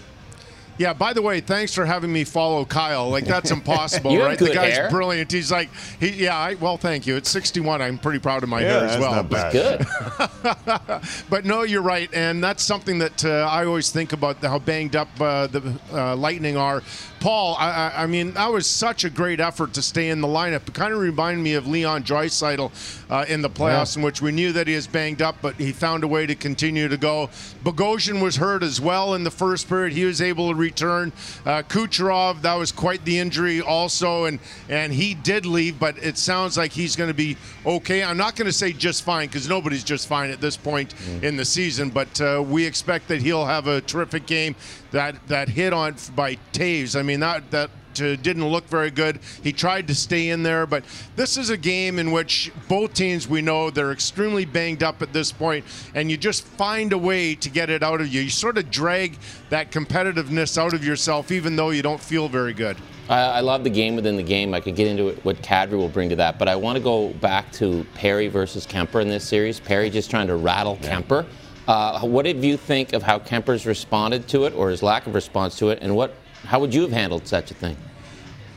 Yeah, 0.77 0.93
by 0.93 1.13
the 1.13 1.21
way, 1.21 1.39
thanks 1.39 1.73
for 1.73 1.85
having 1.85 2.11
me 2.11 2.23
follow 2.23 2.65
Kyle. 2.65 3.09
Like 3.09 3.25
that's 3.25 3.51
impossible, 3.59 4.17
right? 4.17 4.37
The 4.37 4.53
guy's 4.53 4.73
hair. 4.73 4.89
brilliant. 4.89 5.31
He's 5.31 5.51
like, 5.51 5.69
he, 5.99 6.09
yeah, 6.09 6.35
I, 6.37 6.55
well, 6.55 6.77
thank 6.77 7.05
you. 7.05 7.15
It's 7.15 7.29
61. 7.29 7.81
I'm 7.81 7.97
pretty 7.97 8.19
proud 8.19 8.43
of 8.43 8.49
my 8.49 8.61
Yeah, 8.61 8.67
hair 8.67 8.83
as 8.85 8.91
that's 8.91 9.01
well. 9.01 9.15
not 9.15 9.29
bad. 9.29 9.51
Good. 9.53 11.23
but 11.29 11.45
no, 11.45 11.61
you're 11.63 11.81
right, 11.81 12.09
and 12.13 12.43
that's 12.43 12.63
something 12.63 12.99
that 12.99 13.23
uh, 13.23 13.47
I 13.49 13.65
always 13.65 13.91
think 13.91 14.13
about 14.13 14.37
how 14.37 14.59
banged 14.59 14.95
up 14.95 15.09
uh, 15.19 15.47
the 15.47 15.79
uh, 15.91 16.15
Lightning 16.15 16.57
are. 16.57 16.81
Paul, 17.19 17.55
I, 17.57 17.69
I, 17.69 18.03
I 18.03 18.05
mean, 18.07 18.33
that 18.33 18.51
was 18.51 18.67
such 18.67 19.05
a 19.05 19.09
great 19.09 19.39
effort 19.39 19.73
to 19.75 19.81
stay 19.81 20.09
in 20.09 20.19
the 20.19 20.27
lineup. 20.27 20.67
It 20.67 20.73
kind 20.73 20.91
of 20.93 20.99
reminded 20.99 21.41
me 21.41 21.53
of 21.53 21.65
Leon 21.65 22.03
Draisaitl 22.03 22.69
uh, 23.09 23.25
in 23.29 23.41
the 23.41 23.49
playoffs, 23.49 23.95
in 23.95 24.01
which 24.01 24.21
we 24.21 24.33
knew 24.33 24.51
that 24.51 24.67
he 24.67 24.75
was 24.75 24.87
banged 24.87 25.21
up, 25.21 25.37
but 25.41 25.55
he 25.55 25.71
found 25.71 26.03
a 26.03 26.07
way 26.07 26.25
to 26.25 26.35
continue 26.35 26.89
to 26.89 26.97
go. 26.97 27.27
Bogosian 27.63 28.21
was 28.21 28.35
hurt 28.35 28.61
as 28.61 28.81
well 28.81 29.13
in 29.13 29.23
the 29.23 29.31
first 29.31 29.69
period. 29.69 29.93
He 29.93 30.03
was 30.03 30.21
able 30.21 30.49
to 30.49 30.55
return. 30.63 31.11
Uh, 31.45 31.61
Kucherov, 31.63 32.41
that 32.41 32.55
was 32.55 32.71
quite 32.71 33.03
the 33.05 33.19
injury 33.19 33.61
also, 33.61 34.25
and 34.25 34.39
and 34.69 34.93
he 34.93 35.13
did 35.13 35.45
leave, 35.45 35.79
but 35.79 35.97
it 35.97 36.17
sounds 36.17 36.57
like 36.57 36.71
he's 36.71 36.95
going 36.95 37.09
to 37.09 37.13
be 37.13 37.37
okay. 37.65 38.03
I'm 38.03 38.17
not 38.17 38.35
going 38.35 38.47
to 38.47 38.53
say 38.53 38.73
just 38.73 39.03
fine 39.03 39.27
because 39.27 39.47
nobody's 39.47 39.83
just 39.83 40.07
fine 40.07 40.29
at 40.31 40.41
this 40.41 40.57
point 40.57 40.95
in 41.21 41.37
the 41.37 41.45
season, 41.45 41.89
but 41.89 42.19
uh, 42.21 42.43
we 42.45 42.65
expect 42.65 43.07
that 43.09 43.21
he'll 43.21 43.45
have 43.45 43.67
a 43.67 43.81
terrific 43.81 44.25
game. 44.25 44.55
That 44.91 45.15
that 45.27 45.49
hit 45.49 45.73
on 45.73 45.95
by 46.15 46.37
Toews, 46.53 46.97
I 46.97 47.03
mean 47.03 47.19
that 47.19 47.51
that 47.51 47.69
uh, 48.01 48.15
didn't 48.17 48.47
look 48.47 48.67
very 48.67 48.91
good. 48.91 49.19
He 49.41 49.51
tried 49.51 49.87
to 49.87 49.95
stay 49.95 50.29
in 50.29 50.43
there, 50.43 50.65
but 50.65 50.83
this 51.15 51.37
is 51.37 51.49
a 51.49 51.57
game 51.57 51.99
in 51.99 52.11
which 52.11 52.51
both 52.67 52.93
teams 52.93 53.27
we 53.27 53.41
know 53.41 53.69
they're 53.69 53.91
extremely 53.91 54.45
banged 54.45 54.83
up 54.83 55.01
at 55.01 55.13
this 55.13 55.31
point, 55.31 55.65
and 55.95 56.09
you 56.09 56.17
just 56.17 56.43
find 56.43 56.93
a 56.93 56.97
way 56.97 57.35
to 57.35 57.49
get 57.49 57.69
it 57.69 57.83
out 57.83 58.01
of 58.01 58.07
you. 58.07 58.21
You 58.21 58.29
sort 58.29 58.57
of 58.57 58.69
drag 58.69 59.17
that 59.49 59.71
competitiveness 59.71 60.57
out 60.57 60.73
of 60.73 60.83
yourself, 60.83 61.31
even 61.31 61.55
though 61.55 61.69
you 61.69 61.81
don't 61.81 62.01
feel 62.01 62.27
very 62.27 62.53
good. 62.53 62.77
I, 63.09 63.19
I 63.19 63.39
love 63.41 63.63
the 63.63 63.69
game 63.69 63.95
within 63.95 64.15
the 64.15 64.23
game. 64.23 64.53
I 64.53 64.59
could 64.59 64.75
get 64.75 64.87
into 64.87 65.09
it, 65.09 65.23
what 65.25 65.41
Kadri 65.41 65.77
will 65.77 65.89
bring 65.89 66.09
to 66.09 66.15
that, 66.17 66.39
but 66.39 66.47
I 66.47 66.55
want 66.55 66.77
to 66.77 66.83
go 66.83 67.09
back 67.15 67.51
to 67.53 67.85
Perry 67.95 68.27
versus 68.27 68.65
Kuemper 68.65 69.01
in 69.01 69.09
this 69.09 69.27
series. 69.27 69.59
Perry 69.59 69.89
just 69.89 70.09
trying 70.09 70.27
to 70.27 70.35
rattle 70.35 70.77
Kuemper. 70.77 71.25
Uh, 71.67 72.01
what 72.01 72.23
did 72.23 72.43
you 72.43 72.57
think 72.57 72.93
of 72.93 73.03
how 73.03 73.19
Kuemper's 73.19 73.65
responded 73.65 74.27
to 74.29 74.45
it, 74.45 74.53
or 74.53 74.69
his 74.69 74.83
lack 74.83 75.07
of 75.07 75.15
response 75.15 75.57
to 75.57 75.69
it, 75.69 75.79
and 75.81 75.95
what? 75.95 76.15
How 76.45 76.59
would 76.59 76.73
you 76.73 76.81
have 76.81 76.91
handled 76.91 77.27
such 77.27 77.51
a 77.51 77.53
thing? 77.53 77.77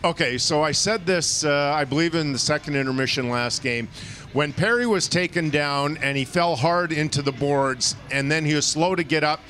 Okay, 0.05 0.39
so 0.39 0.63
I 0.63 0.73
said 0.73 1.07
this, 1.07 1.45
uh, 1.45 1.73
I 1.75 1.85
believe, 1.85 2.15
in 2.15 2.33
the 2.33 2.39
second 2.39 2.77
intermission 2.77 3.29
last 3.29 3.63
game. 3.63 3.89
When 4.33 4.53
Perry 4.53 4.87
was 4.87 5.09
taken 5.09 5.51
down 5.51 5.97
and 5.99 6.17
he 6.17 6.25
fell 6.25 6.57
hard 6.57 6.93
into 6.93 7.23
the 7.23 7.33
boards, 7.33 7.97
and 8.11 8.31
then 8.31 8.45
he 8.45 8.55
was 8.55 8.67
slow 8.67 8.95
to 8.95 9.03
get 9.03 9.25
up. 9.25 9.41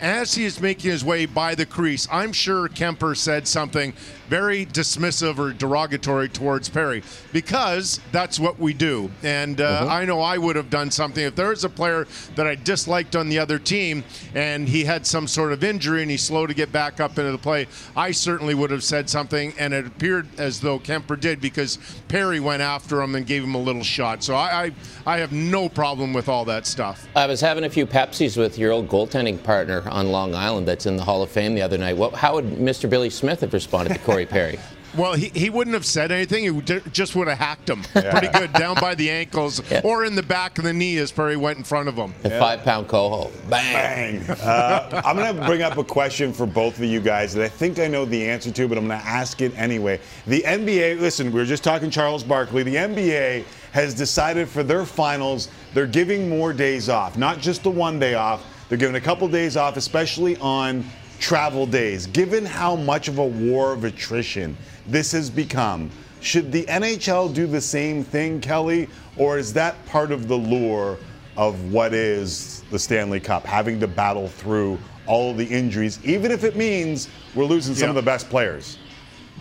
As 0.00 0.34
he 0.34 0.44
is 0.44 0.60
making 0.60 0.90
his 0.90 1.04
way 1.04 1.26
by 1.26 1.54
the 1.54 1.64
crease, 1.64 2.08
I'm 2.10 2.32
sure 2.32 2.68
Kuemper 2.68 3.16
said 3.16 3.46
something 3.46 3.94
very 4.28 4.66
dismissive 4.66 5.38
or 5.38 5.52
derogatory 5.52 6.28
towards 6.28 6.68
Perry 6.68 7.02
because 7.32 8.00
that's 8.12 8.38
what 8.38 8.58
we 8.58 8.72
do. 8.72 9.10
And 9.22 9.60
uh, 9.60 9.86
I 9.88 10.04
know 10.04 10.20
I 10.20 10.38
would 10.38 10.56
have 10.56 10.70
done 10.70 10.90
something 10.90 11.24
if 11.24 11.34
there 11.34 11.48
was 11.48 11.64
a 11.64 11.68
player 11.68 12.06
that 12.36 12.46
I 12.46 12.54
disliked 12.54 13.16
on 13.16 13.28
the 13.28 13.38
other 13.38 13.58
team 13.58 14.04
and 14.34 14.68
he 14.68 14.84
had 14.84 15.06
some 15.06 15.26
sort 15.26 15.52
of 15.52 15.64
injury 15.64 16.02
and 16.02 16.10
he's 16.10 16.22
slow 16.22 16.46
to 16.46 16.54
get 16.54 16.72
back 16.72 17.00
up 17.00 17.18
into 17.18 17.32
the 17.32 17.38
play. 17.38 17.66
I 17.96 18.10
certainly 18.10 18.54
would 18.54 18.70
have 18.70 18.84
said 18.84 19.10
something, 19.10 19.52
and 19.58 19.74
it 19.74 19.86
appeared 19.86 20.28
as 20.38 20.60
though 20.60 20.78
Kuemper 20.78 21.18
did 21.18 21.40
because 21.40 21.78
Perry 22.08 22.40
went 22.40 22.62
after 22.62 23.02
him 23.02 23.14
and 23.14 23.26
gave 23.26 23.42
him 23.42 23.54
a 23.54 23.58
little 23.58 23.82
shot. 23.82 24.22
So 24.22 24.34
I, 24.34 24.64
I, 24.64 25.14
I 25.14 25.18
have 25.18 25.32
no 25.32 25.68
problem 25.68 26.12
with 26.12 26.28
all 26.28 26.44
that 26.46 26.66
stuff. 26.66 27.06
I 27.14 27.26
was 27.26 27.40
having 27.40 27.64
a 27.64 27.70
few 27.70 27.86
Pepsis 27.86 28.36
with 28.36 28.58
your 28.58 28.72
old 28.72 28.88
goaltending 28.88 29.42
partner 29.42 29.82
on 29.88 30.10
Long 30.10 30.34
Island 30.34 30.66
that's 30.66 30.86
in 30.86 30.96
the 30.96 31.04
Hall 31.04 31.22
of 31.22 31.30
Fame 31.30 31.54
the 31.54 31.62
other 31.62 31.78
night. 31.78 31.96
What, 31.96 32.14
how 32.14 32.34
would 32.34 32.46
Mr. 32.46 32.88
Billy 32.88 33.10
Smith 33.10 33.40
have 33.40 33.52
responded 33.52 33.94
to 33.94 34.00
Corey 34.12 34.26
Perry? 34.26 34.58
Well, 34.94 35.14
he, 35.14 35.28
he 35.28 35.48
wouldn't 35.48 35.72
have 35.72 35.86
said 35.86 36.12
anything. 36.12 36.44
He 36.44 36.80
just 36.90 37.16
would 37.16 37.26
have 37.26 37.38
hacked 37.38 37.70
him 37.70 37.82
pretty 37.82 38.28
good 38.28 38.52
down 38.52 38.76
by 38.78 38.94
the 38.94 39.08
ankles 39.10 39.62
or 39.82 40.04
in 40.04 40.14
the 40.14 40.22
back 40.22 40.58
of 40.58 40.64
the 40.64 40.72
knee 40.74 40.98
as 40.98 41.10
Perry 41.10 41.36
went 41.36 41.56
in 41.56 41.64
front 41.64 41.88
of 41.88 41.94
him. 41.94 42.12
A 42.24 42.38
five 42.38 42.62
pound 42.62 42.88
coho. 42.88 43.30
Bang. 43.48 44.22
Uh, 44.28 45.00
I'm 45.02 45.16
going 45.16 45.34
to 45.34 45.46
bring 45.46 45.62
up 45.62 45.78
a 45.78 45.84
question 45.84 46.32
for 46.32 46.44
both 46.44 46.76
of 46.76 46.84
you 46.84 47.00
guys 47.00 47.32
that 47.32 47.42
I 47.42 47.48
think 47.48 47.78
I 47.78 47.86
know 47.86 48.04
the 48.04 48.28
answer 48.28 48.50
to, 48.50 48.68
but 48.68 48.76
I'm 48.76 48.86
going 48.86 49.00
to 49.00 49.06
ask 49.06 49.40
it 49.40 49.56
anyway. 49.58 49.98
The 50.26 50.42
NBA, 50.42 51.00
listen, 51.00 51.32
we 51.32 51.40
were 51.40 51.46
just 51.46 51.64
talking 51.64 51.88
Charles 51.88 52.22
Barkley. 52.22 52.62
The 52.62 52.74
NBA 52.74 53.44
has 53.72 53.94
decided 53.94 54.46
for 54.46 54.62
their 54.62 54.84
finals, 54.84 55.48
they're 55.72 55.86
giving 55.86 56.28
more 56.28 56.52
days 56.52 56.90
off, 56.90 57.16
not 57.16 57.38
just 57.38 57.62
the 57.62 57.70
one 57.70 57.98
day 57.98 58.12
off. 58.12 58.44
They're 58.68 58.78
giving 58.78 58.96
a 58.96 59.00
couple 59.00 59.26
days 59.28 59.56
off, 59.56 59.78
especially 59.78 60.36
on 60.36 60.84
travel 61.26 61.66
days. 61.66 62.06
Given 62.08 62.44
how 62.44 62.74
much 62.74 63.06
of 63.06 63.18
a 63.18 63.24
war 63.24 63.72
of 63.72 63.84
attrition 63.84 64.56
this 64.86 65.12
has 65.12 65.30
become, 65.30 65.88
Should 66.20 66.52
the 66.52 66.62
NHL 66.68 67.34
do 67.34 67.48
the 67.48 67.60
same 67.60 68.04
thing, 68.04 68.40
Kelly, 68.40 68.88
or 69.16 69.38
is 69.38 69.52
that 69.54 69.74
part 69.86 70.12
of 70.12 70.28
the 70.28 70.36
lure 70.36 70.96
of 71.36 71.72
what 71.72 71.92
is 71.92 72.62
the 72.70 72.78
Stanley 72.78 73.18
Cup, 73.18 73.44
having 73.44 73.80
to 73.80 73.88
battle 73.88 74.28
through 74.28 74.78
all 75.08 75.34
the 75.34 75.44
injuries, 75.44 75.98
even 76.04 76.30
if 76.30 76.44
it 76.44 76.54
means 76.54 77.08
we're 77.34 77.44
losing 77.44 77.74
some 77.74 77.86
Yeah. 77.86 77.88
of 77.88 77.94
the 77.96 78.02
best 78.02 78.30
players? 78.30 78.78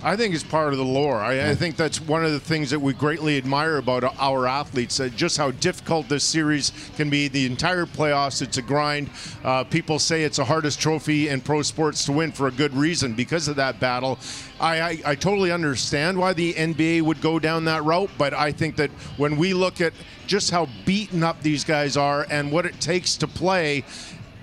I 0.04 0.16
think 0.16 0.34
it's 0.34 0.44
part 0.44 0.74
of 0.74 0.80
the 0.80 0.86
lore. 0.86 1.18
I, 1.18 1.52
I 1.52 1.56
think 1.56 1.76
that's 1.76 2.02
one 2.02 2.26
of 2.26 2.32
the 2.32 2.40
things 2.40 2.72
that 2.72 2.80
we 2.80 2.92
greatly 2.92 3.38
admire 3.38 3.78
about 3.78 4.04
our 4.20 4.48
athletes, 4.48 5.00
uh, 5.00 5.10
just 5.10 5.38
how 5.38 5.52
difficult 5.52 6.10
this 6.10 6.24
series 6.24 6.72
can 6.96 7.12
be. 7.12 7.28
The 7.28 7.46
entire 7.46 7.86
playoffs, 7.86 8.42
it's 8.42 8.58
a 8.58 8.64
grind. 8.64 9.12
Uh, 9.44 9.64
people 9.64 10.00
say 10.00 10.24
it's 10.24 10.38
the 10.38 10.44
hardest 10.44 10.82
trophy 10.82 11.30
in 11.30 11.40
pro 11.40 11.62
sports 11.62 12.04
to 12.06 12.14
win 12.14 12.32
for 12.32 12.48
a 12.48 12.52
good 12.52 12.74
reason 12.74 13.14
because 13.14 13.48
of 13.48 13.56
that 13.58 13.80
battle. 13.80 14.18
I, 14.60 14.82
I, 14.82 15.02
I 15.06 15.16
totally 15.16 15.52
understand 15.52 16.18
why 16.18 16.34
the 16.34 16.54
NBA 16.54 17.04
would 17.04 17.22
go 17.22 17.38
down 17.38 17.66
that 17.66 17.84
route, 17.84 18.10
but 18.18 18.34
I 18.34 18.52
think 18.52 18.78
that 18.78 18.90
when 19.18 19.38
we 19.38 19.54
look 19.54 19.82
at 19.82 19.94
just 20.26 20.50
how 20.50 20.68
beaten 20.84 21.22
up 21.22 21.44
these 21.44 21.64
guys 21.64 21.96
are 21.96 22.26
and 22.32 22.52
what 22.52 22.66
it 22.66 22.82
takes 22.82 23.18
to 23.18 23.28
play, 23.28 23.84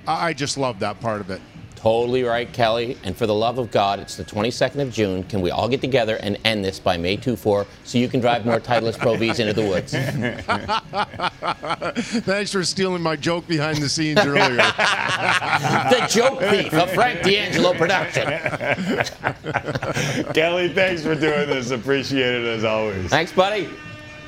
I 0.06 0.28
I 0.28 0.32
just 0.34 0.56
love 0.56 0.78
that 0.80 1.00
part 1.00 1.20
of 1.20 1.30
it. 1.30 1.40
Totally 1.78 2.24
right, 2.24 2.52
Kelly. 2.52 2.98
And 3.04 3.16
for 3.16 3.28
the 3.28 3.34
love 3.34 3.58
of 3.58 3.70
God, 3.70 4.00
it's 4.00 4.16
the 4.16 4.24
22nd 4.24 4.82
of 4.82 4.92
June. 4.92 5.22
Can 5.22 5.40
we 5.40 5.52
all 5.52 5.68
get 5.68 5.80
together 5.80 6.16
and 6.16 6.36
end 6.44 6.64
this 6.64 6.80
by 6.80 6.96
May 6.96 7.16
24 7.16 7.68
so 7.84 7.98
you 7.98 8.08
can 8.08 8.18
drive 8.18 8.44
more 8.44 8.58
Titleist 8.58 8.98
Pro 8.98 9.14
Vs 9.14 9.38
into 9.38 9.52
the 9.52 9.62
woods? 9.62 9.92
Thanks 12.24 12.50
for 12.50 12.64
stealing 12.64 13.00
my 13.00 13.14
joke 13.14 13.46
behind 13.46 13.78
the 13.78 13.88
scenes 13.88 14.18
earlier. 14.18 14.56
the 14.56 16.04
joke 16.10 16.40
thief 16.40 16.74
of 16.74 16.90
Frank 16.90 17.22
D'Angelo 17.22 17.72
production. 17.74 18.26
Kelly, 20.34 20.70
thanks 20.70 21.02
for 21.02 21.14
doing 21.14 21.48
this. 21.48 21.70
Appreciate 21.70 22.42
it 22.42 22.44
as 22.44 22.64
always. 22.64 23.08
Thanks, 23.08 23.30
buddy. 23.30 23.70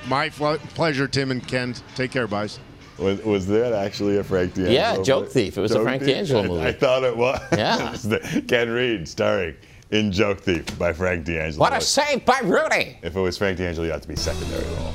My 0.06 0.30
fl- 0.30 0.54
pleasure, 0.74 1.08
Tim 1.08 1.32
and 1.32 1.44
Ken. 1.44 1.74
Take 1.96 2.12
care, 2.12 2.28
guys. 2.28 2.60
Was, 3.00 3.22
was 3.22 3.46
that 3.46 3.72
actually 3.72 4.18
a 4.18 4.24
Frank 4.24 4.54
D'Angelo? 4.54 4.74
Yeah, 4.74 5.02
Joke? 5.02 5.30
Thief. 5.30 5.56
It 5.56 5.60
was 5.60 5.72
a 5.72 5.82
Frank? 5.82 6.02
D'Angelo 6.02 6.42
movie. 6.46 6.66
I 6.66 6.72
thought 6.72 7.02
it 7.02 7.16
was. 7.16 7.40
Yeah. 7.52 8.40
Ken 8.48 8.68
Reid 8.68 9.08
starring 9.08 9.56
in 9.90 10.12
Joke 10.12 10.40
Thief 10.40 10.78
by 10.78 10.92
Frank 10.92 11.24
D'Angelo. 11.24 11.60
What 11.60 11.72
a 11.72 11.80
save 11.80 12.24
by 12.24 12.40
Hrudey. 12.40 12.96
If 13.02 13.16
it 13.16 13.20
was 13.20 13.38
Frank 13.38 13.58
D'Angelo, 13.58 13.86
you 13.86 13.92
had 13.92 14.02
to 14.02 14.08
be 14.08 14.16
secondary 14.16 14.64
role. 14.76 14.92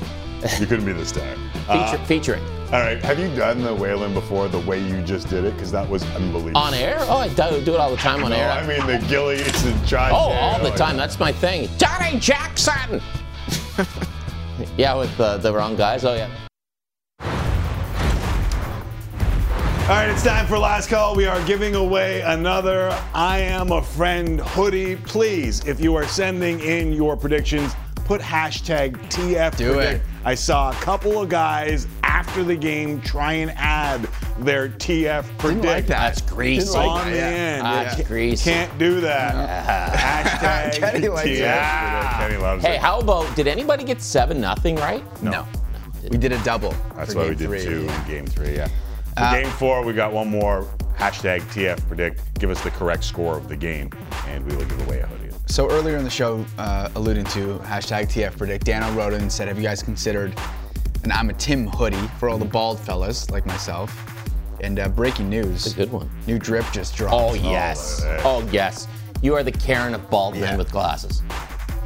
You 0.60 0.66
couldn't 0.66 0.84
be 0.84 0.92
the 0.92 1.04
star. 1.04 1.26
Feature, 1.66 2.04
featuring. 2.04 2.42
All 2.66 2.80
right. 2.80 3.02
Have 3.02 3.18
you 3.18 3.34
done 3.34 3.62
the 3.62 3.74
Whalen 3.74 4.14
before 4.14 4.46
the 4.46 4.60
way 4.60 4.78
you 4.78 5.02
just 5.02 5.28
did 5.28 5.44
it? 5.44 5.54
Because 5.54 5.72
that 5.72 5.88
was 5.88 6.04
unbelievable. 6.14 6.58
On 6.58 6.74
air? 6.74 6.98
Oh, 7.00 7.16
I 7.16 7.28
do, 7.28 7.64
do 7.64 7.74
it 7.74 7.80
all 7.80 7.90
the 7.90 7.96
time 7.96 8.22
on 8.22 8.30
no, 8.30 8.36
air. 8.36 8.50
I 8.50 8.64
mean 8.66 8.86
the 8.86 9.04
Gilly, 9.08 9.36
it's 9.36 9.62
the 9.62 9.72
John. 9.84 10.12
Oh, 10.12 10.32
all 10.32 10.62
the 10.62 10.70
time. 10.70 10.96
That's 10.96 11.18
my 11.18 11.32
thing. 11.32 11.68
Johnny 11.78 12.20
Jackson. 12.20 13.00
yeah, 14.76 14.94
with 14.94 15.20
uh, 15.20 15.38
the 15.38 15.52
wrong 15.52 15.74
guys. 15.74 16.04
Oh 16.04 16.14
yeah. 16.14 16.45
All 19.86 19.92
right, 19.92 20.08
it's 20.08 20.24
time 20.24 20.46
for 20.48 20.58
last 20.58 20.88
call. 20.90 21.14
We 21.14 21.26
are 21.26 21.40
giving 21.46 21.76
away 21.76 22.20
another 22.22 22.90
I 23.14 23.38
Am 23.38 23.70
a 23.70 23.80
Friend 23.80 24.40
hoodie. 24.40 24.96
Please, 24.96 25.64
if 25.64 25.78
you 25.78 25.94
are 25.94 26.08
sending 26.08 26.58
in 26.58 26.92
your 26.92 27.16
predictions, 27.16 27.72
put 28.04 28.20
hashtag 28.20 28.96
TF 29.10 29.56
Do 29.56 29.74
predict. 29.74 30.04
it. 30.04 30.10
I 30.24 30.34
saw 30.34 30.70
a 30.72 30.74
couple 30.74 31.22
of 31.22 31.28
guys 31.28 31.86
after 32.02 32.42
the 32.42 32.56
game 32.56 33.00
try 33.00 33.34
and 33.34 33.52
add 33.52 34.08
their 34.40 34.70
TF 34.70 35.24
predict. 35.38 35.64
like 35.64 35.86
that. 35.86 36.16
That's 36.16 36.20
greasy. 36.20 36.76
on 36.76 37.08
the 37.12 37.20
ah, 37.20 37.24
end. 37.24 37.62
That's 37.64 37.98
You 37.98 38.04
greasy. 38.06 38.50
Can't 38.50 38.76
do 38.80 39.00
that. 39.02 40.32
Hashtag 40.74 40.80
Kenny 40.80 41.08
likes 41.08 41.28
TF 41.28 42.10
it. 42.10 42.16
Kenny 42.18 42.36
loves 42.38 42.64
Hey, 42.64 42.74
it. 42.74 42.80
how 42.80 42.98
about 42.98 43.36
did 43.36 43.46
anybody 43.46 43.84
get 43.84 44.02
seven 44.02 44.40
nothing 44.40 44.74
right? 44.76 45.04
No. 45.22 45.46
We 46.10 46.18
did 46.18 46.32
a 46.32 46.42
double. 46.42 46.74
That's 46.96 47.12
for 47.12 47.20
why 47.20 47.28
we 47.28 47.36
did 47.36 47.46
three. 47.48 47.62
two 47.62 47.88
in 47.88 48.04
game 48.08 48.26
three, 48.26 48.56
yeah. 48.56 48.68
For 49.16 49.22
Uh, 49.22 49.32
game 49.42 49.50
four, 49.52 49.82
we 49.84 49.92
got 49.92 50.12
one 50.12 50.28
more 50.28 50.66
hashtag 50.98 51.40
TF 51.52 51.86
predict. 51.88 52.20
Give 52.38 52.50
us 52.50 52.60
the 52.62 52.70
correct 52.70 53.04
score 53.04 53.36
of 53.36 53.48
the 53.48 53.56
game, 53.56 53.90
and 54.28 54.44
we 54.44 54.54
will 54.56 54.64
give 54.64 54.86
away 54.86 55.00
a 55.00 55.06
hoodie. 55.06 55.34
So 55.46 55.70
earlier 55.70 55.96
in 55.96 56.04
the 56.04 56.10
show, 56.10 56.44
uh, 56.58 56.88
alluding 56.96 57.24
to 57.26 57.58
hashtag 57.64 58.08
TF 58.10 58.36
predict, 58.36 58.64
Dano 58.66 58.90
wrote 58.92 59.12
in 59.14 59.22
and 59.22 59.32
said, 59.32 59.48
"Have 59.48 59.56
you 59.58 59.62
guys 59.64 59.82
considered 59.82 60.34
an 61.04 61.12
I'm 61.12 61.30
a 61.30 61.34
Tim 61.34 61.66
hoodie 61.68 62.08
for 62.18 62.28
all 62.28 62.36
the 62.38 62.44
bald 62.44 62.78
fellas 62.80 63.30
like 63.30 63.46
myself?" 63.46 63.90
And 64.60 64.78
uh, 64.80 64.88
breaking 64.88 65.28
news, 65.30 65.66
It's 65.66 65.74
a 65.74 65.78
good 65.78 65.92
one. 65.92 66.10
new 66.26 66.38
drip 66.38 66.64
just 66.72 66.96
dropped. 66.96 67.14
Oh 67.14 67.34
yes. 67.34 68.02
Oh 68.24 68.46
yes. 68.50 68.86
You 69.22 69.34
are 69.34 69.42
the 69.42 69.52
Karen 69.52 69.94
of 69.94 70.08
bald 70.10 70.34
men 70.34 70.42
Yeah. 70.42 70.56
with 70.56 70.70
glasses. 70.70 71.22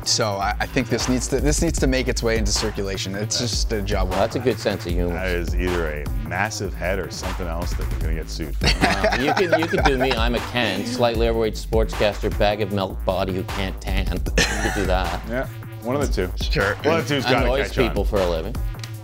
So 0.05 0.37
I, 0.37 0.55
I 0.61 0.67
think 0.67 0.89
this 0.89 1.09
needs 1.09 1.29
to 1.29 1.41
this 1.41 1.63
needs 1.63 1.79
to 1.81 1.87
make 1.87 2.09
its 2.09 2.23
way 2.23 2.39
into 2.39 2.53
circulation. 2.53 3.15
It's 3.15 3.39
just 3.39 3.73
a 3.73 3.83
job. 3.83 4.09
Well, 4.11 4.19
that's 4.19 4.37
a 4.37 4.41
good 4.41 4.59
sense 4.59 4.87
of 4.87 4.93
humor. 4.93 5.13
That 5.15 5.29
is 5.29 5.55
either 5.55 6.03
a 6.03 6.11
massive 6.29 6.73
head 6.75 6.99
or 6.99 7.11
something 7.11 7.47
else 7.47 7.73
that 7.75 7.91
we're 7.93 7.99
gonna 8.01 8.15
get 8.15 8.31
sued 8.31 8.57
for. 8.57 8.69
Uh, 8.91 9.17
you 9.21 9.33
could 9.35 9.59
you 9.61 9.67
could 9.67 9.85
do 9.85 9.97
me. 9.99 10.13
I'm 10.13 10.35
a 10.35 10.39
Ken, 10.51 10.85
slightly 10.85 11.29
overweight 11.29 11.55
sportscaster, 11.55 12.37
bag 12.39 12.61
of 12.61 12.73
milk, 12.73 13.03
body 13.05 13.33
who 13.33 13.43
can't 13.45 13.79
tan. 13.81 14.07
You 14.07 14.23
could 14.25 14.75
do 14.75 14.87
that. 14.87 15.23
yeah, 15.29 15.47
one 15.83 15.97
of 15.97 16.07
the 16.07 16.13
two. 16.13 16.33
Sure. 16.43 16.75
One 16.77 16.99
of 16.99 17.09
the 17.09 17.15
two's 17.15 17.25
got 17.25 17.41
to 17.41 17.45
Annoys 17.47 17.69
catch 17.69 17.77
people 17.77 18.03
on. 18.03 18.09
for 18.09 18.17
a 18.21 18.29
living. 18.29 18.55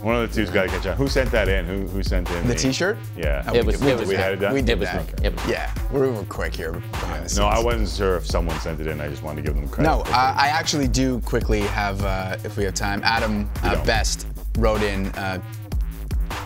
One 0.07 0.15
of 0.23 0.31
the 0.31 0.37
two's 0.37 0.51
got 0.51 0.63
to 0.63 0.69
catch 0.69 0.87
on. 0.87 0.97
Who 0.97 1.09
sent 1.09 1.33
that 1.33 1.49
in? 1.49 1.65
Who 1.67 1.85
who 1.89 2.01
sent 2.05 2.31
in 2.31 2.47
The 2.47 2.55
T-shirt? 2.55 2.97
Yeah, 3.17 3.43
Oh, 3.49 3.55
It 3.55 3.63
we 3.63 3.73
was- 3.73 3.81
did- 3.81 3.89
it 3.89 3.99
was 3.99 4.09
we 4.09 4.15
had 4.15 4.35
it 4.35 4.37
done. 4.37 4.55
We 4.55 4.63
did 4.63 4.75
It 4.75 4.79
was 4.79 4.89
that. 4.91 5.25
It 5.25 5.35
was- 5.35 5.49
Yeah, 5.49 5.69
we're, 5.91 6.13
we're 6.13 6.23
quick 6.27 6.55
here 6.55 6.71
behind 6.71 7.25
the 7.25 7.29
scenes. 7.29 7.39
No, 7.41 7.47
I 7.47 7.59
wasn't 7.59 7.89
sure 7.89 8.15
if 8.15 8.25
someone 8.25 8.57
sent 8.61 8.79
it 8.81 8.87
in. 8.87 9.01
I 9.01 9.09
just 9.09 9.25
wanted 9.25 9.45
to 9.45 9.49
give 9.51 9.57
them 9.61 9.69
credit. 9.69 9.91
No, 9.91 10.05
for 10.05 10.13
uh, 10.15 10.33
I 10.37 10.47
actually 10.47 10.87
do 10.87 11.21
quickly 11.23 11.63
have, 11.63 12.05
uh, 12.05 12.37
if 12.45 12.57
we 12.57 12.63
have 12.63 12.75
time, 12.75 13.01
Adam 13.03 13.51
uh. 13.65 13.85
Best 13.85 14.29
wrote 14.59 14.81
in 14.81 15.07
uh, 15.17 15.41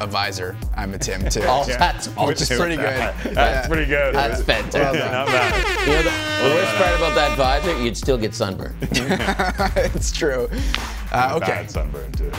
a 0.00 0.06
visor. 0.06 0.56
I'm 0.74 0.94
a 0.94 0.98
Tim 0.98 1.28
too. 1.28 1.42
Oh, 1.44 1.66
that's 1.66 2.06
Which 2.16 2.40
is 2.40 2.48
pretty 2.48 2.76
good. 2.76 2.86
That's 2.86 3.26
Yeah. 3.36 3.66
pretty 3.68 3.84
good. 3.84 4.14
That's 4.14 4.40
fantastic. 4.40 5.04
Not 5.12 5.26
bad. 5.26 5.86
You 5.86 5.92
know, 5.92 6.02
the, 6.02 6.48
the 6.48 6.54
worst 6.54 6.74
part 6.76 6.96
about 6.96 7.14
that 7.14 7.36
visor, 7.36 7.78
you'd 7.82 7.98
still 7.98 8.16
get 8.16 8.34
sunburned. 8.34 8.76
it's 9.94 10.12
true. 10.12 10.48
Uh, 11.12 11.32
okay, 11.36 11.46
Bad 11.46 11.70
sunburn 11.70 12.10
too. 12.12 12.32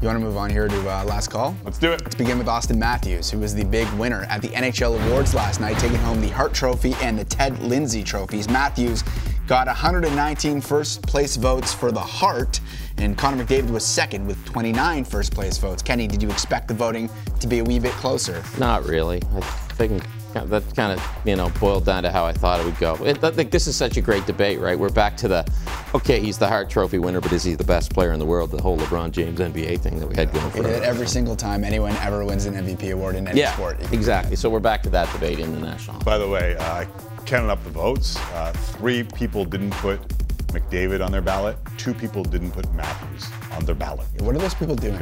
You 0.00 0.06
want 0.06 0.18
to 0.18 0.24
move 0.24 0.38
on 0.38 0.48
here 0.48 0.66
to 0.66 0.80
uh, 0.88 1.04
last 1.04 1.28
call? 1.28 1.54
Let's 1.62 1.78
do 1.78 1.92
it. 1.92 2.00
Let's 2.00 2.14
begin 2.14 2.38
with 2.38 2.46
Auston 2.46 2.78
Matthews, 2.78 3.30
who 3.30 3.38
was 3.38 3.54
the 3.54 3.64
big 3.64 3.86
winner 3.98 4.22
at 4.30 4.40
the 4.40 4.48
NHL 4.48 4.98
Awards 5.06 5.34
last 5.34 5.60
night, 5.60 5.76
taking 5.76 5.98
home 5.98 6.22
the 6.22 6.30
Hart 6.30 6.54
Trophy 6.54 6.94
and 7.02 7.18
the 7.18 7.24
Ted 7.24 7.58
Lindsay 7.58 8.02
trophies. 8.02 8.48
Matthews 8.48 9.04
got 9.46 9.66
119 9.66 10.62
first 10.62 11.02
place 11.02 11.36
votes 11.36 11.74
for 11.74 11.92
the 11.92 12.00
Hart, 12.00 12.60
and 12.96 13.18
Connor 13.18 13.44
McDavid 13.44 13.68
was 13.68 13.84
second 13.84 14.26
with 14.26 14.42
29 14.46 15.04
first 15.04 15.34
place 15.34 15.58
votes. 15.58 15.82
Kenny, 15.82 16.06
did 16.06 16.22
you 16.22 16.30
expect 16.30 16.68
the 16.68 16.74
voting 16.74 17.10
to 17.38 17.46
be 17.46 17.58
a 17.58 17.64
wee 17.64 17.78
bit 17.78 17.92
closer? 17.92 18.42
Not 18.58 18.86
really. 18.86 19.20
I 19.34 19.40
think 19.74 20.02
that 20.32 20.76
kind 20.76 20.98
of 20.98 21.04
you 21.24 21.36
know 21.36 21.50
boiled 21.60 21.84
down 21.84 22.02
to 22.02 22.10
how 22.10 22.24
I 22.24 22.32
thought 22.32 22.60
it 22.60 22.66
would 22.66 22.78
go. 22.78 22.94
It, 23.04 23.22
I 23.22 23.30
think 23.30 23.50
this 23.50 23.66
is 23.66 23.76
such 23.76 23.96
a 23.96 24.00
great 24.00 24.26
debate, 24.26 24.60
right? 24.60 24.78
We're 24.78 24.90
back 24.90 25.16
to 25.18 25.28
the 25.28 25.52
okay, 25.94 26.20
he's 26.20 26.38
the 26.38 26.46
Hart 26.46 26.70
Trophy 26.70 26.98
winner, 26.98 27.20
but 27.20 27.32
is 27.32 27.42
he 27.42 27.54
the 27.54 27.64
best 27.64 27.92
player 27.92 28.12
in 28.12 28.18
the 28.18 28.26
world? 28.26 28.50
The 28.50 28.62
whole 28.62 28.78
LeBron 28.78 29.12
James 29.12 29.38
NBA 29.38 29.80
thing 29.80 29.98
that 29.98 30.06
we 30.06 30.14
had 30.14 30.32
going 30.32 30.50
for 30.50 30.62
did 30.62 30.66
it 30.66 30.82
every 30.82 31.06
single 31.06 31.36
time 31.36 31.64
anyone 31.64 31.96
ever 31.96 32.24
wins 32.24 32.46
an 32.46 32.54
MVP 32.54 32.92
award 32.92 33.16
in 33.16 33.26
any 33.26 33.40
yeah, 33.40 33.52
sport. 33.52 33.80
exactly. 33.92 34.36
So 34.36 34.50
we're 34.50 34.60
back 34.60 34.82
to 34.84 34.90
that 34.90 35.12
debate 35.12 35.38
in 35.38 35.52
the 35.52 35.60
national. 35.60 36.00
By 36.00 36.18
the 36.18 36.28
way, 36.28 36.56
uh, 36.56 36.62
I 36.62 36.86
counted 37.26 37.50
up 37.50 37.62
the 37.64 37.70
votes. 37.70 38.16
Uh, 38.32 38.52
three 38.52 39.02
people 39.02 39.44
didn't 39.44 39.72
put 39.72 40.00
McDavid 40.48 41.04
on 41.04 41.12
their 41.12 41.20
ballot. 41.20 41.56
Two 41.76 41.94
people 41.94 42.22
didn't 42.24 42.50
put 42.52 42.72
Matthews 42.74 43.26
on 43.52 43.64
their 43.64 43.74
ballot. 43.74 44.06
What 44.20 44.34
are 44.34 44.38
those 44.38 44.54
people 44.54 44.74
doing? 44.74 44.98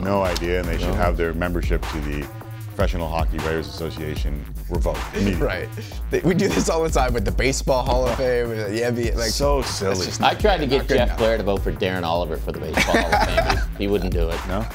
No 0.00 0.22
idea, 0.22 0.60
and 0.60 0.68
they 0.68 0.78
should 0.78 0.94
have 0.94 1.16
their 1.16 1.34
membership 1.34 1.82
to 1.88 2.00
the 2.00 2.26
Professional 2.80 3.08
Hockey 3.08 3.36
Writers 3.40 3.68
Association 3.68 4.42
revoked 4.70 5.00
immediately. 5.14 5.46
Right. 5.46 5.68
They- 6.10 6.20
We 6.20 6.32
do 6.32 6.48
this 6.48 6.70
all 6.70 6.82
the 6.82 6.88
time 6.88 7.12
with 7.12 7.26
the 7.26 7.30
Baseball 7.30 7.82
Hall 7.84 8.06
of 8.08 8.16
Fame, 8.16 8.48
with 8.48 8.70
the 8.70 8.80
NBA. 8.82 9.16
Like, 9.18 9.28
So 9.28 9.60
silly. 9.60 10.06
just 10.06 10.22
I 10.22 10.32
tried 10.32 10.60
to 10.60 10.66
get 10.66 10.88
Jeff 10.88 11.08
enough. 11.08 11.18
Blair 11.18 11.36
to 11.36 11.42
vote 11.42 11.60
for 11.62 11.72
Darren 11.72 12.04
Oliver 12.04 12.38
for 12.38 12.52
the 12.52 12.58
Baseball 12.60 12.96
Hall 12.96 13.12
of 13.14 13.28
Fame. 13.28 13.44
but 13.48 13.68
He 13.78 13.86
wouldn't 13.86 14.14
do 14.14 14.30
it. 14.30 14.38
No? 14.48 14.66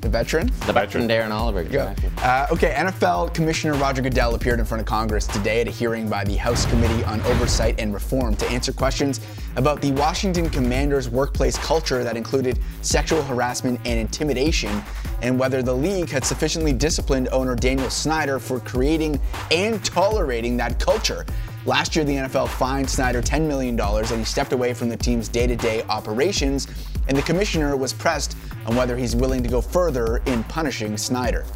the 0.00 0.08
veteran. 0.08 0.48
The 0.66 0.72
veteran 0.72 1.06
Darren 1.08 1.30
Oliver, 1.30 1.60
exactly. 1.60 2.10
Uh, 2.24 2.48
okay, 2.50 2.74
NFL 2.76 3.32
Commissioner 3.32 3.74
Roger 3.74 4.02
Goodell 4.02 4.34
appeared 4.34 4.58
in 4.58 4.64
front 4.66 4.80
of 4.80 4.86
Congress 4.88 5.28
today 5.28 5.60
at 5.60 5.68
a 5.68 5.70
hearing 5.70 6.08
by 6.08 6.24
the 6.24 6.34
House 6.34 6.66
Committee 6.66 7.04
on 7.04 7.20
Oversight 7.22 7.78
and 7.78 7.94
Reform 7.94 8.34
to 8.34 8.46
answer 8.50 8.72
questions 8.72 9.20
about 9.56 9.80
the 9.80 9.92
Washington 9.92 10.50
Commanders' 10.50 11.08
workplace 11.08 11.56
culture 11.58 12.02
that 12.04 12.16
included 12.16 12.58
sexual 12.82 13.22
harassment 13.22 13.80
and 13.84 13.98
intimidation, 13.98 14.82
and 15.22 15.38
whether 15.38 15.62
the 15.62 15.74
league 15.74 16.10
had 16.10 16.24
sufficiently 16.24 16.72
disciplined 16.72 17.28
owner 17.32 17.54
Daniel 17.54 17.90
Snyder 17.90 18.38
for 18.38 18.60
creating 18.60 19.20
and 19.50 19.84
tolerating 19.84 20.56
that 20.56 20.78
culture. 20.78 21.24
Last 21.66 21.96
year, 21.96 22.04
the 22.04 22.16
NFL 22.16 22.48
fined 22.48 22.90
Snyder 22.90 23.22
$10 23.22 23.48
million 23.48 23.80
and 23.80 24.06
he 24.06 24.24
stepped 24.24 24.52
away 24.52 24.74
from 24.74 24.90
the 24.90 24.98
team's 24.98 25.28
day 25.28 25.46
to 25.46 25.56
day 25.56 25.82
operations. 25.88 26.68
And 27.08 27.16
the 27.16 27.22
commissioner 27.22 27.74
was 27.74 27.92
pressed 27.92 28.36
on 28.66 28.76
whether 28.76 28.96
he's 28.96 29.16
willing 29.16 29.42
to 29.42 29.48
go 29.48 29.62
further 29.62 30.18
in 30.26 30.44
punishing 30.44 30.98
Snyder. 30.98 31.46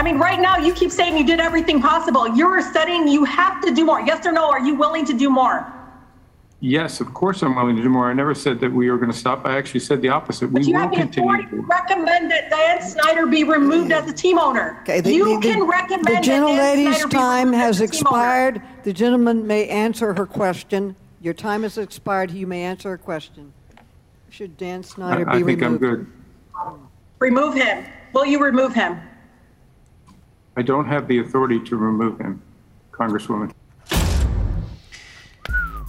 I 0.00 0.02
mean, 0.02 0.16
right 0.18 0.40
now 0.40 0.56
you 0.56 0.72
keep 0.72 0.90
saying 0.90 1.18
you 1.18 1.26
did 1.26 1.40
everything 1.40 1.78
possible. 1.78 2.26
You're 2.34 2.62
studying, 2.62 3.06
you 3.06 3.22
have 3.24 3.60
to 3.60 3.70
do 3.70 3.84
more. 3.84 4.00
Yes 4.00 4.24
or 4.24 4.32
no? 4.32 4.48
Are 4.48 4.58
you 4.64 4.74
willing 4.74 5.04
to 5.04 5.12
do 5.12 5.28
more? 5.28 5.70
Yes, 6.60 7.02
of 7.02 7.12
course 7.12 7.42
I'm 7.42 7.54
willing 7.54 7.76
to 7.76 7.82
do 7.82 7.90
more. 7.90 8.08
I 8.08 8.14
never 8.14 8.34
said 8.34 8.60
that 8.60 8.72
we 8.72 8.90
were 8.90 8.96
going 8.96 9.12
to 9.12 9.16
stop. 9.16 9.44
I 9.44 9.58
actually 9.58 9.80
said 9.80 10.00
the 10.00 10.08
opposite. 10.08 10.54
But 10.54 10.62
we 10.62 10.68
you 10.68 10.72
will 10.72 10.80
have 10.80 10.90
the 10.92 10.96
continue. 10.96 11.28
authority 11.30 11.50
to 11.54 11.62
recommend 11.66 12.30
that 12.30 12.48
Dan 12.48 12.80
Snyder 12.80 13.26
be 13.26 13.44
removed 13.44 13.92
as 13.92 14.08
a 14.10 14.12
team 14.14 14.38
owner. 14.38 14.78
Okay, 14.84 15.02
the, 15.02 15.12
you 15.12 15.38
the- 15.38 15.46
the- 15.48 15.52
can 15.52 15.64
recommend 15.68 16.06
The 16.06 16.12
that 16.12 16.24
Dan 16.24 16.44
gentlelady's 16.46 17.04
time 17.12 17.52
has 17.52 17.76
as 17.76 17.80
owner. 17.82 17.88
expired. 17.88 18.62
The 18.84 18.94
gentleman 18.94 19.46
may 19.46 19.68
answer 19.68 20.14
her 20.14 20.24
question. 20.24 20.96
Your 21.20 21.34
time 21.34 21.62
has 21.62 21.76
expired. 21.76 22.30
You 22.30 22.46
may 22.46 22.62
answer 22.62 22.88
her 22.88 22.98
question. 22.98 23.52
Should 24.30 24.56
Dan 24.56 24.82
Snyder 24.82 25.12
I, 25.12 25.24
Snyder 25.24 25.30
I 25.30 25.38
be 25.40 25.44
think 25.44 25.62
I'm 25.62 25.76
removed? 25.76 26.06
good. 26.62 26.76
Remove 27.18 27.54
him. 27.54 27.84
Will 28.14 28.24
you 28.24 28.42
remove 28.42 28.72
him? 28.72 28.98
I 30.56 30.62
don't 30.62 30.86
have 30.86 31.06
the 31.06 31.20
authority 31.20 31.60
to 31.60 31.76
remove 31.76 32.18
him, 32.18 32.42
Congresswoman. 32.92 33.52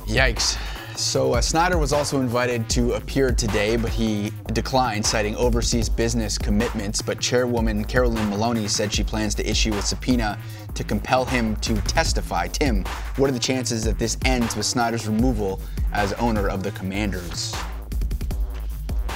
Yikes. 0.06 0.58
So 0.98 1.34
uh, 1.34 1.42
Snyder 1.42 1.78
was 1.78 1.94
also 1.94 2.20
invited 2.20 2.70
to 2.72 2.94
appear 2.94 3.32
today, 3.32 3.76
but 3.76 3.90
he 3.90 4.32
declined, 4.54 5.06
citing 5.06 5.36
overseas 5.36 5.90
business 5.90 6.38
commitments. 6.38 7.02
But 7.02 7.20
Chairwoman 7.20 7.86
Carolyn 7.86 8.30
Maloney 8.30 8.68
said 8.68 8.94
she 8.94 9.04
plans 9.04 9.34
to 9.36 9.50
issue 9.50 9.74
a 9.74 9.82
subpoena 9.82 10.38
to 10.76 10.84
compel 10.84 11.26
him 11.26 11.56
to 11.58 11.76
testify. 11.82 12.48
Tim, 12.48 12.84
what 13.16 13.30
are 13.30 13.34
the 13.34 13.40
chances 13.40 13.84
that 13.86 13.98
this 13.98 14.18
ends 14.26 14.56
with 14.56 14.66
Snyder's 14.66 15.08
removal 15.08 15.60
as 15.92 16.14
owner 16.14 16.48
of 16.50 16.62
the 16.62 16.72
Commanders? 16.72 17.56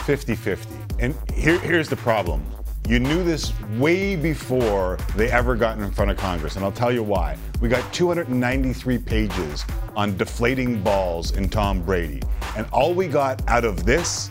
50 0.05 0.33
50. 0.35 0.75
And 0.99 1.15
here, 1.33 1.59
here's 1.59 1.89
the 1.89 1.97
problem. 1.97 2.43
You 2.87 2.99
knew 2.99 3.23
this 3.23 3.51
way 3.79 4.15
before 4.15 4.99
they 5.15 5.31
ever 5.31 5.55
got 5.55 5.79
in 5.79 5.91
front 5.91 6.11
of 6.11 6.17
Congress, 6.17 6.55
and 6.55 6.63
I'll 6.63 6.71
tell 6.71 6.91
you 6.91 7.01
why. 7.01 7.35
We 7.59 7.67
got 7.67 7.91
293 7.91 8.99
pages 8.99 9.65
on 9.95 10.15
deflating 10.17 10.83
balls 10.83 11.31
in 11.31 11.49
Tom 11.49 11.81
Brady, 11.81 12.21
and 12.55 12.67
all 12.71 12.93
we 12.93 13.07
got 13.07 13.41
out 13.47 13.65
of 13.65 13.85
this 13.85 14.29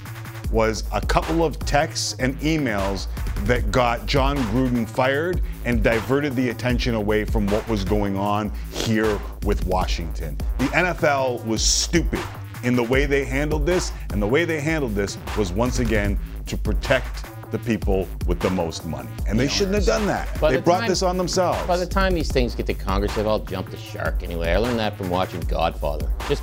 was 0.53 0.85
a 0.93 1.01
couple 1.01 1.45
of 1.45 1.59
texts 1.59 2.15
and 2.21 2.39
emails 2.39 3.09
that 3.39 3.73
got 3.73 4.07
Jon 4.07 4.37
Gruden 4.37 4.89
fired 4.89 5.41
and 5.65 5.83
diverted 5.83 6.37
the 6.37 6.51
attention 6.51 6.95
away 6.95 7.25
from 7.25 7.49
what 7.49 7.69
was 7.69 7.83
going 7.83 8.17
on 8.17 8.53
here 8.71 9.19
with 9.43 9.67
Washington. 9.67 10.39
The 10.59 10.67
NFL 10.67 11.45
was 11.45 11.61
stupid 11.61 12.21
in 12.63 12.77
the 12.77 12.85
way 12.85 13.05
they 13.05 13.25
handled 13.25 13.67
this, 13.67 13.91
and 14.13 14.23
the 14.23 14.29
way 14.29 14.45
they 14.45 14.61
handled 14.61 14.95
this 14.95 15.19
was 15.37 15.51
once 15.51 15.81
again 15.81 16.17
to 16.47 16.57
protect 16.57 17.27
the 17.55 17.59
people 17.61 18.09
with 18.27 18.41
the 18.41 18.51
most 18.51 18.85
money. 18.85 19.09
And 19.29 19.39
they 19.39 19.47
shouldn't 19.47 19.77
have 19.77 19.87
done 19.87 20.07
that. 20.09 20.29
By 20.41 20.51
they 20.51 20.57
the 20.57 20.63
brought 20.63 20.81
time- 20.81 20.89
this 20.89 21.03
on 21.03 21.17
themselves. 21.17 21.65
By 21.69 21.77
the 21.77 21.87
time 21.87 22.13
these 22.13 22.31
things 22.31 22.53
get 22.53 22.67
to 22.67 22.75
Congress, 22.75 23.15
they've 23.15 23.27
all 23.27 23.39
jumped 23.39 23.71
the 23.71 23.77
shark 23.77 24.25
anyway. 24.25 24.53
I 24.53 24.57
learned 24.57 24.81
that 24.81 24.99
from 24.99 25.09
watching 25.09 25.39
Godfather. 25.43 26.11
Just 26.29 26.43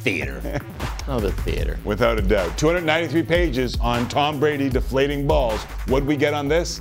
theater. 0.00 0.60
oh, 1.08 1.20
the 1.20 1.30
theater. 1.30 1.78
Without 1.84 2.18
a 2.18 2.22
doubt. 2.22 2.58
293 2.58 3.22
pages 3.22 3.78
on 3.80 4.08
Tom 4.08 4.40
Brady 4.40 4.68
deflating 4.68 5.28
balls. 5.28 5.62
What'd 5.86 6.08
we 6.08 6.16
get 6.16 6.34
on 6.34 6.48
this? 6.48 6.80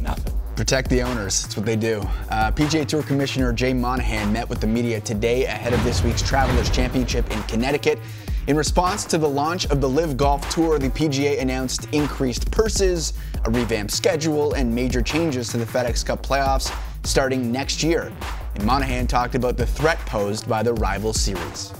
Nothing. 0.00 0.32
Protect 0.54 0.88
the 0.88 1.02
owners. 1.02 1.42
That's 1.42 1.56
what 1.56 1.66
they 1.66 1.76
do. 1.76 2.02
Uh, 2.30 2.52
PGA 2.52 2.86
Tour 2.86 3.02
Commissioner 3.02 3.52
Jay 3.52 3.72
Monahan 3.72 4.32
met 4.32 4.48
with 4.48 4.60
the 4.60 4.66
media 4.68 5.00
today 5.00 5.46
ahead 5.46 5.72
of 5.72 5.82
this 5.82 6.04
week's 6.04 6.22
Travelers 6.22 6.70
Championship 6.70 7.28
in 7.32 7.42
Connecticut. 7.44 7.98
In 8.48 8.56
response 8.56 9.04
to 9.04 9.18
the 9.18 9.28
launch 9.28 9.66
of 9.66 9.80
the 9.80 9.88
LIV 9.88 10.16
Golf 10.16 10.50
Tour, 10.50 10.80
the 10.80 10.90
PGA 10.90 11.40
announced 11.40 11.86
increased 11.92 12.50
purses, 12.50 13.12
a 13.44 13.50
revamped 13.50 13.92
schedule, 13.92 14.54
and 14.54 14.74
major 14.74 15.00
changes 15.00 15.48
to 15.50 15.58
the 15.58 15.64
FedEx 15.64 16.04
Cup 16.04 16.26
playoffs 16.26 16.76
starting 17.04 17.52
next 17.52 17.84
year. 17.84 18.12
And 18.56 18.64
Monahan 18.64 19.06
talked 19.06 19.36
about 19.36 19.56
the 19.56 19.66
threat 19.66 19.98
posed 20.06 20.48
by 20.48 20.64
the 20.64 20.74
rival 20.74 21.12
series. 21.12 21.72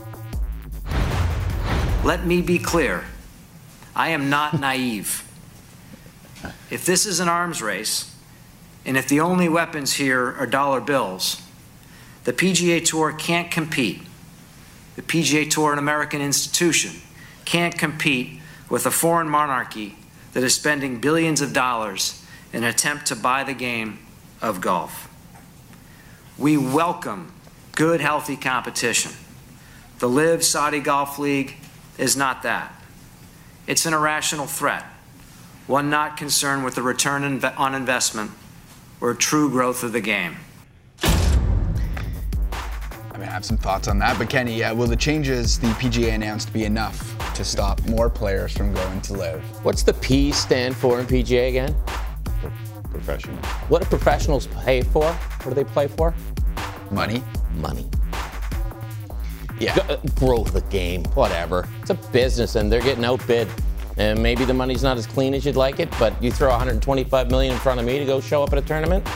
Let 2.05 2.27
me 2.27 2.41
be 2.41 2.61
clear. 2.61 3.07
I 3.97 4.11
am 4.11 4.31
not 4.31 4.61
naive. 4.61 5.29
If 6.71 6.87
this 6.87 7.07
is 7.07 7.19
an 7.19 7.29
arms 7.29 7.61
race, 7.61 8.15
and 8.87 8.97
if 8.97 9.09
the 9.09 9.19
only 9.19 9.49
weapons 9.49 9.95
here 9.95 10.37
are 10.39 10.47
dollar 10.47 10.81
bills, 10.81 11.43
the 12.23 12.33
PGA 12.33 12.85
Tour 12.85 13.13
can't 13.13 13.51
compete. 13.51 14.03
The 14.97 15.03
PGA 15.03 15.49
Tour, 15.49 15.73
an 15.73 15.79
American 15.79 16.21
institution, 16.21 16.93
can't 17.45 17.77
compete 17.77 18.41
with 18.69 18.87
a 18.87 18.91
foreign 18.91 19.29
monarchy 19.29 19.97
that 20.33 20.43
is 20.43 20.55
spending 20.55 21.01
billions 21.01 21.41
of 21.41 21.53
dollars 21.53 22.25
in 22.53 22.63
an 22.63 22.71
attempt 22.71 23.07
to 23.07 23.17
buy 23.17 23.45
the 23.45 23.55
game 23.55 23.99
of 24.41 24.61
golf. 24.61 25.09
We 26.39 26.57
welcome 26.57 27.33
good, 27.73 28.01
healthy 28.01 28.37
competition. 28.37 29.13
The 29.99 30.09
LIV 30.09 30.45
Saudi 30.45 30.81
Golf 30.81 31.19
League 31.19 31.57
is 31.97 32.17
not 32.17 32.43
that. 32.43 32.75
It's 33.67 33.87
an 33.87 33.95
irrational 33.95 34.47
threat, 34.47 34.85
one 35.67 35.89
not 35.89 36.17
concerned 36.17 36.65
with 36.65 36.75
the 36.75 36.83
return 36.83 37.43
on 37.45 37.75
investment 37.75 38.33
or 39.01 39.15
true 39.15 39.51
growth 39.51 39.83
of 39.83 39.93
the 39.93 40.01
game. 40.01 40.37
I 43.23 43.25
mean, 43.25 43.31
I 43.31 43.35
have 43.35 43.45
some 43.45 43.57
thoughts 43.57 43.87
on 43.87 44.01
that, 44.01 44.19
but 44.19 44.29
Kenny, 44.29 44.65
uh, 44.65 44.75
will 44.75 44.89
the 44.89 44.97
changes 44.97 45.57
the 45.57 45.69
PGA 45.69 46.13
announced 46.13 46.53
be 46.53 46.65
enough 46.65 47.17
to 47.35 47.45
stop 47.45 47.81
more 47.87 48.11
players 48.11 48.51
from 48.51 48.75
going 48.75 49.01
to 49.03 49.13
live? 49.13 49.41
What's 49.65 49.85
the 49.85 49.95
P 49.95 50.33
stand 50.33 50.75
for 50.75 50.99
in 50.99 51.07
PGA 51.07 51.49
again? 51.49 51.73
Professional. 52.91 53.37
What 53.69 53.83
do 53.83 53.89
professionals 53.89 54.49
pay 54.65 54.83
for? 54.83 55.05
What 55.05 55.51
do 55.51 55.55
they 55.55 55.63
play 55.63 55.87
for? 55.87 56.13
Money. 56.91 57.23
Money. 57.59 57.89
Yeah. 59.61 59.77
G- 59.77 59.83
uh, 59.83 59.99
growth 60.17 60.53
the 60.53 60.63
game, 60.63 61.05
whatever. 61.15 61.69
It's 61.81 61.91
a 61.91 61.95
business 61.95 62.57
and 62.57 62.73
they're 62.73 62.83
getting 62.83 63.05
outbid. 63.05 63.47
And 63.99 64.21
maybe 64.21 64.45
the 64.45 64.55
money's 64.55 64.83
not 64.83 64.99
as 64.99 65.07
clean 65.07 65.33
as 65.33 65.47
you'd 65.47 65.55
like 65.55 65.79
it, 65.79 65.89
but 65.97 66.21
you 66.21 66.33
throw 66.33 66.49
125 66.49 67.31
million 67.31 67.53
in 67.53 67.61
front 67.61 67.79
of 67.79 67.87
me 67.87 68.01
to 68.01 68.05
go 68.05 68.21
show 68.21 68.43
up 68.43 68.53
at 68.53 68.59
a 68.59 68.63
tournament. 68.63 69.07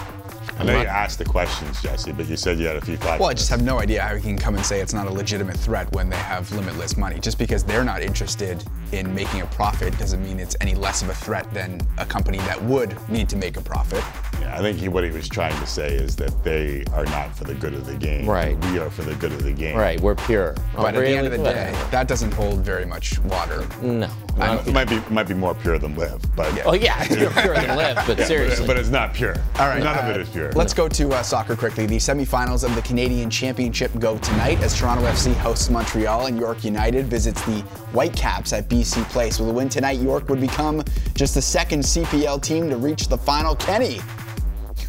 I 0.59 0.65
know 0.65 0.81
you 0.81 0.87
asked 0.87 1.19
the 1.19 1.25
questions, 1.25 1.83
Jesse, 1.83 2.13
but 2.13 2.27
you 2.27 2.37
said 2.37 2.59
you 2.59 2.67
had 2.67 2.77
a 2.77 2.81
few 2.81 2.97
thoughts. 2.97 3.21
Well, 3.21 3.29
I 3.29 3.35
just 3.35 3.51
have 3.51 3.63
no 3.63 3.79
idea 3.79 4.01
how 4.03 4.15
you 4.15 4.21
can 4.23 4.39
come 4.39 4.55
and 4.55 4.65
say 4.65 4.81
it's 4.81 4.95
not 4.95 5.07
a 5.07 5.11
legitimate 5.11 5.57
threat 5.57 5.93
when 5.93 6.09
they 6.09 6.17
have 6.17 6.51
limitless 6.53 6.97
money. 6.97 7.19
Just 7.21 7.39
because 7.39 7.63
they're 7.63 7.85
not 7.85 8.01
interested 8.03 8.65
in 8.93 9.15
making 9.15 9.43
a 9.43 9.47
profit 9.47 9.97
doesn't 9.99 10.23
mean 10.25 10.41
it's 10.41 10.57
any 10.61 10.75
less 10.75 11.03
of 11.03 11.11
a 11.11 11.15
threat 11.15 11.53
than 11.53 11.81
a 11.99 12.07
company 12.07 12.39
that 12.39 12.63
would 12.65 12.97
need 13.11 13.29
to 13.29 13.37
make 13.37 13.57
a 13.59 13.61
profit. 13.61 14.03
Yeah, 14.41 14.57
I 14.59 14.63
think 14.63 14.79
he, 14.79 14.89
what 14.89 15.05
he 15.05 15.11
was 15.11 15.29
trying 15.29 15.59
to 15.61 15.67
say 15.67 15.89
is 15.95 16.17
that 16.17 16.43
they 16.43 16.85
are 16.93 17.05
not 17.05 17.35
for 17.37 17.45
the 17.45 17.55
good 17.55 17.75
of 17.75 17.85
the 17.85 17.95
game. 17.95 18.27
Right. 18.27 18.57
We 18.67 18.79
are 18.79 18.91
for 18.91 19.03
the 19.03 19.15
good 19.17 19.33
of 19.33 19.43
the 19.43 19.53
game. 19.53 19.77
Right, 19.77 20.01
we're 20.01 20.15
pure. 20.15 20.55
But 20.75 20.95
at 20.95 21.01
the 21.01 21.09
end 21.09 21.27
of 21.27 21.33
the 21.33 21.39
really? 21.39 21.53
day, 21.53 21.73
that 21.91 22.09
doesn't 22.09 22.33
hold 22.33 22.61
very 22.61 22.87
much 22.87 23.19
water. 23.21 23.67
No. 23.83 24.09
It 24.39 24.73
might 24.73 24.89
be 24.89 25.01
might 25.11 25.27
be 25.27 25.33
more 25.35 25.55
pure 25.55 25.79
than 25.79 25.97
live, 25.97 26.21
but 26.37 26.47
Oh, 26.67 26.75
yeah, 26.75 27.03
it's 27.09 27.17
more 27.35 27.43
pure 27.43 27.55
than 27.55 27.77
live, 27.77 27.97
but 28.07 28.19
Yeah, 28.19 28.25
seriously. 28.27 28.67
but 28.67 28.77
it's 28.77 28.91
not 28.91 29.15
pure. 29.15 29.35
All 29.59 29.67
right. 29.69 29.83
none 29.83 29.97
of 29.99 30.05
uh, 30.05 30.11
it 30.11 30.21
is 30.21 30.29
pure. 30.29 30.46
Let's 30.55 30.75
go 30.75 30.89
to 30.89 31.11
uh, 31.11 31.23
soccer 31.23 31.57
quickly. 31.57 31.87
The 31.87 31.97
semifinals 31.97 32.65
of 32.65 32.75
the 32.75 32.83
Canadian 32.83 33.31
Championship 33.31 33.91
go 33.99 34.19
tonight 34.19 34.61
as 34.61 34.79
Toronto 34.79 35.05
FC 35.05 35.35
hosts 35.35 35.71
Montreal 35.71 36.27
and 36.27 36.39
York 36.39 36.65
United 36.65 37.07
visits 37.07 37.41
the 37.47 37.61
Whitecaps 37.93 38.53
at 38.53 38.69
BC 38.69 39.05
Place. 39.11 39.39
With 39.39 39.49
a 39.49 39.53
win 39.53 39.69
tonight, 39.69 39.99
York 39.99 40.29
would 40.29 40.41
become 40.41 40.83
just 41.15 41.35
the 41.35 41.43
second 41.43 41.81
CPL 41.81 42.43
team 42.43 42.69
to 42.71 42.77
reach 42.77 43.09
the 43.09 43.19
final. 43.19 43.57
Kenny, 43.57 44.01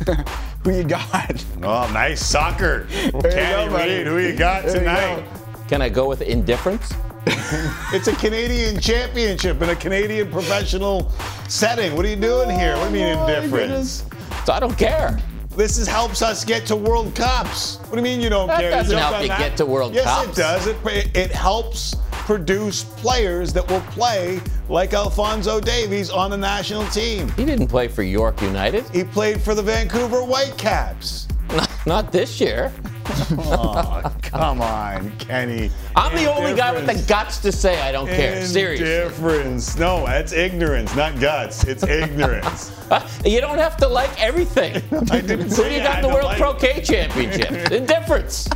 who 0.63 0.71
you 0.71 0.83
got? 0.83 1.45
Oh, 1.63 1.89
nice 1.93 2.25
soccer. 2.25 2.85
There 2.85 3.31
Kenny 3.31 3.69
go. 3.69 3.77
Reid, 3.77 4.07
who 4.07 4.17
you 4.19 4.35
got 4.35 4.63
There 4.63 4.73
you 4.73 4.79
tonight? 4.79 5.25
Can 5.67 5.81
I 5.81 5.89
go 5.89 6.07
with 6.07 6.21
indifference? 6.21 6.93
it's 7.93 8.07
a 8.07 8.15
Canadian 8.15 8.79
championship 8.79 9.61
in 9.61 9.69
a 9.69 9.75
Canadian 9.75 10.31
professional 10.31 11.11
setting. 11.49 11.95
What 11.95 12.05
are 12.05 12.09
you 12.09 12.15
doing 12.15 12.49
here? 12.49 12.77
What 12.77 12.91
do 12.91 12.97
you 12.97 13.05
mean 13.05 13.17
indifference? 13.19 14.05
So 14.45 14.53
I 14.53 14.59
don't 14.59 14.77
care. 14.77 15.19
This 15.57 15.79
is, 15.79 15.87
helps 15.87 16.21
us 16.21 16.45
get 16.45 16.67
to 16.67 16.75
World 16.75 17.15
Cups. 17.15 17.77
What 17.77 17.89
do 17.93 17.97
you 17.97 18.03
mean 18.03 18.21
you 18.21 18.29
don't 18.29 18.45
That 18.45 18.59
care? 18.59 18.69
doesn't 18.69 18.95
help 18.95 19.23
you 19.23 19.27
that? 19.29 19.39
get 19.39 19.57
to 19.57 19.65
World 19.65 19.91
yes, 19.91 20.05
Cups. 20.05 20.37
it 20.37 20.39
does. 20.39 20.67
It, 20.67 21.17
it 21.17 21.31
helps 21.31 21.95
produce 22.11 22.83
players 22.83 23.53
that 23.53 23.67
will 23.67 23.81
play 23.81 24.39
like 24.69 24.93
Alfonso 24.93 25.59
Davies 25.59 26.11
on 26.11 26.29
the 26.29 26.37
national 26.37 26.85
team. 26.89 27.29
He 27.29 27.43
didn't 27.43 27.69
play 27.69 27.87
for 27.87 28.03
York 28.03 28.39
United. 28.43 28.87
He 28.89 29.03
played 29.03 29.41
for 29.41 29.55
the 29.55 29.63
Vancouver 29.63 30.21
Whitecaps. 30.21 31.27
Not 31.85 32.11
this 32.11 32.41
year. 32.41 32.73
oh, 33.31 34.13
come 34.21 34.61
on, 34.61 35.11
Kenny. 35.17 35.71
I'm 35.95 36.13
the 36.15 36.31
only 36.31 36.53
guy 36.53 36.73
with 36.73 36.85
the 36.85 37.01
guts 37.07 37.37
to 37.39 37.51
say 37.51 37.79
I 37.81 37.91
don't 37.91 38.07
care. 38.07 38.43
Seriously. 38.45 38.85
Difference. 38.85 39.77
No, 39.77 40.05
that's 40.05 40.33
ignorance, 40.33 40.93
not 40.95 41.17
guts. 41.19 41.63
It's 41.63 41.83
ignorance. 41.87 42.73
You 43.25 43.41
don't 43.41 43.57
have 43.57 43.75
to 43.77 43.87
like 43.87 44.21
everything. 44.21 44.75
I 45.11 45.19
didn't 45.19 45.49
Who 45.49 45.63
do 45.63 45.71
you 45.71 45.79
got 45.79 45.97
in 45.97 46.03
the 46.03 46.13
World 46.13 46.25
like 46.25 46.37
Croquet 46.37 46.81
Championship? 46.81 47.71
Indifference. 47.71 48.47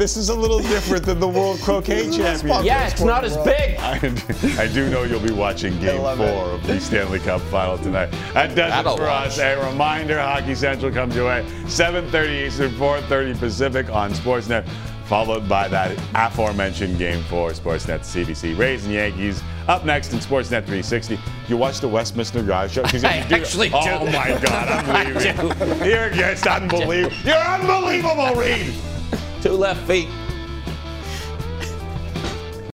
This 0.00 0.16
is 0.16 0.30
a 0.30 0.34
little 0.34 0.60
different 0.60 1.04
than 1.04 1.20
the 1.20 1.28
World 1.28 1.58
Croquet 1.62 2.10
Championship. 2.10 2.64
Yeah, 2.64 2.86
it's 2.88 3.02
not 3.02 3.22
as 3.22 3.36
big. 3.36 3.78
I 3.78 3.98
do, 3.98 4.14
I 4.58 4.66
do 4.66 4.88
know 4.88 5.02
you'll 5.02 5.20
be 5.20 5.30
watching 5.30 5.78
Game 5.78 5.98
Four 6.00 6.24
it. 6.26 6.54
of 6.54 6.66
the 6.66 6.80
Stanley 6.80 7.18
Cup 7.18 7.42
Final 7.42 7.76
tonight. 7.76 8.06
That 8.32 8.48
does 8.48 8.56
That'll 8.56 8.94
it 8.94 8.96
for 8.96 9.04
watch. 9.04 9.26
us. 9.26 9.38
A 9.38 9.56
reminder: 9.70 10.18
Hockey 10.18 10.54
Central 10.54 10.90
comes 10.90 11.14
your 11.14 11.26
way 11.26 11.44
7:30 11.66 12.46
Eastern, 12.46 12.70
4:30 12.76 13.38
Pacific 13.38 13.90
on 13.90 14.12
Sportsnet. 14.14 14.66
followed 15.04 15.46
by 15.48 15.68
that 15.68 15.94
aforementioned 16.14 16.96
game 16.96 17.22
Four 17.24 17.50
Sportsnet 17.50 18.00
CBC. 18.00 18.56
Rays 18.56 18.84
and 18.86 18.94
Yankees 18.94 19.42
up 19.68 19.84
next 19.84 20.14
in 20.14 20.18
Sportsnet 20.20 20.64
360. 20.64 21.18
You 21.48 21.58
watch 21.58 21.80
the 21.80 21.88
Westminster 21.88 22.42
Drive 22.42 22.70
show? 22.72 22.84
'Cause 22.84 23.02
if 23.02 23.10
I 23.10 23.18
you 23.18 23.24
do- 23.28 23.34
actually 23.34 23.70
Oh 23.74 24.06
do. 24.06 24.12
my 24.12 24.30
God, 24.40 24.68
I 24.88 25.04
unbelievable. 25.04 25.86
You're 25.86 26.08
just 26.08 26.46
unbelievable. 26.46 27.14
You're 27.22 27.36
unbelievable, 27.36 28.34
Reid. 28.34 28.72
Two 29.42 29.52
left 29.52 29.86
feet. 29.86 30.29